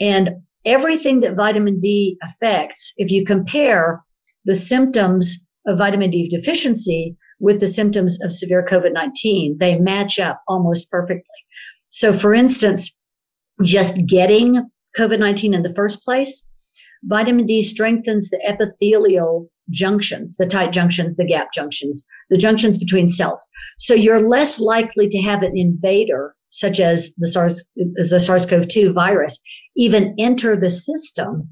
And 0.00 0.30
everything 0.64 1.20
that 1.20 1.36
vitamin 1.36 1.80
D 1.80 2.18
affects, 2.22 2.92
if 2.96 3.10
you 3.10 3.24
compare 3.24 4.02
the 4.44 4.54
symptoms 4.54 5.44
of 5.66 5.78
vitamin 5.78 6.10
D 6.10 6.28
deficiency 6.28 7.16
with 7.40 7.60
the 7.60 7.66
symptoms 7.66 8.18
of 8.22 8.32
severe 8.32 8.66
COVID 8.70 8.92
19, 8.92 9.58
they 9.58 9.78
match 9.78 10.18
up 10.18 10.40
almost 10.48 10.90
perfectly. 10.90 11.24
So, 11.88 12.12
for 12.12 12.34
instance, 12.34 12.96
just 13.62 14.06
getting 14.06 14.68
COVID 14.96 15.18
19 15.18 15.54
in 15.54 15.62
the 15.62 15.74
first 15.74 16.02
place, 16.02 16.46
vitamin 17.04 17.46
D 17.46 17.62
strengthens 17.62 18.30
the 18.30 18.40
epithelial 18.48 19.48
junctions, 19.70 20.36
the 20.36 20.46
tight 20.46 20.72
junctions, 20.72 21.16
the 21.16 21.24
gap 21.24 21.52
junctions, 21.52 22.04
the 22.30 22.36
junctions 22.36 22.78
between 22.78 23.08
cells. 23.08 23.46
So, 23.78 23.94
you're 23.94 24.26
less 24.26 24.60
likely 24.60 25.08
to 25.08 25.20
have 25.22 25.42
an 25.42 25.52
invader 25.56 26.34
such 26.50 26.80
as 26.80 27.10
the 27.16 27.26
SARS, 27.26 27.64
the 27.76 28.20
SARS-CoV-2 28.20 28.92
virus, 28.92 29.38
even 29.76 30.14
enter 30.18 30.56
the 30.56 30.70
system 30.70 31.48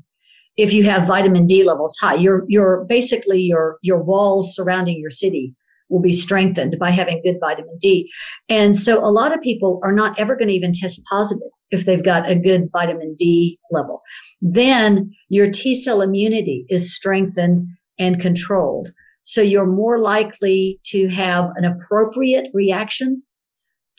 if 0.56 0.72
you 0.72 0.84
have 0.84 1.06
vitamin 1.06 1.47
D 1.47 1.64
levels 1.64 1.97
high. 2.01 2.14
Your, 2.14 2.44
your 2.48 2.84
basically 2.88 3.40
your, 3.40 3.78
your 3.82 4.02
walls 4.02 4.55
surrounding 4.55 4.98
your 4.98 5.10
city 5.10 5.55
will 5.88 6.01
be 6.01 6.12
strengthened 6.12 6.76
by 6.78 6.90
having 6.90 7.20
good 7.22 7.38
vitamin 7.40 7.76
D. 7.80 8.10
And 8.48 8.76
so 8.76 8.98
a 8.98 9.10
lot 9.10 9.34
of 9.34 9.40
people 9.40 9.80
are 9.82 9.92
not 9.92 10.18
ever 10.18 10.36
going 10.36 10.48
to 10.48 10.55
even 10.55 10.72
test 10.72 11.02
positive 11.10 11.48
if 11.70 11.84
they've 11.84 12.05
got 12.05 12.30
a 12.30 12.36
good 12.36 12.68
vitamin 12.72 13.14
D 13.16 13.59
level. 13.70 14.02
Then 14.40 15.12
your 15.28 15.51
T 15.51 15.74
cell 15.74 16.01
immunity 16.01 16.64
is 16.68 16.94
strengthened 16.94 17.66
and 17.98 18.20
controlled. 18.20 18.90
So 19.22 19.42
you're 19.42 19.66
more 19.66 19.98
likely 19.98 20.80
to 20.86 21.09
have 21.09 21.51
an 21.56 21.64
appropriate 21.64 22.47
reaction 22.55 23.22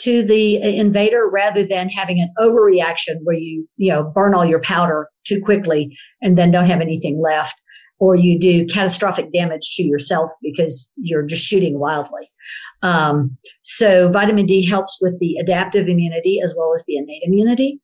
to 0.02 0.24
the 0.24 0.62
invader 0.62 1.30
rather 1.32 1.64
than 1.64 1.90
having 1.90 2.20
an 2.20 2.32
overreaction 2.40 3.18
where 3.24 3.36
you, 3.36 3.68
you 3.78 3.92
know, 3.92 4.04
burn 4.04 4.34
all 4.34 4.46
your 4.46 4.62
powder 4.62 5.08
too 5.24 5.42
quickly 5.42 5.96
and 6.22 6.38
then 6.38 6.52
don't 6.52 6.66
have 6.66 6.82
anything 6.82 7.22
left 7.22 7.56
or 8.00 8.16
you 8.16 8.38
do 8.40 8.66
catastrophic 8.66 9.32
damage 9.32 9.76
to 9.76 9.84
yourself 9.84 10.32
because 10.42 10.92
you're 10.98 11.24
just 11.24 11.46
shooting 11.46 11.80
wildly. 11.80 12.30
Um, 12.82 13.38
so 13.62 14.10
vitamin 14.10 14.48
D 14.48 14.66
helps 14.66 14.98
with 15.02 15.20
the 15.20 15.36
adaptive 15.38 15.88
immunity 15.88 16.40
as 16.44 16.56
well 16.58 16.74
as 16.74 16.84
the 16.88 16.98
innate 16.98 17.22
immunity. 17.24 17.80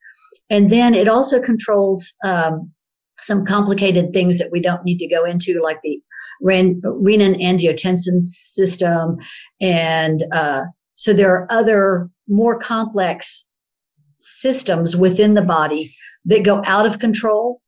And 0.50 0.72
then 0.72 0.96
it 0.96 1.08
also 1.08 1.40
controls 1.40 2.16
um, 2.26 2.72
some 3.20 3.46
complicated 3.46 4.12
things 4.12 4.40
that 4.40 4.52
we 4.52 4.60
don't 4.60 4.84
need 4.84 4.98
to 4.98 5.08
go 5.08 5.24
into, 5.24 5.62
like 5.62 5.80
the 5.84 6.02
renin 6.44 7.42
angiotensin 7.44 8.22
system 8.22 9.18
and 9.60 10.24
uh, 10.32 10.64
so 10.98 11.14
there 11.14 11.32
are 11.32 11.48
other 11.52 12.10
more 12.28 12.58
complex 12.60 13.46
systems 14.18 14.98
within 14.98 15.36
the 15.36 15.44
body 15.44 15.96
that 16.26 16.44
go 16.44 16.62
out 16.66 16.88
of 16.88 17.00
control 17.00 17.62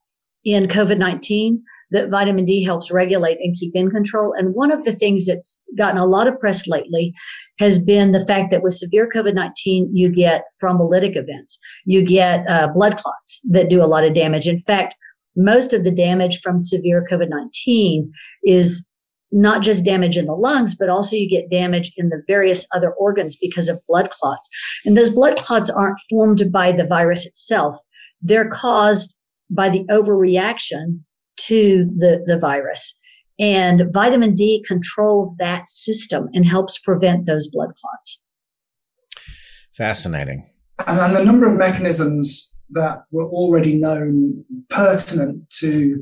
in 0.44 0.66
COVID 0.66 0.98
19 0.98 1.64
that 1.92 2.10
vitamin 2.10 2.46
D 2.46 2.64
helps 2.64 2.92
regulate 2.92 3.38
and 3.42 3.56
keep 3.56 3.72
in 3.76 3.90
control. 3.90 4.34
And 4.34 4.54
one 4.54 4.72
of 4.72 4.84
the 4.84 4.94
things 4.94 5.26
that's 5.26 5.62
gotten 5.78 6.00
a 6.00 6.06
lot 6.06 6.28
of 6.28 6.40
press 6.40 6.68
lately 6.68 7.14
has 7.58 7.84
been 7.84 8.12
the 8.12 8.26
fact 8.26 8.52
that 8.52 8.64
with 8.64 8.74
severe 8.74 9.10
COVID 9.16 9.36
19, 9.36 9.96
you 9.96 10.10
get 10.10 10.44
thrombolytic 10.62 11.16
events, 11.16 11.60
you 11.86 12.04
get 12.04 12.50
uh, 12.50 12.70
blood 12.74 12.98
clots 12.98 13.42
that 13.50 13.70
do 13.70 13.82
a 13.82 13.86
lot 13.86 14.04
of 14.04 14.16
damage. 14.16 14.48
In 14.48 14.60
fact, 14.60 14.96
most 15.36 15.74
of 15.74 15.84
the 15.84 15.92
damage 15.92 16.40
from 16.42 16.60
severe 16.60 17.06
COVID 17.10 17.30
19 17.30 18.12
is 18.44 18.88
not 19.32 19.62
just 19.62 19.86
damage 19.86 20.18
in 20.18 20.26
the 20.26 20.34
lungs, 20.34 20.76
but 20.76 20.90
also 20.90 21.16
you 21.16 21.30
get 21.30 21.52
damage 21.52 21.92
in 21.98 22.10
the 22.10 22.22
various 22.28 22.66
other 22.74 22.92
organs 22.94 23.36
because 23.36 23.70
of 23.70 23.80
blood 23.88 24.10
clots. 24.12 24.50
And 24.86 24.98
those 24.98 25.10
blood 25.10 25.38
clots 25.38 25.70
aren't 25.70 26.00
formed 26.10 26.52
by 26.52 26.72
the 26.72 26.86
virus 26.86 27.26
itself. 27.26 27.78
They're 28.22 28.50
caused 28.50 29.18
by 29.50 29.70
the 29.70 29.84
overreaction 29.86 31.02
to 31.42 31.90
the, 31.96 32.24
the 32.26 32.38
virus. 32.38 32.96
And 33.40 33.84
vitamin 33.94 34.36
D 34.36 34.64
controls 34.68 35.34
that 35.40 35.70
system 35.70 36.28
and 36.34 36.46
helps 36.46 36.78
prevent 36.78 37.26
those 37.26 37.48
blood 37.48 37.70
clots. 37.80 38.20
Fascinating. 39.74 40.46
And, 40.86 41.00
and 41.00 41.16
the 41.16 41.24
number 41.24 41.50
of 41.50 41.58
mechanisms 41.58 42.54
that 42.72 43.04
were 43.12 43.28
already 43.30 43.76
known 43.76 44.44
pertinent 44.70 45.50
to 45.50 46.00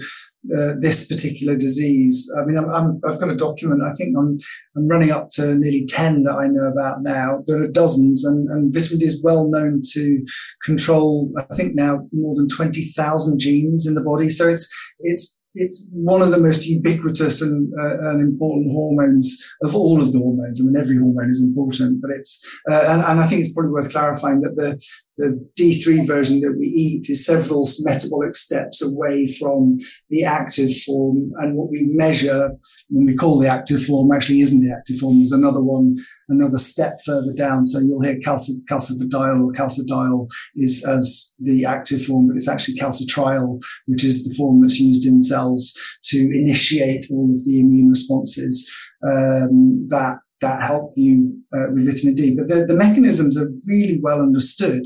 uh, 0.56 0.74
this 0.80 1.08
particular 1.08 1.56
disease. 1.56 2.32
I 2.38 2.46
mean, 2.46 2.58
i 2.58 2.80
have 3.10 3.20
got 3.20 3.30
a 3.30 3.36
document. 3.36 3.84
I 3.84 3.92
think 3.94 4.16
I'm, 4.18 4.38
I'm 4.76 4.88
running 4.88 5.12
up 5.12 5.30
to 5.32 5.56
nearly 5.56 5.86
ten 5.86 6.24
that 6.24 6.36
I 6.36 6.48
know 6.48 6.68
about 6.68 7.02
now. 7.02 7.44
There 7.46 7.62
are 7.64 7.68
dozens, 7.68 8.24
and, 8.24 8.50
and 8.50 8.74
vitamin 8.74 9.00
D 9.00 9.06
is 9.06 9.22
well 9.24 9.50
known 9.50 9.82
to 9.94 10.26
control. 10.64 11.32
I 11.38 11.54
think 11.56 11.76
now 11.76 12.08
more 12.14 12.36
than 12.36 12.48
twenty 12.48 12.86
thousand 12.86 13.40
genes 13.40 13.86
in 13.86 13.96
the 13.96 14.04
body. 14.04 14.30
So 14.30 14.48
it's 14.48 14.74
it's 15.00 15.37
it's 15.54 15.90
one 15.92 16.22
of 16.22 16.32
the 16.32 16.40
most 16.40 16.66
ubiquitous 16.68 17.42
and, 17.42 17.74
uh, 17.80 18.10
and, 18.10 18.22
important 18.22 18.72
hormones 18.72 19.44
of 19.64 19.76
all 19.76 20.02
of 20.02 20.12
the 20.12 20.20
hormones. 20.20 20.62
I 20.62 20.66
mean, 20.66 20.76
every 20.76 20.98
hormone 20.98 21.30
is 21.30 21.42
important, 21.42 22.02
but 22.02 22.12
it's, 22.12 22.46
uh, 22.70 22.86
and, 22.88 23.02
and, 23.02 23.20
I 23.20 23.28
think 23.28 23.42
it's 23.42 23.54
probably 23.54 23.72
worth 23.72 23.92
clarifying 23.92 24.42
that 24.42 24.56
the, 24.56 24.80
the 25.18 25.50
D3 25.60 26.06
version 26.06 26.42
that 26.42 26.56
we 26.58 26.68
eat 26.68 27.10
is 27.10 27.26
several 27.26 27.68
metabolic 27.80 28.36
steps 28.36 28.82
away 28.82 29.28
from 29.40 29.78
the 30.10 30.24
active 30.24 30.76
form. 30.86 31.32
And 31.38 31.56
what 31.56 31.70
we 31.70 31.84
measure 31.84 32.52
when 32.90 33.06
we 33.06 33.16
call 33.16 33.40
the 33.40 33.48
active 33.48 33.84
form 33.84 34.12
actually 34.12 34.42
isn't 34.42 34.66
the 34.66 34.76
active 34.76 34.98
form. 34.98 35.18
There's 35.18 35.32
another 35.32 35.62
one, 35.62 35.98
another 36.30 36.58
step 36.58 37.00
further 37.06 37.34
down. 37.34 37.66
So 37.66 37.80
you'll 37.80 38.02
hear 38.02 38.20
calci- 38.20 38.64
calcifediol 38.70 39.46
or 39.46 39.54
calcidiol 39.54 40.28
is 40.56 40.86
as 40.86 41.36
the 41.40 41.66
active 41.66 42.04
form, 42.04 42.28
but 42.28 42.36
it's 42.36 42.48
actually 42.48 42.76
calcitriol, 42.76 43.62
which 43.86 44.04
is 44.04 44.28
the 44.28 44.36
form 44.36 44.62
that's 44.62 44.80
used 44.80 45.06
in 45.06 45.22
cells 45.22 45.78
to 46.06 46.18
initiate 46.18 47.06
all 47.12 47.32
of 47.32 47.44
the 47.46 47.60
immune 47.60 47.90
responses 47.90 48.72
um, 49.08 49.88
that 49.90 50.18
that 50.40 50.62
help 50.62 50.94
you 50.96 51.36
uh, 51.56 51.66
with 51.74 51.92
vitamin 51.92 52.14
D. 52.14 52.36
But 52.36 52.48
the, 52.48 52.64
the 52.66 52.76
mechanisms 52.76 53.40
are 53.40 53.50
really 53.68 54.00
well 54.04 54.22
understood. 54.22 54.86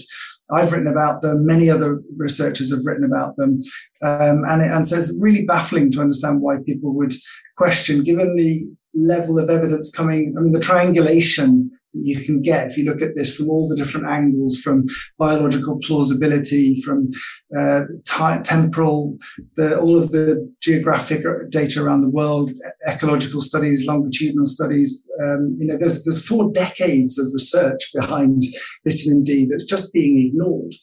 I've 0.49 0.71
written 0.71 0.87
about 0.87 1.21
them. 1.21 1.45
Many 1.45 1.69
other 1.69 2.01
researchers 2.17 2.73
have 2.73 2.85
written 2.85 3.03
about 3.03 3.35
them, 3.35 3.61
um, 4.01 4.43
and, 4.47 4.61
it, 4.61 4.71
and 4.71 4.85
so 4.85 4.97
it's 4.97 5.17
really 5.19 5.45
baffling 5.45 5.91
to 5.91 6.01
understand 6.01 6.41
why 6.41 6.57
people 6.65 6.93
would 6.95 7.13
question, 7.57 8.03
given 8.03 8.35
the 8.35 8.69
level 8.93 9.39
of 9.39 9.49
evidence 9.49 9.91
coming. 9.91 10.35
I 10.37 10.41
mean, 10.41 10.51
the 10.51 10.59
triangulation 10.59 11.71
that 11.93 12.01
you 12.05 12.23
can 12.23 12.41
get 12.41 12.67
if 12.67 12.77
you 12.77 12.85
look 12.85 13.01
at 13.01 13.15
this 13.15 13.35
from 13.35 13.49
all 13.49 13.67
the 13.67 13.75
different 13.75 14.07
angles 14.07 14.57
from 14.57 14.85
biological 15.17 15.77
plausibility 15.79 16.81
from 16.81 17.09
uh, 17.57 17.83
t- 18.05 18.41
temporal 18.43 19.17
the, 19.55 19.79
all 19.79 19.97
of 19.97 20.11
the 20.11 20.49
geographic 20.61 21.23
data 21.49 21.83
around 21.83 22.01
the 22.01 22.09
world 22.09 22.51
ecological 22.87 23.41
studies 23.41 23.85
longitudinal 23.85 24.45
studies 24.45 25.07
um, 25.23 25.53
you 25.57 25.67
know 25.67 25.77
there's 25.77 26.03
there's 26.03 26.25
four 26.25 26.51
decades 26.53 27.19
of 27.19 27.27
research 27.33 27.91
behind 27.93 28.41
vitamin 28.85 29.21
d 29.23 29.47
that's 29.49 29.65
just 29.65 29.93
being 29.93 30.27
ignored 30.27 30.73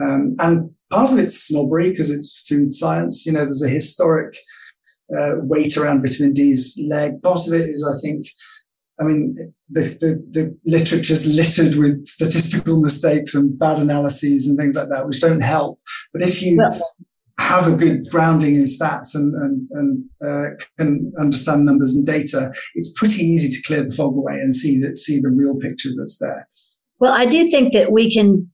um, 0.00 0.34
and 0.38 0.70
part 0.90 1.12
of 1.12 1.18
it's 1.18 1.46
snobbery 1.46 1.90
because 1.90 2.10
it's 2.10 2.46
food 2.48 2.72
science 2.72 3.26
you 3.26 3.32
know 3.32 3.44
there's 3.44 3.62
a 3.62 3.68
historic 3.68 4.34
uh, 5.16 5.34
weight 5.38 5.76
around 5.76 6.02
vitamin 6.02 6.32
D's 6.32 6.80
leg. 6.88 7.20
Part 7.22 7.46
of 7.46 7.54
it 7.54 7.62
is, 7.62 7.84
I 7.84 8.00
think, 8.00 8.26
I 9.00 9.04
mean, 9.04 9.32
the, 9.70 9.82
the, 10.00 10.24
the 10.30 10.58
literature's 10.64 11.26
littered 11.26 11.76
with 11.76 12.06
statistical 12.06 12.80
mistakes 12.80 13.34
and 13.34 13.58
bad 13.58 13.78
analyses 13.78 14.46
and 14.46 14.58
things 14.58 14.74
like 14.74 14.88
that, 14.90 15.06
which 15.06 15.20
don't 15.20 15.40
help. 15.40 15.78
But 16.12 16.22
if 16.22 16.42
you 16.42 16.58
have 17.38 17.68
a 17.68 17.76
good 17.76 18.10
grounding 18.10 18.56
in 18.56 18.64
stats 18.64 19.14
and, 19.14 19.32
and, 19.34 19.68
and 19.70 20.04
uh, 20.26 20.64
can 20.76 21.12
understand 21.18 21.64
numbers 21.64 21.94
and 21.94 22.04
data, 22.04 22.52
it's 22.74 22.92
pretty 22.98 23.22
easy 23.22 23.48
to 23.48 23.66
clear 23.66 23.84
the 23.84 23.94
fog 23.94 24.16
away 24.16 24.34
and 24.34 24.52
see 24.52 24.80
that 24.80 24.98
see 24.98 25.20
the 25.20 25.30
real 25.30 25.56
picture 25.58 25.90
that's 25.96 26.18
there. 26.18 26.46
Well, 26.98 27.12
I 27.12 27.26
do 27.26 27.48
think 27.48 27.72
that 27.74 27.92
we 27.92 28.12
can 28.12 28.50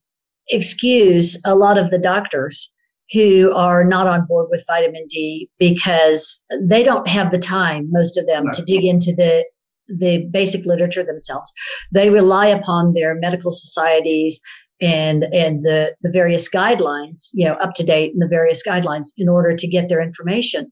excuse 0.48 1.40
a 1.46 1.54
lot 1.54 1.78
of 1.78 1.90
the 1.90 1.98
doctors 1.98 2.73
who 3.12 3.52
are 3.52 3.84
not 3.84 4.06
on 4.06 4.26
board 4.26 4.48
with 4.50 4.64
vitamin 4.66 5.06
D 5.08 5.48
because 5.58 6.44
they 6.62 6.82
don't 6.82 7.08
have 7.08 7.30
the 7.30 7.38
time, 7.38 7.88
most 7.90 8.16
of 8.16 8.26
them, 8.26 8.46
to 8.52 8.62
dig 8.62 8.84
into 8.84 9.12
the 9.12 9.44
the 9.86 10.26
basic 10.32 10.64
literature 10.64 11.04
themselves. 11.04 11.52
They 11.92 12.08
rely 12.08 12.46
upon 12.46 12.94
their 12.94 13.14
medical 13.14 13.50
societies 13.50 14.40
and 14.80 15.24
and 15.32 15.62
the 15.62 15.94
the 16.02 16.10
various 16.10 16.48
guidelines, 16.48 17.30
you 17.34 17.46
know, 17.46 17.54
up 17.54 17.74
to 17.74 17.84
date 17.84 18.12
and 18.12 18.22
the 18.22 18.28
various 18.28 18.62
guidelines 18.66 19.08
in 19.16 19.28
order 19.28 19.54
to 19.54 19.68
get 19.68 19.88
their 19.88 20.02
information. 20.02 20.70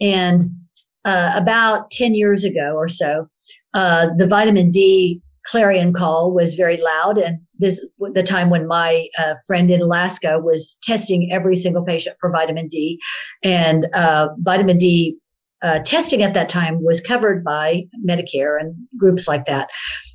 And 0.00 0.44
uh, 1.04 1.32
about 1.34 1.90
ten 1.90 2.14
years 2.14 2.44
ago 2.44 2.74
or 2.74 2.88
so, 2.88 3.28
uh, 3.74 4.08
the 4.16 4.26
vitamin 4.26 4.70
D 4.70 5.20
clarion 5.46 5.92
call 5.92 6.32
was 6.32 6.54
very 6.54 6.78
loud 6.78 7.18
and 7.18 7.38
this 7.58 7.84
the 8.12 8.22
time 8.22 8.50
when 8.50 8.66
my 8.66 9.06
uh, 9.18 9.34
friend 9.46 9.70
in 9.70 9.80
alaska 9.80 10.38
was 10.40 10.76
testing 10.82 11.30
every 11.32 11.56
single 11.56 11.84
patient 11.84 12.16
for 12.20 12.30
vitamin 12.30 12.68
d. 12.68 12.98
And 13.42 13.86
uh, 13.94 14.28
vitamin 14.38 14.78
d 14.78 15.16
uh, 15.62 15.78
testing 15.80 16.22
at 16.22 16.34
that 16.34 16.48
time 16.48 16.82
was 16.84 17.00
covered 17.00 17.42
by 17.42 17.84
medicare 18.06 18.60
and 18.60 18.74
groups 18.98 19.26
like 19.26 19.46
that. 19.46 19.68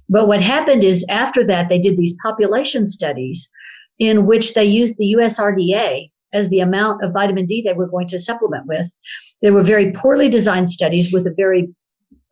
But 0.08 0.28
what 0.28 0.42
happened 0.42 0.84
is 0.84 1.06
after 1.10 1.44
that 1.46 1.70
they 1.70 1.80
did 1.80 1.98
these 1.98 2.16
population 2.22 2.86
studies 2.86 3.50
in 3.98 4.26
which 4.26 4.54
they 4.54 4.66
used 4.66 4.98
the 4.98 5.16
usrda 5.18 6.10
as 6.32 6.50
the 6.50 6.60
amount 6.60 7.04
of 7.04 7.14
vitamin 7.14 7.46
d 7.46 7.62
they 7.62 7.74
were 7.74 7.88
going 7.88 8.08
to 8.08 8.20
supplement 8.20 8.68
with. 8.68 8.94
They 9.42 9.52
were 9.52 9.64
very 9.64 9.92
poorly 9.92 10.30
designed 10.30 10.70
studies 10.70 11.12
with 11.12 11.26
a 11.26 11.34
very 11.36 11.70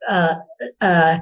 uh, 0.06 0.36
uh, 0.80 1.18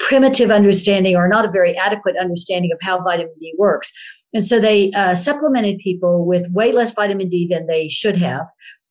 primitive 0.00 0.50
understanding 0.50 1.14
or 1.14 1.28
not 1.28 1.44
a 1.44 1.50
very 1.50 1.76
adequate 1.76 2.16
understanding 2.16 2.72
of 2.72 2.78
how 2.82 3.02
vitamin 3.02 3.34
D 3.38 3.54
works. 3.58 3.92
And 4.32 4.44
so 4.44 4.58
they 4.58 4.90
uh, 4.92 5.14
supplemented 5.14 5.78
people 5.78 6.26
with 6.26 6.50
way 6.50 6.72
less 6.72 6.92
vitamin 6.92 7.28
D 7.28 7.46
than 7.48 7.66
they 7.66 7.88
should 7.88 8.16
have. 8.16 8.46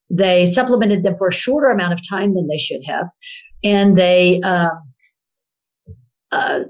They 0.09 0.45
supplemented 0.45 1.03
them 1.03 1.15
for 1.17 1.27
a 1.27 1.33
shorter 1.33 1.69
amount 1.69 1.93
of 1.93 2.07
time 2.07 2.31
than 2.31 2.47
they 2.47 2.57
should 2.57 2.81
have. 2.85 3.07
And 3.63 3.97
they 3.97 4.41
um, 4.41 4.71
uh, 6.31 6.63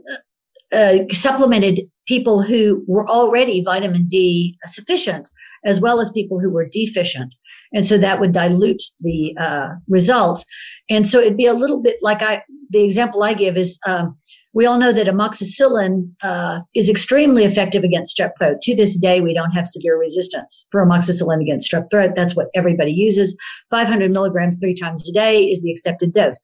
uh, 0.71 0.97
supplemented 1.11 1.81
people 2.07 2.41
who 2.41 2.83
were 2.87 3.07
already 3.07 3.61
vitamin 3.63 4.07
D 4.07 4.57
sufficient, 4.65 5.29
as 5.65 5.79
well 5.79 5.99
as 5.99 6.09
people 6.11 6.39
who 6.39 6.49
were 6.49 6.67
deficient. 6.71 7.33
And 7.73 7.85
so 7.85 7.97
that 7.97 8.19
would 8.19 8.31
dilute 8.31 8.81
the 8.99 9.35
uh, 9.39 9.69
results. 9.87 10.45
And 10.89 11.07
so 11.07 11.19
it'd 11.19 11.37
be 11.37 11.45
a 11.45 11.53
little 11.53 11.81
bit 11.81 11.97
like 12.01 12.21
I, 12.21 12.43
the 12.69 12.83
example 12.83 13.23
I 13.23 13.33
give 13.33 13.57
is 13.57 13.79
um, 13.87 14.17
we 14.53 14.65
all 14.65 14.79
know 14.79 14.91
that 14.91 15.07
amoxicillin 15.07 16.11
uh, 16.23 16.61
is 16.75 16.89
extremely 16.89 17.43
effective 17.43 17.83
against 17.83 18.17
strep 18.17 18.31
throat. 18.39 18.61
To 18.63 18.75
this 18.75 18.97
day, 18.97 19.21
we 19.21 19.33
don't 19.33 19.51
have 19.51 19.67
severe 19.67 19.97
resistance 19.97 20.65
for 20.71 20.85
amoxicillin 20.85 21.41
against 21.41 21.71
strep 21.71 21.89
throat. 21.91 22.13
That's 22.15 22.35
what 22.35 22.47
everybody 22.55 22.91
uses. 22.91 23.37
500 23.69 24.11
milligrams 24.11 24.59
three 24.59 24.75
times 24.75 25.07
a 25.07 25.13
day 25.13 25.43
is 25.43 25.61
the 25.61 25.71
accepted 25.71 26.13
dose. 26.13 26.39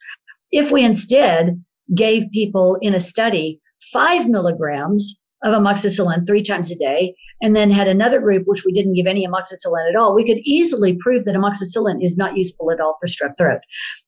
If 0.52 0.72
we 0.72 0.84
instead 0.84 1.64
gave 1.94 2.30
people 2.32 2.78
in 2.82 2.94
a 2.94 3.00
study 3.00 3.60
five 3.94 4.28
milligrams 4.28 5.22
of 5.44 5.54
amoxicillin 5.54 6.26
three 6.26 6.42
times 6.42 6.72
a 6.72 6.76
day, 6.76 7.16
and 7.42 7.56
then 7.56 7.70
had 7.70 7.88
another 7.88 8.20
group 8.20 8.44
which 8.46 8.64
we 8.66 8.72
didn't 8.72 8.94
give 8.94 9.08
any 9.08 9.28
amoxicillin 9.28 9.90
at 9.90 9.96
all, 9.96 10.16
we 10.16 10.26
could 10.26 10.40
easily 10.40 10.98
prove 11.02 11.26
that 11.26 11.36
amoxicillin 11.36 12.04
is 12.04 12.18
not 12.18 12.38
useful 12.38 12.72
at 12.72 12.80
all 12.80 12.96
for 13.00 13.08
strep 13.08 13.38
throat. 13.38 13.62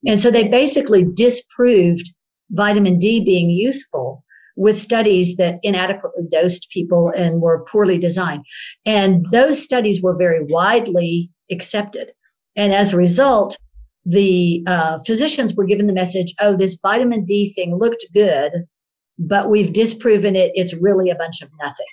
And 0.06 0.20
so 0.20 0.32
they 0.32 0.48
basically 0.48 1.04
disproved 1.04 2.12
vitamin 2.52 2.98
D 2.98 3.24
being 3.24 3.50
useful 3.50 4.24
with 4.56 4.80
studies 4.80 5.36
that 5.36 5.60
inadequately 5.62 6.28
dosed 6.32 6.70
people 6.72 7.10
and 7.10 7.42
were 7.42 7.66
poorly 7.72 7.98
designed. 7.98 8.44
And 8.86 9.26
those 9.32 9.64
studies 9.64 10.02
were 10.02 10.18
very 10.18 10.44
widely 10.44 11.30
accepted. 11.52 12.10
And 12.56 12.74
as 12.74 12.92
a 12.92 12.98
result, 12.98 13.58
the 14.04 14.64
uh, 14.66 15.00
physicians 15.06 15.54
were 15.54 15.66
given 15.66 15.86
the 15.86 15.94
message 15.94 16.34
oh, 16.40 16.56
this 16.56 16.80
vitamin 16.82 17.26
D 17.26 17.54
thing 17.54 17.78
looked 17.78 18.06
good, 18.14 18.52
but 19.18 19.50
we've 19.50 19.74
disproven 19.74 20.36
it. 20.36 20.52
It's 20.54 20.76
really 20.76 21.10
a 21.10 21.16
bunch 21.16 21.42
of 21.42 21.50
nothing. 21.62 21.86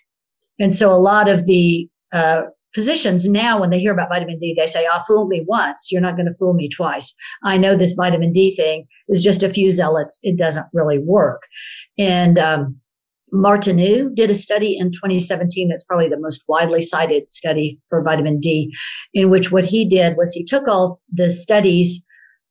And 0.58 0.74
so 0.74 0.90
a 0.90 0.98
lot 0.98 1.28
of 1.28 1.46
the 1.46 1.88
uh, 2.12 2.42
physicians 2.74 3.28
now, 3.28 3.60
when 3.60 3.70
they 3.70 3.80
hear 3.80 3.92
about 3.92 4.08
vitamin 4.08 4.38
D, 4.38 4.54
they 4.56 4.66
say, 4.66 4.86
"I'll 4.86 5.00
oh, 5.00 5.04
fool 5.06 5.26
me 5.26 5.44
once. 5.46 5.90
You're 5.90 6.00
not 6.00 6.16
going 6.16 6.26
to 6.26 6.34
fool 6.38 6.54
me 6.54 6.68
twice. 6.68 7.14
I 7.42 7.56
know 7.56 7.76
this 7.76 7.94
vitamin 7.94 8.32
D 8.32 8.54
thing 8.54 8.86
is 9.08 9.22
just 9.22 9.42
a 9.42 9.48
few 9.48 9.70
zealots. 9.70 10.18
It 10.22 10.36
doesn't 10.36 10.66
really 10.72 10.98
work." 10.98 11.42
And 11.98 12.38
um, 12.38 12.80
Martineau 13.32 14.08
did 14.10 14.30
a 14.30 14.34
study 14.34 14.76
in 14.78 14.92
2017 14.92 15.68
that's 15.68 15.84
probably 15.84 16.08
the 16.08 16.20
most 16.20 16.44
widely 16.46 16.80
cited 16.80 17.28
study 17.28 17.78
for 17.88 18.02
vitamin 18.02 18.38
D, 18.38 18.72
in 19.12 19.30
which 19.30 19.50
what 19.50 19.64
he 19.64 19.88
did 19.88 20.16
was 20.16 20.32
he 20.32 20.44
took 20.44 20.68
all 20.68 21.00
the 21.12 21.30
studies 21.30 22.02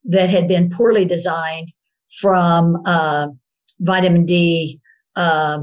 that 0.05 0.29
had 0.29 0.47
been 0.47 0.69
poorly 0.69 1.05
designed 1.05 1.71
from 2.19 2.77
uh, 2.85 3.27
vitamin 3.79 4.25
D. 4.25 4.79
Uh, 5.15 5.59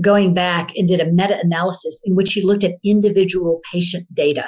going 0.00 0.34
back 0.34 0.72
and 0.76 0.88
did 0.88 1.00
a 1.00 1.10
meta 1.10 1.38
analysis 1.42 2.02
in 2.04 2.16
which 2.16 2.32
he 2.32 2.42
looked 2.42 2.64
at 2.64 2.74
individual 2.84 3.60
patient 3.72 4.06
data. 4.14 4.44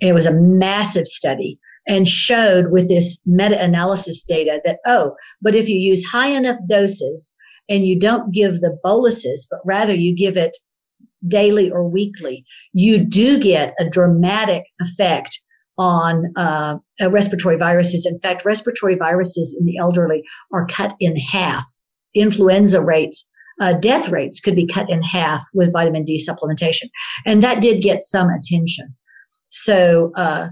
It 0.00 0.12
was 0.12 0.26
a 0.26 0.32
massive 0.32 1.06
study 1.06 1.58
and 1.88 2.06
showed 2.06 2.70
with 2.70 2.88
this 2.88 3.20
meta 3.26 3.60
analysis 3.62 4.22
data 4.22 4.60
that, 4.64 4.78
oh, 4.86 5.14
but 5.42 5.54
if 5.54 5.68
you 5.68 5.76
use 5.76 6.04
high 6.04 6.28
enough 6.28 6.58
doses 6.68 7.34
and 7.68 7.86
you 7.86 7.98
don't 7.98 8.32
give 8.32 8.60
the 8.60 8.78
boluses, 8.82 9.46
but 9.50 9.60
rather 9.64 9.94
you 9.94 10.14
give 10.14 10.36
it 10.36 10.56
daily 11.26 11.70
or 11.70 11.88
weekly, 11.88 12.44
you 12.72 13.04
do 13.04 13.38
get 13.38 13.74
a 13.78 13.88
dramatic 13.88 14.62
effect 14.80 15.40
on 15.78 16.32
uh, 16.36 16.76
respiratory 17.08 17.56
viruses. 17.56 18.06
In 18.06 18.20
fact, 18.20 18.44
respiratory 18.44 18.96
viruses 18.96 19.56
in 19.58 19.66
the 19.66 19.78
elderly 19.78 20.22
are 20.52 20.66
cut 20.66 20.94
in 21.00 21.16
half. 21.16 21.64
Influenza 22.14 22.82
rates 22.82 23.30
uh, 23.60 23.74
death 23.74 24.08
rates 24.08 24.40
could 24.40 24.56
be 24.56 24.66
cut 24.66 24.90
in 24.90 25.02
half 25.02 25.42
with 25.52 25.72
vitamin 25.72 26.04
D 26.04 26.18
supplementation. 26.18 26.88
And 27.26 27.42
that 27.44 27.60
did 27.60 27.82
get 27.82 28.02
some 28.02 28.30
attention. 28.30 28.96
So, 29.50 30.12
uh, 30.16 30.48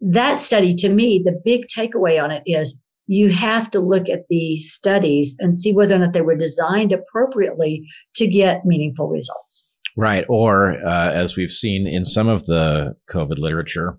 that 0.00 0.40
study 0.40 0.74
to 0.76 0.88
me, 0.88 1.20
the 1.22 1.38
big 1.44 1.66
takeaway 1.66 2.22
on 2.22 2.30
it 2.30 2.42
is 2.46 2.82
you 3.06 3.28
have 3.28 3.70
to 3.72 3.80
look 3.80 4.08
at 4.08 4.28
the 4.28 4.56
studies 4.56 5.36
and 5.40 5.54
see 5.54 5.74
whether 5.74 5.94
or 5.94 5.98
not 5.98 6.14
they 6.14 6.22
were 6.22 6.36
designed 6.36 6.92
appropriately 6.92 7.86
to 8.14 8.26
get 8.26 8.64
meaningful 8.64 9.08
results. 9.08 9.68
Right. 9.96 10.24
Or, 10.28 10.72
uh, 10.86 11.10
as 11.10 11.36
we've 11.36 11.50
seen 11.50 11.86
in 11.86 12.06
some 12.06 12.28
of 12.28 12.46
the 12.46 12.96
COVID 13.10 13.38
literature, 13.38 13.98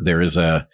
there 0.00 0.20
is 0.20 0.36
a 0.36 0.66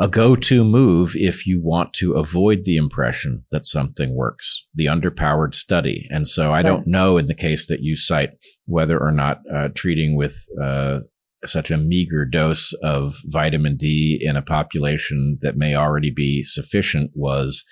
a 0.00 0.08
go-to 0.08 0.64
move 0.64 1.16
if 1.16 1.46
you 1.46 1.60
want 1.60 1.92
to 1.94 2.12
avoid 2.12 2.64
the 2.64 2.76
impression 2.76 3.44
that 3.50 3.64
something 3.64 4.14
works, 4.14 4.66
the 4.74 4.86
underpowered 4.86 5.54
study. 5.54 6.06
And 6.10 6.28
so 6.28 6.52
I 6.52 6.62
don't 6.62 6.86
know 6.86 7.18
in 7.18 7.26
the 7.26 7.34
case 7.34 7.66
that 7.66 7.80
you 7.80 7.96
cite 7.96 8.30
whether 8.66 8.98
or 8.98 9.10
not 9.10 9.40
uh, 9.52 9.68
treating 9.74 10.16
with 10.16 10.46
uh, 10.62 11.00
such 11.44 11.70
a 11.70 11.76
meager 11.76 12.24
dose 12.24 12.72
of 12.82 13.16
vitamin 13.24 13.76
D 13.76 14.18
in 14.20 14.36
a 14.36 14.42
population 14.42 15.38
that 15.42 15.56
may 15.56 15.74
already 15.74 16.10
be 16.10 16.42
sufficient 16.42 17.10
was 17.14 17.64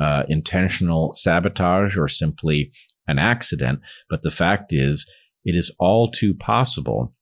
uh, 0.00 0.22
intentional 0.28 1.12
sabotage 1.14 1.96
or 1.96 2.08
simply 2.08 2.70
an 3.06 3.18
accident. 3.18 3.80
But 4.08 4.22
the 4.22 4.30
fact 4.30 4.72
is, 4.72 5.06
it 5.44 5.54
is 5.54 5.74
all 5.78 6.10
too 6.10 6.34
possible 6.34 7.14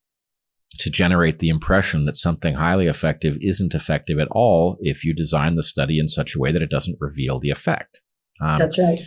to 0.79 0.89
generate 0.89 1.39
the 1.39 1.49
impression 1.49 2.05
that 2.05 2.17
something 2.17 2.55
highly 2.55 2.87
effective 2.87 3.37
isn't 3.41 3.73
effective 3.73 4.19
at 4.19 4.27
all 4.31 4.77
if 4.79 5.03
you 5.03 5.13
design 5.13 5.55
the 5.55 5.63
study 5.63 5.99
in 5.99 6.07
such 6.07 6.35
a 6.35 6.39
way 6.39 6.51
that 6.51 6.61
it 6.61 6.69
doesn't 6.69 6.97
reveal 6.99 7.39
the 7.39 7.49
effect. 7.49 8.01
Um, 8.41 8.57
That's 8.57 8.77
right. 8.77 8.99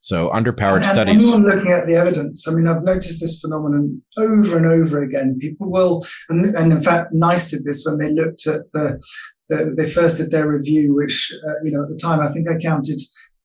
So 0.00 0.30
underpowered 0.30 0.78
and, 0.78 0.86
studies. 0.86 1.22
Anyone 1.22 1.44
looking 1.44 1.70
at 1.70 1.86
the 1.86 1.94
evidence, 1.94 2.48
I 2.48 2.54
mean, 2.54 2.66
I've 2.66 2.82
noticed 2.82 3.20
this 3.20 3.40
phenomenon 3.40 4.02
over 4.18 4.56
and 4.56 4.66
over 4.66 5.00
again. 5.00 5.38
People 5.40 5.70
will, 5.70 6.00
and, 6.28 6.44
and 6.44 6.72
in 6.72 6.82
fact, 6.82 7.10
NICE 7.12 7.50
did 7.52 7.64
this 7.64 7.84
when 7.86 7.98
they 7.98 8.12
looked 8.12 8.48
at 8.48 8.62
the, 8.72 9.00
the 9.48 9.72
they 9.76 9.88
first 9.88 10.18
did 10.18 10.32
their 10.32 10.48
review, 10.48 10.92
which 10.92 11.32
uh, 11.46 11.54
you 11.62 11.70
know 11.70 11.84
at 11.84 11.88
the 11.88 12.00
time 12.02 12.18
I 12.18 12.32
think 12.32 12.48
I 12.48 12.58
counted 12.58 13.00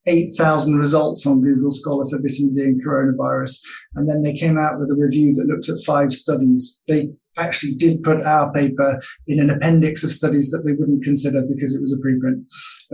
8,000 0.07 0.77
results 0.77 1.25
on 1.27 1.41
Google 1.41 1.69
Scholar 1.69 2.05
for 2.05 2.19
vitamin 2.21 2.53
D 2.53 2.61
and 2.63 2.84
coronavirus. 2.84 3.61
And 3.95 4.07
then 4.07 4.21
they 4.21 4.34
came 4.34 4.57
out 4.57 4.79
with 4.79 4.89
a 4.89 4.95
review 4.97 5.35
that 5.35 5.47
looked 5.47 5.69
at 5.69 5.84
five 5.85 6.13
studies. 6.13 6.84
They 6.88 7.09
actually 7.38 7.75
did 7.75 8.03
put 8.03 8.23
our 8.23 8.51
paper 8.51 8.99
in 9.27 9.39
an 9.39 9.49
appendix 9.49 10.03
of 10.03 10.11
studies 10.11 10.49
that 10.49 10.63
they 10.65 10.71
wouldn't 10.71 11.03
consider 11.03 11.41
because 11.41 11.75
it 11.75 11.81
was 11.81 11.93
a 11.93 12.01
preprint. 12.01 12.45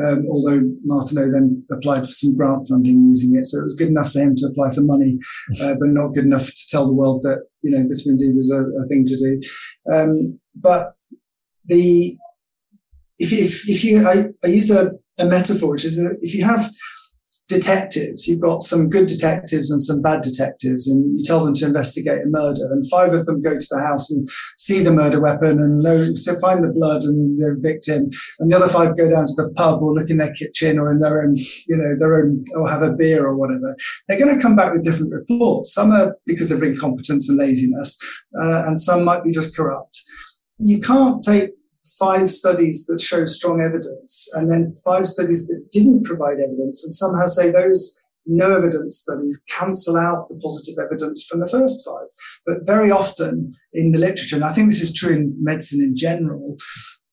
Um, 0.03 0.25
although 0.29 0.61
Martineau 0.83 1.31
then 1.31 1.63
applied 1.71 2.01
for 2.01 2.13
some 2.13 2.35
grant 2.35 2.67
funding 2.67 3.01
using 3.01 3.37
it. 3.37 3.45
So 3.45 3.59
it 3.59 3.63
was 3.63 3.75
good 3.75 3.89
enough 3.89 4.11
for 4.11 4.19
him 4.19 4.35
to 4.35 4.47
apply 4.47 4.73
for 4.73 4.81
money, 4.81 5.19
uh, 5.61 5.75
but 5.79 5.89
not 5.89 6.13
good 6.13 6.25
enough 6.25 6.47
to 6.47 6.67
tell 6.69 6.85
the 6.85 6.95
world 6.95 7.21
that, 7.21 7.43
you 7.61 7.71
know, 7.71 7.87
vitamin 7.87 8.17
D 8.17 8.31
was 8.33 8.51
a, 8.51 8.63
a 8.63 8.87
thing 8.87 9.03
to 9.05 9.17
do. 9.17 9.39
Um, 9.93 10.39
but 10.55 10.95
the, 11.65 12.17
if, 13.19 13.31
if, 13.31 13.69
if 13.69 13.83
you, 13.83 14.05
I, 14.07 14.25
I 14.43 14.47
use 14.47 14.71
a, 14.71 14.91
a 15.19 15.25
metaphor, 15.25 15.71
which 15.71 15.85
is 15.85 15.97
that 15.97 16.17
if 16.21 16.33
you 16.33 16.43
have 16.43 16.69
detectives. 17.53 18.27
You've 18.27 18.39
got 18.39 18.63
some 18.63 18.89
good 18.89 19.05
detectives 19.05 19.69
and 19.69 19.81
some 19.81 20.01
bad 20.01 20.21
detectives, 20.21 20.87
and 20.87 21.13
you 21.13 21.23
tell 21.23 21.45
them 21.45 21.53
to 21.55 21.65
investigate 21.65 22.23
a 22.23 22.27
murder. 22.27 22.65
And 22.71 22.87
five 22.89 23.13
of 23.13 23.25
them 23.25 23.41
go 23.41 23.57
to 23.57 23.67
the 23.69 23.79
house 23.79 24.09
and 24.09 24.27
see 24.57 24.81
the 24.81 24.91
murder 24.91 25.21
weapon 25.21 25.59
and 25.59 25.79
know, 25.79 26.13
so 26.13 26.35
find 26.35 26.63
the 26.63 26.69
blood 26.69 27.03
and 27.03 27.29
the 27.29 27.55
victim. 27.61 28.09
And 28.39 28.51
the 28.51 28.55
other 28.55 28.67
five 28.67 28.97
go 28.97 29.09
down 29.09 29.25
to 29.25 29.33
the 29.37 29.49
pub 29.55 29.81
or 29.81 29.93
look 29.93 30.09
in 30.09 30.17
their 30.17 30.33
kitchen 30.33 30.79
or 30.79 30.91
in 30.91 30.99
their 30.99 31.23
own, 31.23 31.35
you 31.35 31.77
know, 31.77 31.95
their 31.97 32.17
own, 32.17 32.45
or 32.55 32.69
have 32.69 32.81
a 32.81 32.93
beer 32.93 33.25
or 33.25 33.35
whatever. 33.35 33.75
They're 34.07 34.19
going 34.19 34.35
to 34.35 34.41
come 34.41 34.55
back 34.55 34.73
with 34.73 34.83
different 34.83 35.13
reports. 35.13 35.73
Some 35.73 35.91
are 35.91 36.15
because 36.25 36.51
of 36.51 36.63
incompetence 36.63 37.29
and 37.29 37.37
laziness, 37.37 37.99
uh, 38.41 38.63
and 38.65 38.79
some 38.79 39.03
might 39.03 39.23
be 39.23 39.31
just 39.31 39.55
corrupt. 39.55 40.01
You 40.59 40.79
can't 40.79 41.23
take 41.23 41.51
five 41.99 42.29
studies 42.29 42.85
that 42.85 43.01
show 43.01 43.25
strong 43.25 43.61
evidence 43.61 44.29
and 44.33 44.49
then 44.49 44.73
five 44.85 45.05
studies 45.05 45.47
that 45.47 45.67
didn't 45.71 46.05
provide 46.05 46.39
evidence 46.39 46.83
and 46.83 46.93
somehow 46.93 47.25
say 47.25 47.51
those 47.51 48.03
no 48.25 48.55
evidence 48.55 49.01
studies 49.01 49.43
cancel 49.49 49.97
out 49.97 50.27
the 50.29 50.39
positive 50.41 50.75
evidence 50.81 51.25
from 51.29 51.39
the 51.39 51.49
first 51.49 51.85
five. 51.85 52.07
But 52.45 52.65
very 52.65 52.89
often 52.89 53.53
in 53.73 53.91
the 53.91 53.99
literature, 53.99 54.35
and 54.35 54.45
I 54.45 54.53
think 54.53 54.69
this 54.69 54.81
is 54.81 54.93
true 54.93 55.13
in 55.13 55.35
medicine 55.39 55.81
in 55.83 55.95
general, 55.95 56.55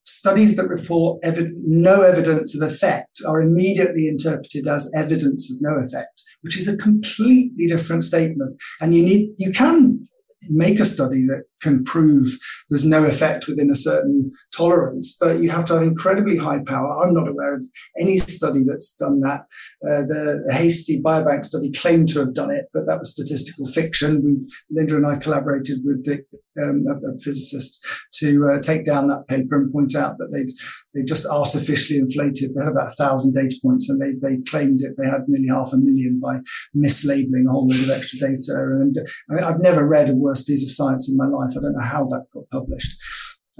studies 0.05 0.57
that 0.57 0.69
report 0.69 1.19
ev- 1.25 1.53
no 1.67 2.03
evidence 2.03 2.57
of 2.57 2.69
effect 2.69 3.21
are 3.27 3.41
immediately 3.41 4.09
interpreted 4.09 4.67
as 4.67 4.93
evidence 4.95 5.51
of 5.51 5.57
no 5.61 5.83
effect, 5.83 6.23
which 6.43 6.57
is 6.57 6.69
a 6.69 6.77
completely 6.77 7.67
different 7.67 8.03
statement. 8.03 8.61
And 8.81 8.95
you 8.95 9.03
need, 9.03 9.31
you 9.39 9.53
can 9.53 10.09
make 10.49 10.81
a 10.81 10.85
study 10.85 11.25
that 11.27 11.45
can 11.61 11.85
prove 11.85 12.27
there's 12.69 12.85
no 12.85 13.05
effect 13.05 13.47
within 13.47 13.71
a 13.71 13.75
certain 13.75 14.33
tolerance, 14.55 15.17
but 15.21 15.41
you 15.41 15.51
have 15.51 15.65
to 15.67 15.75
have 15.75 15.83
incredibly 15.83 16.37
high 16.37 16.61
power. 16.67 17.03
I'm 17.03 17.15
not 17.15 17.29
aware 17.29 17.55
of 17.55 17.63
any 17.99 18.17
study 18.17 18.65
that's 18.65 18.97
done 18.97 19.21
that. 19.21 19.41
Uh, 19.87 20.03
the 20.03 20.49
Hastie 20.53 21.03
biobank 21.03 21.45
study 21.45 21.71
claimed 21.71 22.09
to 22.11 22.21
have 22.21 22.35
done 22.35 22.51
it, 22.51 22.67
but 22.73 22.87
that 22.87 22.99
was 22.99 23.13
statistical 23.13 23.67
fiction. 23.67 24.23
We, 24.25 24.37
Linda 24.71 24.97
and 24.97 25.07
I 25.07 25.17
collaborated 25.17 25.79
with 25.85 26.05
the, 26.05 26.25
um, 26.61 26.85
a, 26.89 27.11
a, 27.11 27.15
physicist 27.23 27.87
to 28.15 28.51
uh, 28.51 28.61
take 28.61 28.85
down 28.85 29.07
that 29.09 29.27
paper 29.29 29.57
and 29.57 29.73
point 29.73 29.95
out 29.95 30.19
that 30.19 30.31
they'd, 30.33 30.51
they 30.95 31.05
just 31.05 31.27
artificially 31.27 31.99
inflated. 31.99 32.55
They 32.55 32.63
had 32.63 32.73
about 32.73 32.89
a 32.89 32.97
thousand 32.97 33.33
data 33.33 33.57
points 33.63 33.89
and 33.89 34.01
they, 34.01 34.13
they 34.21 34.43
claimed 34.43 34.83
it. 34.83 34.95
They 34.97 35.07
had 35.07 35.29
nearly 35.29 35.49
half 35.49 35.73
a 35.73 35.77
million 35.77 36.21
by 36.21 36.41
mislabeling 36.77 37.47
a 37.47 37.51
whole 37.51 37.67
load 37.67 37.83
of 37.83 37.91
extra 37.91 38.29
data. 38.29 38.55
And 38.57 38.97
I 39.31 39.35
mean, 39.35 39.45
I've 39.45 39.61
never 39.61 39.87
read 39.87 40.11
a 40.11 40.15
worse 40.15 40.45
piece 40.45 40.63
of 40.63 40.73
science 40.73 41.09
in 41.11 41.17
my 41.17 41.27
life. 41.27 41.50
I 41.57 41.61
don't 41.61 41.73
know 41.73 41.85
how 41.85 42.05
that 42.05 42.27
got 42.33 42.49
published. 42.51 42.97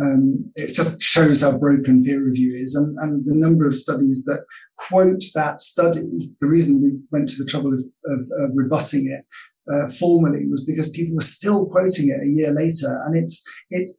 Um, 0.01 0.51
it 0.55 0.75
just 0.75 1.03
shows 1.03 1.43
how 1.43 1.59
broken 1.59 2.03
peer 2.03 2.25
review 2.25 2.53
is, 2.55 2.75
and, 2.75 2.97
and, 3.01 3.25
the 3.27 3.35
number 3.35 3.67
of 3.67 3.75
studies 3.75 4.25
that 4.25 4.45
quote 4.89 5.23
that 5.35 5.61
study. 5.61 6.31
The 6.41 6.47
reason 6.47 6.81
we 6.83 6.99
went 7.11 7.29
to 7.29 7.37
the 7.37 7.49
trouble 7.51 7.75
of, 7.75 7.81
of, 8.07 8.21
of 8.39 8.51
rebutting 8.55 9.11
it 9.11 9.27
uh, 9.71 9.87
formally 9.89 10.47
was 10.47 10.65
because 10.65 10.89
people 10.91 11.17
were 11.17 11.21
still 11.21 11.67
quoting 11.67 12.09
it 12.09 12.23
a 12.23 12.31
year 12.31 12.53
later, 12.53 13.03
and 13.05 13.17
it's 13.17 13.45
it's 13.71 13.99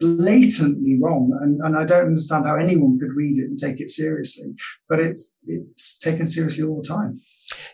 blatantly 0.00 0.98
wrong, 1.00 1.36
and, 1.42 1.60
and 1.62 1.76
I 1.76 1.84
don't 1.84 2.06
understand 2.06 2.46
how 2.46 2.56
anyone 2.56 2.98
could 2.98 3.14
read 3.14 3.38
it 3.38 3.44
and 3.44 3.58
take 3.58 3.80
it 3.80 3.90
seriously. 3.90 4.54
But 4.88 5.00
it's 5.00 5.36
it's 5.46 5.98
taken 5.98 6.26
seriously 6.26 6.64
all 6.64 6.80
the 6.80 6.88
time. 6.88 7.20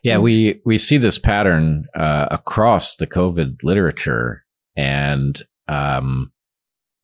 Yeah, 0.03 0.19
we 0.19 0.61
we 0.65 0.79
see 0.79 0.97
this 0.97 1.19
pattern 1.19 1.87
uh, 1.95 2.29
across 2.31 2.97
the 2.97 3.07
COVID 3.07 3.63
literature, 3.63 4.45
and 4.77 5.41
um, 5.71 6.33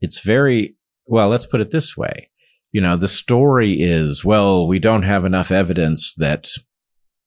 it's 0.01 0.21
very 0.21 0.77
well. 1.07 1.29
Let's 1.29 1.47
put 1.47 1.61
it 1.61 1.71
this 1.71 1.97
way: 1.97 2.31
you 2.73 2.81
know, 2.81 2.97
the 2.97 3.09
story 3.09 3.81
is 3.81 4.25
well, 4.25 4.67
we 4.67 4.79
don't 4.79 5.05
have 5.05 5.25
enough 5.25 5.51
evidence 5.51 6.15
that 6.19 6.49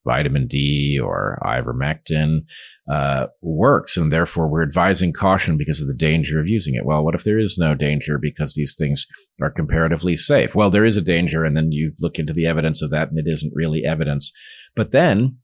vitamin 0.04 0.46
D 0.46 0.98
or 1.02 1.38
ivermectin 1.42 2.40
uh, 2.90 3.26
works, 3.42 3.96
and 3.96 4.12
therefore 4.12 4.48
we're 4.48 4.62
advising 4.62 5.12
caution 5.12 5.56
because 5.56 5.80
of 5.80 5.88
the 5.88 5.94
danger 5.94 6.40
of 6.40 6.48
using 6.48 6.74
it. 6.74 6.84
Well, 6.84 7.04
what 7.04 7.14
if 7.14 7.24
there 7.24 7.38
is 7.38 7.58
no 7.58 7.74
danger 7.74 8.18
because 8.18 8.54
these 8.54 8.74
things 8.78 9.06
are 9.42 9.50
comparatively 9.50 10.16
safe? 10.16 10.54
Well, 10.54 10.70
there 10.70 10.84
is 10.84 10.96
a 10.96 11.02
danger, 11.02 11.44
and 11.44 11.56
then 11.56 11.72
you 11.72 11.92
look 12.00 12.18
into 12.18 12.32
the 12.32 12.46
evidence 12.46 12.82
of 12.82 12.90
that, 12.90 13.08
and 13.08 13.18
it 13.18 13.30
isn't 13.30 13.52
really 13.54 13.84
evidence. 13.84 14.32
But 14.74 14.92
then 14.92 15.38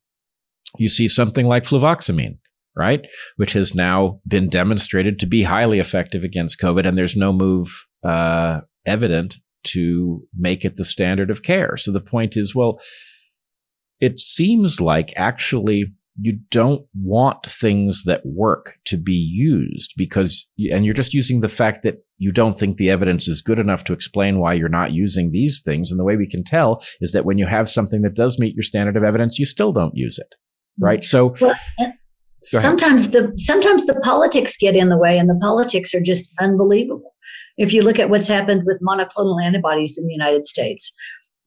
you 0.78 0.88
see 0.88 1.08
something 1.08 1.46
like 1.46 1.64
fluvoxamine, 1.64 2.38
right? 2.76 3.00
Which 3.36 3.54
has 3.54 3.74
now 3.74 4.20
been 4.26 4.48
demonstrated 4.48 5.18
to 5.18 5.26
be 5.26 5.42
highly 5.42 5.78
effective 5.78 6.22
against 6.22 6.60
COVID, 6.60 6.86
and 6.86 6.96
there's 6.96 7.16
no 7.16 7.32
move 7.32 7.86
uh, 8.04 8.60
evident 8.84 9.36
to 9.64 10.22
make 10.36 10.64
it 10.64 10.76
the 10.76 10.84
standard 10.84 11.30
of 11.30 11.42
care. 11.42 11.76
So 11.76 11.90
the 11.90 12.00
point 12.00 12.36
is, 12.36 12.54
well, 12.54 12.78
it 14.00 14.20
seems 14.20 14.80
like 14.80 15.12
actually 15.16 15.92
you 16.18 16.38
don't 16.50 16.86
want 16.94 17.44
things 17.44 18.04
that 18.04 18.24
work 18.24 18.78
to 18.86 18.96
be 18.96 19.12
used 19.12 19.92
because, 19.96 20.48
and 20.70 20.84
you're 20.84 20.94
just 20.94 21.12
using 21.12 21.40
the 21.40 21.48
fact 21.48 21.82
that 21.82 21.98
you 22.16 22.32
don't 22.32 22.54
think 22.54 22.76
the 22.76 22.88
evidence 22.88 23.28
is 23.28 23.42
good 23.42 23.58
enough 23.58 23.84
to 23.84 23.92
explain 23.92 24.38
why 24.38 24.54
you're 24.54 24.68
not 24.68 24.92
using 24.92 25.30
these 25.30 25.60
things. 25.62 25.90
And 25.90 26.00
the 26.00 26.04
way 26.04 26.16
we 26.16 26.28
can 26.28 26.42
tell 26.42 26.82
is 27.00 27.12
that 27.12 27.26
when 27.26 27.36
you 27.36 27.46
have 27.46 27.68
something 27.68 28.02
that 28.02 28.14
does 28.14 28.38
meet 28.38 28.54
your 28.54 28.62
standard 28.62 28.96
of 28.96 29.04
evidence, 29.04 29.38
you 29.38 29.44
still 29.44 29.72
don't 29.72 29.94
use 29.94 30.18
it. 30.18 30.36
Right. 30.78 31.04
So 31.04 31.34
well, 31.40 31.56
sometimes 32.46 33.10
the, 33.10 33.30
sometimes 33.34 33.86
the 33.86 33.98
politics 34.00 34.56
get 34.56 34.74
in 34.74 34.88
the 34.88 34.98
way 34.98 35.18
and 35.18 35.28
the 35.28 35.38
politics 35.40 35.94
are 35.94 36.00
just 36.00 36.30
unbelievable. 36.38 37.14
If 37.56 37.72
you 37.72 37.82
look 37.82 37.98
at 37.98 38.10
what's 38.10 38.28
happened 38.28 38.64
with 38.66 38.80
monoclonal 38.82 39.42
antibodies 39.42 39.98
in 39.98 40.06
the 40.06 40.12
United 40.12 40.44
States, 40.44 40.92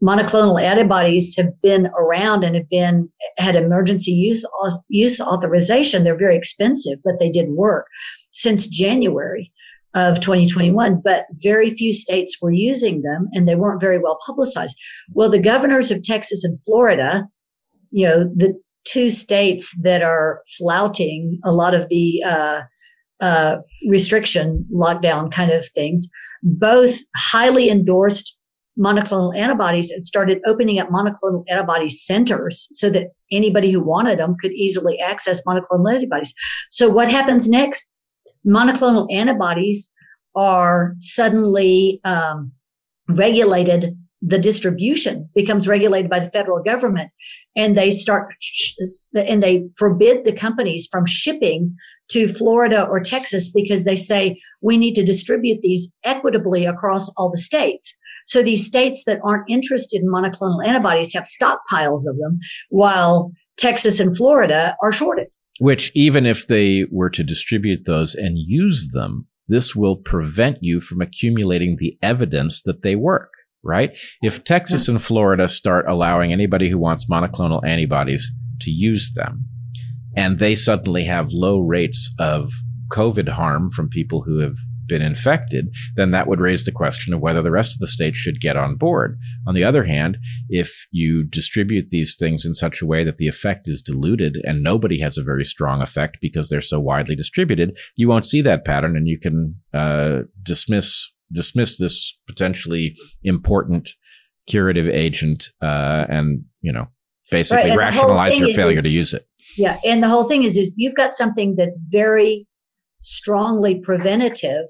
monoclonal 0.02 0.62
antibodies 0.62 1.36
have 1.38 1.62
been 1.62 1.88
around 1.98 2.44
and 2.44 2.56
have 2.56 2.70
been 2.70 3.10
had 3.38 3.56
emergency 3.56 4.12
use 4.12 4.46
use 4.90 5.20
authorization. 5.22 6.04
They're 6.04 6.18
very 6.18 6.38
expensive, 6.38 7.00
but 7.04 7.20
they 7.20 7.30
did 7.30 7.50
work 7.50 7.88
since 8.32 8.68
January 8.68 9.52
of 9.94 10.20
2021. 10.20 11.02
But 11.04 11.26
very 11.44 11.72
few 11.72 11.94
states 11.94 12.38
were 12.42 12.52
using 12.52 13.02
them, 13.02 13.30
and 13.34 13.48
they 13.48 13.56
weren't 13.56 13.82
very 13.82 14.00
well 14.00 14.20
publicized. 14.26 14.78
Well, 15.12 15.30
the 15.30 15.40
governors 15.40 15.92
of 15.92 16.02
Texas 16.02 16.44
and 16.44 16.64
Florida, 16.64 17.28
you 17.92 18.06
know, 18.06 18.24
the 18.24 18.60
two 18.92 19.10
states 19.10 19.76
that 19.82 20.02
are 20.02 20.42
flouting 20.58 21.40
a 21.44 21.52
lot 21.52 21.74
of 21.74 21.88
the 21.90 22.24
uh, 22.26 22.62
uh, 23.20 23.58
restriction 23.88 24.66
lockdown 24.74 25.32
kind 25.32 25.52
of 25.52 25.66
things, 25.76 26.08
both 26.42 26.98
highly 27.16 27.70
endorsed 27.70 28.38
monoclonal 28.80 29.36
antibodies 29.38 29.92
and 29.92 30.06
started 30.06 30.40
opening 30.48 30.80
up 30.80 30.90
monoclonal 30.90 31.44
antibody 31.50 31.90
centers 31.90 32.68
so 32.72 32.90
that 32.90 33.08
anybody 33.32 33.72
who 33.72 33.82
wanted 33.82 34.18
them 34.18 34.36
could 34.40 34.54
easily 34.54 35.00
access 35.00 35.44
monoclonal 35.46 35.94
antibodies. 35.94 36.34
So 36.72 36.90
what 36.90 37.12
happens 37.12 37.50
next? 37.50 37.90
Monoclonal 38.48 39.08
antibodies 39.14 39.94
are 40.36 40.96
suddenly 41.00 42.00
um, 42.06 42.52
regulated. 43.10 43.98
The 44.22 44.40
distribution 44.40 45.30
becomes 45.34 45.68
regulated 45.68 46.10
by 46.10 46.20
the 46.20 46.32
federal 46.32 46.62
government, 46.62 47.12
and 47.56 47.78
they 47.78 47.90
start 47.92 48.34
and 49.16 49.42
they 49.42 49.70
forbid 49.78 50.26
the 50.26 50.34
companies 50.34 50.88
from 50.92 51.06
shipping 51.06 51.76
to 52.10 52.28
Florida 52.28 52.86
or 52.86 53.00
Texas 53.00 53.50
because 53.50 53.86
they 53.86 53.96
say 53.96 54.40
we 54.62 54.78
need 54.78 54.96
to 54.96 55.04
distribute 55.04 55.62
these 55.62 55.90
equitably 56.04 56.66
across 56.66 57.10
all 57.16 57.30
the 57.30 57.38
states. 57.38 57.96
So 58.26 58.44
these 58.44 58.66
states 58.66 59.04
that 59.06 59.20
aren't 59.24 59.50
interested 59.50 60.02
in 60.02 60.10
monoclonal 60.10 60.66
antibodies 60.66 61.14
have 61.14 61.24
stockpiles 61.24 62.08
of 62.08 62.18
them, 62.18 62.40
while 62.70 63.32
Texas 63.58 64.00
and 64.00 64.16
Florida 64.16 64.76
are 64.84 64.92
shorted. 64.92 65.28
Which, 65.60 65.92
even 65.94 66.26
if 66.26 66.48
they 66.48 66.86
were 66.92 67.10
to 67.10 67.24
distribute 67.24 67.86
those 67.86 68.16
and 68.16 68.38
use 68.38 68.90
them, 68.94 69.28
this 69.48 69.76
will 69.76 69.96
prevent 69.96 70.60
you 70.62 70.80
from 70.80 71.02
accumulating 71.02 71.78
the 71.78 71.98
evidence 72.02 72.62
that 72.62 72.82
they 72.82 72.96
work, 72.96 73.32
right? 73.64 73.98
If 74.22 74.44
Texas 74.44 74.88
and 74.88 75.04
Florida 75.04 75.48
start 75.48 75.86
allowing 75.88 76.32
anybody 76.32 76.70
who 76.70 76.78
wants 76.78 77.10
monoclonal 77.10 77.66
antibodies 77.66 78.32
to 78.62 78.72
use 78.72 79.14
them, 79.14 79.46
and 80.16 80.40
they 80.40 80.56
suddenly 80.56 81.04
have 81.06 81.30
low 81.32 81.60
rates 81.60 82.14
of 82.20 82.52
COVID 82.92 83.30
harm 83.30 83.70
from 83.70 83.90
people 83.90 84.24
who 84.24 84.40
have 84.40 84.56
been 84.90 85.02
infected, 85.02 85.74
then 85.96 86.12
that 86.12 86.28
would 86.28 86.42
raise 86.42 86.66
the 86.66 86.72
question 86.72 87.14
of 87.14 87.22
whether 87.22 87.42
the 87.42 87.52
rest 87.52 87.74
of 87.74 87.80
the 87.80 87.88
states 87.88 88.18
should 88.18 88.42
get 88.42 88.58
on 88.58 88.76
board. 88.76 89.18
On 89.48 89.54
the 89.54 89.64
other 89.64 89.86
hand, 89.86 90.18
if 90.50 90.88
you 90.92 91.24
distribute 91.24 91.92
these 91.92 92.18
things 92.20 92.44
in 92.44 92.56
such 92.56 92.82
a 92.82 92.86
way 92.86 93.04
that 93.04 93.18
the 93.18 93.28
effect 93.28 93.70
is 93.70 93.82
diluted 93.82 94.38
and 94.44 94.64
nobody 94.64 95.00
has 95.00 95.18
a 95.18 95.24
very 95.24 95.46
strong 95.46 95.82
effect 95.82 96.18
because 96.20 96.50
they're 96.50 96.60
so 96.60 96.80
widely 96.80 97.16
distributed, 97.16 97.78
you 97.96 98.10
won't 98.10 98.26
see 98.26 98.42
that 98.42 98.66
pattern 98.66 98.98
and 98.98 99.08
you 99.08 99.20
can 99.20 99.56
uh, 99.74 100.24
dismiss 100.44 101.14
dismiss 101.32 101.78
this 101.78 102.18
potentially 102.28 102.96
important 103.24 103.90
curative 104.48 104.88
agent 104.90 105.50
uh, 105.62 106.06
and 106.10 106.44
you 106.62 106.72
know 106.72 106.88
basically 107.32 107.70
right, 107.70 107.78
rationalize 107.78 108.40
your 108.40 108.54
failure 108.54 108.78
is, 108.78 108.84
to 108.84 108.90
use 108.90 109.14
it. 109.14 109.28
Yeah, 109.58 109.78
and 109.86 110.02
the 110.02 110.08
whole 110.08 110.28
thing 110.28 110.44
is 110.44 110.58
if 110.58 110.70
you've 110.76 110.96
got 110.96 111.14
something 111.14 111.56
that's 111.56 111.80
very 111.90 112.48
strongly 113.02 113.80
preventative 113.80 114.66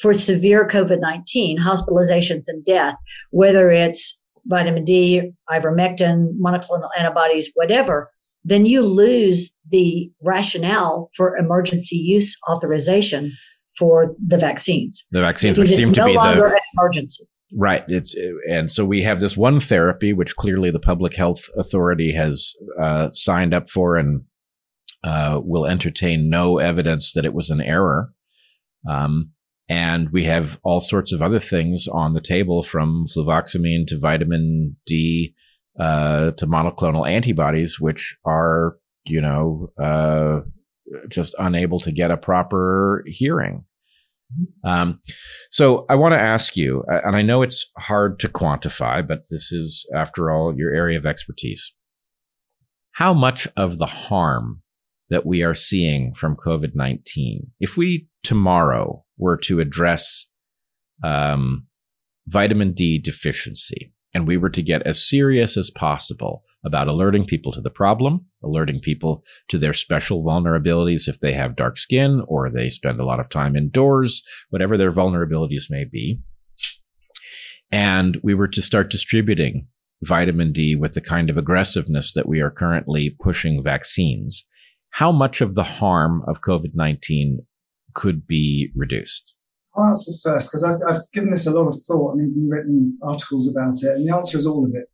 for 0.00 0.12
severe 0.12 0.68
COVID 0.68 1.00
19 1.00 1.58
hospitalizations 1.58 2.44
and 2.48 2.64
death, 2.64 2.94
whether 3.30 3.70
it's 3.70 4.20
vitamin 4.46 4.84
D, 4.84 5.32
ivermectin, 5.50 6.28
monoclonal 6.38 6.90
antibodies, 6.98 7.50
whatever, 7.54 8.10
then 8.44 8.66
you 8.66 8.82
lose 8.82 9.50
the 9.70 10.10
rationale 10.22 11.10
for 11.16 11.36
emergency 11.36 11.96
use 11.96 12.36
authorization 12.48 13.32
for 13.78 14.14
the 14.24 14.38
vaccines. 14.38 15.04
The 15.10 15.20
vaccines, 15.20 15.58
which 15.58 15.68
seem 15.68 15.92
to 15.92 16.00
no 16.00 16.06
be 16.06 16.14
the 16.14 16.60
emergency. 16.78 17.24
Right. 17.56 17.84
It's 17.88 18.16
and 18.50 18.70
so 18.70 18.84
we 18.84 19.02
have 19.02 19.20
this 19.20 19.36
one 19.36 19.60
therapy, 19.60 20.12
which 20.12 20.34
clearly 20.34 20.70
the 20.70 20.80
public 20.80 21.14
health 21.14 21.44
authority 21.56 22.12
has 22.12 22.52
uh, 22.80 23.10
signed 23.12 23.54
up 23.54 23.70
for 23.70 23.96
and 23.96 24.22
uh, 25.04 25.40
will 25.42 25.66
entertain 25.66 26.28
no 26.28 26.58
evidence 26.58 27.12
that 27.12 27.24
it 27.24 27.34
was 27.34 27.50
an 27.50 27.60
error. 27.60 28.12
Um, 28.88 29.32
and 29.68 30.10
we 30.10 30.24
have 30.24 30.58
all 30.62 30.80
sorts 30.80 31.12
of 31.12 31.22
other 31.22 31.40
things 31.40 31.86
on 31.90 32.12
the 32.12 32.20
table 32.20 32.62
from 32.62 33.06
fluvoxamine 33.06 33.86
to 33.88 33.98
vitamin 33.98 34.76
D 34.86 35.34
uh, 35.78 36.32
to 36.32 36.46
monoclonal 36.46 37.08
antibodies, 37.08 37.80
which 37.80 38.16
are, 38.24 38.76
you 39.04 39.20
know, 39.20 39.70
uh, 39.82 40.40
just 41.08 41.34
unable 41.38 41.80
to 41.80 41.92
get 41.92 42.10
a 42.10 42.16
proper 42.16 43.04
hearing. 43.06 43.64
Um, 44.64 45.00
so 45.50 45.86
I 45.88 45.94
want 45.94 46.12
to 46.12 46.20
ask 46.20 46.56
you, 46.56 46.84
and 46.88 47.14
I 47.14 47.22
know 47.22 47.42
it's 47.42 47.70
hard 47.78 48.18
to 48.20 48.28
quantify, 48.28 49.06
but 49.06 49.24
this 49.30 49.52
is, 49.52 49.88
after 49.94 50.30
all, 50.30 50.56
your 50.56 50.72
area 50.72 50.98
of 50.98 51.06
expertise. 51.06 51.72
How 52.92 53.12
much 53.12 53.46
of 53.56 53.78
the 53.78 53.86
harm 53.86 54.62
that 55.10 55.26
we 55.26 55.42
are 55.42 55.54
seeing 55.54 56.14
from 56.14 56.36
COVID 56.36 56.74
19. 56.74 57.50
If 57.60 57.76
we 57.76 58.08
tomorrow 58.22 59.04
were 59.16 59.36
to 59.38 59.60
address 59.60 60.28
um, 61.02 61.66
vitamin 62.26 62.72
D 62.72 62.98
deficiency 62.98 63.92
and 64.14 64.26
we 64.26 64.36
were 64.36 64.50
to 64.50 64.62
get 64.62 64.82
as 64.82 65.08
serious 65.08 65.56
as 65.56 65.70
possible 65.70 66.42
about 66.64 66.88
alerting 66.88 67.26
people 67.26 67.52
to 67.52 67.60
the 67.60 67.70
problem, 67.70 68.26
alerting 68.44 68.80
people 68.80 69.24
to 69.48 69.58
their 69.58 69.72
special 69.72 70.22
vulnerabilities 70.22 71.08
if 71.08 71.20
they 71.20 71.32
have 71.32 71.56
dark 71.56 71.78
skin 71.78 72.22
or 72.28 72.50
they 72.50 72.68
spend 72.68 73.00
a 73.00 73.04
lot 73.04 73.20
of 73.20 73.28
time 73.28 73.56
indoors, 73.56 74.22
whatever 74.50 74.76
their 74.76 74.92
vulnerabilities 74.92 75.70
may 75.70 75.84
be. 75.84 76.20
And 77.72 78.20
we 78.22 78.34
were 78.34 78.48
to 78.48 78.62
start 78.62 78.90
distributing 78.90 79.66
vitamin 80.02 80.52
D 80.52 80.76
with 80.76 80.94
the 80.94 81.00
kind 81.00 81.30
of 81.30 81.36
aggressiveness 81.36 82.12
that 82.12 82.28
we 82.28 82.40
are 82.40 82.50
currently 82.50 83.10
pushing 83.10 83.62
vaccines 83.62 84.44
how 84.94 85.10
much 85.10 85.40
of 85.40 85.56
the 85.56 85.64
harm 85.64 86.22
of 86.28 86.40
COVID 86.40 86.70
19 86.74 87.40
could 87.94 88.26
be 88.26 88.70
reduced? 88.76 89.34
I'll 89.76 89.86
answer 89.86 90.12
first 90.22 90.50
because 90.50 90.62
I've, 90.62 90.80
I've, 90.88 91.02
given 91.12 91.30
this 91.30 91.48
a 91.48 91.50
lot 91.50 91.66
of 91.66 91.74
thought 91.74 92.12
and 92.12 92.22
even 92.22 92.48
written 92.48 92.96
articles 93.02 93.52
about 93.52 93.82
it. 93.82 93.96
And 93.96 94.06
the 94.06 94.14
answer 94.14 94.38
is 94.38 94.46
all 94.46 94.64
of 94.64 94.72
it. 94.72 94.86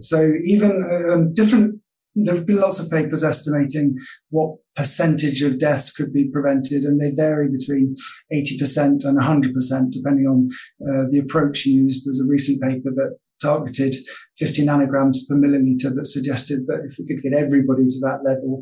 So 0.00 0.32
even 0.44 0.82
uh, 0.82 1.12
um, 1.12 1.34
different, 1.34 1.80
there 2.14 2.34
have 2.34 2.46
been 2.46 2.60
lots 2.60 2.80
of 2.80 2.90
papers 2.90 3.24
estimating 3.24 3.98
what 4.30 4.56
percentage 4.76 5.42
of 5.42 5.58
deaths 5.58 5.92
could 5.92 6.12
be 6.12 6.30
prevented, 6.30 6.82
and 6.82 7.00
they 7.00 7.10
vary 7.14 7.48
between 7.50 7.94
80% 8.32 9.04
and 9.04 9.18
100%, 9.18 9.92
depending 9.92 10.26
on 10.26 10.48
uh, 10.82 11.04
the 11.10 11.18
approach 11.18 11.66
used. 11.66 12.06
There's 12.06 12.20
a 12.20 12.30
recent 12.30 12.62
paper 12.62 12.90
that 12.94 13.16
targeted 13.42 13.94
50 14.38 14.64
nanograms 14.64 15.28
per 15.28 15.36
milliliter 15.36 15.94
that 15.94 16.06
suggested 16.06 16.66
that 16.66 16.82
if 16.84 16.96
we 16.98 17.06
could 17.06 17.22
get 17.22 17.34
everybody 17.34 17.84
to 17.84 18.00
that 18.00 18.20
level, 18.24 18.60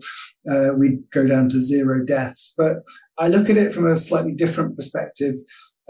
uh, 0.50 0.74
we'd 0.76 0.98
go 1.12 1.26
down 1.26 1.48
to 1.48 1.58
zero 1.58 2.04
deaths. 2.04 2.54
But 2.56 2.78
I 3.18 3.28
look 3.28 3.48
at 3.48 3.56
it 3.56 3.72
from 3.72 3.86
a 3.86 3.96
slightly 3.96 4.32
different 4.32 4.76
perspective 4.76 5.34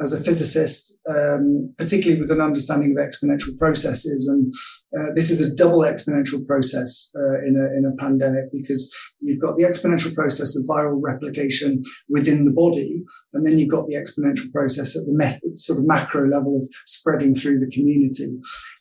as 0.01 0.12
a 0.12 0.22
physicist, 0.22 1.01
um, 1.09 1.72
particularly 1.78 2.20
with 2.20 2.30
an 2.30 2.40
understanding 2.40 2.97
of 2.97 3.05
exponential 3.05 3.56
processes. 3.59 4.28
And 4.28 4.52
uh, 4.98 5.06
this 5.14 5.31
is 5.31 5.40
a 5.40 5.55
double 5.55 5.81
exponential 5.81 6.44
process 6.47 7.12
uh, 7.16 7.39
in, 7.47 7.56
a, 7.56 7.78
in 7.78 7.85
a 7.86 7.97
pandemic 7.97 8.44
because 8.52 8.94
you've 9.20 9.40
got 9.40 9.56
the 9.56 9.64
exponential 9.64 10.14
process 10.14 10.55
of 10.56 10.64
viral 10.69 10.98
replication 11.01 11.82
within 12.09 12.44
the 12.44 12.52
body, 12.52 13.02
and 13.32 13.47
then 13.47 13.59
you've 13.59 13.70
got 13.70 13.86
the 13.86 13.97
exponential 13.97 14.51
process 14.52 14.97
at 14.97 15.05
the 15.06 15.39
sort 15.55 15.78
of 15.78 15.86
macro 15.86 16.27
level 16.27 16.56
of 16.56 16.62
spreading 16.85 17.35
through 17.35 17.59
the 17.59 17.70
community. 17.70 18.28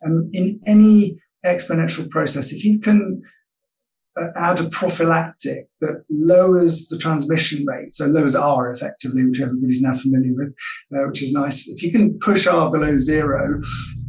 Um, 0.05 0.29
in 0.33 0.59
any 0.67 1.17
exponential 1.45 2.09
process, 2.09 2.51
if 2.51 2.65
you 2.65 2.79
can 2.79 3.21
uh, 4.17 4.27
add 4.35 4.59
a 4.59 4.69
prophylactic 4.69 5.67
that 5.79 6.03
lowers 6.09 6.89
the 6.89 6.97
transmission 6.97 7.65
rate, 7.65 7.93
so 7.93 8.05
lowers 8.07 8.35
R 8.35 8.69
effectively, 8.69 9.25
which 9.25 9.39
everybody's 9.39 9.81
now 9.81 9.93
familiar 9.93 10.33
with, 10.35 10.53
uh, 10.93 11.07
which 11.07 11.23
is 11.23 11.31
nice. 11.31 11.69
If 11.69 11.81
you 11.81 11.91
can 11.91 12.19
push 12.19 12.47
R 12.47 12.69
below 12.69 12.97
zero, 12.97 13.61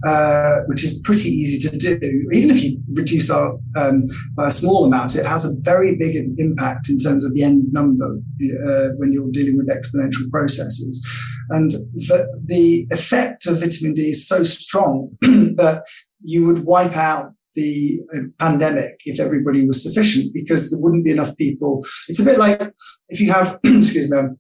uh, 0.04 0.60
which 0.66 0.84
is 0.84 1.00
pretty 1.00 1.28
easy 1.28 1.68
to 1.68 1.76
do, 1.76 1.98
even 2.32 2.50
if 2.50 2.62
you 2.62 2.80
reduce 2.94 3.30
R 3.30 3.56
um, 3.76 4.02
by 4.34 4.48
a 4.48 4.50
small 4.50 4.84
amount, 4.84 5.14
it 5.14 5.26
has 5.26 5.44
a 5.44 5.60
very 5.60 5.96
big 5.96 6.16
impact 6.38 6.88
in 6.88 6.98
terms 6.98 7.24
of 7.24 7.34
the 7.34 7.42
end 7.42 7.72
number 7.72 8.06
uh, 8.06 8.88
when 8.96 9.12
you're 9.12 9.30
dealing 9.30 9.56
with 9.56 9.70
exponential 9.70 10.28
processes. 10.30 11.06
And 11.50 11.70
the, 11.70 12.26
the 12.44 12.86
effect 12.90 13.46
of 13.46 13.60
vitamin 13.60 13.94
D 13.94 14.10
is 14.10 14.26
so 14.26 14.44
strong 14.44 15.10
that 15.20 15.84
you 16.22 16.46
would 16.46 16.64
wipe 16.64 16.96
out 16.96 17.32
the 17.54 18.00
uh, 18.14 18.20
pandemic 18.38 18.94
if 19.04 19.20
everybody 19.20 19.66
was 19.66 19.82
sufficient 19.82 20.32
because 20.32 20.70
there 20.70 20.80
wouldn't 20.80 21.04
be 21.04 21.10
enough 21.10 21.36
people. 21.36 21.80
It's 22.08 22.20
a 22.20 22.24
bit 22.24 22.38
like 22.38 22.60
if 23.08 23.20
you 23.20 23.30
have, 23.30 23.60
excuse 23.64 24.10
me, 24.10 24.18
I'm 24.18 24.38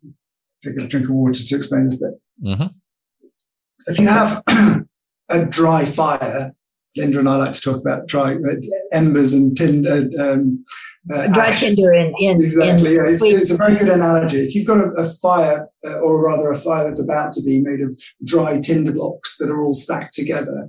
taking 0.62 0.84
a 0.84 0.88
drink 0.88 1.08
of 1.08 1.14
water 1.14 1.44
to 1.44 1.56
explain 1.56 1.88
this 1.88 1.98
bit. 1.98 2.20
Mm-hmm. 2.44 2.66
If 3.86 3.98
you 3.98 4.06
have 4.06 4.42
a 5.32 5.44
dry 5.44 5.84
fire, 5.84 6.54
Linda 6.96 7.18
and 7.18 7.28
I 7.28 7.36
like 7.36 7.52
to 7.52 7.60
talk 7.60 7.80
about 7.80 8.06
dry 8.06 8.34
uh, 8.34 8.54
embers 8.92 9.32
and 9.32 9.56
tinder, 9.56 10.08
um, 10.18 10.64
uh, 11.12 11.26
dry 11.28 11.50
tinder 11.50 11.92
in, 11.92 12.14
in 12.18 12.40
exactly. 12.40 12.96
In 12.96 13.04
yeah, 13.04 13.10
it's, 13.10 13.22
it's, 13.22 13.50
a 13.50 13.56
very 13.56 13.76
good 13.76 13.88
analogy. 13.88 14.38
If 14.38 14.54
you've 14.54 14.66
got 14.66 14.78
a, 14.78 14.90
a 14.92 15.04
fire, 15.04 15.66
uh, 15.84 15.98
or 15.98 16.24
rather 16.24 16.50
a 16.50 16.56
fire 16.56 16.84
that's 16.84 17.02
about 17.02 17.32
to 17.32 17.42
be 17.42 17.60
made 17.60 17.80
of 17.80 17.92
dry 18.24 18.60
tinder 18.60 18.92
blocks 18.92 19.36
that 19.38 19.50
are 19.50 19.64
all 19.64 19.72
stacked 19.72 20.12
together, 20.12 20.68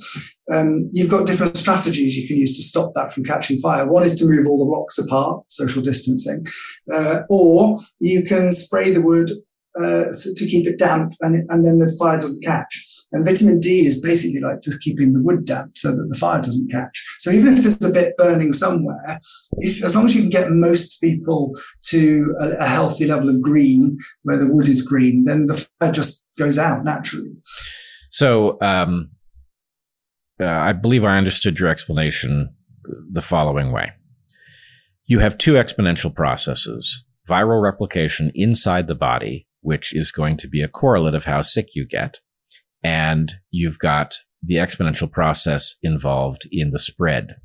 um, 0.51 0.89
you've 0.91 1.11
got 1.11 1.27
different 1.27 1.57
strategies 1.57 2.17
you 2.17 2.27
can 2.27 2.37
use 2.37 2.55
to 2.55 2.63
stop 2.63 2.93
that 2.95 3.11
from 3.11 3.23
catching 3.23 3.59
fire. 3.59 3.87
One 3.87 4.03
is 4.03 4.17
to 4.19 4.25
move 4.25 4.47
all 4.47 4.57
the 4.57 4.65
blocks 4.65 4.97
apart, 4.97 5.43
social 5.51 5.83
distancing, 5.83 6.47
uh, 6.91 7.19
or 7.29 7.77
you 7.99 8.23
can 8.23 8.51
spray 8.51 8.89
the 8.89 9.01
wood 9.01 9.29
uh, 9.77 10.05
to 10.13 10.47
keep 10.47 10.67
it 10.67 10.79
damp, 10.79 11.13
and, 11.21 11.47
and 11.49 11.63
then 11.63 11.77
the 11.77 11.95
fire 11.99 12.17
doesn't 12.17 12.43
catch. 12.43 12.92
And 13.13 13.23
vitamin 13.23 13.59
D 13.59 13.85
is 13.85 14.01
basically 14.01 14.41
like 14.41 14.61
just 14.61 14.81
keeping 14.81 15.13
the 15.13 15.21
wood 15.21 15.45
damp 15.45 15.77
so 15.77 15.95
that 15.95 16.07
the 16.09 16.17
fire 16.17 16.41
doesn't 16.41 16.71
catch. 16.71 17.03
So 17.19 17.31
even 17.31 17.53
if 17.53 17.61
there's 17.61 17.83
a 17.83 17.93
bit 17.93 18.17
burning 18.17 18.53
somewhere, 18.53 19.19
if 19.57 19.83
as 19.83 19.95
long 19.95 20.05
as 20.05 20.15
you 20.15 20.21
can 20.21 20.31
get 20.31 20.51
most 20.51 20.99
people 20.99 21.53
to 21.83 22.35
a, 22.39 22.49
a 22.59 22.65
healthy 22.65 23.05
level 23.05 23.29
of 23.29 23.41
green 23.41 23.97
where 24.23 24.37
the 24.37 24.47
wood 24.47 24.67
is 24.67 24.81
green, 24.81 25.23
then 25.23 25.45
the 25.45 25.67
fire 25.79 25.91
just 25.91 26.27
goes 26.37 26.57
out 26.57 26.83
naturally. 26.83 27.31
So 28.09 28.57
um, 28.61 29.11
uh, 30.41 30.45
I 30.45 30.73
believe 30.73 31.03
I 31.03 31.17
understood 31.17 31.59
your 31.59 31.69
explanation 31.69 32.53
the 33.11 33.21
following 33.21 33.71
way. 33.71 33.91
You 35.05 35.19
have 35.19 35.37
two 35.37 35.53
exponential 35.53 36.13
processes 36.13 37.05
viral 37.29 37.63
replication 37.63 38.31
inside 38.35 38.87
the 38.87 38.95
body, 38.95 39.47
which 39.61 39.95
is 39.95 40.11
going 40.11 40.37
to 40.37 40.47
be 40.47 40.61
a 40.61 40.67
correlate 40.67 41.15
of 41.15 41.25
how 41.25 41.41
sick 41.41 41.67
you 41.73 41.85
get, 41.87 42.19
and 42.83 43.33
you've 43.51 43.79
got 43.79 44.15
the 44.41 44.55
exponential 44.55 45.11
process 45.11 45.75
involved 45.81 46.47
in 46.51 46.69
the 46.69 46.79
spread. 46.79 47.35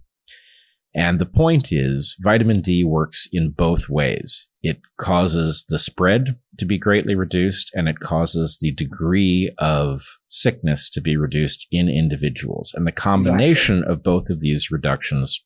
And 0.94 1.20
the 1.20 1.26
point 1.26 1.70
is 1.70 2.16
vitamin 2.20 2.60
D 2.60 2.82
works 2.82 3.28
in 3.32 3.50
both 3.50 3.88
ways. 3.88 4.48
It 4.62 4.80
causes 4.96 5.64
the 5.68 5.78
spread 5.78 6.36
to 6.58 6.64
be 6.64 6.78
greatly 6.78 7.14
reduced 7.14 7.70
and 7.74 7.88
it 7.88 8.00
causes 8.00 8.58
the 8.60 8.72
degree 8.72 9.54
of 9.58 10.02
sickness 10.26 10.90
to 10.90 11.00
be 11.00 11.16
reduced 11.16 11.68
in 11.70 11.88
individuals. 11.88 12.72
And 12.74 12.86
the 12.86 12.92
combination 12.92 13.78
exactly. 13.78 13.92
of 13.92 14.02
both 14.02 14.30
of 14.30 14.40
these 14.40 14.70
reductions 14.70 15.44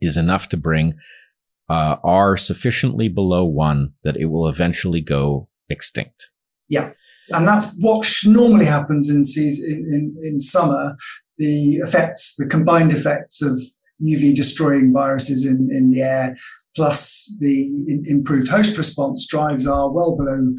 is 0.00 0.16
enough 0.16 0.48
to 0.50 0.56
bring 0.56 0.94
uh, 1.68 1.96
R 2.04 2.36
sufficiently 2.36 3.08
below 3.08 3.44
one 3.44 3.94
that 4.04 4.16
it 4.16 4.26
will 4.26 4.46
eventually 4.46 5.00
go 5.00 5.48
extinct. 5.68 6.28
Yeah. 6.68 6.90
And 7.32 7.46
that's 7.46 7.76
what 7.80 8.06
normally 8.24 8.66
happens 8.66 9.10
in 9.10 9.24
season, 9.24 9.70
in, 9.70 9.94
in, 9.94 10.16
in 10.24 10.38
summer. 10.38 10.96
The 11.38 11.76
effects, 11.76 12.36
the 12.36 12.46
combined 12.46 12.92
effects 12.92 13.42
of 13.42 13.60
UV 14.02 14.34
destroying 14.34 14.92
viruses 14.92 15.44
in, 15.44 15.68
in 15.70 15.90
the 15.90 16.02
air 16.02 16.34
plus 16.74 17.36
the 17.40 17.70
improved 18.06 18.48
host 18.48 18.78
response 18.78 19.26
drives 19.26 19.66
R 19.66 19.90
well 19.90 20.16
below 20.16 20.54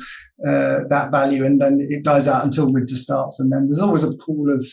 uh, 0.48 0.88
that 0.90 1.10
value, 1.12 1.44
and 1.46 1.60
then 1.60 1.80
it 1.80 2.04
dies 2.04 2.28
out 2.28 2.44
until 2.44 2.72
winter 2.72 2.96
starts. 2.96 3.40
And 3.40 3.52
then 3.52 3.66
there's 3.68 3.82
always 3.82 4.04
a 4.04 4.16
pool 4.18 4.52
of 4.52 4.64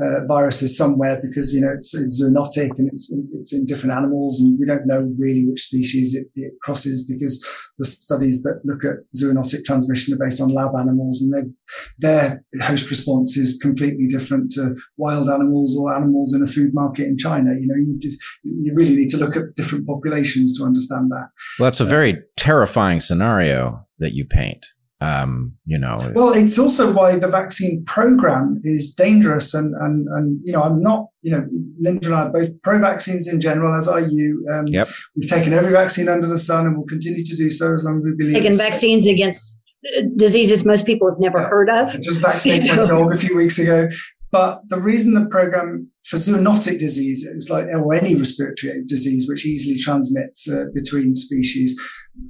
uh, 0.00 0.26
viruses 0.26 0.76
somewhere 0.76 1.20
because 1.22 1.54
you 1.54 1.60
know 1.60 1.72
it's, 1.72 1.94
it's 1.94 2.22
zoonotic 2.22 2.78
and 2.78 2.88
it's 2.88 3.12
it's 3.34 3.52
in 3.52 3.64
different 3.64 3.96
animals 3.96 4.40
and 4.40 4.58
we 4.58 4.66
don't 4.66 4.86
know 4.86 5.12
really 5.18 5.46
which 5.46 5.62
species 5.62 6.14
it, 6.14 6.26
it, 6.34 6.52
crosses 6.62 7.06
because 7.06 7.44
the 7.78 7.84
studies 7.84 8.42
that 8.42 8.60
look 8.64 8.84
at 8.84 8.96
zoonotic 9.14 9.64
transmission 9.64 10.14
are 10.14 10.18
based 10.18 10.40
on 10.40 10.48
lab 10.48 10.74
animals 10.78 11.22
and 11.22 11.54
their 11.98 12.44
host 12.62 12.90
response 12.90 13.36
is 13.36 13.58
completely 13.60 14.06
different 14.06 14.50
to 14.50 14.74
wild 14.96 15.28
animals 15.28 15.76
or 15.78 15.94
animals 15.94 16.34
in 16.34 16.42
a 16.42 16.46
food 16.46 16.72
market 16.74 17.06
in 17.06 17.16
China. 17.16 17.52
You 17.54 17.66
know, 17.66 17.76
you 17.76 17.98
just, 17.98 18.18
you 18.42 18.72
really 18.74 18.96
need 18.96 19.08
to 19.10 19.16
look 19.16 19.36
at 19.36 19.54
different 19.54 19.86
populations 19.86 20.56
to 20.58 20.64
understand 20.64 21.10
that. 21.10 21.28
Well, 21.58 21.66
that's 21.66 21.80
a 21.80 21.84
very 21.84 22.22
terrifying 22.36 23.00
scenario 23.00 23.86
that 23.98 24.12
you 24.12 24.24
paint 24.24 24.66
um, 25.00 25.52
you 25.66 25.78
know. 25.78 25.96
Well, 26.14 26.32
it's 26.32 26.58
also 26.58 26.92
why 26.92 27.16
the 27.16 27.28
vaccine 27.28 27.84
program 27.84 28.58
is 28.62 28.94
dangerous, 28.94 29.52
and 29.52 29.74
and 29.74 30.08
and 30.08 30.40
you 30.42 30.52
know, 30.52 30.62
I'm 30.62 30.80
not, 30.80 31.08
you 31.22 31.32
know, 31.32 31.46
Linda 31.78 32.06
and 32.06 32.14
I 32.14 32.22
are 32.22 32.32
both 32.32 32.62
pro 32.62 32.80
vaccines 32.80 33.28
in 33.28 33.40
general, 33.40 33.74
as 33.76 33.88
are 33.88 34.00
you. 34.00 34.46
Um, 34.50 34.66
yep. 34.68 34.88
We've 35.14 35.28
taken 35.28 35.52
every 35.52 35.72
vaccine 35.72 36.08
under 36.08 36.26
the 36.26 36.38
sun, 36.38 36.66
and 36.66 36.76
we'll 36.76 36.86
continue 36.86 37.24
to 37.24 37.36
do 37.36 37.50
so 37.50 37.74
as 37.74 37.84
long 37.84 37.98
as 37.98 38.04
we 38.04 38.14
believe. 38.16 38.34
Taken 38.34 38.56
vaccines 38.56 39.06
against 39.06 39.62
uh, 39.96 40.02
diseases 40.16 40.64
most 40.64 40.86
people 40.86 41.10
have 41.10 41.20
never 41.20 41.40
yeah. 41.40 41.48
heard 41.48 41.68
of. 41.68 41.90
I 41.90 41.98
just 41.98 42.20
vaccinated 42.20 42.70
my 42.70 42.76
dog 42.86 43.12
a 43.12 43.18
few 43.18 43.36
weeks 43.36 43.58
ago. 43.58 43.88
But 44.32 44.62
the 44.68 44.80
reason 44.80 45.14
the 45.14 45.26
program 45.26 45.90
for 46.04 46.16
zoonotic 46.16 46.78
diseases, 46.78 47.48
like 47.50 47.66
or 47.66 47.94
any 47.94 48.14
respiratory 48.14 48.84
disease 48.86 49.28
which 49.28 49.46
easily 49.46 49.78
transmits 49.78 50.48
uh, 50.50 50.64
between 50.74 51.14
species, 51.14 51.80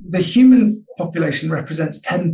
the 0.09 0.21
human 0.21 0.85
population 0.99 1.51
represents 1.51 2.05
10% 2.07 2.33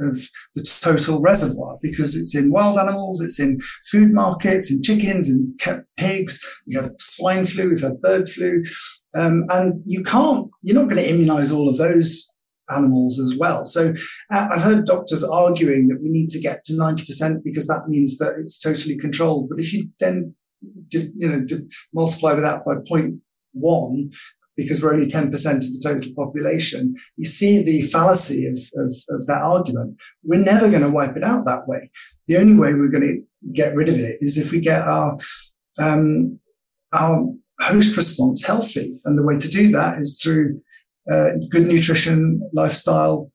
of 0.00 0.28
the 0.54 0.62
total 0.82 1.20
reservoir 1.20 1.78
because 1.82 2.16
it's 2.16 2.34
in 2.34 2.50
wild 2.50 2.78
animals, 2.78 3.20
it's 3.20 3.40
in 3.40 3.58
food 3.90 4.12
markets, 4.12 4.70
in 4.70 4.82
chickens, 4.82 5.28
in 5.28 5.54
pigs. 5.96 6.44
We 6.66 6.74
have 6.74 6.90
swine 6.98 7.46
flu, 7.46 7.70
we've 7.70 7.80
had 7.80 8.00
bird 8.00 8.28
flu. 8.28 8.62
Um, 9.14 9.46
and 9.50 9.82
you 9.84 10.02
can't, 10.02 10.48
you're 10.62 10.76
not 10.76 10.88
going 10.88 11.02
to 11.02 11.10
immunize 11.10 11.50
all 11.50 11.68
of 11.68 11.76
those 11.76 12.26
animals 12.70 13.18
as 13.18 13.36
well. 13.38 13.64
So 13.64 13.94
uh, 14.32 14.48
I've 14.50 14.62
heard 14.62 14.84
doctors 14.84 15.24
arguing 15.24 15.88
that 15.88 16.00
we 16.02 16.10
need 16.10 16.30
to 16.30 16.40
get 16.40 16.64
to 16.64 16.72
90% 16.72 17.42
because 17.44 17.66
that 17.66 17.88
means 17.88 18.18
that 18.18 18.34
it's 18.38 18.58
totally 18.58 18.96
controlled. 18.96 19.48
But 19.48 19.60
if 19.60 19.72
you 19.72 19.88
then, 20.00 20.34
you 20.92 21.28
know, 21.28 21.46
multiply 21.92 22.34
that 22.34 22.64
by 22.64 22.74
0.1, 22.76 24.10
because 24.56 24.82
we're 24.82 24.92
only 24.92 25.06
10% 25.06 25.26
of 25.26 25.32
the 25.32 25.80
total 25.82 26.12
population, 26.16 26.92
you 27.16 27.24
see 27.24 27.62
the 27.62 27.80
fallacy 27.82 28.46
of, 28.46 28.58
of, 28.76 28.92
of 29.10 29.26
that 29.26 29.40
argument. 29.40 29.96
We're 30.24 30.42
never 30.42 30.68
going 30.68 30.82
to 30.82 30.90
wipe 30.90 31.16
it 31.16 31.22
out 31.22 31.44
that 31.44 31.68
way. 31.68 31.90
The 32.26 32.38
only 32.38 32.54
way 32.54 32.74
we're 32.74 32.88
going 32.88 33.02
to 33.02 33.52
get 33.52 33.76
rid 33.76 33.88
of 33.88 33.94
it 33.94 34.16
is 34.20 34.36
if 34.36 34.50
we 34.50 34.58
get 34.58 34.82
our, 34.82 35.16
um, 35.78 36.40
our 36.92 37.32
host 37.60 37.96
response 37.96 38.44
healthy. 38.44 39.00
And 39.04 39.16
the 39.16 39.24
way 39.24 39.38
to 39.38 39.48
do 39.48 39.70
that 39.70 40.00
is 40.00 40.20
through 40.20 40.60
uh, 41.10 41.30
good 41.50 41.66
nutrition, 41.66 42.40
lifestyle, 42.52 43.30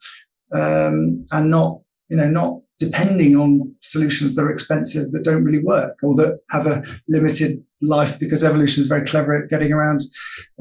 um, 0.54 1.24
and 1.32 1.50
not, 1.50 1.80
you 2.10 2.18
know, 2.18 2.30
not 2.30 2.60
depending 2.80 3.36
on 3.36 3.74
solutions 3.82 4.36
that 4.36 4.44
are 4.44 4.52
expensive 4.52 5.12
that 5.12 5.24
don't 5.24 5.44
really 5.44 5.64
work 5.64 5.96
or 6.04 6.16
that 6.16 6.40
have 6.50 6.68
a 6.68 6.84
limited 7.08 7.64
life 7.82 8.20
because 8.20 8.44
evolution 8.44 8.82
is 8.82 8.88
very 8.88 9.06
clever 9.06 9.36
at 9.36 9.50
getting 9.50 9.72
around 9.72 10.02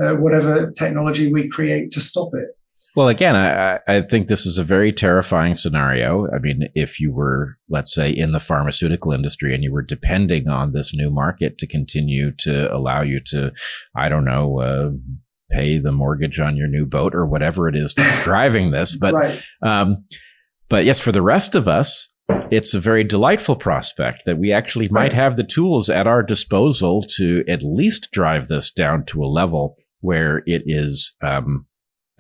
uh, 0.02 0.14
whatever 0.14 0.70
technology 0.72 1.32
we 1.32 1.48
create 1.48 1.90
to 1.90 2.00
stop 2.00 2.30
it. 2.34 2.48
Well, 2.94 3.08
again, 3.08 3.34
I, 3.34 3.78
I 3.88 4.02
think 4.02 4.28
this 4.28 4.44
is 4.44 4.58
a 4.58 4.64
very 4.64 4.92
terrifying 4.92 5.54
scenario. 5.54 6.28
I 6.30 6.38
mean, 6.38 6.68
if 6.74 7.00
you 7.00 7.10
were, 7.10 7.56
let's 7.70 7.94
say, 7.94 8.10
in 8.10 8.32
the 8.32 8.40
pharmaceutical 8.40 9.12
industry 9.12 9.54
and 9.54 9.64
you 9.64 9.72
were 9.72 9.82
depending 9.82 10.46
on 10.48 10.72
this 10.72 10.94
new 10.94 11.10
market 11.10 11.56
to 11.58 11.66
continue 11.66 12.32
to 12.40 12.72
allow 12.74 13.00
you 13.00 13.20
to, 13.26 13.50
I 13.96 14.10
don't 14.10 14.26
know, 14.26 14.60
uh, 14.60 14.90
pay 15.52 15.78
the 15.78 15.92
mortgage 15.92 16.40
on 16.40 16.56
your 16.56 16.68
new 16.68 16.86
boat 16.86 17.14
or 17.14 17.26
whatever 17.26 17.68
it 17.68 17.76
is 17.76 17.94
that's 17.94 18.24
driving 18.24 18.70
this. 18.70 18.96
But, 18.96 19.14
right. 19.14 19.42
um, 19.62 20.04
but 20.68 20.84
yes, 20.84 21.00
for 21.00 21.12
the 21.12 21.22
rest 21.22 21.54
of 21.54 21.68
us, 21.68 22.12
it's 22.50 22.74
a 22.74 22.80
very 22.80 23.04
delightful 23.04 23.56
prospect 23.56 24.22
that 24.26 24.38
we 24.38 24.52
actually 24.52 24.86
right. 24.86 25.04
might 25.04 25.12
have 25.12 25.36
the 25.36 25.44
tools 25.44 25.88
at 25.88 26.06
our 26.06 26.22
disposal 26.22 27.02
to 27.16 27.44
at 27.48 27.62
least 27.62 28.10
drive 28.12 28.48
this 28.48 28.70
down 28.70 29.04
to 29.06 29.22
a 29.22 29.26
level 29.26 29.76
where 30.00 30.42
it 30.46 30.62
is 30.66 31.14
um, 31.22 31.66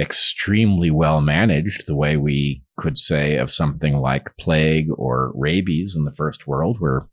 extremely 0.00 0.90
well 0.90 1.20
managed, 1.20 1.86
the 1.86 1.96
way 1.96 2.16
we 2.16 2.62
could 2.76 2.96
say 2.98 3.36
of 3.36 3.50
something 3.50 3.96
like 3.96 4.36
plague 4.38 4.88
or 4.96 5.32
rabies 5.34 5.94
in 5.96 6.04
the 6.04 6.12
first 6.12 6.46
world, 6.46 6.76
where 6.80 7.08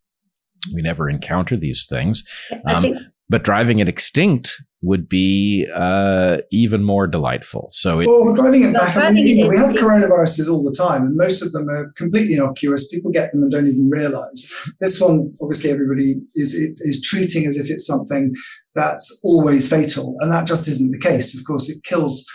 we 0.74 0.82
never 0.82 1.10
encounter 1.10 1.56
these 1.56 1.86
things. 1.90 2.24
Um, 2.66 2.94
but 3.30 3.44
driving 3.44 3.80
it 3.80 3.88
extinct 3.90 4.62
would 4.82 5.10
be 5.10 5.68
uh, 5.76 6.38
even 6.52 6.84
more 6.84 7.06
delightful. 7.06 7.68
So, 7.70 8.00
it, 8.00 8.08
well, 8.08 8.24
we're 8.24 8.34
driving 8.34 8.64
it 8.64 8.74
back. 8.74 8.96
I 8.96 9.12
mean, 9.12 9.48
we 9.48 9.58
have 9.58 9.72
coronaviruses 9.72 10.50
all 10.50 10.64
the 10.64 10.72
time, 10.72 11.04
and 11.04 11.16
most 11.18 11.42
of 11.42 11.52
them 11.52 11.70
are 11.70 11.92
completely 11.98 12.36
innocuous. 12.36 12.88
People 12.88 13.12
get 13.12 13.32
them 13.32 13.44
and 13.44 13.52
don't 13.52 13.68
even 13.68 13.90
realize. 13.90 14.72
This 14.80 15.02
one, 15.02 15.34
obviously, 15.42 15.72
everybody 15.72 16.16
is 16.36 16.54
is 16.54 17.02
treating 17.02 17.46
as 17.46 17.58
if 17.58 17.70
it's 17.70 17.86
something 17.86 18.34
that's 18.74 19.20
always 19.24 19.70
fatal, 19.70 20.16
and 20.20 20.32
that 20.32 20.48
just 20.48 20.68
isn't 20.68 20.92
the 20.92 21.00
case. 21.00 21.38
Of 21.38 21.46
course, 21.46 21.70
it 21.70 21.84
kills 21.84 22.26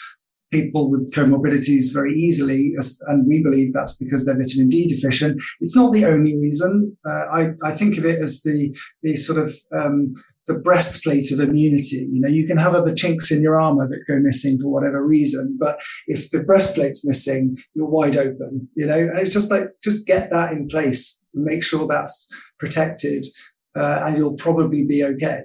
people 0.55 0.89
with 0.89 1.13
comorbidities 1.13 1.93
very 1.93 2.15
easily, 2.15 2.75
and 3.09 3.27
we 3.27 3.43
believe 3.43 3.73
that's 3.73 3.97
because 3.97 4.25
they're 4.25 4.37
vitamin 4.37 4.69
D 4.69 4.87
deficient. 4.87 5.41
It's 5.61 5.75
not 5.75 5.93
the 5.93 6.05
only 6.05 6.37
reason. 6.37 6.97
Uh, 7.05 7.25
I, 7.39 7.49
I, 7.65 7.73
think 7.73 7.99
of 7.99 8.05
it 8.05 8.21
as 8.21 8.43
the 8.43 8.77
the 9.03 9.17
sort 9.17 9.39
of 9.39 9.53
um, 9.73 10.15
the 10.47 10.55
breastplate 10.55 11.31
of 11.33 11.41
immunity. 11.41 12.09
You 12.11 12.21
know, 12.21 12.29
you 12.29 12.47
can 12.47 12.57
have 12.57 12.75
other 12.75 12.95
chinks 12.95 13.31
in 13.31 13.43
your 13.43 13.61
armor 13.61 13.89
that 13.89 14.05
go 14.07 14.19
missing 14.21 14.59
for 14.59 14.69
whatever 14.69 15.05
reason, 15.05 15.57
but 15.59 15.81
if 16.07 16.31
the 16.31 16.43
breastplate's 16.43 17.07
missing, 17.07 17.57
you're 17.75 17.89
wide 17.89 18.17
open. 18.17 18.69
You 18.75 18.87
know, 18.87 18.99
and 18.99 19.19
it's 19.19 19.33
just 19.33 19.51
like 19.51 19.69
just 19.83 20.07
get 20.07 20.31
that 20.31 20.53
in 20.53 20.69
place, 20.69 21.25
make 21.35 21.63
sure 21.63 21.87
that's 21.87 22.29
protected, 22.59 23.27
uh, 23.77 24.03
and 24.05 24.17
you'll 24.17 24.37
probably 24.37 24.85
be 24.85 25.05
okay. 25.05 25.43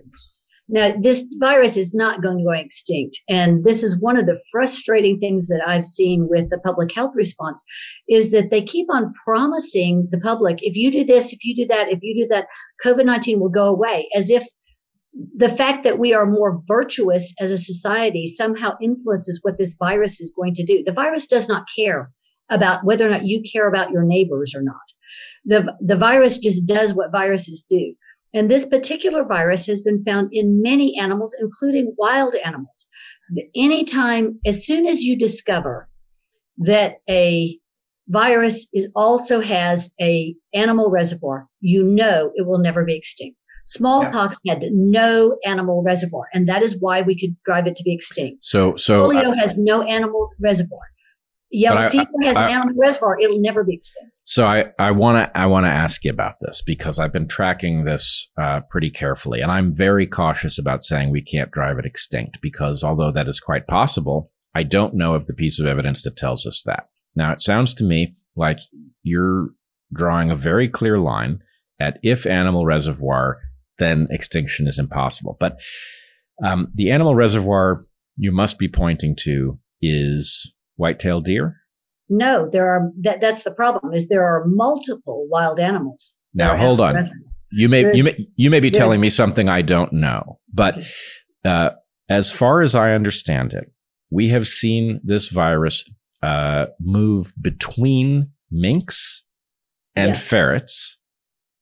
Now, 0.72 0.94
this 1.02 1.26
virus 1.40 1.78
is 1.78 1.96
not 1.96 2.22
going 2.22 2.38
to 2.38 2.44
go 2.44 2.52
extinct. 2.52 3.20
And 3.28 3.64
this 3.64 3.84
is 3.84 4.00
one 4.00 4.18
of 4.18 4.28
the 4.28 4.40
frustrating 4.52 5.20
things 5.20 5.48
that 5.48 5.64
I've 5.66 5.86
seen 5.86 6.28
with 6.30 6.52
the 6.52 6.60
public 6.60 6.94
health 6.94 7.14
response 7.16 7.64
is 8.08 8.30
that 8.32 8.52
they 8.52 8.62
keep 8.62 8.86
on 8.92 9.12
promising 9.26 10.08
the 10.12 10.20
public, 10.20 10.60
if 10.62 10.76
you 10.76 10.92
do 10.92 11.04
this, 11.04 11.34
if 11.34 11.44
you 11.44 11.56
do 11.56 11.66
that, 11.70 11.90
if 11.90 12.00
you 12.04 12.14
do 12.14 12.28
that, 12.28 12.46
COVID 12.86 13.06
19 13.06 13.40
will 13.40 13.50
go 13.50 13.66
away, 13.66 14.08
as 14.16 14.30
if 14.30 14.46
the 15.14 15.49
fact 15.49 15.84
that 15.84 15.99
we 15.99 16.14
are 16.14 16.26
more 16.26 16.61
virtuous 16.68 17.34
as 17.40 17.52
a 17.52 17.57
society 17.57 18.27
somehow 18.27 18.77
influences 18.81 19.40
what 19.41 19.57
this 19.57 19.76
virus 19.80 20.19
is 20.22 20.34
going 20.36 20.53
to 20.53 20.64
do. 20.64 20.84
The 20.84 20.94
virus 20.94 21.27
does 21.27 21.48
not 21.48 21.65
care 21.76 22.11
about 22.49 22.84
whether 22.84 23.07
or 23.07 23.10
not 23.10 23.26
you 23.26 23.41
care 23.41 23.68
about 23.68 23.91
your 23.91 24.03
neighbors 24.03 24.53
or 24.56 24.61
not. 24.61 24.76
The, 25.45 25.76
the 25.81 25.95
virus 25.95 26.38
just 26.38 26.65
does 26.65 26.94
what 26.94 27.11
viruses 27.11 27.65
do. 27.68 27.94
And 28.34 28.49
this 28.49 28.65
particular 28.65 29.26
virus 29.26 29.65
has 29.65 29.81
been 29.81 30.03
found 30.03 30.30
in 30.31 30.61
many 30.61 30.98
animals, 30.99 31.36
including 31.40 31.95
wild 31.98 32.36
animals. 32.45 32.88
Anytime, 33.56 34.40
as 34.45 34.65
soon 34.65 34.86
as 34.86 35.02
you 35.02 35.18
discover 35.18 35.90
that 36.60 36.98
a 37.10 37.57
virus 38.07 38.68
is 38.73 38.88
also 38.95 39.41
has 39.41 39.90
a 39.99 40.36
animal 40.53 40.91
reservoir, 40.91 41.48
you 41.60 41.84
know 41.84 42.31
it 42.36 42.45
will 42.45 42.60
never 42.60 42.84
be 42.84 42.95
extinct. 42.95 43.39
Smallpox 43.65 44.38
had 44.48 44.61
no 44.72 45.38
animal 45.45 45.84
reservoir, 45.84 46.26
and 46.34 46.48
that 46.48 46.61
is 46.61 46.77
why 46.80 47.02
we 47.02 47.19
could 47.19 47.36
drive 47.44 47.68
it 47.68 47.76
to 47.76 47.84
be 47.84 47.94
extinct. 47.94 48.44
So, 48.44 48.76
so 48.76 49.10
polio 49.10 49.31
uh, 49.31 49.36
has 49.36 49.57
no 49.57 49.84
animal 49.84 50.30
reservoir. 50.40 50.81
Yellow 51.52 51.81
I, 51.81 51.90
fever 51.90 52.07
has 52.23 52.38
I, 52.38 52.52
animal 52.52 52.76
reservoir; 52.77 53.19
it'll 53.19 53.41
never 53.41 53.64
be 53.64 53.73
extinct. 53.73 54.11
So 54.23 54.45
I, 54.45 54.72
I 54.77 54.91
want 54.91 55.23
to 55.23 55.38
I 55.38 55.48
want 55.48 55.65
to 55.65 55.72
ask 55.72 56.03
you 56.03 56.11
about 56.11 56.36
this 56.41 56.61
because 56.61 56.99
I've 56.99 57.14
been 57.14 57.27
tracking 57.27 57.86
this 57.86 58.30
uh, 58.38 58.61
pretty 58.69 58.91
carefully, 58.91 59.41
and 59.41 59.52
I'm 59.52 59.73
very 59.73 60.06
cautious 60.06 60.60
about 60.60 60.84
saying 60.84 61.10
we 61.10 61.23
can't 61.23 61.52
drive 61.52 61.80
it 61.80 61.86
extinct 61.86 62.40
because 62.41 62.84
although 62.84 63.11
that 63.11 63.27
is 63.27 63.40
quite 63.40 63.65
possible, 63.68 64.31
I 64.53 64.64
don't 64.64 64.94
know 64.94 65.15
of 65.15 65.26
the 65.26 65.34
piece 65.34 65.60
of 65.60 65.65
evidence 65.65 66.03
that 66.03 66.18
tells 66.18 66.45
us 66.45 66.61
that. 66.65 66.90
Now 67.15 67.31
it 67.31 67.41
sounds 67.41 67.73
to 67.76 67.84
me 67.84 68.15
like 68.36 68.60
you're 69.02 69.49
drawing 69.91 70.30
a 70.30 70.36
very 70.36 70.69
clear 70.69 70.99
line 70.99 71.40
at 71.80 71.99
if 72.03 72.26
animal 72.27 72.65
reservoir, 72.65 73.40
then 73.80 74.08
extinction 74.12 74.68
is 74.68 74.80
impossible. 74.80 75.38
But 75.40 75.58
um, 76.44 76.72
the 76.76 76.92
animal 76.92 77.16
reservoir 77.16 77.86
you 78.20 78.32
must 78.32 78.60
be 78.60 78.68
pointing 78.68 79.16
to 79.22 79.58
is 79.82 80.54
white-tailed 80.76 81.24
deer. 81.26 81.56
No, 82.10 82.50
there 82.52 82.68
are 82.68 82.92
that. 83.02 83.22
That's 83.22 83.44
the 83.44 83.52
problem. 83.52 83.94
Is 83.94 84.08
there 84.08 84.24
are 84.24 84.44
multiple 84.46 85.28
wild 85.30 85.60
animals. 85.60 86.20
Now 86.34 86.58
hold 86.58 86.82
on. 86.82 86.98
You 87.52 87.70
may 87.70 87.96
you 87.96 88.04
may 88.04 88.28
you 88.36 88.50
may 88.50 88.60
be 88.60 88.72
telling 88.72 89.00
me 89.00 89.10
something 89.10 89.48
I 89.48 89.62
don't 89.62 89.94
know, 89.94 90.40
but 90.54 90.80
uh, 91.46 91.72
as 92.10 92.32
far 92.32 92.62
as 92.62 92.76
I 92.76 92.92
understand 92.92 93.54
it, 93.54 93.72
we 94.10 94.30
have 94.30 94.48
seen 94.48 95.00
this 95.04 95.30
virus 95.30 95.86
uh, 96.22 96.66
move 96.80 97.32
between 97.40 98.32
minks 98.52 99.24
and 99.96 100.10
yes. 100.10 100.28
ferrets, 100.28 100.98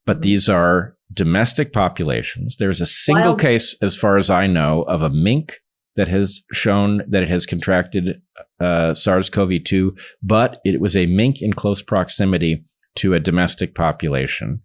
but 0.06 0.22
these 0.22 0.50
are 0.50 0.97
domestic 1.14 1.74
populations. 1.74 2.58
There's 2.58 2.82
a 2.82 2.86
single 2.86 3.32
Wild. 3.32 3.42
case, 3.42 3.76
as 3.82 3.98
far 3.98 4.18
as 4.18 4.30
I 4.30 4.48
know, 4.48 4.84
of 4.84 5.02
a 5.02 5.10
mink 5.10 5.60
that 5.96 6.08
has 6.08 6.44
shown 6.54 7.02
that 7.08 7.24
it 7.24 7.30
has 7.30 7.46
contracted 7.46 8.22
uh, 8.60 8.94
SARS-CoV-2, 8.94 9.98
but 10.22 10.60
it 10.64 10.80
was 10.80 10.96
a 10.96 11.08
mink 11.08 11.42
in 11.42 11.54
close 11.54 11.82
proximity 11.82 12.66
to 12.98 13.14
a 13.14 13.20
domestic 13.20 13.74
population. 13.76 14.62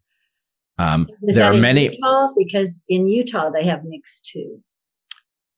Um, 0.79 1.09
there 1.23 1.53
are 1.53 1.57
many 1.57 1.85
Utah? 1.85 2.29
because 2.37 2.83
in 2.89 3.07
Utah 3.07 3.51
they 3.51 3.65
have 3.67 3.85
minks 3.85 4.21
too. 4.21 4.61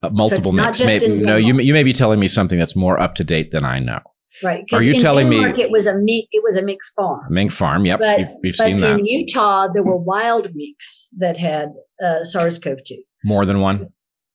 Uh, 0.02 0.10
multiple 0.10 0.50
so 0.50 0.52
minks. 0.52 0.80
Maybe, 0.80 1.08
no, 1.08 1.36
you 1.36 1.58
you 1.60 1.72
may 1.72 1.84
be 1.84 1.92
telling 1.92 2.20
me 2.20 2.28
something 2.28 2.58
that's 2.58 2.76
more 2.76 3.00
up 3.00 3.14
to 3.16 3.24
date 3.24 3.52
than 3.52 3.64
I 3.64 3.78
know. 3.78 4.00
Right. 4.42 4.64
Are 4.72 4.82
you 4.82 4.98
telling 4.98 5.30
Denmark, 5.30 5.56
me 5.56 5.62
it 5.62 5.70
was 5.70 5.86
a 5.86 5.96
mink? 5.96 6.28
It 6.32 6.42
was 6.42 6.56
a 6.56 6.62
mink 6.62 6.80
farm. 6.96 7.26
Mink 7.30 7.52
farm. 7.52 7.86
Yep. 7.86 8.00
But, 8.00 8.18
we've, 8.18 8.28
we've 8.42 8.56
but 8.56 8.64
seen 8.64 8.80
that. 8.80 8.98
In 8.98 9.06
Utah, 9.06 9.68
there 9.72 9.84
were 9.84 9.96
wild 9.96 10.50
minks 10.54 11.08
that 11.18 11.36
had 11.36 11.68
uh, 12.04 12.24
SARS-CoV-2. 12.24 12.96
More 13.24 13.46
than 13.46 13.60
one. 13.60 13.90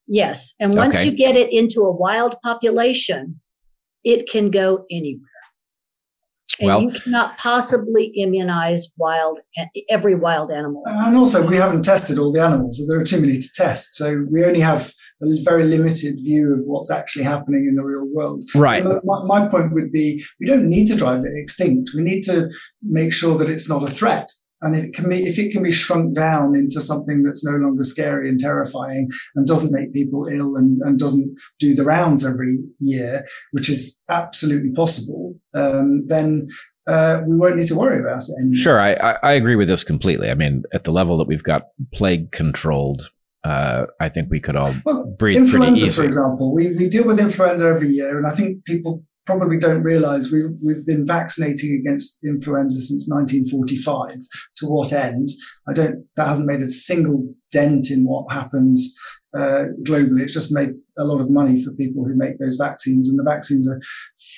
Yes, 0.08 0.56
and 0.60 0.74
once 0.74 0.96
okay. 0.96 1.06
you 1.06 1.12
get 1.12 1.36
it 1.36 1.54
into 1.54 1.82
a 1.82 1.92
wild 1.92 2.36
population, 2.42 3.40
it 4.04 4.28
can 4.28 4.50
go 4.50 4.86
anywhere. 4.90 5.26
And 6.60 6.68
well, 6.68 6.82
you 6.82 6.92
cannot 6.92 7.38
possibly 7.38 8.12
immunize 8.16 8.92
wild 8.98 9.40
every 9.90 10.16
wild 10.16 10.52
animal. 10.52 10.84
Uh, 10.88 11.08
and 11.08 11.18
also, 11.18 11.46
we 11.48 11.56
haven't 11.56 11.84
tested 11.84 12.18
all 12.18 12.32
the 12.32 12.42
animals. 12.42 12.78
So 12.78 12.92
there 12.92 13.00
are 13.00 13.06
too 13.06 13.22
many 13.22 13.38
to 13.38 13.50
test. 13.56 13.96
So 13.96 14.26
we 14.30 14.44
only 14.44 14.60
have 14.60 14.92
a 15.22 15.26
very 15.44 15.66
limited 15.66 16.16
view 16.16 16.54
of 16.54 16.62
what's 16.66 16.92
actually 16.92 17.24
happening 17.24 17.68
in 17.68 17.76
the 17.76 17.84
real 17.84 18.06
world. 18.14 18.44
Right. 18.56 18.84
My, 19.04 19.24
my 19.26 19.48
point 19.48 19.74
would 19.74 19.92
be 19.92 20.24
we 20.40 20.46
don't 20.46 20.68
need 20.68 20.88
to 20.88 20.96
drive 20.96 21.20
it 21.20 21.32
extinct. 21.34 21.92
We 21.96 22.04
need 22.04 22.22
to 22.24 22.50
make 22.82 23.14
sure 23.14 23.38
that 23.38 23.50
it's 23.50 23.70
not 23.70 23.84
a 23.84 23.90
threat. 23.90 24.30
And 24.62 24.76
if 24.76 24.84
it 24.86 24.94
can 24.94 25.10
be, 25.10 25.26
if 25.26 25.40
it 25.40 25.52
can 25.52 25.64
be 25.64 25.72
shrunk 25.72 26.14
down 26.14 26.56
into 26.56 26.82
something 26.82 27.24
that's 27.24 27.46
no 27.46 27.58
longer 27.58 27.84
scary 27.84 28.30
and 28.30 28.40
terrifying 28.40 29.10
and 29.36 29.48
doesn't 29.48 29.72
make 29.72 29.94
people 29.94 30.28
ill 30.28 30.56
and, 30.56 30.82
and 30.82 31.00
doesn't 31.00 31.34
do 31.60 31.74
the 31.74 31.84
rounds 31.84 32.26
every 32.26 32.60
year, 32.80 33.26
which 33.52 33.70
is 33.70 34.02
absolutely 34.10 34.72
possible, 34.72 35.36
um, 35.56 36.06
then 36.08 36.48
uh, 36.88 37.22
we 37.26 37.38
won't 37.38 37.56
need 37.56 37.68
to 37.68 37.76
worry 37.76 38.00
about 38.00 38.24
it 38.24 38.42
anymore. 38.42 38.58
Sure, 38.58 38.80
I, 38.80 38.94
I, 39.22 39.34
agree 39.34 39.56
with 39.56 39.68
this 39.68 39.84
completely. 39.84 40.32
I 40.32 40.34
mean, 40.34 40.64
at 40.74 40.86
the 40.86 40.92
level 40.92 41.20
that 41.20 41.28
we've 41.28 41.44
got 41.44 41.68
plague 41.94 42.32
controlled, 42.32 43.12
uh, 43.44 43.86
I 44.00 44.10
think 44.10 44.30
we 44.32 44.40
could 44.40 44.56
all 44.56 44.74
well, 44.86 45.06
breathe 45.18 45.38
influenza, 45.38 45.70
pretty 45.70 45.88
easy. 45.88 45.96
For 45.96 46.04
example, 46.04 46.54
we, 46.54 46.72
we 46.72 46.88
deal 46.88 47.06
with 47.06 47.20
influenza 47.20 47.66
every 47.66 47.90
year, 47.90 48.18
and 48.18 48.26
I 48.26 48.36
think 48.36 48.66
people 48.66 49.04
probably 49.30 49.60
don't 49.60 49.84
realize 49.84 50.32
we've, 50.32 50.50
we've 50.64 50.86
been 50.88 51.06
vaccinating 51.06 51.80
against 51.80 52.24
influenza 52.26 52.82
since 52.82 53.08
1945. 53.08 54.18
To 54.58 54.66
what 54.66 54.92
end? 54.92 55.30
I 55.68 55.74
don't, 55.74 56.04
that 56.16 56.28
hasn't 56.28 56.48
made 56.48 56.64
a 56.64 56.70
single 56.70 57.32
dent 57.52 57.92
in 57.92 58.06
what 58.06 58.32
happens 58.32 58.98
uh, 59.38 59.66
globally. 59.84 60.22
It's 60.22 60.34
just 60.34 60.52
made 60.52 60.72
a 60.98 61.04
lot 61.04 61.22
of 61.22 61.30
money 61.30 61.64
for 61.64 61.72
people 61.74 62.04
who 62.04 62.16
make 62.16 62.40
those 62.40 62.56
vaccines. 62.56 63.08
And 63.08 63.20
the 63.20 63.24
vaccines 63.24 63.70
are 63.70 63.80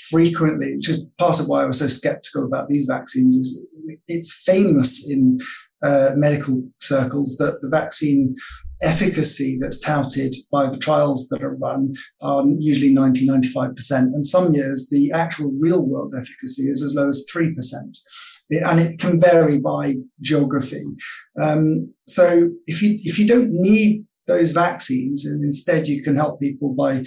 frequently, 0.09 0.75
which 0.75 0.89
is 0.89 1.05
part 1.17 1.39
of 1.39 1.47
why 1.47 1.63
I 1.63 1.67
was 1.67 1.79
so 1.79 1.87
skeptical 1.87 2.43
about 2.43 2.67
these 2.67 2.83
vaccines, 2.83 3.33
is 3.33 3.69
it's 4.09 4.43
famous 4.45 5.09
in 5.09 5.39
uh, 5.81 6.11
medical 6.17 6.63
circles 6.81 7.37
that 7.37 7.61
the 7.61 7.69
vaccine 7.69 8.35
efficacy 8.81 9.57
that's 9.59 9.79
touted 9.79 10.35
by 10.51 10.69
the 10.69 10.77
trials 10.77 11.27
that 11.29 11.43
are 11.43 11.55
run 11.55 11.93
are 12.21 12.43
usually 12.59 12.93
90, 12.93 13.27
95%. 13.27 13.73
And 13.91 14.25
some 14.25 14.53
years, 14.53 14.89
the 14.89 15.11
actual 15.11 15.51
real 15.59 15.85
world 15.85 16.13
efficacy 16.15 16.63
is 16.63 16.81
as 16.81 16.95
low 16.95 17.07
as 17.07 17.25
3%. 17.33 17.53
and 18.51 18.81
it 18.81 18.99
can 18.99 19.19
vary 19.19 19.57
by 19.59 19.95
geography. 20.19 20.83
Um, 21.41 21.89
so 22.07 22.49
if 22.65 22.81
you, 22.81 22.97
if 23.01 23.17
you 23.17 23.25
don't 23.25 23.49
need 23.49 24.05
those 24.27 24.51
vaccines 24.51 25.25
and 25.25 25.43
instead 25.43 25.87
you 25.87 26.03
can 26.03 26.15
help 26.15 26.39
people 26.39 26.73
by 26.73 27.03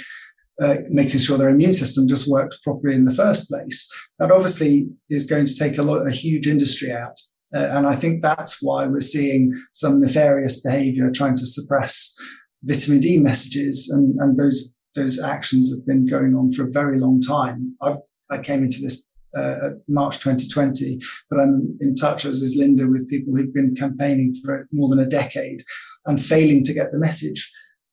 uh, 0.61 0.77
making 0.89 1.21
sure 1.21 1.37
their 1.37 1.49
immune 1.49 1.73
system 1.73 2.07
just 2.09 2.31
works 2.31 2.59
properly 2.59 2.95
in 2.95 3.05
the 3.05 3.15
first 3.15 3.51
place, 3.51 3.91
that 4.19 4.31
obviously 4.31 4.89
is 5.11 5.27
going 5.27 5.45
to 5.45 5.55
take 5.55 5.79
a 5.79 5.83
lot, 5.83 6.07
a 6.07 6.11
huge 6.11 6.47
industry 6.47 6.93
out. 6.93 7.19
Uh, 7.55 7.69
and 7.77 7.87
I 7.87 7.95
think 7.95 8.23
that's 8.23 8.63
why 8.63 8.87
we're 8.87 9.01
seeing 9.01 9.55
some 9.73 10.01
nefarious 10.01 10.63
behavior 10.63 11.11
trying 11.11 11.37
to 11.37 11.47
suppress 11.47 12.15
vitamin 12.63 13.01
D 13.01 13.19
messages. 13.19 13.89
And, 13.91 14.19
and 14.21 14.37
those, 14.37 14.75
those 14.95 15.23
actions 15.23 15.73
have 15.75 15.87
been 15.87 16.07
going 16.07 16.35
on 16.35 16.53
for 16.53 16.65
a 16.65 16.71
very 16.71 16.99
long 16.99 17.21
time. 17.21 17.77
I've, 17.81 17.99
I 18.31 18.39
came 18.39 18.63
into 18.65 18.81
this 18.81 19.13
uh, 19.37 19.71
March 19.89 20.19
2020, 20.19 20.99
but 21.31 21.41
I'm 21.41 21.77
in 21.81 21.95
touch, 21.95 22.25
as 22.25 22.41
is 22.41 22.57
Linda, 22.57 22.87
with 22.87 23.09
people 23.09 23.35
who've 23.35 23.53
been 23.53 23.75
campaigning 23.75 24.35
for 24.45 24.67
more 24.73 24.89
than 24.89 24.99
a 24.99 25.07
decade 25.09 25.61
and 26.07 26.21
failing 26.21 26.63
to 26.65 26.75
get 26.75 26.93
the 26.93 26.99
message 26.99 27.51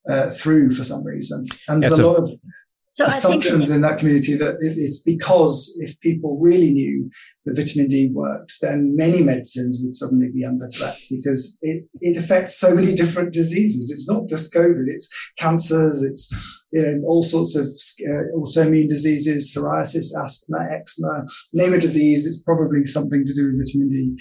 uh, 0.10 0.30
through 0.30 0.72
for 0.72 0.84
some 0.84 1.06
reason. 1.06 1.46
And 1.68 1.82
there's 1.82 2.00
a, 2.00 2.04
a 2.04 2.08
lot 2.08 2.18
of 2.18 2.30
so 2.92 3.06
assumptions 3.06 3.70
in 3.70 3.82
that 3.82 4.00
community 4.00 4.36
that 4.36 4.58
it's 4.60 5.02
because 5.02 5.74
if 5.80 5.98
people 6.02 6.38
really 6.42 6.72
knew 6.72 7.10
that 7.46 7.56
vitamin 7.56 7.88
D 7.88 8.12
worked, 8.14 8.56
then 8.62 8.96
many 8.98 9.24
medicines 9.24 9.80
would 9.82 9.96
suddenly 9.96 10.30
be 10.34 10.44
under 10.44 10.68
threat 10.68 10.98
because 11.10 11.58
it, 11.62 11.86
it 12.02 12.18
affects 12.18 12.58
so 12.58 12.76
many 12.76 12.94
different 12.94 13.32
diseases. 13.32 13.92
It's 13.92 14.10
not 14.10 14.28
just 14.28 14.54
COVID, 14.54 14.88
it's 14.88 15.10
cancers, 15.38 16.02
it's 16.02 16.30
you 16.74 16.82
know, 16.82 17.08
all 17.08 17.22
sorts 17.22 17.56
of 17.56 17.66
uh, 18.10 18.24
autoimmune 18.38 18.90
diseases, 18.90 19.56
psoriasis, 19.56 20.12
asthma, 20.22 20.68
eczema, 20.72 21.26
name 21.54 21.74
a 21.74 21.80
disease, 21.80 22.26
it's 22.28 22.42
probably 22.44 22.84
something 22.84 23.24
to 23.24 23.34
do 23.34 23.46
with 23.46 23.66
vitamin 23.66 23.88
D. 23.88 24.18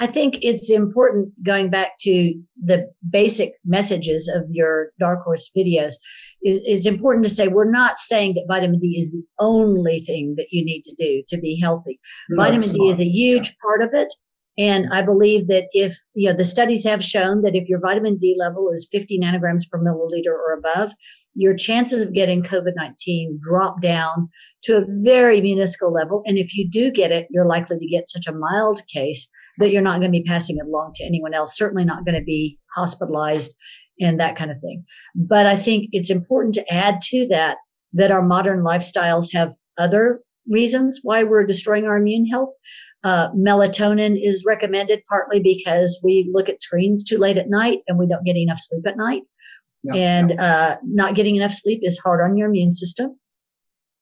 I 0.00 0.06
think 0.06 0.38
it's 0.42 0.70
important 0.70 1.32
going 1.44 1.70
back 1.70 1.98
to 2.00 2.34
the 2.62 2.88
basic 3.10 3.54
messages 3.64 4.30
of 4.32 4.44
your 4.50 4.90
Dark 5.00 5.24
Horse 5.24 5.50
videos. 5.56 5.94
Is 6.44 6.60
it's 6.64 6.86
important 6.86 7.24
to 7.26 7.34
say 7.34 7.48
we're 7.48 7.70
not 7.70 7.98
saying 7.98 8.34
that 8.34 8.44
vitamin 8.48 8.78
D 8.78 8.96
is 8.96 9.10
the 9.10 9.24
only 9.40 10.00
thing 10.00 10.34
that 10.36 10.46
you 10.50 10.64
need 10.64 10.82
to 10.82 10.94
do 10.96 11.22
to 11.28 11.38
be 11.38 11.58
healthy. 11.60 11.98
No, 12.30 12.44
vitamin 12.44 12.72
D 12.72 12.90
is 12.90 13.00
a 13.00 13.04
huge 13.04 13.56
part 13.58 13.82
of 13.82 13.90
it. 13.92 14.12
And 14.58 14.88
I 14.92 15.02
believe 15.02 15.46
that 15.48 15.68
if, 15.72 15.96
you 16.14 16.28
know, 16.28 16.36
the 16.36 16.44
studies 16.44 16.84
have 16.84 17.04
shown 17.04 17.42
that 17.42 17.54
if 17.54 17.68
your 17.68 17.78
vitamin 17.78 18.18
D 18.18 18.36
level 18.38 18.70
is 18.72 18.88
50 18.90 19.20
nanograms 19.20 19.68
per 19.70 19.78
milliliter 19.78 20.32
or 20.32 20.54
above, 20.58 20.92
your 21.34 21.54
chances 21.54 22.02
of 22.02 22.12
getting 22.12 22.42
COVID 22.42 22.72
19 22.76 23.38
drop 23.40 23.80
down 23.80 24.28
to 24.62 24.78
a 24.78 24.84
very 24.88 25.40
minuscule 25.40 25.92
level. 25.92 26.22
And 26.26 26.36
if 26.36 26.56
you 26.56 26.68
do 26.68 26.90
get 26.90 27.12
it, 27.12 27.28
you're 27.30 27.46
likely 27.46 27.78
to 27.78 27.86
get 27.86 28.08
such 28.08 28.26
a 28.26 28.32
mild 28.32 28.82
case 28.92 29.28
that 29.58 29.70
you're 29.70 29.82
not 29.82 30.00
going 30.00 30.12
to 30.12 30.18
be 30.18 30.24
passing 30.24 30.56
it 30.58 30.66
along 30.66 30.92
to 30.96 31.04
anyone 31.04 31.34
else, 31.34 31.56
certainly 31.56 31.84
not 31.84 32.04
going 32.04 32.18
to 32.18 32.24
be 32.24 32.58
hospitalized 32.74 33.54
and 34.00 34.20
that 34.20 34.36
kind 34.36 34.50
of 34.50 34.60
thing. 34.60 34.84
But 35.14 35.46
I 35.46 35.56
think 35.56 35.88
it's 35.92 36.10
important 36.10 36.54
to 36.54 36.72
add 36.72 37.00
to 37.02 37.26
that 37.28 37.56
that 37.94 38.10
our 38.10 38.22
modern 38.22 38.60
lifestyles 38.60 39.32
have 39.32 39.54
other 39.78 40.20
reasons 40.48 41.00
why 41.02 41.24
we're 41.24 41.46
destroying 41.46 41.86
our 41.86 41.96
immune 41.96 42.26
health. 42.26 42.50
Uh, 43.04 43.30
melatonin 43.32 44.18
is 44.20 44.44
recommended 44.46 45.02
partly 45.08 45.40
because 45.40 46.00
we 46.02 46.28
look 46.32 46.48
at 46.48 46.60
screens 46.60 47.04
too 47.04 47.16
late 47.16 47.38
at 47.38 47.48
night 47.48 47.78
and 47.86 47.98
we 47.98 48.06
don't 48.06 48.24
get 48.24 48.36
enough 48.36 48.58
sleep 48.58 48.86
at 48.86 48.96
night. 48.96 49.22
Yeah, 49.84 49.94
and 49.94 50.30
yeah. 50.30 50.42
Uh, 50.42 50.76
not 50.82 51.14
getting 51.14 51.36
enough 51.36 51.52
sleep 51.52 51.80
is 51.82 51.98
hard 51.98 52.20
on 52.20 52.36
your 52.36 52.48
immune 52.48 52.72
system. 52.72 53.16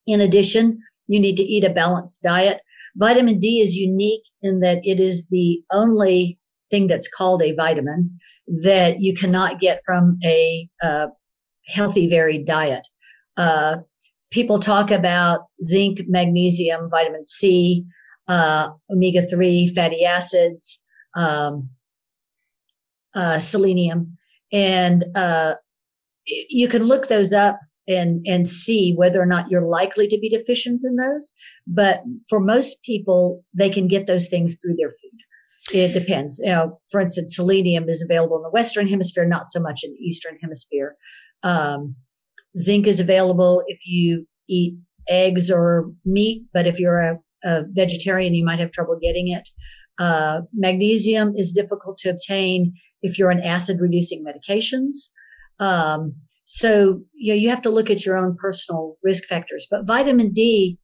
In 0.06 0.20
addition, 0.20 0.80
you 1.08 1.20
need 1.20 1.36
to 1.36 1.44
eat 1.44 1.64
a 1.64 1.70
balanced 1.70 2.22
diet. 2.22 2.60
Vitamin 2.96 3.38
D 3.38 3.60
is 3.60 3.76
unique 3.76 4.22
in 4.40 4.60
that 4.60 4.78
it 4.82 4.98
is 4.98 5.28
the 5.28 5.62
only 5.70 6.38
thing 6.70 6.86
that's 6.86 7.08
called 7.08 7.42
a 7.42 7.52
vitamin 7.52 8.18
that 8.62 9.00
you 9.00 9.14
cannot 9.14 9.60
get 9.60 9.80
from 9.84 10.18
a 10.24 10.68
uh, 10.82 11.08
healthy, 11.66 12.08
varied 12.08 12.46
diet. 12.46 12.86
Uh, 13.36 13.78
people 14.30 14.58
talk 14.58 14.90
about 14.90 15.46
zinc, 15.62 16.00
magnesium, 16.08 16.88
vitamin 16.90 17.24
C, 17.24 17.84
uh, 18.28 18.68
omega 18.90 19.22
3 19.22 19.68
fatty 19.74 20.04
acids, 20.04 20.82
um, 21.16 21.68
uh, 23.14 23.38
selenium, 23.38 24.16
and 24.52 25.04
uh, 25.14 25.54
you 26.26 26.68
can 26.68 26.82
look 26.82 27.08
those 27.08 27.32
up 27.32 27.58
and 27.88 28.26
and 28.26 28.48
see 28.48 28.92
whether 28.94 29.20
or 29.20 29.26
not 29.26 29.48
you're 29.48 29.66
likely 29.66 30.08
to 30.08 30.18
be 30.18 30.28
deficient 30.28 30.82
in 30.84 30.96
those. 30.96 31.32
But 31.66 32.02
for 32.28 32.40
most 32.40 32.82
people, 32.82 33.44
they 33.54 33.70
can 33.70 33.88
get 33.88 34.06
those 34.06 34.28
things 34.28 34.56
through 34.56 34.76
their 34.76 34.90
food. 34.90 35.20
It 35.72 35.92
depends. 35.92 36.40
You 36.40 36.50
know, 36.50 36.80
for 36.90 37.00
instance, 37.00 37.34
selenium 37.34 37.88
is 37.88 38.02
available 38.02 38.36
in 38.36 38.42
the 38.42 38.50
Western 38.50 38.88
Hemisphere, 38.88 39.26
not 39.26 39.48
so 39.48 39.60
much 39.60 39.80
in 39.82 39.90
the 39.90 39.98
Eastern 39.98 40.38
Hemisphere. 40.40 40.96
Um, 41.42 41.96
zinc 42.58 42.86
is 42.86 43.00
available 43.00 43.62
if 43.66 43.80
you 43.86 44.26
eat 44.48 44.74
eggs 45.08 45.50
or 45.50 45.90
meat, 46.04 46.44
but 46.52 46.66
if 46.66 46.78
you're 46.78 47.00
a, 47.00 47.18
a 47.44 47.64
vegetarian, 47.70 48.34
you 48.34 48.44
might 48.44 48.58
have 48.58 48.70
trouble 48.70 48.98
getting 49.00 49.28
it. 49.28 49.48
Uh, 49.98 50.42
magnesium 50.52 51.34
is 51.36 51.52
difficult 51.52 51.98
to 51.98 52.10
obtain 52.10 52.72
if 53.02 53.18
you're 53.18 53.30
on 53.30 53.40
acid 53.40 53.80
reducing 53.80 54.24
medications. 54.24 55.08
Um, 55.58 56.14
so 56.44 57.02
you 57.14 57.32
know, 57.32 57.38
you 57.38 57.48
have 57.50 57.62
to 57.62 57.70
look 57.70 57.90
at 57.90 58.06
your 58.06 58.16
own 58.16 58.36
personal 58.36 58.96
risk 59.02 59.24
factors. 59.24 59.66
But 59.70 59.86
vitamin 59.86 60.32
D, 60.32 60.78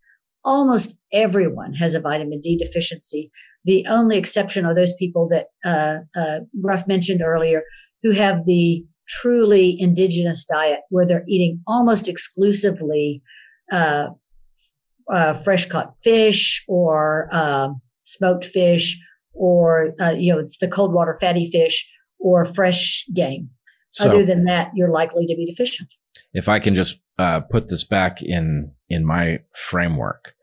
almost 0.45 0.97
everyone 1.13 1.75
has 1.75 1.95
a 1.95 2.01
vitamin 2.01 2.41
D 2.41 2.57
deficiency. 2.57 3.31
The 3.65 3.87
only 3.89 4.17
exception 4.17 4.65
are 4.65 4.75
those 4.75 4.93
people 4.95 5.29
that 5.31 5.47
uh, 5.65 5.99
uh, 6.19 6.41
Gruff 6.61 6.87
mentioned 6.87 7.23
earlier 7.23 7.63
who 8.03 8.13
have 8.13 8.45
the 8.45 8.85
truly 9.09 9.77
indigenous 9.79 10.45
diet 10.45 10.81
where 10.91 11.07
they're 11.07 11.25
eating 11.29 11.61
almost 11.67 12.09
exclusively 12.09 13.23
uh, 13.71 14.09
uh 15.11 15.33
fresh 15.33 15.67
caught 15.67 15.97
fish 16.03 16.65
or 16.69 17.29
um, 17.33 17.81
smoked 18.05 18.45
fish 18.45 18.99
or 19.33 19.95
uh, 20.01 20.11
you 20.11 20.33
know 20.33 20.39
it's 20.39 20.59
the 20.59 20.69
cold 20.69 20.95
water 20.95 21.17
fatty 21.21 21.51
fish 21.51 21.87
or 22.21 22.45
fresh 22.45 23.05
game 23.15 23.51
so, 23.93 24.09
Other 24.09 24.25
than 24.25 24.45
that, 24.45 24.71
you're 24.75 24.91
likely 24.91 25.27
to 25.27 25.37
be 25.37 25.45
deficient. 25.45 25.91
If 26.33 26.49
I 26.49 26.61
can 26.61 26.75
just 26.75 26.99
uh, 27.19 27.41
put 27.41 27.69
this 27.69 27.85
back 27.85 28.23
in 28.23 28.73
in 28.89 29.05
my 29.05 29.41
framework, 29.55 30.35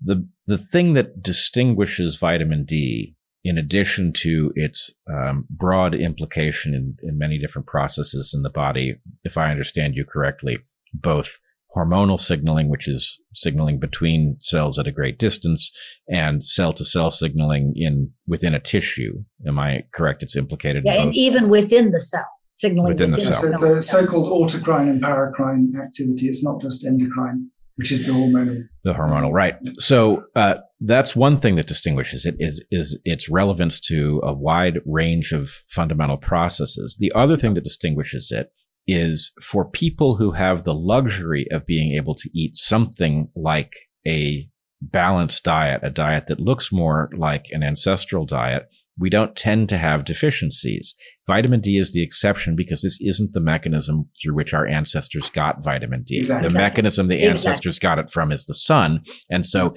the 0.00 0.28
the 0.46 0.58
thing 0.58 0.94
that 0.94 1.22
distinguishes 1.22 2.16
vitamin 2.16 2.64
D, 2.64 3.16
in 3.44 3.58
addition 3.58 4.12
to 4.14 4.52
its 4.54 4.90
um, 5.12 5.46
broad 5.50 5.94
implication 5.94 6.74
in, 6.74 6.96
in 7.02 7.18
many 7.18 7.38
different 7.38 7.66
processes 7.66 8.32
in 8.34 8.42
the 8.42 8.50
body, 8.50 8.96
if 9.24 9.36
I 9.36 9.50
understand 9.50 9.94
you 9.94 10.04
correctly, 10.04 10.58
both 10.92 11.38
hormonal 11.76 12.18
signaling, 12.18 12.68
which 12.68 12.88
is 12.88 13.20
signaling 13.32 13.78
between 13.78 14.36
cells 14.40 14.78
at 14.78 14.88
a 14.88 14.92
great 14.92 15.18
distance, 15.18 15.70
and 16.08 16.42
cell 16.42 16.72
to 16.72 16.84
cell 16.84 17.10
signaling 17.10 17.72
in 17.76 18.10
within 18.26 18.54
a 18.54 18.60
tissue. 18.60 19.22
Am 19.46 19.58
I 19.58 19.84
correct? 19.94 20.22
It's 20.22 20.36
implicated. 20.36 20.82
Yeah, 20.84 21.02
and 21.02 21.14
even 21.14 21.48
within 21.48 21.92
the 21.92 22.00
cell 22.00 22.28
signaling 22.52 22.90
within, 22.90 23.12
within 23.12 23.28
the 23.30 23.34
cell. 23.34 23.52
So 23.52 23.74
it's 23.76 23.86
a 23.86 23.88
so-called 23.88 24.28
autocrine 24.28 24.90
and 24.90 25.02
paracrine 25.02 25.72
activity. 25.80 26.26
It's 26.26 26.44
not 26.44 26.60
just 26.60 26.84
endocrine, 26.84 27.50
which 27.80 27.92
is 27.92 28.06
the 28.06 28.12
hormonal. 28.12 28.68
The 28.84 28.92
hormonal, 28.92 29.32
right? 29.32 29.56
So 29.78 30.24
uh, 30.36 30.56
that's 30.80 31.16
one 31.16 31.38
thing 31.38 31.56
that 31.56 31.66
distinguishes 31.66 32.26
it 32.26 32.36
is 32.38 32.62
is 32.70 33.00
its 33.06 33.30
relevance 33.30 33.80
to 33.80 34.20
a 34.22 34.34
wide 34.34 34.80
range 34.84 35.32
of 35.32 35.50
fundamental 35.66 36.18
processes. 36.18 36.98
The 37.00 37.10
other 37.14 37.38
thing 37.38 37.54
that 37.54 37.64
distinguishes 37.64 38.30
it 38.30 38.52
is 38.86 39.32
for 39.40 39.64
people 39.64 40.16
who 40.16 40.32
have 40.32 40.64
the 40.64 40.74
luxury 40.74 41.46
of 41.50 41.64
being 41.64 41.92
able 41.96 42.14
to 42.16 42.28
eat 42.34 42.54
something 42.54 43.30
like 43.34 43.72
a 44.06 44.46
balanced 44.82 45.42
diet, 45.44 45.80
a 45.82 45.88
diet 45.88 46.26
that 46.26 46.38
looks 46.38 46.70
more 46.70 47.08
like 47.16 47.46
an 47.50 47.62
ancestral 47.62 48.26
diet 48.26 48.68
we 49.00 49.08
don't 49.08 49.34
tend 49.34 49.68
to 49.70 49.78
have 49.78 50.04
deficiencies. 50.04 50.94
Vitamin 51.26 51.60
D 51.60 51.78
is 51.78 51.92
the 51.92 52.02
exception 52.02 52.54
because 52.54 52.82
this 52.82 52.98
isn't 53.00 53.32
the 53.32 53.40
mechanism 53.40 54.08
through 54.20 54.34
which 54.34 54.52
our 54.52 54.66
ancestors 54.66 55.30
got 55.30 55.64
vitamin 55.64 56.02
D. 56.02 56.18
Exactly. 56.18 56.48
The 56.48 56.58
mechanism 56.58 57.06
the 57.06 57.14
exactly. 57.14 57.30
ancestors 57.30 57.78
got 57.78 57.98
it 57.98 58.10
from 58.10 58.30
is 58.30 58.44
the 58.44 58.54
sun. 58.54 59.02
And 59.30 59.46
so 59.46 59.74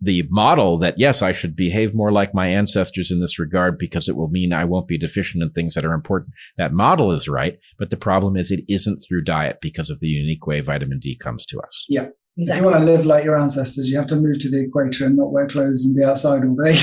the 0.00 0.28
model 0.30 0.78
that, 0.78 0.98
yes, 0.98 1.22
I 1.22 1.32
should 1.32 1.56
behave 1.56 1.94
more 1.94 2.12
like 2.12 2.34
my 2.34 2.48
ancestors 2.48 3.10
in 3.10 3.20
this 3.20 3.38
regard 3.38 3.78
because 3.78 4.08
it 4.08 4.16
will 4.16 4.28
mean 4.28 4.52
I 4.52 4.64
won't 4.64 4.88
be 4.88 4.98
deficient 4.98 5.42
in 5.42 5.50
things 5.50 5.74
that 5.74 5.84
are 5.84 5.94
important. 5.94 6.32
That 6.58 6.72
model 6.72 7.12
is 7.12 7.28
right. 7.28 7.58
But 7.78 7.90
the 7.90 7.96
problem 7.96 8.36
is 8.36 8.50
it 8.50 8.64
isn't 8.68 8.98
through 8.98 9.24
diet 9.24 9.58
because 9.62 9.88
of 9.88 10.00
the 10.00 10.08
unique 10.08 10.46
way 10.46 10.60
vitamin 10.60 10.98
D 10.98 11.16
comes 11.16 11.46
to 11.46 11.60
us. 11.60 11.86
Yeah. 11.88 12.08
Exactly. 12.38 12.58
If 12.58 12.60
you 12.60 12.70
want 12.70 12.86
to 12.86 12.92
live 12.92 13.06
like 13.06 13.24
your 13.24 13.38
ancestors, 13.38 13.90
you 13.90 13.96
have 13.96 14.06
to 14.08 14.16
move 14.16 14.38
to 14.40 14.50
the 14.50 14.64
equator 14.64 15.06
and 15.06 15.16
not 15.16 15.32
wear 15.32 15.46
clothes 15.46 15.86
and 15.86 15.96
be 15.96 16.04
outside 16.04 16.44
all 16.44 16.54
day. 16.54 16.78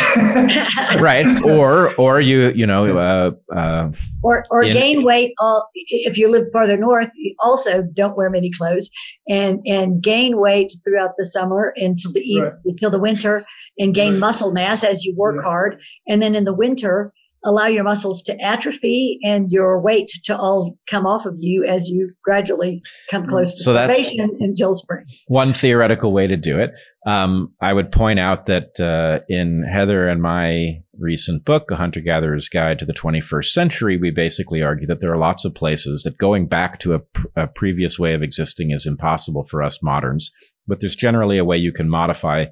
right. 1.00 1.28
Or, 1.44 1.94
or 1.96 2.20
you, 2.20 2.52
you 2.56 2.66
know, 2.66 2.98
uh, 2.98 3.32
uh, 3.56 3.92
or, 4.24 4.44
or 4.50 4.64
in, 4.64 4.74
gain 4.74 5.04
weight. 5.04 5.36
All 5.38 5.70
if 5.76 6.18
you 6.18 6.28
live 6.28 6.48
farther 6.52 6.76
north, 6.76 7.12
also 7.40 7.84
don't 7.84 8.18
wear 8.18 8.32
many 8.32 8.50
clothes 8.50 8.90
and, 9.30 9.60
and 9.68 10.02
gain 10.02 10.40
weight 10.40 10.74
throughout 10.84 11.12
the 11.20 11.26
summer 11.26 11.72
until 11.76 12.12
the, 12.14 12.42
right. 12.42 12.54
until 12.66 12.90
the 12.90 13.00
winter 13.00 13.46
and 13.78 13.94
gain 13.94 14.14
right. 14.14 14.20
muscle 14.20 14.54
mass 14.54 14.84
as 14.84 15.06
you 15.06 15.16
work 15.16 15.36
yeah. 15.36 15.44
hard. 15.44 15.80
And 16.08 16.20
then 16.20 16.34
in 16.34 16.46
the 16.46 16.54
winter, 16.54 17.14
allow 17.46 17.68
your 17.68 17.84
muscles 17.84 18.22
to 18.24 18.40
atrophy 18.42 19.20
and 19.24 19.52
your 19.52 19.80
weight 19.82 20.10
to 20.24 20.38
all 20.38 20.78
come 20.90 21.06
off 21.06 21.26
of 21.26 21.38
you 21.40 21.66
as 21.66 21.90
you 21.90 22.08
gradually 22.24 22.82
come 23.12 23.26
close 23.26 23.54
to 23.54 23.64
so 23.64 23.74
starvation 23.74 24.38
until 24.40 24.74
spring. 24.74 25.06
One 25.28 25.54
theoretical 25.54 26.14
way 26.14 26.28
to 26.28 26.38
do 26.38 26.60
it. 26.60 26.72
Um, 27.06 27.54
I 27.62 27.74
would 27.74 27.92
point 27.92 28.20
out 28.20 28.46
that 28.46 28.80
uh, 28.80 29.26
in 29.28 29.64
Heather 29.64 30.08
and 30.08 30.22
my 30.22 30.80
recent 30.98 31.44
book, 31.44 31.70
A 31.70 31.76
Hunter 31.76 32.00
Gatherer's 32.00 32.48
Guide 32.48 32.80
to 32.80 32.86
the 32.86 32.94
21st 32.94 33.46
Century, 33.48 33.98
we 33.98 34.10
basically 34.10 34.62
argue 34.62 34.88
that 34.88 35.02
there 35.02 35.12
are 35.12 35.18
lots 35.18 35.44
of 35.44 35.54
places 35.54 36.04
that 36.04 36.18
going 36.18 36.48
back 36.48 36.80
to 36.80 36.94
a, 36.94 37.00
pr- 37.00 37.28
a 37.36 37.48
previous 37.48 38.00
way 38.00 38.14
of 38.14 38.24
existing 38.24 38.72
is 38.72 38.86
impossible 38.86 39.44
for 39.44 39.62
us 39.62 39.84
moderns, 39.84 40.32
but 40.66 40.80
there's 40.80 40.96
generally 40.96 41.38
a 41.38 41.46
way 41.46 41.58
you 41.58 41.74
can 41.74 41.90
modify 41.90 42.46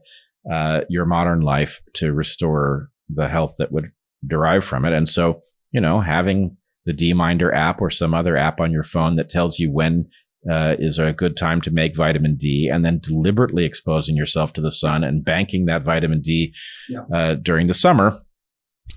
uh, 0.52 0.82
your 0.90 1.06
modern 1.06 1.42
life 1.42 1.80
to 1.94 2.12
restore 2.12 2.90
the 3.08 3.30
health 3.30 3.56
that 3.58 3.72
would 3.72 3.92
derive 4.26 4.66
from 4.66 4.86
it. 4.86 4.94
And 4.94 5.08
so, 5.08 5.42
you 5.72 5.82
know, 5.82 6.02
having 6.02 6.58
the 6.86 6.94
DMinder 6.94 7.56
app 7.56 7.82
or 7.82 7.90
some 7.90 8.14
other 8.14 8.36
app 8.38 8.60
on 8.60 8.72
your 8.72 8.84
phone 8.84 9.16
that 9.16 9.30
tells 9.30 9.60
you 9.60 9.72
when 9.72 10.08
uh, 10.50 10.76
is 10.80 10.98
a 10.98 11.14
good 11.14 11.38
time 11.38 11.62
to 11.62 11.72
make 11.72 11.96
vitamin 11.96 12.36
D, 12.36 12.68
and 12.68 12.84
then 12.84 13.00
deliberately 13.00 13.64
exposing 13.64 14.16
yourself 14.16 14.54
to 14.54 14.62
the 14.62 14.72
sun 14.72 15.04
and 15.04 15.24
banking 15.24 15.66
that 15.66 15.84
vitamin 15.84 16.22
D 16.22 16.54
yeah. 16.90 17.04
uh, 17.14 17.36
during 17.36 17.68
the 17.68 17.76
summer 17.76 18.18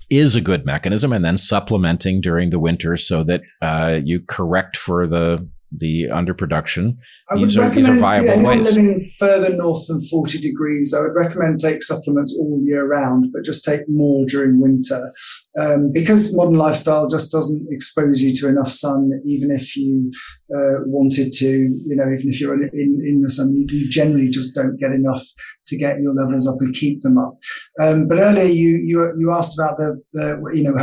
is 0.09 0.35
a 0.35 0.41
good 0.41 0.65
mechanism, 0.65 1.13
and 1.13 1.23
then 1.23 1.37
supplementing 1.37 2.21
during 2.21 2.49
the 2.49 2.59
winter 2.59 2.95
so 2.95 3.23
that 3.23 3.41
uh, 3.61 3.99
you 4.03 4.21
correct 4.27 4.75
for 4.77 5.07
the 5.07 5.47
the 5.79 6.05
underproduction. 6.11 6.97
I 7.29 7.35
these, 7.35 7.57
are, 7.57 7.69
these 7.69 7.87
are 7.87 7.97
viable 7.97 8.29
anyone 8.29 8.59
ways. 8.59 8.75
living 8.75 9.09
further 9.19 9.55
north 9.55 9.87
than 9.87 9.99
40 9.99 10.39
degrees, 10.39 10.93
I 10.93 11.01
would 11.01 11.15
recommend 11.15 11.59
take 11.59 11.81
supplements 11.81 12.37
all 12.39 12.61
year 12.63 12.87
round, 12.87 13.31
but 13.33 13.43
just 13.43 13.63
take 13.63 13.81
more 13.87 14.25
during 14.25 14.61
winter. 14.61 15.11
Um, 15.59 15.91
because 15.91 16.35
modern 16.35 16.55
lifestyle 16.55 17.07
just 17.07 17.31
doesn't 17.31 17.67
expose 17.71 18.21
you 18.21 18.35
to 18.35 18.47
enough 18.47 18.69
sun, 18.69 19.11
even 19.25 19.51
if 19.51 19.75
you 19.75 20.11
uh, 20.53 20.83
wanted 20.85 21.31
to, 21.33 21.47
you 21.47 21.95
know, 21.95 22.05
even 22.05 22.29
if 22.29 22.41
you're 22.41 22.53
in, 22.53 22.69
in 22.73 23.21
the 23.21 23.29
sun, 23.29 23.53
you, 23.55 23.65
you, 23.69 23.89
generally 23.89 24.29
just 24.29 24.53
don't 24.53 24.77
get 24.77 24.91
enough 24.91 25.23
to 25.67 25.77
get 25.77 25.99
your 26.01 26.13
levels 26.13 26.47
up 26.47 26.57
and 26.59 26.75
keep 26.75 27.01
them 27.01 27.17
up. 27.17 27.37
Um, 27.79 28.07
but 28.07 28.19
earlier 28.19 28.43
you, 28.43 28.77
you, 28.77 29.13
you 29.17 29.31
asked 29.31 29.57
about 29.57 29.77
the, 29.77 30.01
the 30.13 30.41
you 30.53 30.63
know, 30.63 30.73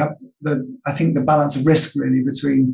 the, 0.40 0.78
I 0.86 0.93
think 0.93 1.14
the 1.14 1.20
balance 1.20 1.56
of 1.56 1.66
risk 1.66 1.93
really 1.97 2.23
between 2.24 2.73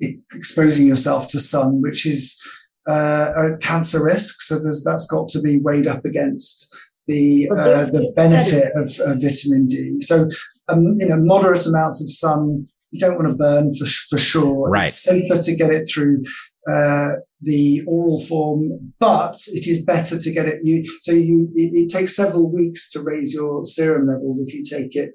exposing 0.00 0.86
yourself 0.86 1.28
to 1.28 1.40
sun, 1.40 1.80
which 1.82 2.06
is 2.06 2.40
uh, 2.88 3.32
a 3.36 3.56
cancer 3.58 4.04
risk. 4.04 4.42
So 4.42 4.58
that's 4.58 5.06
got 5.06 5.28
to 5.28 5.40
be 5.40 5.58
weighed 5.58 5.86
up 5.86 6.04
against 6.04 6.74
the 7.06 7.48
uh, 7.50 7.84
the 7.86 8.12
benefit 8.16 8.72
of, 8.74 8.88
of, 9.00 9.22
vitamin 9.22 9.66
D. 9.66 10.00
So 10.00 10.28
um, 10.68 10.96
you 10.98 11.06
know, 11.06 11.20
moderate 11.20 11.66
amounts 11.66 12.02
of 12.02 12.10
sun 12.10 12.66
you 12.90 13.00
don't 13.00 13.16
want 13.16 13.28
to 13.28 13.34
burn 13.34 13.74
for 13.74 13.84
for 13.84 14.18
sure. 14.18 14.68
Right. 14.68 14.88
It's 14.88 15.02
safer 15.02 15.40
to 15.40 15.56
get 15.56 15.70
it 15.70 15.88
through 15.92 16.22
uh, 16.70 17.16
the 17.40 17.82
oral 17.86 18.20
form, 18.22 18.92
but 18.98 19.36
it 19.48 19.66
is 19.66 19.84
better 19.84 20.18
to 20.18 20.32
get 20.32 20.46
it. 20.46 20.60
You 20.62 20.84
so 21.00 21.12
you 21.12 21.48
it, 21.54 21.84
it, 21.84 21.88
takes 21.88 22.16
several 22.16 22.50
weeks 22.50 22.90
to 22.92 23.02
raise 23.02 23.34
your 23.34 23.64
serum 23.64 24.06
levels 24.06 24.40
if 24.40 24.54
you 24.54 24.62
take 24.64 24.96
it 24.96 25.10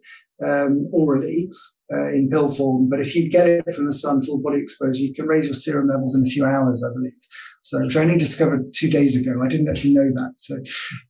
um, 0.45 0.87
orally 0.93 1.49
uh, 1.93 2.07
in 2.09 2.29
pill 2.29 2.49
form. 2.49 2.89
But 2.89 2.99
if 2.99 3.15
you 3.15 3.29
get 3.29 3.47
it 3.47 3.63
from 3.73 3.85
the 3.85 3.91
sun, 3.91 4.21
full 4.21 4.39
body 4.39 4.59
exposure, 4.59 5.01
you 5.01 5.13
can 5.13 5.25
raise 5.27 5.45
your 5.45 5.53
serum 5.53 5.87
levels 5.89 6.15
in 6.15 6.21
a 6.21 6.29
few 6.29 6.45
hours, 6.45 6.83
I 6.87 6.93
believe. 6.93 7.13
So, 7.63 7.83
which 7.83 7.95
I 7.95 8.01
only 8.01 8.17
discovered 8.17 8.73
two 8.73 8.89
days 8.89 9.15
ago. 9.15 9.41
I 9.43 9.47
didn't 9.47 9.69
actually 9.69 9.93
know 9.93 10.09
that. 10.13 10.33
So, 10.37 10.55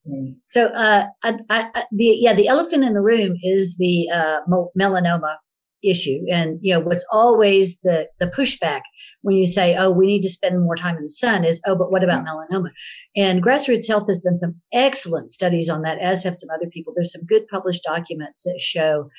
um, 0.08 0.36
so 0.50 0.66
uh, 0.68 1.06
I, 1.24 1.34
I, 1.50 1.84
the 1.92 2.18
yeah, 2.20 2.34
the 2.34 2.48
elephant 2.48 2.84
in 2.84 2.94
the 2.94 3.02
room 3.02 3.38
is 3.44 3.78
the 3.78 4.10
uh, 4.14 4.40
melanoma 4.78 5.38
issue, 5.84 6.20
and 6.30 6.60
you 6.62 6.74
know 6.74 6.80
what's 6.80 7.06
always 7.12 7.80
the 7.80 8.08
the 8.20 8.28
pushback 8.28 8.82
when 9.22 9.36
you 9.36 9.46
say, 9.46 9.76
"Oh, 9.76 9.92
we 9.92 10.06
need 10.06 10.22
to 10.24 10.30
spend 10.30 10.62
more 10.62 10.76
time 10.76 10.98
in 10.98 11.04
the 11.04 11.10
sun," 11.10 11.46
is, 11.46 11.62
"Oh, 11.66 11.76
but 11.76 11.92
what 11.92 12.04
about 12.04 12.26
melanoma?" 12.26 12.70
And 13.16 13.44
Grassroots 13.44 13.88
Health 13.88 14.08
has 14.08 14.22
done 14.22 14.38
some 14.38 14.56
excellent 14.74 15.32
studies 15.32 15.70
on 15.70 15.84
that, 15.84 16.00
as 16.00 16.24
have 16.24 16.36
some 16.36 16.50
other 16.54 16.70
people. 16.70 16.94
There's 16.96 17.14
some 17.14 17.26
good 17.26 17.48
published 17.48 17.84
documents 17.84 18.44
that 18.44 18.60
show 18.60 19.10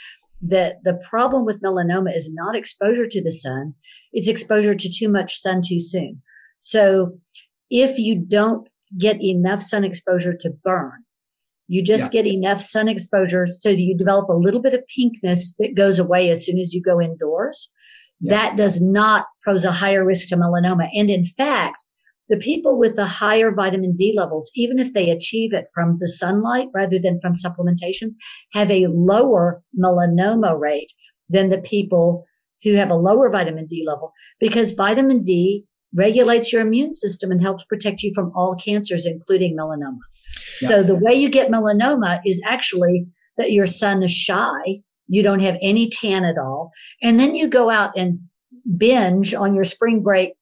that 0.43 0.83
the 0.85 1.01
problem 1.09 1.45
with 1.45 1.63
melanoma 1.63 2.15
is 2.15 2.33
not 2.33 2.57
exposure 2.57 3.07
to 3.07 3.23
the 3.23 3.31
sun, 3.31 3.75
it's 4.13 4.29
exposure 4.29 4.75
to 4.75 4.91
too 4.91 5.09
much 5.09 5.41
sun 5.41 5.61
too 5.65 5.79
soon. 5.79 6.21
So 6.59 7.19
if 7.71 7.99
you 7.99 8.17
don't 8.17 8.69
get 8.99 9.23
enough 9.23 9.63
sun 9.63 9.85
exposure 9.85 10.35
to 10.41 10.51
burn, 10.65 11.05
you 11.69 11.83
just 11.83 12.13
yeah. 12.13 12.23
get 12.23 12.31
enough 12.31 12.61
sun 12.61 12.89
exposure 12.89 13.47
so 13.47 13.71
that 13.71 13.81
you 13.81 13.97
develop 13.97 14.29
a 14.29 14.35
little 14.35 14.61
bit 14.61 14.75
of 14.75 14.83
pinkness 14.95 15.55
that 15.59 15.75
goes 15.75 15.99
away 15.99 16.29
as 16.29 16.45
soon 16.45 16.59
as 16.59 16.75
you 16.75 16.83
go 16.83 17.01
indoors. 17.01 17.71
Yeah. 18.21 18.35
That 18.35 18.57
does 18.57 18.81
not 18.81 19.27
pose 19.45 19.65
a 19.65 19.73
higher 19.73 20.05
risk 20.05 20.29
to 20.29 20.37
melanoma. 20.37 20.89
And 20.93 21.09
in 21.09 21.25
fact, 21.25 21.85
the 22.33 22.39
people 22.39 22.79
with 22.79 22.97
the 22.97 23.05
higher 23.05 23.53
vitamin 23.53 23.95
D 23.95 24.15
levels, 24.17 24.51
even 24.55 24.79
if 24.79 24.95
they 24.95 25.11
achieve 25.11 25.53
it 25.53 25.67
from 25.75 25.99
the 26.01 26.09
sunlight 26.09 26.69
rather 26.73 26.99
than 26.99 27.21
from 27.21 27.35
supplementation, 27.35 28.15
have 28.55 28.71
a 28.71 28.87
lower 28.87 29.63
melanoma 29.79 30.59
rate 30.59 30.91
than 31.29 31.51
the 31.51 31.61
people 31.61 32.25
who 32.65 32.73
have 32.73 32.89
a 32.89 32.95
lower 32.95 33.29
vitamin 33.29 33.67
D 33.67 33.85
level 33.87 34.15
because 34.41 34.71
vitamin 34.71 35.23
D 35.23 35.67
regulates 35.95 36.51
your 36.51 36.63
immune 36.63 36.95
system 36.95 37.31
and 37.31 37.43
helps 37.43 37.65
protect 37.65 38.03
you 38.03 38.13
from 38.15 38.33
all 38.35 38.57
cancers, 38.57 39.05
including 39.05 39.55
melanoma. 39.55 39.99
Yeah. 40.63 40.69
So 40.69 40.83
the 40.83 40.95
way 40.95 41.13
you 41.13 41.29
get 41.29 41.51
melanoma 41.51 42.23
is 42.25 42.41
actually 42.47 43.07
that 43.37 43.53
your 43.53 43.67
sun 43.67 44.03
is 44.03 44.11
shy. 44.11 44.81
You 45.07 45.23
don't 45.23 45.41
have 45.41 45.59
any 45.61 45.91
tan 45.91 46.25
at 46.25 46.39
all. 46.39 46.71
And 47.03 47.21
then 47.21 47.35
you 47.35 47.47
go 47.47 47.69
out 47.69 47.91
and 47.95 48.21
binge 48.79 49.35
on 49.35 49.55
your 49.55 49.65
spring 49.65 50.03
break 50.03 50.33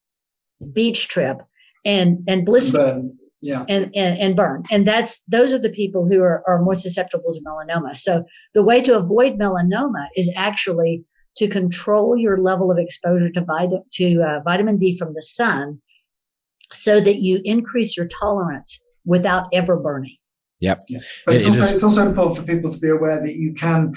beach 0.73 1.09
trip 1.09 1.39
and, 1.85 2.19
and 2.28 2.44
blister. 2.44 2.78
Burn. 2.78 3.16
Yeah. 3.43 3.65
And, 3.70 3.90
and, 3.97 4.19
and 4.19 4.36
burn. 4.36 4.65
And 4.70 4.86
that's, 4.86 5.23
those 5.27 5.55
are 5.55 5.59
the 5.59 5.70
people 5.70 6.07
who 6.07 6.20
are, 6.20 6.43
are 6.47 6.61
more 6.61 6.74
susceptible 6.74 7.32
to 7.32 7.40
melanoma. 7.40 7.97
So 7.97 8.23
the 8.52 8.62
way 8.62 8.82
to 8.82 8.98
avoid 8.98 9.39
melanoma 9.39 10.09
is 10.15 10.31
actually 10.36 11.05
to 11.36 11.48
control 11.48 12.19
your 12.19 12.36
level 12.36 12.70
of 12.70 12.77
exposure 12.77 13.31
to, 13.31 13.40
vit- 13.40 13.90
to 13.93 14.23
uh, 14.23 14.40
vitamin 14.44 14.77
D 14.77 14.94
from 14.98 15.15
the 15.15 15.23
sun 15.23 15.81
so 16.70 17.01
that 17.01 17.23
you 17.23 17.40
increase 17.44 17.97
your 17.97 18.09
tolerance 18.09 18.78
without 19.07 19.47
ever 19.55 19.78
burning. 19.78 20.16
Yep. 20.61 20.81
Yeah. 20.90 20.98
But 21.24 21.36
it's, 21.36 21.47
also, 21.47 21.62
it's 21.62 21.82
also 21.82 22.07
important 22.07 22.36
for 22.36 22.43
people 22.43 22.70
to 22.70 22.78
be 22.78 22.90
aware 22.90 23.23
that 23.23 23.36
you 23.36 23.55
can 23.55 23.94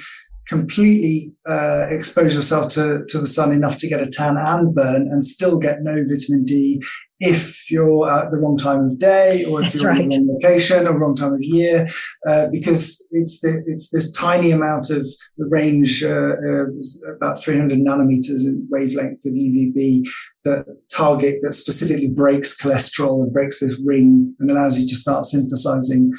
completely 0.48 1.32
uh, 1.48 1.88
expose 1.90 2.36
yourself 2.36 2.70
to, 2.70 3.04
to 3.08 3.20
the 3.20 3.28
sun 3.28 3.52
enough 3.52 3.78
to 3.78 3.88
get 3.88 4.02
a 4.02 4.10
tan 4.10 4.38
and 4.38 4.76
burn 4.76 5.04
and 5.04 5.24
still 5.24 5.58
get 5.58 5.82
no 5.82 6.04
vitamin 6.08 6.44
D 6.44 6.82
if 7.20 7.72
you're 7.72 8.10
at 8.10 8.32
the 8.32 8.38
wrong 8.38 8.58
time 8.58 8.86
of 8.86 9.00
day 9.00 9.46
or 9.46 9.62
if 9.62 9.68
That's 9.68 9.82
you're 9.82 9.92
right. 9.92 10.02
in 10.02 10.10
the 10.10 10.18
wrong 10.18 10.40
location 10.42 10.88
or 10.88 11.00
wrong 11.00 11.16
time 11.16 11.34
of 11.34 11.42
year, 11.42 11.88
uh, 12.28 12.48
because 12.52 13.06
it's 13.12 13.40
the, 13.40 13.64
it's 13.66 13.92
this 13.92 14.12
tiny 14.12 14.52
amount 14.52 14.90
of 14.90 15.06
the 15.38 15.48
range, 15.50 16.04
uh, 16.04 16.10
uh, 16.10 17.16
about 17.16 17.42
300 17.42 17.80
nanometers 17.80 18.46
in 18.46 18.68
wavelength 18.70 19.26
of 19.26 19.32
UVB 19.32 20.02
that 20.44 20.66
target 20.92 21.38
that 21.42 21.54
specifically 21.54 22.10
breaks 22.10 22.62
cholesterol 22.62 23.24
and 23.24 23.32
breaks 23.32 23.62
this 23.62 23.80
ring 23.86 24.36
and 24.40 24.52
allows 24.52 24.78
you 24.78 24.86
to 24.86 24.96
start 24.96 25.26
synthesizing 25.26 26.12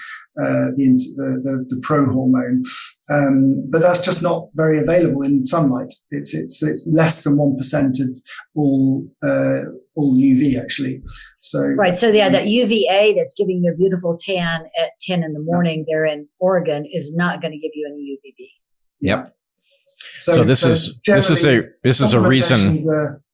uh, 0.43 0.75
the, 0.75 0.99
the, 1.17 1.41
the, 1.43 1.65
the, 1.69 1.81
pro 1.81 2.13
hormone. 2.13 2.65
Um, 3.09 3.71
but 3.71 3.83
that's 3.83 4.01
just 4.01 4.21
not 4.21 4.49
very 4.55 4.81
available 4.81 5.23
in 5.23 5.45
sunlight. 5.45 5.93
It's, 6.11 6.35
it's, 6.35 6.61
it's 6.61 6.85
less 6.91 7.23
than 7.23 7.37
1% 7.37 8.01
of 8.01 8.23
all, 8.57 9.07
uh, 9.23 9.71
all 9.95 10.17
UV 10.17 10.61
actually. 10.61 11.03
So, 11.39 11.61
right. 11.61 11.99
So 12.01 12.09
yeah, 12.09 12.29
that 12.31 12.49
UVA 12.49 13.15
that's 13.17 13.35
giving 13.35 13.63
you 13.63 13.73
a 13.73 13.77
beautiful 13.77 14.17
tan 14.19 14.63
at 14.83 14.91
10 15.03 15.23
in 15.23 15.35
the 15.35 15.41
morning 15.41 15.85
there 15.89 16.05
in 16.05 16.27
Oregon 16.41 16.85
is 16.93 17.15
not 17.15 17.41
going 17.41 17.53
to 17.53 17.59
give 17.59 17.71
you 17.75 17.89
any 17.89 18.19
UVB. 18.19 18.49
Yep. 19.03 19.37
So, 20.17 20.33
so 20.33 20.45
this 20.45 20.61
so 20.61 20.69
is 20.69 21.01
this 21.07 21.31
is 21.31 21.47
a 21.47 21.63
this 21.83 22.01
is 22.01 22.13
a 22.13 22.21
reason. 22.21 22.77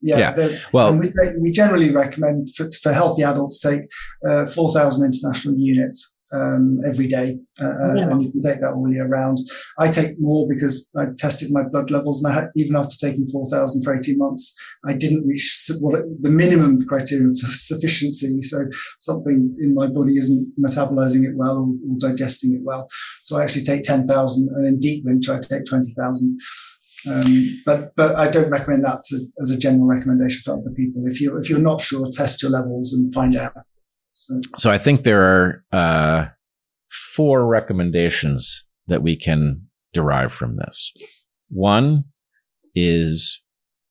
yeah, 0.01 0.35
yeah. 0.37 0.59
Well, 0.73 0.97
we, 0.97 1.07
take, 1.07 1.37
we 1.39 1.51
generally 1.51 1.91
recommend 1.91 2.49
for, 2.57 2.69
for 2.83 2.93
healthy 2.93 3.23
adults 3.23 3.61
take 3.61 3.83
uh, 4.29 4.47
four 4.47 4.73
thousand 4.73 5.05
international 5.05 5.57
units 5.57 6.20
um, 6.33 6.81
every 6.85 7.09
day, 7.09 7.39
uh, 7.61 7.67
uh, 7.67 7.95
yeah. 7.95 8.11
and 8.11 8.23
you 8.23 8.31
can 8.31 8.41
take 8.41 8.61
that 8.61 8.73
all 8.73 8.93
year 8.93 9.07
round. 9.07 9.39
I 9.79 9.89
take 9.89 10.15
more 10.19 10.47
because 10.49 10.91
I 10.97 11.07
tested 11.19 11.51
my 11.51 11.63
blood 11.63 11.91
levels, 11.91 12.23
and 12.23 12.33
I 12.33 12.37
had, 12.37 12.51
even 12.57 12.77
after 12.77 12.95
taking 12.97 13.27
four 13.27 13.47
thousand 13.47 13.83
for 13.83 13.97
eighteen 13.97 14.19
months, 14.19 14.57
I 14.87 14.93
didn't 14.93 15.27
reach 15.27 15.71
what 15.81 16.01
the 16.21 16.31
minimum 16.31 16.87
criteria 16.87 17.29
for 17.41 17.47
sufficiency. 17.47 18.41
So 18.43 18.67
something 18.99 19.57
in 19.61 19.75
my 19.75 19.87
body 19.87 20.17
isn't 20.17 20.53
metabolizing 20.59 21.25
it 21.25 21.37
well 21.37 21.59
or, 21.59 21.93
or 21.93 21.99
digesting 21.99 22.55
it 22.55 22.63
well. 22.63 22.87
So 23.23 23.39
I 23.39 23.43
actually 23.43 23.63
take 23.63 23.83
ten 23.83 24.07
thousand, 24.07 24.49
and 24.55 24.67
in 24.67 24.79
deep 24.79 25.05
winter 25.05 25.35
I 25.35 25.41
take 25.41 25.65
twenty 25.65 25.93
thousand. 25.97 26.39
Um, 27.09 27.63
but 27.65 27.97
but 27.97 28.15
I 28.17 28.29
don't 28.29 28.51
recommend 28.51 28.85
that 28.85 29.03
to, 29.05 29.27
as 29.41 29.51
a 29.51 29.59
general 29.59 29.87
recommendation 29.87 30.43
for 30.45 30.53
other 30.53 30.71
people. 30.77 31.07
If 31.07 31.21
you 31.21 31.37
if 31.39 31.49
you're 31.49 31.59
not 31.59 31.81
sure, 31.81 32.09
test 32.13 32.43
your 32.43 32.51
levels 32.51 32.93
and 32.93 33.13
find 33.13 33.35
out. 33.37 33.53
So, 34.13 34.71
I 34.71 34.79
think 34.79 35.03
there 35.03 35.23
are 35.23 35.65
uh, 35.73 36.29
four 37.15 37.47
recommendations 37.47 38.65
that 38.89 39.03
we 39.03 39.17
can 39.17 39.69
derive 39.93 40.33
from 40.33 40.57
this. 40.57 40.93
One 41.49 42.05
is 42.75 43.43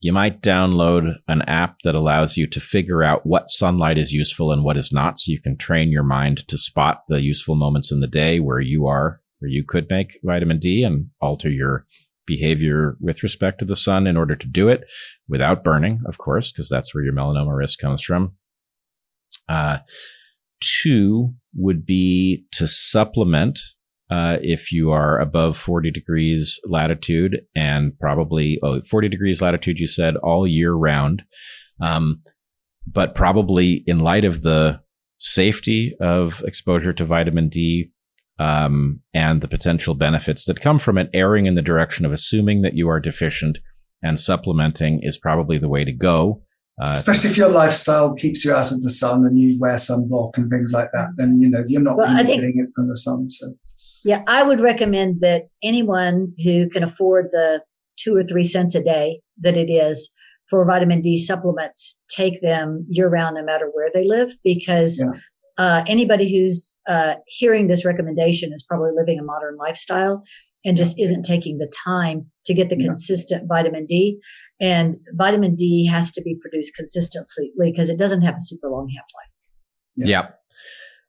you 0.01 0.13
might 0.13 0.41
download 0.41 1.15
an 1.27 1.41
app 1.43 1.79
that 1.83 1.95
allows 1.95 2.37
you 2.37 2.47
to 2.47 2.59
figure 2.59 3.03
out 3.03 3.25
what 3.25 3.49
sunlight 3.49 3.97
is 3.97 4.13
useful 4.13 4.51
and 4.51 4.63
what 4.63 4.77
is 4.77 4.93
not. 4.93 5.19
So 5.19 5.31
you 5.31 5.41
can 5.41 5.57
train 5.57 5.91
your 5.91 6.03
mind 6.03 6.47
to 6.47 6.57
spot 6.57 7.03
the 7.09 7.21
useful 7.21 7.55
moments 7.55 7.91
in 7.91 7.99
the 7.99 8.07
day 8.07 8.39
where 8.39 8.61
you 8.61 8.87
are, 8.87 9.21
where 9.39 9.49
you 9.49 9.65
could 9.65 9.87
make 9.89 10.19
vitamin 10.23 10.59
D 10.59 10.83
and 10.83 11.07
alter 11.19 11.49
your 11.49 11.85
behavior 12.25 12.95
with 13.01 13.23
respect 13.23 13.59
to 13.59 13.65
the 13.65 13.75
sun 13.75 14.07
in 14.07 14.15
order 14.15 14.35
to 14.35 14.47
do 14.47 14.69
it 14.69 14.85
without 15.27 15.63
burning, 15.63 15.99
of 16.05 16.17
course, 16.17 16.51
because 16.51 16.69
that's 16.69 16.93
where 16.93 17.03
your 17.03 17.13
melanoma 17.13 17.57
risk 17.57 17.79
comes 17.79 18.01
from. 18.01 18.35
Uh, 19.47 19.79
two 20.61 21.33
would 21.55 21.85
be 21.85 22.45
to 22.51 22.67
supplement 22.67 23.59
uh, 24.11 24.37
if 24.41 24.71
you 24.71 24.91
are 24.91 25.19
above 25.19 25.57
40 25.57 25.91
degrees 25.91 26.59
latitude 26.65 27.41
and 27.55 27.97
probably 27.99 28.59
oh, 28.63 28.81
40 28.81 29.07
degrees 29.07 29.41
latitude, 29.41 29.79
you 29.79 29.87
said 29.87 30.15
all 30.17 30.47
year 30.47 30.73
round. 30.73 31.23
Um, 31.81 32.21
but 32.91 33.13
probably 33.13 33.83
in 33.85 33.99
light 33.99 34.25
of 34.25 34.41
the 34.41 34.79
safety 35.19 35.95
of 35.99 36.41
exposure 36.45 36.93
to 36.93 37.05
vitamin 37.05 37.49
D 37.49 37.91
um, 38.39 39.01
and 39.13 39.41
the 39.41 39.47
potential 39.47 39.93
benefits 39.93 40.45
that 40.45 40.61
come 40.61 40.79
from 40.79 40.97
it, 40.97 41.09
erring 41.13 41.45
in 41.45 41.55
the 41.55 41.61
direction 41.61 42.05
of 42.05 42.11
assuming 42.11 42.61
that 42.61 42.73
you 42.73 42.89
are 42.89 42.99
deficient 42.99 43.59
and 44.01 44.17
supplementing 44.17 45.01
is 45.03 45.17
probably 45.17 45.57
the 45.57 45.69
way 45.69 45.83
to 45.83 45.91
go. 45.91 46.41
Uh, 46.81 46.91
Especially 46.91 47.29
if 47.29 47.37
your 47.37 47.49
lifestyle 47.49 48.13
keeps 48.13 48.45
you 48.45 48.53
out 48.53 48.71
of 48.71 48.81
the 48.81 48.89
sun 48.89 49.25
and 49.25 49.37
you 49.37 49.59
wear 49.59 49.75
sunblock 49.75 50.37
and 50.37 50.49
things 50.49 50.71
like 50.71 50.89
that, 50.93 51.09
then 51.17 51.41
you 51.41 51.49
know 51.49 51.63
you're 51.67 51.81
not 51.81 51.97
well, 51.97 52.13
really 52.13 52.35
getting 52.35 52.65
it 52.65 52.69
from 52.73 52.87
the 52.87 52.95
sun. 52.95 53.27
So, 53.27 53.53
yeah, 54.05 54.23
I 54.27 54.43
would 54.43 54.61
recommend 54.61 55.19
that 55.19 55.49
anyone 55.61 56.33
who 56.41 56.69
can 56.69 56.83
afford 56.83 57.27
the 57.31 57.61
two 57.97 58.15
or 58.15 58.23
three 58.23 58.45
cents 58.45 58.75
a 58.75 58.83
day 58.83 59.19
that 59.39 59.57
it 59.57 59.69
is 59.69 60.09
for 60.49 60.65
vitamin 60.65 61.01
D 61.01 61.17
supplements 61.17 61.99
take 62.09 62.41
them 62.41 62.85
year 62.89 63.09
round, 63.09 63.35
no 63.35 63.43
matter 63.43 63.69
where 63.73 63.89
they 63.93 64.05
live, 64.05 64.31
because 64.43 65.01
yeah. 65.01 65.19
uh, 65.57 65.83
anybody 65.85 66.31
who's 66.31 66.79
uh, 66.87 67.15
hearing 67.27 67.67
this 67.67 67.85
recommendation 67.85 68.51
is 68.53 68.63
probably 68.63 68.91
living 68.95 69.19
a 69.19 69.23
modern 69.23 69.57
lifestyle 69.57 70.23
and 70.65 70.75
just 70.75 70.99
isn't 70.99 71.23
taking 71.23 71.57
the 71.57 71.71
time 71.85 72.25
to 72.45 72.53
get 72.53 72.69
the 72.69 72.77
yeah. 72.77 72.87
consistent 72.87 73.47
vitamin 73.47 73.85
D. 73.85 74.17
And 74.61 74.97
vitamin 75.13 75.55
D 75.55 75.87
has 75.87 76.11
to 76.11 76.21
be 76.21 76.35
produced 76.35 76.75
consistently 76.75 77.51
because 77.59 77.89
it 77.89 77.97
doesn't 77.97 78.21
have 78.21 78.35
a 78.35 78.39
super 78.39 78.69
long 78.69 78.89
half 78.89 79.05
life. 79.15 79.31
Yeah. 79.97 80.27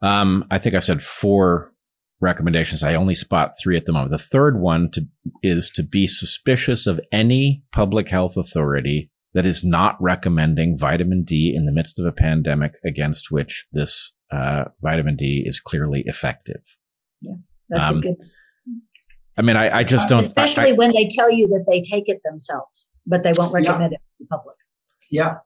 yeah. 0.03 0.21
Um, 0.21 0.47
I 0.51 0.59
think 0.59 0.75
I 0.75 0.79
said 0.79 1.03
four 1.03 1.73
recommendations. 2.21 2.83
I 2.83 2.95
only 2.95 3.15
spot 3.15 3.55
three 3.61 3.77
at 3.77 3.87
the 3.87 3.93
moment. 3.93 4.13
The 4.13 4.19
third 4.19 4.61
one 4.61 4.91
to, 4.93 5.07
is 5.43 5.71
to 5.71 5.83
be 5.83 6.07
suspicious 6.07 6.87
of 6.87 7.01
any 7.13 7.65
public 7.73 8.09
health 8.09 8.37
authority 8.37 9.11
that 9.35 9.47
is 9.47 9.65
not 9.65 9.97
recommending 10.01 10.77
vitamin 10.77 11.23
D 11.23 11.53
in 11.55 11.67
the 11.67 11.73
midst 11.73 11.99
of 11.99 12.07
a 12.07 12.13
pandemic 12.13 12.73
against 12.85 13.31
which 13.31 13.67
this 13.73 14.13
uh, 14.33 14.65
vitamin 14.83 15.17
D 15.17 15.45
is 15.47 15.61
clearly 15.61 16.03
effective. 16.07 16.63
Yeah, 17.21 17.35
that's 17.69 17.91
um, 17.91 17.99
a 17.99 18.01
good. 18.01 18.17
I 19.41 19.43
mean, 19.43 19.57
I, 19.57 19.79
I 19.79 19.83
just 19.85 20.07
don't. 20.07 20.21
Especially 20.21 20.73
I, 20.73 20.73
when 20.73 20.93
they 20.93 21.09
tell 21.09 21.33
you 21.33 21.49
that 21.49 21.65
they 21.67 21.81
take 21.81 22.05
it 22.09 22.21
themselves, 22.27 22.91
but 23.07 23.23
they 23.23 23.33
won't 23.39 23.55
recommend 23.55 23.93
yeah. 23.93 23.97
it 23.97 24.03
to 24.19 24.21
the 24.21 24.27
public. 24.27 24.57
Yeah. 25.11 25.37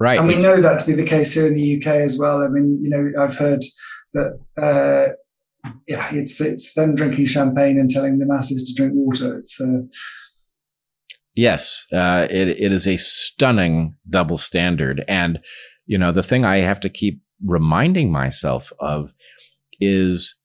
Right. 0.00 0.18
And 0.18 0.26
we 0.26 0.36
know 0.36 0.58
that 0.58 0.80
to 0.80 0.86
be 0.86 0.94
the 0.94 1.04
case 1.04 1.34
here 1.34 1.46
in 1.46 1.52
the 1.52 1.76
UK 1.76 1.86
as 1.86 2.18
well. 2.18 2.42
I 2.42 2.48
mean, 2.48 2.78
you 2.80 2.88
know, 2.88 3.22
I've 3.22 3.36
heard 3.36 3.62
that, 4.14 4.38
uh, 4.56 5.12
yeah, 5.86 6.08
it's 6.14 6.40
it's 6.40 6.72
them 6.72 6.94
drinking 6.94 7.26
champagne 7.26 7.78
and 7.78 7.90
telling 7.90 8.18
the 8.18 8.24
masses 8.24 8.64
to 8.70 8.74
drink 8.74 8.94
water. 8.96 9.36
It's 9.36 9.60
uh, 9.60 9.82
yes, 11.34 11.84
uh, 11.92 12.26
it 12.30 12.48
it 12.48 12.72
is 12.72 12.88
a 12.88 12.96
stunning 12.96 13.96
double 14.08 14.38
standard, 14.38 15.04
and 15.08 15.40
you 15.84 15.98
know 15.98 16.10
the 16.10 16.22
thing 16.22 16.46
I 16.46 16.58
have 16.58 16.80
to 16.80 16.88
keep 16.88 17.20
reminding 17.44 18.10
myself 18.10 18.72
of 18.80 19.12
is 19.78 20.36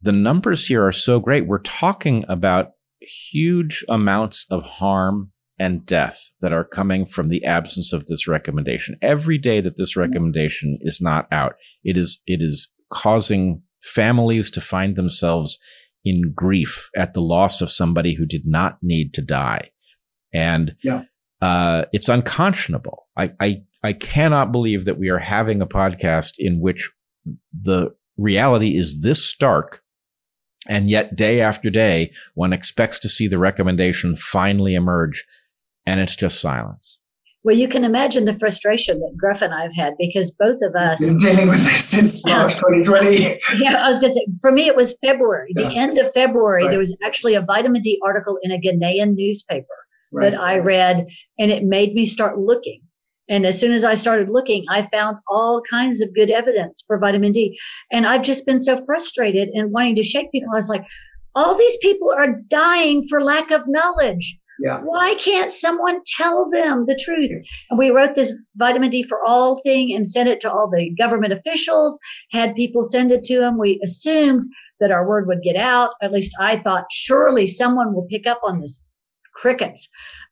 the 0.00 0.12
numbers 0.12 0.66
here 0.66 0.86
are 0.86 0.92
so 0.92 1.20
great. 1.20 1.46
We're 1.46 1.58
talking 1.58 2.24
about 2.28 2.72
huge 3.00 3.84
amounts 3.88 4.46
of 4.50 4.62
harm 4.62 5.32
and 5.58 5.84
death 5.84 6.30
that 6.40 6.52
are 6.52 6.64
coming 6.64 7.04
from 7.04 7.28
the 7.28 7.44
absence 7.44 7.92
of 7.92 8.06
this 8.06 8.28
recommendation. 8.28 8.96
Every 9.02 9.38
day 9.38 9.60
that 9.60 9.76
this 9.76 9.96
recommendation 9.96 10.78
is 10.82 11.00
not 11.00 11.26
out, 11.32 11.54
it 11.82 11.96
is, 11.96 12.22
it 12.26 12.42
is 12.42 12.68
causing 12.90 13.62
families 13.82 14.50
to 14.52 14.60
find 14.60 14.94
themselves 14.94 15.58
in 16.04 16.32
grief 16.34 16.88
at 16.96 17.12
the 17.12 17.20
loss 17.20 17.60
of 17.60 17.70
somebody 17.70 18.14
who 18.14 18.24
did 18.24 18.42
not 18.46 18.78
need 18.82 19.12
to 19.14 19.22
die. 19.22 19.70
And, 20.32 20.76
yeah. 20.82 21.04
uh, 21.42 21.86
it's 21.92 22.08
unconscionable. 22.08 23.08
I, 23.16 23.32
I, 23.40 23.62
I 23.82 23.94
cannot 23.94 24.52
believe 24.52 24.84
that 24.84 24.98
we 24.98 25.08
are 25.08 25.18
having 25.18 25.60
a 25.60 25.66
podcast 25.66 26.34
in 26.38 26.60
which 26.60 26.90
the 27.52 27.94
reality 28.16 28.76
is 28.76 29.00
this 29.00 29.24
stark. 29.24 29.82
And 30.68 30.90
yet 30.90 31.16
day 31.16 31.40
after 31.40 31.70
day, 31.70 32.12
one 32.34 32.52
expects 32.52 32.98
to 33.00 33.08
see 33.08 33.26
the 33.26 33.38
recommendation 33.38 34.16
finally 34.16 34.74
emerge 34.74 35.24
and 35.86 36.00
it's 36.00 36.16
just 36.16 36.40
silence. 36.40 37.00
Well, 37.44 37.56
you 37.56 37.68
can 37.68 37.84
imagine 37.84 38.26
the 38.26 38.38
frustration 38.38 38.98
that 38.98 39.16
Gruff 39.16 39.40
and 39.40 39.54
I 39.54 39.62
have 39.62 39.74
had 39.74 39.94
because 39.98 40.30
both 40.30 40.58
of 40.60 40.74
us 40.74 41.00
been 41.00 41.18
dealing 41.18 41.48
with 41.48 41.64
this 41.64 41.84
since 41.84 42.26
March 42.26 42.54
2020. 42.56 43.40
Yeah, 43.56 43.82
I 43.82 43.88
was 43.88 43.98
going 43.98 44.12
to 44.12 44.14
say, 44.14 44.26
for 44.42 44.52
me, 44.52 44.66
it 44.66 44.76
was 44.76 44.98
February. 45.02 45.52
Yeah. 45.56 45.68
The 45.68 45.74
end 45.74 45.98
of 45.98 46.12
February, 46.12 46.64
right. 46.64 46.70
there 46.70 46.78
was 46.78 46.94
actually 47.02 47.36
a 47.36 47.40
vitamin 47.40 47.80
D 47.80 47.98
article 48.04 48.38
in 48.42 48.50
a 48.50 48.58
Ghanaian 48.58 49.14
newspaper 49.14 49.66
right. 50.12 50.30
that 50.30 50.38
I 50.38 50.58
read, 50.58 51.06
and 51.38 51.50
it 51.50 51.64
made 51.64 51.94
me 51.94 52.04
start 52.04 52.38
looking. 52.38 52.82
And 53.28 53.44
as 53.44 53.60
soon 53.60 53.72
as 53.72 53.84
I 53.84 53.94
started 53.94 54.30
looking, 54.30 54.64
I 54.70 54.82
found 54.82 55.18
all 55.28 55.62
kinds 55.68 56.00
of 56.00 56.14
good 56.14 56.30
evidence 56.30 56.82
for 56.86 56.98
vitamin 56.98 57.32
D. 57.32 57.58
And 57.92 58.06
I've 58.06 58.22
just 58.22 58.46
been 58.46 58.60
so 58.60 58.82
frustrated 58.84 59.48
and 59.50 59.72
wanting 59.72 59.94
to 59.96 60.02
shake 60.02 60.32
people. 60.32 60.48
I 60.52 60.56
was 60.56 60.68
like, 60.68 60.84
all 61.34 61.56
these 61.56 61.76
people 61.78 62.10
are 62.10 62.40
dying 62.48 63.06
for 63.08 63.22
lack 63.22 63.50
of 63.50 63.62
knowledge. 63.66 64.38
Yeah. 64.60 64.80
Why 64.80 65.14
can't 65.14 65.52
someone 65.52 66.00
tell 66.16 66.50
them 66.50 66.86
the 66.86 66.98
truth? 67.00 67.30
And 67.70 67.78
we 67.78 67.90
wrote 67.90 68.16
this 68.16 68.34
vitamin 68.56 68.90
D 68.90 69.04
for 69.04 69.20
all 69.24 69.60
thing 69.62 69.94
and 69.94 70.08
sent 70.08 70.28
it 70.28 70.40
to 70.40 70.50
all 70.50 70.68
the 70.68 70.90
government 70.98 71.32
officials, 71.32 71.98
had 72.32 72.56
people 72.56 72.82
send 72.82 73.12
it 73.12 73.22
to 73.24 73.38
them. 73.38 73.56
We 73.56 73.80
assumed 73.84 74.44
that 74.80 74.90
our 74.90 75.06
word 75.06 75.28
would 75.28 75.42
get 75.42 75.56
out. 75.56 75.94
At 76.02 76.12
least 76.12 76.34
I 76.40 76.58
thought 76.58 76.86
surely 76.90 77.46
someone 77.46 77.94
will 77.94 78.06
pick 78.10 78.26
up 78.26 78.40
on 78.42 78.60
this. 78.60 78.82
Crickets. 79.34 79.88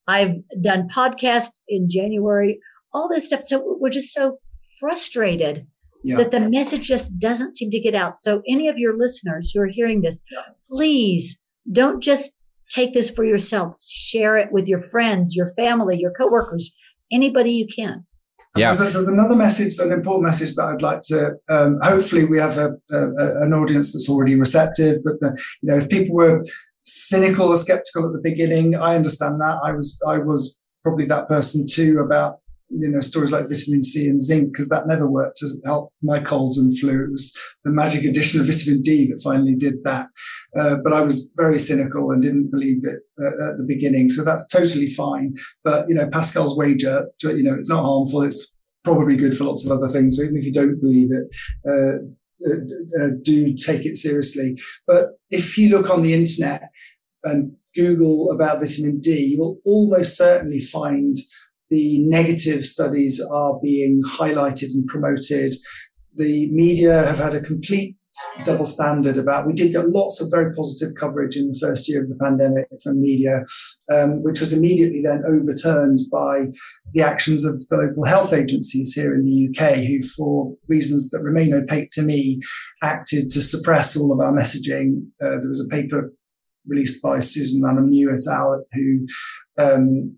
I've 0.09 0.35
done 0.61 0.89
podcast 0.89 1.51
in 1.69 1.87
January, 1.89 2.59
all 2.97 3.09
this 3.09 3.27
stuff. 3.27 3.43
So 3.43 3.63
we're 3.79 3.91
just 3.91 4.13
so 4.13 4.39
frustrated 4.81 5.67
yeah. 6.03 6.17
that 6.17 6.31
the 6.31 6.41
message 6.41 6.89
just 6.89 7.19
doesn't 7.19 7.55
seem 7.55 7.71
to 7.71 7.81
get 7.81 7.95
out. 7.95 8.15
So 8.15 8.43
any 8.49 8.69
of 8.69 8.79
your 8.79 8.97
listeners 8.97 9.53
who 9.53 9.61
are 9.61 9.67
hearing 9.67 10.01
this, 10.01 10.19
please 10.71 11.39
don't 11.71 12.03
just 12.03 12.33
take 12.71 12.95
this 12.95 13.11
for 13.11 13.25
yourselves. 13.25 13.87
Share 13.91 14.37
it 14.37 14.51
with 14.51 14.67
your 14.67 14.81
friends, 14.81 15.37
your 15.37 15.53
family, 15.55 15.99
your 15.99 16.13
coworkers, 16.13 16.75
anybody 17.13 17.51
you 17.51 17.67
can. 17.67 18.05
Yeah. 18.57 18.73
There's, 18.73 18.81
a, 18.81 18.93
there's, 18.93 19.09
another 19.09 19.37
message, 19.37 19.79
an 19.79 19.93
important 19.93 20.25
message 20.25 20.55
that 20.55 20.65
I'd 20.65 20.81
like 20.81 21.03
to. 21.09 21.33
Um, 21.51 21.79
hopefully, 21.83 22.25
we 22.25 22.39
have 22.39 22.57
a, 22.57 22.71
a, 22.91 23.43
an 23.43 23.53
audience 23.53 23.93
that's 23.93 24.09
already 24.09 24.35
receptive. 24.35 25.05
But 25.05 25.21
the, 25.21 25.37
you 25.61 25.69
know, 25.69 25.77
if 25.77 25.91
people 25.91 26.17
were 26.17 26.43
cynical 26.85 27.49
or 27.49 27.57
skeptical 27.57 28.07
at 28.07 28.13
the 28.13 28.21
beginning, 28.23 28.75
I 28.75 28.97
understand 28.97 29.41
that. 29.41 29.59
I 29.63 29.73
was 29.73 30.01
I 30.09 30.17
was 30.19 30.63
probably 30.83 31.05
that 31.05 31.29
person 31.29 31.67
too 31.69 31.99
about 31.99 32.39
you 32.71 32.89
know 32.89 33.01
stories 33.01 33.33
like 33.33 33.49
vitamin 33.49 33.83
C 33.83 34.09
and 34.09 34.21
zinc 34.21 34.53
because 34.53 34.69
that 34.69 34.87
never 34.87 35.09
worked 35.09 35.37
to 35.39 35.49
help 35.65 35.93
my 36.03 36.21
colds 36.21 36.59
and 36.59 36.77
flu. 36.79 37.05
It 37.05 37.11
was 37.11 37.37
the 37.65 37.71
magic 37.71 38.05
addition 38.05 38.41
of 38.41 38.47
vitamin 38.47 38.83
D 38.83 39.09
that 39.09 39.23
finally 39.23 39.55
did 39.55 39.83
that. 39.85 40.07
Uh, 40.59 40.77
but 40.83 40.93
I 40.93 41.01
was 41.01 41.33
very 41.37 41.59
cynical 41.59 42.11
and 42.11 42.23
didn't 42.23 42.51
believe 42.51 42.85
it 42.85 43.01
uh, 43.21 43.51
at 43.51 43.57
the 43.59 43.65
beginning, 43.67 44.09
so 44.09 44.25
that's 44.25 44.47
totally 44.49 44.87
fine. 44.87 45.35
But 45.65 45.89
you 45.89 45.95
know, 45.95 46.09
Pascal's 46.09 46.57
wager, 46.57 47.07
you 47.23 47.43
know, 47.43 47.55
it's 47.55 47.71
not 47.71 47.85
harmful. 47.85 48.23
It's 48.23 48.55
probably 48.85 49.17
good 49.17 49.37
for 49.37 49.45
lots 49.45 49.65
of 49.65 49.73
other 49.73 49.89
things. 49.89 50.17
So 50.17 50.23
even 50.23 50.37
if 50.37 50.45
you 50.45 50.53
don't 50.53 50.81
believe 50.81 51.11
it. 51.13 51.35
Uh, 51.69 51.99
uh, 52.47 53.03
uh 53.03 53.09
do 53.23 53.55
take 53.55 53.87
it 53.87 53.97
seriously. 53.97 54.59
But 54.87 55.19
if 55.31 55.57
you 55.57 55.71
look 55.71 55.89
on 55.89 56.03
the 56.03 56.13
internet 56.13 56.65
and 57.25 57.57
Google 57.75 58.31
about 58.31 58.61
vitamin 58.61 59.01
D, 59.01 59.33
you 59.33 59.39
will 59.39 59.59
almost 59.65 60.17
certainly 60.17 60.59
find 60.59 61.17
the 61.71 62.05
negative 62.07 62.63
studies 62.65 63.21
are 63.33 63.59
being 63.63 64.03
highlighted 64.03 64.75
and 64.75 64.87
promoted. 64.87 65.55
The 66.15 66.51
media 66.51 67.05
have 67.05 67.19
had 67.19 67.35
a 67.35 67.41
complete 67.41 67.97
double 68.45 68.65
standard 68.65 69.19
about. 69.19 69.47
We 69.47 69.53
did 69.53 69.73
get 69.73 69.89
lots 69.89 70.21
of 70.21 70.31
very 70.31 70.53
positive 70.55 70.95
coverage 70.99 71.37
in 71.37 71.49
the 71.49 71.59
first 71.61 71.89
year 71.89 72.01
of 72.01 72.09
the 72.09 72.17
pandemic 72.17 72.67
from 72.83 73.01
media, 73.01 73.45
um, 73.93 74.23
which 74.23 74.41
was 74.41 74.53
immediately 74.53 75.03
then 75.03 75.23
overturned 75.27 75.99
by 76.11 76.47
the 76.93 77.03
actions 77.03 77.45
of 77.45 77.55
the 77.69 77.77
local 77.77 78.05
health 78.05 78.33
agencies 78.33 78.95
here 78.95 79.15
in 79.15 79.25
the 79.25 79.49
UK, 79.51 79.77
who, 79.77 80.03
for 80.03 80.55
reasons 80.69 81.11
that 81.11 81.23
remain 81.23 81.53
opaque 81.53 81.91
to 81.93 82.03
me, 82.03 82.41
acted 82.83 83.29
to 83.31 83.43
suppress 83.43 83.97
all 83.97 84.13
of 84.13 84.21
our 84.21 84.33
messaging. 84.33 85.07
Uh, 85.23 85.39
there 85.41 85.49
was 85.49 85.65
a 85.65 85.75
paper 85.75 86.13
released 86.67 87.03
by 87.03 87.21
Susan 87.21 87.63
Lanham-New 87.63 88.11
et 88.13 88.21
al., 88.31 88.65
who 88.73 89.07
um, 89.59 90.17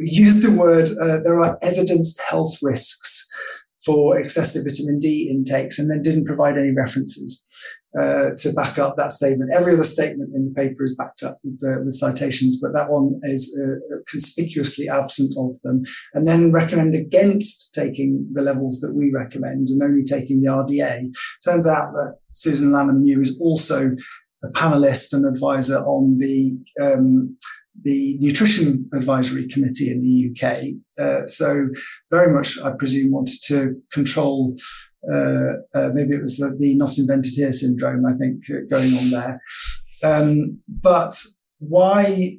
used 0.00 0.42
the 0.42 0.50
word 0.50 0.88
uh, 1.00 1.20
there 1.20 1.40
are 1.40 1.58
evidenced 1.62 2.20
health 2.28 2.58
risks 2.62 3.28
for 3.84 4.18
excessive 4.18 4.64
vitamin 4.64 4.98
D 4.98 5.28
intakes 5.30 5.78
and 5.78 5.90
then 5.90 6.02
didn't 6.02 6.26
provide 6.26 6.58
any 6.58 6.70
references 6.70 7.46
uh, 7.98 8.30
to 8.36 8.52
back 8.52 8.78
up 8.78 8.96
that 8.96 9.12
statement. 9.12 9.50
Every 9.52 9.72
other 9.72 9.82
statement 9.82 10.34
in 10.34 10.44
the 10.44 10.54
paper 10.54 10.84
is 10.84 10.96
backed 10.96 11.22
up 11.22 11.38
with, 11.42 11.60
uh, 11.66 11.82
with 11.82 11.94
citations, 11.94 12.60
but 12.60 12.72
that 12.72 12.90
one 12.90 13.20
is 13.24 13.58
uh, 13.60 13.96
conspicuously 14.08 14.88
absent 14.88 15.34
of 15.38 15.60
them. 15.62 15.82
And 16.14 16.26
then 16.26 16.52
recommend 16.52 16.94
against 16.94 17.74
taking 17.74 18.28
the 18.32 18.42
levels 18.42 18.80
that 18.80 18.94
we 18.94 19.10
recommend 19.10 19.68
and 19.68 19.82
only 19.82 20.04
taking 20.04 20.40
the 20.40 20.48
RDA. 20.48 21.12
Turns 21.44 21.66
out 21.66 21.92
that 21.94 22.16
Susan 22.30 22.72
Lanham-New 22.72 23.20
is 23.20 23.38
also 23.40 23.96
a 24.44 24.48
panelist 24.48 25.12
and 25.12 25.26
advisor 25.26 25.78
on 25.80 26.16
the 26.18 26.58
um, 26.80 27.36
the 27.82 28.16
Nutrition 28.20 28.88
Advisory 28.94 29.46
Committee 29.48 29.90
in 29.90 30.02
the 30.02 30.30
UK. 30.30 30.58
Uh, 30.98 31.26
so 31.26 31.68
very 32.10 32.32
much, 32.32 32.58
I 32.60 32.70
presume, 32.70 33.12
wanted 33.12 33.40
to 33.46 33.80
control. 33.92 34.56
Uh, 35.10 35.52
uh, 35.74 35.90
maybe 35.94 36.14
it 36.14 36.20
was 36.20 36.38
the 36.58 36.76
not 36.76 36.98
invented 36.98 37.32
here 37.34 37.52
syndrome. 37.52 38.04
I 38.06 38.14
think 38.14 38.42
uh, 38.50 38.66
going 38.68 38.94
on 38.94 39.10
there. 39.10 39.42
Um, 40.02 40.60
but 40.68 41.14
why? 41.58 42.32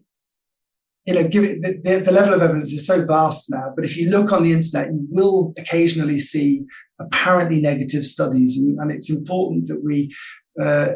You 1.08 1.16
know, 1.16 1.28
give 1.28 1.44
it, 1.44 1.62
the, 1.62 1.82
the, 1.82 2.00
the 2.02 2.12
level 2.12 2.36
of 2.36 2.44
evidence 2.44 2.72
is 2.72 2.86
so 2.86 3.04
vast 3.08 3.50
now. 3.50 3.74
But 3.76 3.86
if 3.86 3.98
you 3.98 4.12
look 4.12 4.32
on 4.32 4.44
the 4.44 4.54
internet, 4.54 4.94
you 4.94 5.08
will 5.10 5.52
occasionally 5.58 6.20
see 6.20 6.64
apparently 7.00 7.60
negative 7.60 8.06
studies, 8.06 8.58
and, 8.58 8.80
and 8.80 8.92
it's 8.92 9.10
important 9.10 9.68
that 9.68 9.84
we 9.84 10.14
uh, 10.62 10.90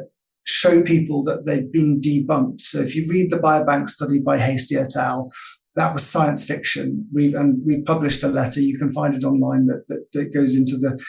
show 0.46 0.82
people 0.82 1.24
that 1.24 1.46
they've 1.46 1.72
been 1.72 2.00
debunked. 2.00 2.62
So 2.62 2.80
if 2.80 2.96
you 2.96 3.08
read 3.10 3.32
the 3.32 3.38
biobank 3.38 3.90
study 3.90 4.20
by 4.20 4.38
Hastie 4.38 4.78
et 4.78 4.96
al., 4.96 5.30
that 5.76 5.94
was 5.94 6.08
science 6.08 6.48
fiction. 6.48 7.08
We've 7.14 7.34
and 7.34 7.62
we 7.66 7.82
published 7.82 8.24
a 8.24 8.28
letter. 8.28 8.62
You 8.62 8.78
can 8.78 8.92
find 8.92 9.14
it 9.14 9.26
online 9.26 9.66
that, 9.66 9.86
that, 9.88 10.06
that 10.14 10.34
goes 10.34 10.56
into 10.56 10.78
the 10.78 11.02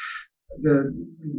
the 0.60 0.90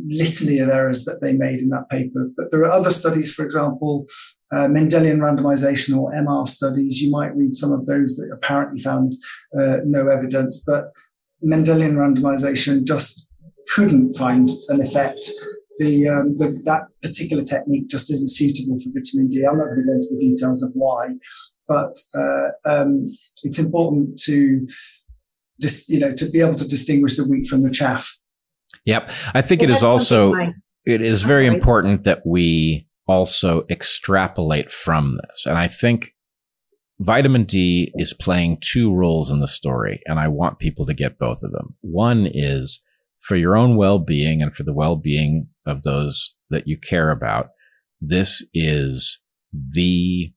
litany 0.08 0.60
of 0.60 0.70
errors 0.70 1.04
that 1.06 1.22
they 1.22 1.34
made 1.34 1.60
in 1.60 1.70
that 1.70 1.90
paper. 1.90 2.30
But 2.38 2.52
there 2.52 2.62
are 2.62 2.72
other 2.72 2.92
studies, 2.92 3.34
for 3.34 3.44
example, 3.44 4.06
uh, 4.52 4.68
Mendelian 4.68 5.18
randomization 5.18 5.98
or 5.98 6.12
MR 6.12 6.48
studies. 6.48 7.02
You 7.02 7.10
might 7.10 7.36
read 7.36 7.54
some 7.54 7.72
of 7.72 7.88
those 7.88 8.16
that 8.16 8.30
apparently 8.32 8.80
found 8.80 9.16
uh, 9.60 9.78
no 9.86 10.08
evidence, 10.08 10.64
but 10.66 10.92
Mendelian 11.44 11.96
randomization 11.96 12.86
just 12.86 13.32
couldn't 13.76 14.14
find 14.14 14.50
an 14.70 14.82
effect 14.82 15.30
the, 15.78 16.08
um, 16.08 16.36
the, 16.38 16.48
that 16.66 16.84
particular 17.02 17.44
technique 17.44 17.88
just 17.90 18.12
isn't 18.12 18.30
suitable 18.30 18.78
for 18.80 18.90
vitamin 18.94 19.28
D. 19.28 19.46
I'm 19.46 19.58
not 19.58 19.66
going 19.66 19.78
to 19.78 19.86
go 19.86 19.94
into 19.94 20.08
the 20.12 20.20
details 20.20 20.64
of 20.64 20.72
why, 20.74 21.14
but 21.68 21.94
uh, 22.16 22.50
um, 22.66 23.16
it's 23.44 23.60
important 23.60 24.18
to 24.24 24.68
just 25.62 25.90
you 25.90 26.00
know 26.00 26.14
to 26.14 26.30
be 26.30 26.42
able 26.42 26.56
to 26.56 26.68
distinguish 26.68 27.16
the 27.16 27.28
wheat 27.28 27.48
from 27.48 27.64
the 27.64 27.72
chaff. 27.72 28.18
Yep, 28.86 29.10
I 29.34 29.42
think 29.42 29.62
well, 29.62 29.70
it 29.70 29.74
is 29.74 29.84
also 29.84 30.34
it 30.86 31.02
is 31.02 31.24
very 31.24 31.46
sorry. 31.46 31.56
important 31.56 32.04
that 32.04 32.26
we 32.26 32.88
also 33.08 33.66
extrapolate 33.70 34.72
from 34.72 35.18
this, 35.22 35.46
and 35.46 35.58
I 35.58 35.68
think 35.68 36.14
vitamin 37.00 37.44
D 37.44 37.92
is 37.96 38.14
playing 38.14 38.60
two 38.62 38.94
roles 38.94 39.30
in 39.30 39.40
the 39.40 39.48
story, 39.48 40.02
and 40.06 40.20
I 40.20 40.28
want 40.28 40.60
people 40.60 40.86
to 40.86 40.94
get 40.94 41.20
both 41.20 41.44
of 41.44 41.52
them. 41.52 41.76
One 41.82 42.28
is 42.32 42.82
for 43.20 43.36
your 43.36 43.58
own 43.58 43.76
well-being 43.76 44.42
and 44.42 44.56
for 44.56 44.64
the 44.64 44.74
well-being 44.74 45.48
of 45.68 45.84
those 45.84 46.38
that 46.50 46.68
you 46.68 46.78
care 46.78 47.12
about. 47.12 47.50
This 48.00 48.46
is 48.54 49.20
the 49.52 50.34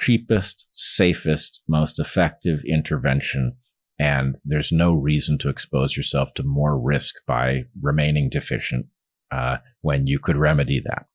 cheapest, 0.00 0.68
safest, 0.72 1.62
most 1.68 1.98
effective 1.98 2.60
intervention. 2.66 3.56
And 3.98 4.36
there's 4.44 4.70
no 4.70 4.92
reason 4.92 5.38
to 5.38 5.48
expose 5.48 5.96
yourself 5.96 6.32
to 6.34 6.42
more 6.44 6.78
risk 6.78 7.16
by 7.26 7.62
remaining 7.80 8.30
deficient 8.30 8.86
uh, 9.30 9.58
when 9.80 10.06
you 10.06 10.18
could 10.18 10.36
remedy 10.36 10.80
that. 10.84 11.06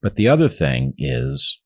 But 0.00 0.16
the 0.16 0.28
other 0.28 0.48
thing 0.48 0.94
is 0.96 1.60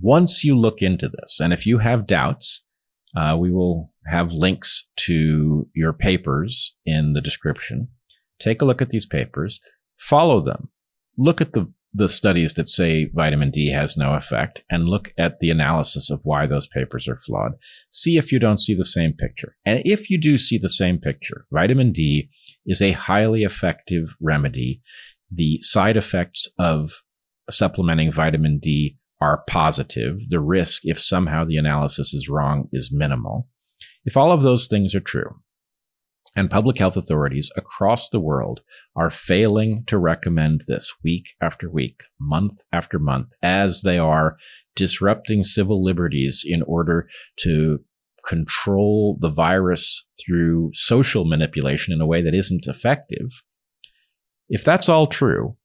once 0.00 0.44
you 0.44 0.56
look 0.56 0.80
into 0.80 1.08
this, 1.08 1.38
and 1.40 1.52
if 1.52 1.66
you 1.66 1.78
have 1.78 2.06
doubts, 2.06 2.64
uh, 3.16 3.36
we 3.38 3.50
will 3.50 3.92
have 4.06 4.32
links 4.32 4.88
to 4.96 5.68
your 5.74 5.92
papers 5.92 6.76
in 6.86 7.12
the 7.12 7.20
description. 7.20 7.88
Take 8.38 8.62
a 8.62 8.64
look 8.64 8.80
at 8.82 8.90
these 8.90 9.06
papers, 9.06 9.60
follow 9.98 10.40
them, 10.40 10.70
look 11.16 11.40
at 11.40 11.52
the 11.52 11.72
the 11.94 12.08
studies 12.08 12.54
that 12.54 12.68
say 12.68 13.10
vitamin 13.14 13.50
D 13.50 13.70
has 13.70 13.96
no 13.96 14.14
effect 14.14 14.62
and 14.70 14.88
look 14.88 15.12
at 15.18 15.38
the 15.38 15.50
analysis 15.50 16.10
of 16.10 16.20
why 16.22 16.46
those 16.46 16.68
papers 16.68 17.08
are 17.08 17.16
flawed. 17.16 17.52
See 17.88 18.18
if 18.18 18.30
you 18.30 18.38
don't 18.38 18.60
see 18.60 18.74
the 18.74 18.84
same 18.84 19.14
picture. 19.14 19.56
And 19.64 19.80
if 19.84 20.10
you 20.10 20.18
do 20.18 20.36
see 20.36 20.58
the 20.58 20.68
same 20.68 20.98
picture, 20.98 21.46
vitamin 21.50 21.92
D 21.92 22.28
is 22.66 22.82
a 22.82 22.92
highly 22.92 23.42
effective 23.42 24.14
remedy. 24.20 24.82
The 25.30 25.60
side 25.62 25.96
effects 25.96 26.48
of 26.58 27.02
supplementing 27.50 28.12
vitamin 28.12 28.58
D 28.58 28.98
are 29.20 29.44
positive. 29.48 30.28
The 30.28 30.40
risk, 30.40 30.82
if 30.84 31.00
somehow 31.00 31.44
the 31.44 31.56
analysis 31.56 32.14
is 32.14 32.28
wrong, 32.28 32.68
is 32.72 32.92
minimal. 32.92 33.48
If 34.04 34.16
all 34.16 34.30
of 34.30 34.42
those 34.42 34.68
things 34.68 34.94
are 34.94 35.00
true, 35.00 35.40
and 36.38 36.48
public 36.48 36.78
health 36.78 36.96
authorities 36.96 37.50
across 37.56 38.10
the 38.10 38.20
world 38.20 38.60
are 38.94 39.10
failing 39.10 39.82
to 39.88 39.98
recommend 39.98 40.62
this 40.68 40.94
week 41.02 41.30
after 41.42 41.68
week, 41.68 42.04
month 42.20 42.60
after 42.72 43.00
month, 43.00 43.32
as 43.42 43.82
they 43.82 43.98
are 43.98 44.36
disrupting 44.76 45.42
civil 45.42 45.82
liberties 45.82 46.44
in 46.46 46.62
order 46.62 47.08
to 47.40 47.80
control 48.24 49.18
the 49.20 49.28
virus 49.28 50.06
through 50.24 50.70
social 50.74 51.24
manipulation 51.24 51.92
in 51.92 52.00
a 52.00 52.06
way 52.06 52.22
that 52.22 52.34
isn't 52.34 52.68
effective. 52.68 53.42
If 54.48 54.62
that's 54.62 54.88
all 54.88 55.08
true, 55.08 55.56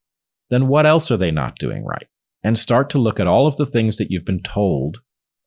then 0.50 0.68
what 0.68 0.88
else 0.88 1.12
are 1.12 1.18
they 1.18 1.30
not 1.30 1.60
doing 1.60 1.86
right? 1.86 2.08
And 2.44 2.58
start 2.58 2.90
to 2.90 2.98
look 2.98 3.20
at 3.20 3.28
all 3.28 3.46
of 3.46 3.58
the 3.58 3.68
things 3.68 3.98
that 3.98 4.10
you've 4.10 4.26
been 4.26 4.42
told 4.42 5.02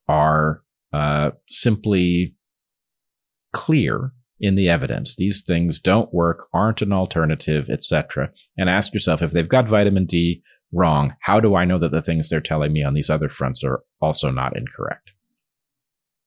are 0.06 0.62
uh, 0.92 1.32
simply 1.48 2.36
clear 3.52 4.12
in 4.40 4.54
the 4.54 4.68
evidence. 4.68 5.16
These 5.16 5.42
things 5.42 5.78
don't 5.78 6.12
work, 6.12 6.46
aren't 6.52 6.82
an 6.82 6.92
alternative, 6.92 7.68
etc. 7.70 8.30
And 8.56 8.68
ask 8.68 8.92
yourself 8.92 9.22
if 9.22 9.32
they've 9.32 9.48
got 9.48 9.68
vitamin 9.68 10.06
D 10.06 10.42
wrong, 10.72 11.14
how 11.20 11.40
do 11.40 11.54
I 11.54 11.64
know 11.64 11.78
that 11.78 11.92
the 11.92 12.02
things 12.02 12.28
they're 12.28 12.40
telling 12.40 12.72
me 12.72 12.82
on 12.82 12.94
these 12.94 13.10
other 13.10 13.28
fronts 13.28 13.64
are 13.64 13.82
also 14.00 14.30
not 14.30 14.56
incorrect? 14.56 15.12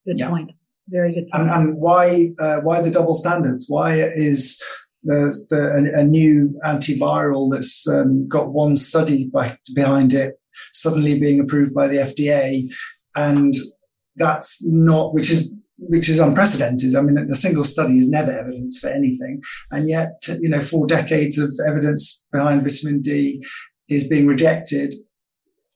Good 0.05 0.17
yeah. 0.17 0.29
point. 0.29 0.51
Very 0.87 1.13
good 1.13 1.27
point. 1.31 1.49
And, 1.49 1.69
and 1.69 1.77
why 1.77 2.29
uh, 2.39 2.61
why 2.61 2.81
the 2.81 2.91
double 2.91 3.13
standards? 3.13 3.65
Why 3.69 3.93
is 3.93 4.63
the, 5.03 5.35
the 5.49 5.69
a, 5.69 6.01
a 6.01 6.03
new 6.03 6.59
antiviral 6.65 7.51
that's 7.51 7.87
um, 7.87 8.27
got 8.27 8.51
one 8.51 8.75
study 8.75 9.31
behind 9.75 10.13
it 10.13 10.35
suddenly 10.73 11.19
being 11.19 11.39
approved 11.39 11.73
by 11.73 11.87
the 11.87 11.97
FDA, 11.97 12.73
and 13.15 13.53
that's 14.15 14.65
not 14.67 15.13
which 15.13 15.31
is 15.31 15.51
which 15.79 16.09
is 16.09 16.19
unprecedented. 16.19 16.95
I 16.95 17.01
mean, 17.01 17.17
a 17.17 17.35
single 17.35 17.63
study 17.63 17.99
is 17.99 18.09
never 18.09 18.31
evidence 18.31 18.79
for 18.79 18.89
anything, 18.89 19.41
and 19.71 19.89
yet 19.89 20.21
you 20.39 20.49
know 20.49 20.61
four 20.61 20.87
decades 20.87 21.37
of 21.37 21.51
evidence 21.67 22.27
behind 22.31 22.63
vitamin 22.63 23.01
D 23.01 23.43
is 23.87 24.07
being 24.07 24.27
rejected. 24.27 24.93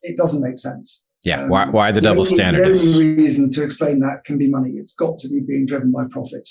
It 0.02 0.18
doesn't 0.18 0.48
make 0.48 0.58
sense. 0.58 1.10
Yeah, 1.24 1.44
um, 1.44 1.50
why, 1.50 1.70
why 1.70 1.92
the, 1.92 2.02
the 2.02 2.08
double 2.08 2.24
only, 2.24 2.36
standard? 2.36 2.68
The 2.68 2.80
only 2.80 3.16
reason 3.16 3.50
to 3.52 3.64
explain 3.64 4.00
that 4.00 4.26
can 4.26 4.38
be 4.38 4.50
money. 4.50 4.72
It's 4.72 4.94
got 4.94 5.20
to 5.20 5.30
be 5.30 5.40
being 5.40 5.66
driven 5.66 5.92
by 5.92 6.04
profit. 6.12 6.48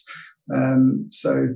Um, 0.53 1.09
so 1.11 1.49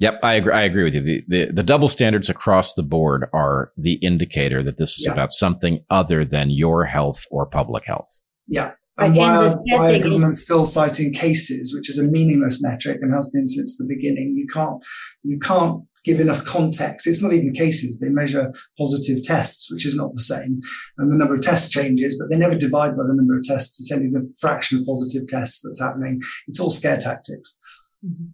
Yep, 0.00 0.20
I 0.22 0.32
agree. 0.34 0.52
I 0.54 0.62
agree 0.62 0.82
with 0.82 0.94
you. 0.94 1.02
The, 1.02 1.24
the, 1.28 1.44
the 1.52 1.62
double 1.62 1.86
standards 1.86 2.30
across 2.30 2.72
the 2.72 2.82
board 2.82 3.26
are 3.34 3.70
the 3.76 3.94
indicator 3.94 4.62
that 4.62 4.78
this 4.78 4.98
is 4.98 5.04
yeah. 5.04 5.12
about 5.12 5.30
something 5.30 5.84
other 5.90 6.24
than 6.24 6.48
your 6.48 6.86
health 6.86 7.26
or 7.30 7.44
public 7.44 7.84
health. 7.84 8.22
Yeah, 8.48 8.72
and 9.00 9.16
why, 9.16 9.36
are, 9.36 9.56
why 9.66 9.92
are 9.92 9.98
governments 9.98 10.42
still 10.42 10.64
citing 10.64 11.12
cases, 11.12 11.74
which 11.74 11.88
is 11.88 11.98
a 11.98 12.04
meaningless 12.04 12.62
metric 12.62 12.98
and 13.02 13.12
has 13.12 13.30
been 13.30 13.46
since 13.46 13.76
the 13.76 13.86
beginning? 13.86 14.36
You 14.36 14.46
can't 14.46 14.82
you 15.22 15.38
can't 15.38 15.82
give 16.04 16.20
enough 16.20 16.44
context. 16.44 17.06
It's 17.06 17.22
not 17.22 17.32
even 17.32 17.52
cases. 17.52 18.00
They 18.00 18.08
measure 18.08 18.52
positive 18.78 19.22
tests, 19.22 19.70
which 19.70 19.84
is 19.84 19.94
not 19.94 20.14
the 20.14 20.20
same. 20.20 20.60
And 20.98 21.12
the 21.12 21.16
number 21.16 21.34
of 21.34 21.42
tests 21.42 21.68
changes, 21.68 22.18
but 22.18 22.30
they 22.30 22.38
never 22.38 22.54
divide 22.54 22.96
by 22.96 23.02
the 23.06 23.14
number 23.14 23.36
of 23.36 23.42
tests 23.42 23.76
to 23.76 23.92
tell 23.92 24.02
you 24.02 24.10
the 24.10 24.32
fraction 24.40 24.78
of 24.78 24.86
positive 24.86 25.28
tests 25.28 25.60
that's 25.62 25.80
happening. 25.80 26.20
It's 26.48 26.60
all 26.60 26.70
scare 26.70 26.98
tactics. 26.98 27.58
Mm-hmm. 28.04 28.26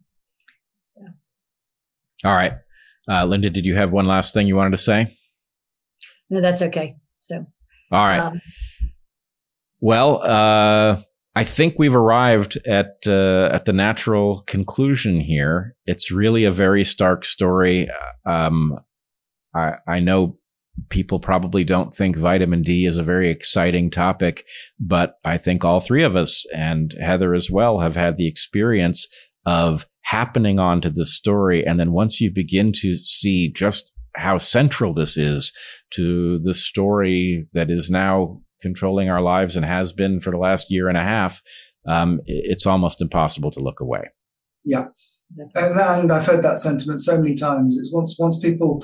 All 2.25 2.35
right. 2.35 2.55
Uh, 3.09 3.25
Linda, 3.25 3.51
did 3.51 3.67
you 3.67 3.77
have 3.77 3.93
one 3.93 4.07
last 4.07 4.35
thing 4.35 4.47
you 4.47 4.57
wanted 4.57 4.71
to 4.71 4.79
say? 4.79 5.15
No, 6.31 6.41
that's 6.41 6.63
okay. 6.63 6.97
So, 7.21 7.47
all 7.93 8.05
right. 8.07 8.19
Um, 8.19 8.41
well, 9.87 10.21
uh, 10.21 11.01
I 11.37 11.45
think 11.45 11.79
we've 11.79 11.95
arrived 11.95 12.59
at 12.67 12.97
uh, 13.07 13.51
at 13.53 13.67
the 13.67 13.73
natural 13.73 14.43
conclusion 14.49 15.21
here. 15.21 15.77
It's 15.87 16.11
really 16.11 16.45
a 16.45 16.51
very 16.51 16.83
stark 16.83 17.25
story. 17.25 17.89
Um, 18.25 18.81
I, 19.55 19.75
I 19.87 20.01
know 20.01 20.39
people 20.89 21.21
probably 21.21 21.63
don't 21.63 21.95
think 21.95 22.17
vitamin 22.17 22.63
D 22.63 22.85
is 22.85 22.99
a 22.99 23.05
very 23.05 23.31
exciting 23.31 23.93
topic, 23.93 24.45
but 24.81 25.19
I 25.25 25.39
think 25.39 25.65
all 25.65 25.79
three 25.79 26.03
of 26.03 26.17
us 26.17 26.45
and 26.53 26.93
Heather 27.01 27.33
as 27.33 27.49
well 27.49 27.79
have 27.79 27.95
had 27.95 28.17
the 28.17 28.27
experience 28.27 29.07
of 29.45 29.87
happening 30.03 30.59
onto 30.59 30.91
the 30.91 31.05
story. 31.05 31.65
And 31.65 31.79
then 31.79 31.93
once 31.93 32.21
you 32.21 32.33
begin 32.33 32.73
to 32.81 32.97
see 32.97 33.53
just 33.53 33.93
how 34.17 34.37
central 34.39 34.93
this 34.93 35.17
is 35.17 35.53
to 35.91 36.41
the 36.41 36.55
story 36.55 37.47
that 37.53 37.71
is 37.71 37.89
now 37.89 38.41
controlling 38.67 39.09
our 39.09 39.23
lives 39.23 39.57
and 39.57 39.65
has 39.65 39.93
been 39.93 40.21
for 40.21 40.31
the 40.31 40.39
last 40.39 40.71
year 40.71 40.89
and 40.89 40.99
a 40.99 41.03
half, 41.03 41.41
um, 41.87 42.21
it's 42.27 42.67
almost 42.67 43.01
impossible 43.01 43.51
to 43.53 43.61
look 43.61 43.81
away. 43.81 44.11
Yeah. 44.65 44.87
And, 45.55 45.79
and 45.81 46.13
I've 46.13 46.27
heard 46.27 46.43
that 46.43 46.59
sentiment 46.59 46.99
so 47.01 47.21
many 47.21 47.35
times. 47.35 47.77
It's 47.79 47.93
once 47.93 48.17
once 48.19 48.39
people 48.41 48.81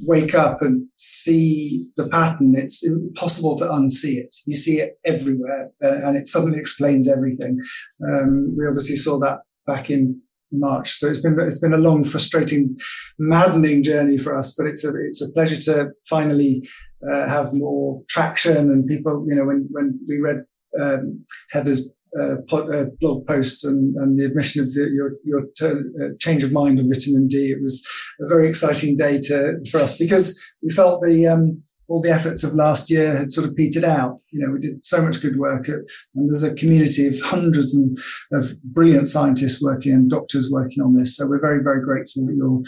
wake 0.00 0.34
up 0.34 0.62
and 0.62 0.86
see 0.96 1.86
the 1.96 2.08
pattern, 2.08 2.54
it's 2.56 2.84
impossible 2.84 3.56
to 3.56 3.64
unsee 3.64 4.16
it. 4.16 4.34
You 4.46 4.54
see 4.54 4.80
it 4.80 4.98
everywhere, 5.04 5.70
and 5.80 6.16
it 6.16 6.26
suddenly 6.26 6.58
explains 6.58 7.08
everything. 7.08 7.60
Um, 8.06 8.56
we 8.58 8.66
obviously 8.66 8.96
saw 8.96 9.18
that 9.20 9.38
back 9.66 9.90
in 9.90 10.20
March. 10.60 10.90
So 10.90 11.08
it's 11.08 11.20
been 11.20 11.38
it's 11.40 11.60
been 11.60 11.74
a 11.74 11.78
long, 11.78 12.04
frustrating, 12.04 12.76
maddening 13.18 13.82
journey 13.82 14.18
for 14.18 14.36
us. 14.36 14.54
But 14.56 14.66
it's 14.66 14.84
a 14.84 14.92
it's 15.06 15.22
a 15.22 15.32
pleasure 15.32 15.60
to 15.62 15.90
finally 16.08 16.62
uh, 17.10 17.28
have 17.28 17.52
more 17.52 18.02
traction 18.08 18.56
and 18.56 18.86
people. 18.86 19.24
You 19.28 19.36
know, 19.36 19.44
when 19.44 19.68
when 19.70 19.98
we 20.08 20.18
read 20.18 20.44
um, 20.80 21.24
Heather's 21.52 21.94
uh, 22.18 22.36
uh, 22.52 22.84
blog 23.00 23.26
post 23.26 23.64
and, 23.64 23.96
and, 23.96 24.16
the 24.16 24.24
admission 24.24 24.62
of 24.62 24.72
the, 24.72 24.88
your 24.88 25.14
your 25.24 25.46
uh, 25.62 26.10
change 26.20 26.44
of 26.44 26.52
mind 26.52 26.78
on 26.78 26.88
vitamin 26.88 27.26
D, 27.26 27.50
it 27.50 27.60
was 27.60 27.84
a 28.20 28.28
very 28.28 28.46
exciting 28.46 28.94
day 28.96 29.18
to, 29.18 29.56
for 29.68 29.80
us 29.80 29.98
because 29.98 30.40
we 30.62 30.70
felt 30.70 31.00
the 31.02 31.26
um, 31.26 31.60
all 31.88 32.00
the 32.00 32.10
efforts 32.10 32.44
of 32.44 32.54
last 32.54 32.90
year 32.90 33.16
had 33.16 33.30
sort 33.30 33.48
of 33.48 33.54
petered 33.54 33.84
out. 33.84 34.20
You 34.30 34.40
know, 34.40 34.52
we 34.52 34.60
did 34.60 34.84
so 34.84 35.02
much 35.02 35.20
good 35.20 35.38
work, 35.38 35.68
at, 35.68 35.80
and 36.14 36.30
there's 36.30 36.42
a 36.42 36.54
community 36.54 37.06
of 37.06 37.20
hundreds 37.20 37.74
and, 37.74 37.98
of 38.32 38.60
brilliant 38.62 39.08
scientists 39.08 39.62
working 39.62 39.92
and 39.92 40.10
doctors 40.10 40.50
working 40.50 40.82
on 40.82 40.92
this. 40.92 41.16
So 41.16 41.26
we're 41.28 41.40
very, 41.40 41.62
very 41.62 41.82
grateful 41.82 42.26
that 42.26 42.34
you're 42.34 42.60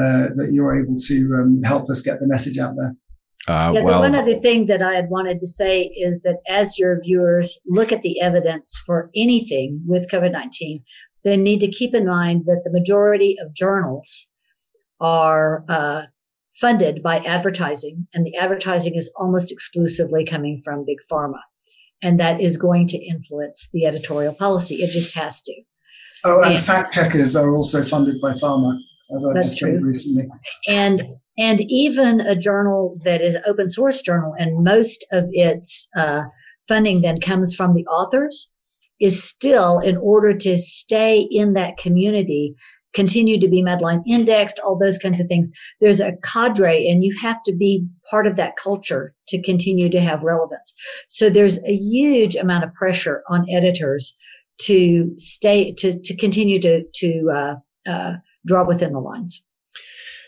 uh, 0.00 0.28
that 0.36 0.52
you're 0.52 0.78
able 0.78 0.96
to 0.96 1.40
um, 1.40 1.62
help 1.62 1.90
us 1.90 2.02
get 2.02 2.20
the 2.20 2.26
message 2.26 2.58
out 2.58 2.74
there. 2.76 2.94
Uh, 3.46 3.72
yeah, 3.72 3.82
well, 3.82 4.02
the 4.02 4.10
one 4.10 4.14
other 4.14 4.38
thing 4.38 4.66
that 4.66 4.82
I 4.82 4.94
had 4.94 5.08
wanted 5.08 5.40
to 5.40 5.46
say 5.46 5.84
is 5.84 6.22
that 6.22 6.38
as 6.48 6.78
your 6.78 7.00
viewers 7.00 7.58
look 7.66 7.92
at 7.92 8.02
the 8.02 8.20
evidence 8.20 8.82
for 8.84 9.10
anything 9.16 9.80
with 9.86 10.10
COVID 10.10 10.32
19, 10.32 10.82
they 11.24 11.36
need 11.36 11.60
to 11.60 11.70
keep 11.70 11.94
in 11.94 12.06
mind 12.06 12.44
that 12.44 12.60
the 12.64 12.70
majority 12.70 13.36
of 13.40 13.54
journals 13.54 14.26
are 15.00 15.64
uh, 15.68 16.02
funded 16.60 17.02
by 17.02 17.18
advertising, 17.18 18.06
and 18.12 18.26
the 18.26 18.36
advertising 18.36 18.94
is 18.94 19.12
almost 19.16 19.52
exclusively 19.52 20.24
coming 20.24 20.60
from 20.64 20.84
big 20.84 20.98
pharma. 21.10 21.40
And 22.02 22.18
that 22.20 22.40
is 22.40 22.56
going 22.56 22.86
to 22.88 22.98
influence 22.98 23.68
the 23.72 23.84
editorial 23.86 24.34
policy. 24.34 24.76
It 24.76 24.90
just 24.90 25.14
has 25.14 25.42
to. 25.42 25.54
Oh, 26.24 26.42
and, 26.42 26.54
and 26.54 26.62
fact 26.62 26.92
checkers 26.92 27.36
are 27.36 27.54
also 27.54 27.82
funded 27.82 28.20
by 28.20 28.30
pharma, 28.30 28.78
as 29.14 29.24
I've 29.24 29.42
just 29.42 29.62
read 29.62 29.82
recently. 29.82 30.28
And 30.68 31.02
and 31.38 31.60
even 31.68 32.20
a 32.20 32.34
journal 32.34 32.98
that 33.04 33.20
is 33.20 33.38
open 33.46 33.68
source 33.68 34.02
journal, 34.02 34.34
and 34.38 34.64
most 34.64 35.06
of 35.12 35.24
its 35.30 35.88
uh, 35.96 36.22
funding 36.66 37.00
then 37.00 37.20
comes 37.20 37.54
from 37.54 37.74
the 37.74 37.86
authors, 37.86 38.52
is 39.00 39.22
still 39.22 39.78
in 39.78 39.96
order 39.96 40.36
to 40.36 40.58
stay 40.58 41.20
in 41.30 41.52
that 41.54 41.76
community 41.76 42.54
continue 42.94 43.38
to 43.40 43.48
be 43.48 43.62
Medline 43.62 44.02
indexed, 44.06 44.58
all 44.60 44.78
those 44.78 44.98
kinds 44.98 45.20
of 45.20 45.26
things. 45.26 45.48
There's 45.80 46.00
a 46.00 46.16
cadre 46.22 46.88
and 46.88 47.04
you 47.04 47.14
have 47.20 47.42
to 47.44 47.52
be 47.54 47.86
part 48.10 48.26
of 48.26 48.36
that 48.36 48.56
culture 48.56 49.14
to 49.28 49.42
continue 49.42 49.90
to 49.90 50.00
have 50.00 50.22
relevance. 50.22 50.74
So 51.08 51.30
there's 51.30 51.58
a 51.64 51.74
huge 51.74 52.34
amount 52.34 52.64
of 52.64 52.74
pressure 52.74 53.22
on 53.28 53.46
editors 53.50 54.18
to 54.62 55.12
stay, 55.16 55.72
to, 55.74 55.98
to 56.00 56.16
continue 56.16 56.60
to, 56.60 56.82
to, 56.94 57.30
uh, 57.32 57.54
uh, 57.90 58.12
draw 58.46 58.66
within 58.66 58.92
the 58.92 59.00
lines. 59.00 59.44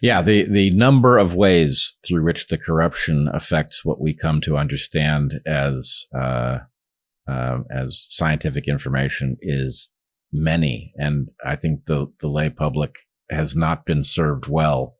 Yeah, 0.02 0.22
the, 0.22 0.44
the 0.44 0.70
number 0.70 1.18
of 1.18 1.34
ways 1.34 1.94
through 2.06 2.24
which 2.24 2.46
the 2.46 2.56
corruption 2.56 3.28
affects 3.34 3.84
what 3.84 4.00
we 4.00 4.14
come 4.14 4.40
to 4.42 4.56
understand 4.56 5.40
as 5.46 6.06
uh, 6.18 6.58
uh, 7.30 7.58
as 7.70 8.04
scientific 8.08 8.66
information 8.66 9.36
is 9.40 9.90
many. 10.32 10.92
And 10.96 11.28
I 11.44 11.56
think 11.56 11.86
the, 11.86 12.06
the 12.20 12.28
lay 12.28 12.50
public 12.50 13.00
has 13.30 13.54
not 13.54 13.86
been 13.86 14.02
served 14.02 14.48
well 14.48 14.96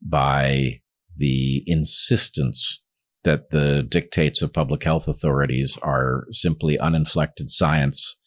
by 0.00 0.80
the 1.16 1.62
insistence 1.66 2.82
that 3.24 3.50
the 3.50 3.82
dictates 3.88 4.42
of 4.42 4.52
public 4.52 4.82
health 4.82 5.06
authorities 5.06 5.78
are 5.82 6.26
simply 6.30 6.78
uninflected 6.78 7.50
science. 7.50 8.18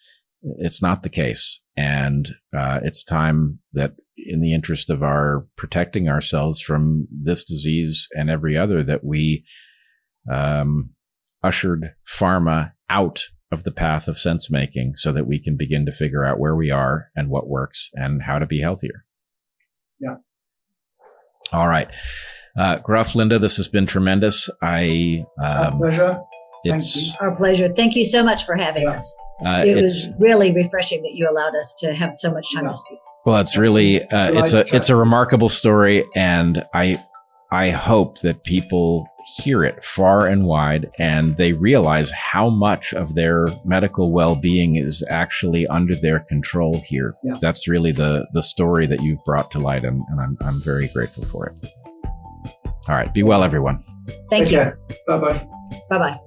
It's 0.59 0.81
not 0.81 1.03
the 1.03 1.09
case. 1.09 1.61
And 1.75 2.29
uh, 2.55 2.79
it's 2.83 3.03
time 3.03 3.59
that, 3.73 3.93
in 4.17 4.39
the 4.39 4.53
interest 4.53 4.89
of 4.89 5.03
our 5.03 5.45
protecting 5.57 6.07
ourselves 6.07 6.61
from 6.61 7.07
this 7.11 7.43
disease 7.43 8.07
and 8.13 8.29
every 8.29 8.57
other, 8.57 8.81
that 8.83 9.03
we 9.03 9.43
um, 10.31 10.91
ushered 11.43 11.91
pharma 12.07 12.71
out 12.89 13.25
of 13.51 13.63
the 13.63 13.71
path 13.71 14.07
of 14.07 14.17
sense 14.17 14.49
making 14.49 14.93
so 14.97 15.11
that 15.11 15.27
we 15.27 15.39
can 15.39 15.55
begin 15.55 15.85
to 15.85 15.91
figure 15.91 16.25
out 16.25 16.39
where 16.39 16.55
we 16.55 16.71
are 16.71 17.11
and 17.15 17.29
what 17.29 17.47
works 17.47 17.91
and 17.93 18.23
how 18.23 18.39
to 18.39 18.45
be 18.45 18.61
healthier. 18.61 19.05
Yeah. 19.99 20.15
All 21.53 21.67
right. 21.67 21.87
Uh, 22.57 22.77
Gruff, 22.77 23.15
Linda, 23.15 23.37
this 23.37 23.57
has 23.57 23.67
been 23.67 23.85
tremendous. 23.85 24.49
I 24.61 25.25
um, 25.43 25.77
pleasure. 25.77 26.19
Thank 26.65 26.95
you. 26.95 27.11
Our 27.21 27.35
pleasure. 27.35 27.71
Thank 27.73 27.95
you 27.95 28.03
so 28.03 28.23
much 28.23 28.45
for 28.45 28.55
having 28.55 28.83
yeah. 28.83 28.93
us. 28.93 29.15
Uh, 29.45 29.63
it 29.65 29.79
was 29.79 30.09
really 30.19 30.51
refreshing 30.51 31.01
that 31.03 31.13
you 31.13 31.29
allowed 31.29 31.55
us 31.55 31.75
to 31.79 31.93
have 31.93 32.13
so 32.15 32.31
much 32.31 32.53
time 32.53 32.63
yeah. 32.63 32.71
to 32.71 32.73
speak. 32.73 32.99
Well, 33.25 33.41
it's 33.41 33.57
really 33.57 34.01
uh, 34.03 34.43
it's 34.43 34.53
a 34.53 34.75
it's 34.75 34.89
a 34.89 34.95
remarkable 34.95 35.49
story, 35.49 36.05
and 36.15 36.63
I 36.73 37.03
I 37.51 37.71
hope 37.71 38.19
that 38.19 38.43
people 38.43 39.07
hear 39.25 39.63
it 39.63 39.83
far 39.83 40.27
and 40.27 40.45
wide 40.45 40.91
and 40.99 41.35
they 41.37 41.53
realize 41.53 42.11
how 42.11 42.49
much 42.49 42.93
of 42.93 43.15
their 43.15 43.47
medical 43.65 44.11
well-being 44.11 44.75
is 44.75 45.03
actually 45.09 45.65
under 45.67 45.95
their 45.95 46.19
control 46.19 46.79
here. 46.85 47.15
Yeah. 47.23 47.37
That's 47.41 47.67
really 47.67 47.91
the 47.91 48.27
the 48.33 48.43
story 48.43 48.85
that 48.87 49.01
you've 49.01 49.23
brought 49.23 49.51
to 49.51 49.59
light, 49.59 49.83
and, 49.83 50.01
and 50.09 50.21
I'm 50.21 50.37
I'm 50.41 50.61
very 50.61 50.87
grateful 50.89 51.25
for 51.25 51.47
it. 51.47 51.73
All 52.87 52.95
right. 52.95 53.11
Be 53.13 53.23
well, 53.23 53.43
everyone. 53.43 53.83
Thank 54.29 54.49
Take 54.49 54.51
you. 54.51 54.97
Bye 55.07 55.17
bye. 55.17 55.47
Bye 55.89 55.97
bye. 55.97 56.19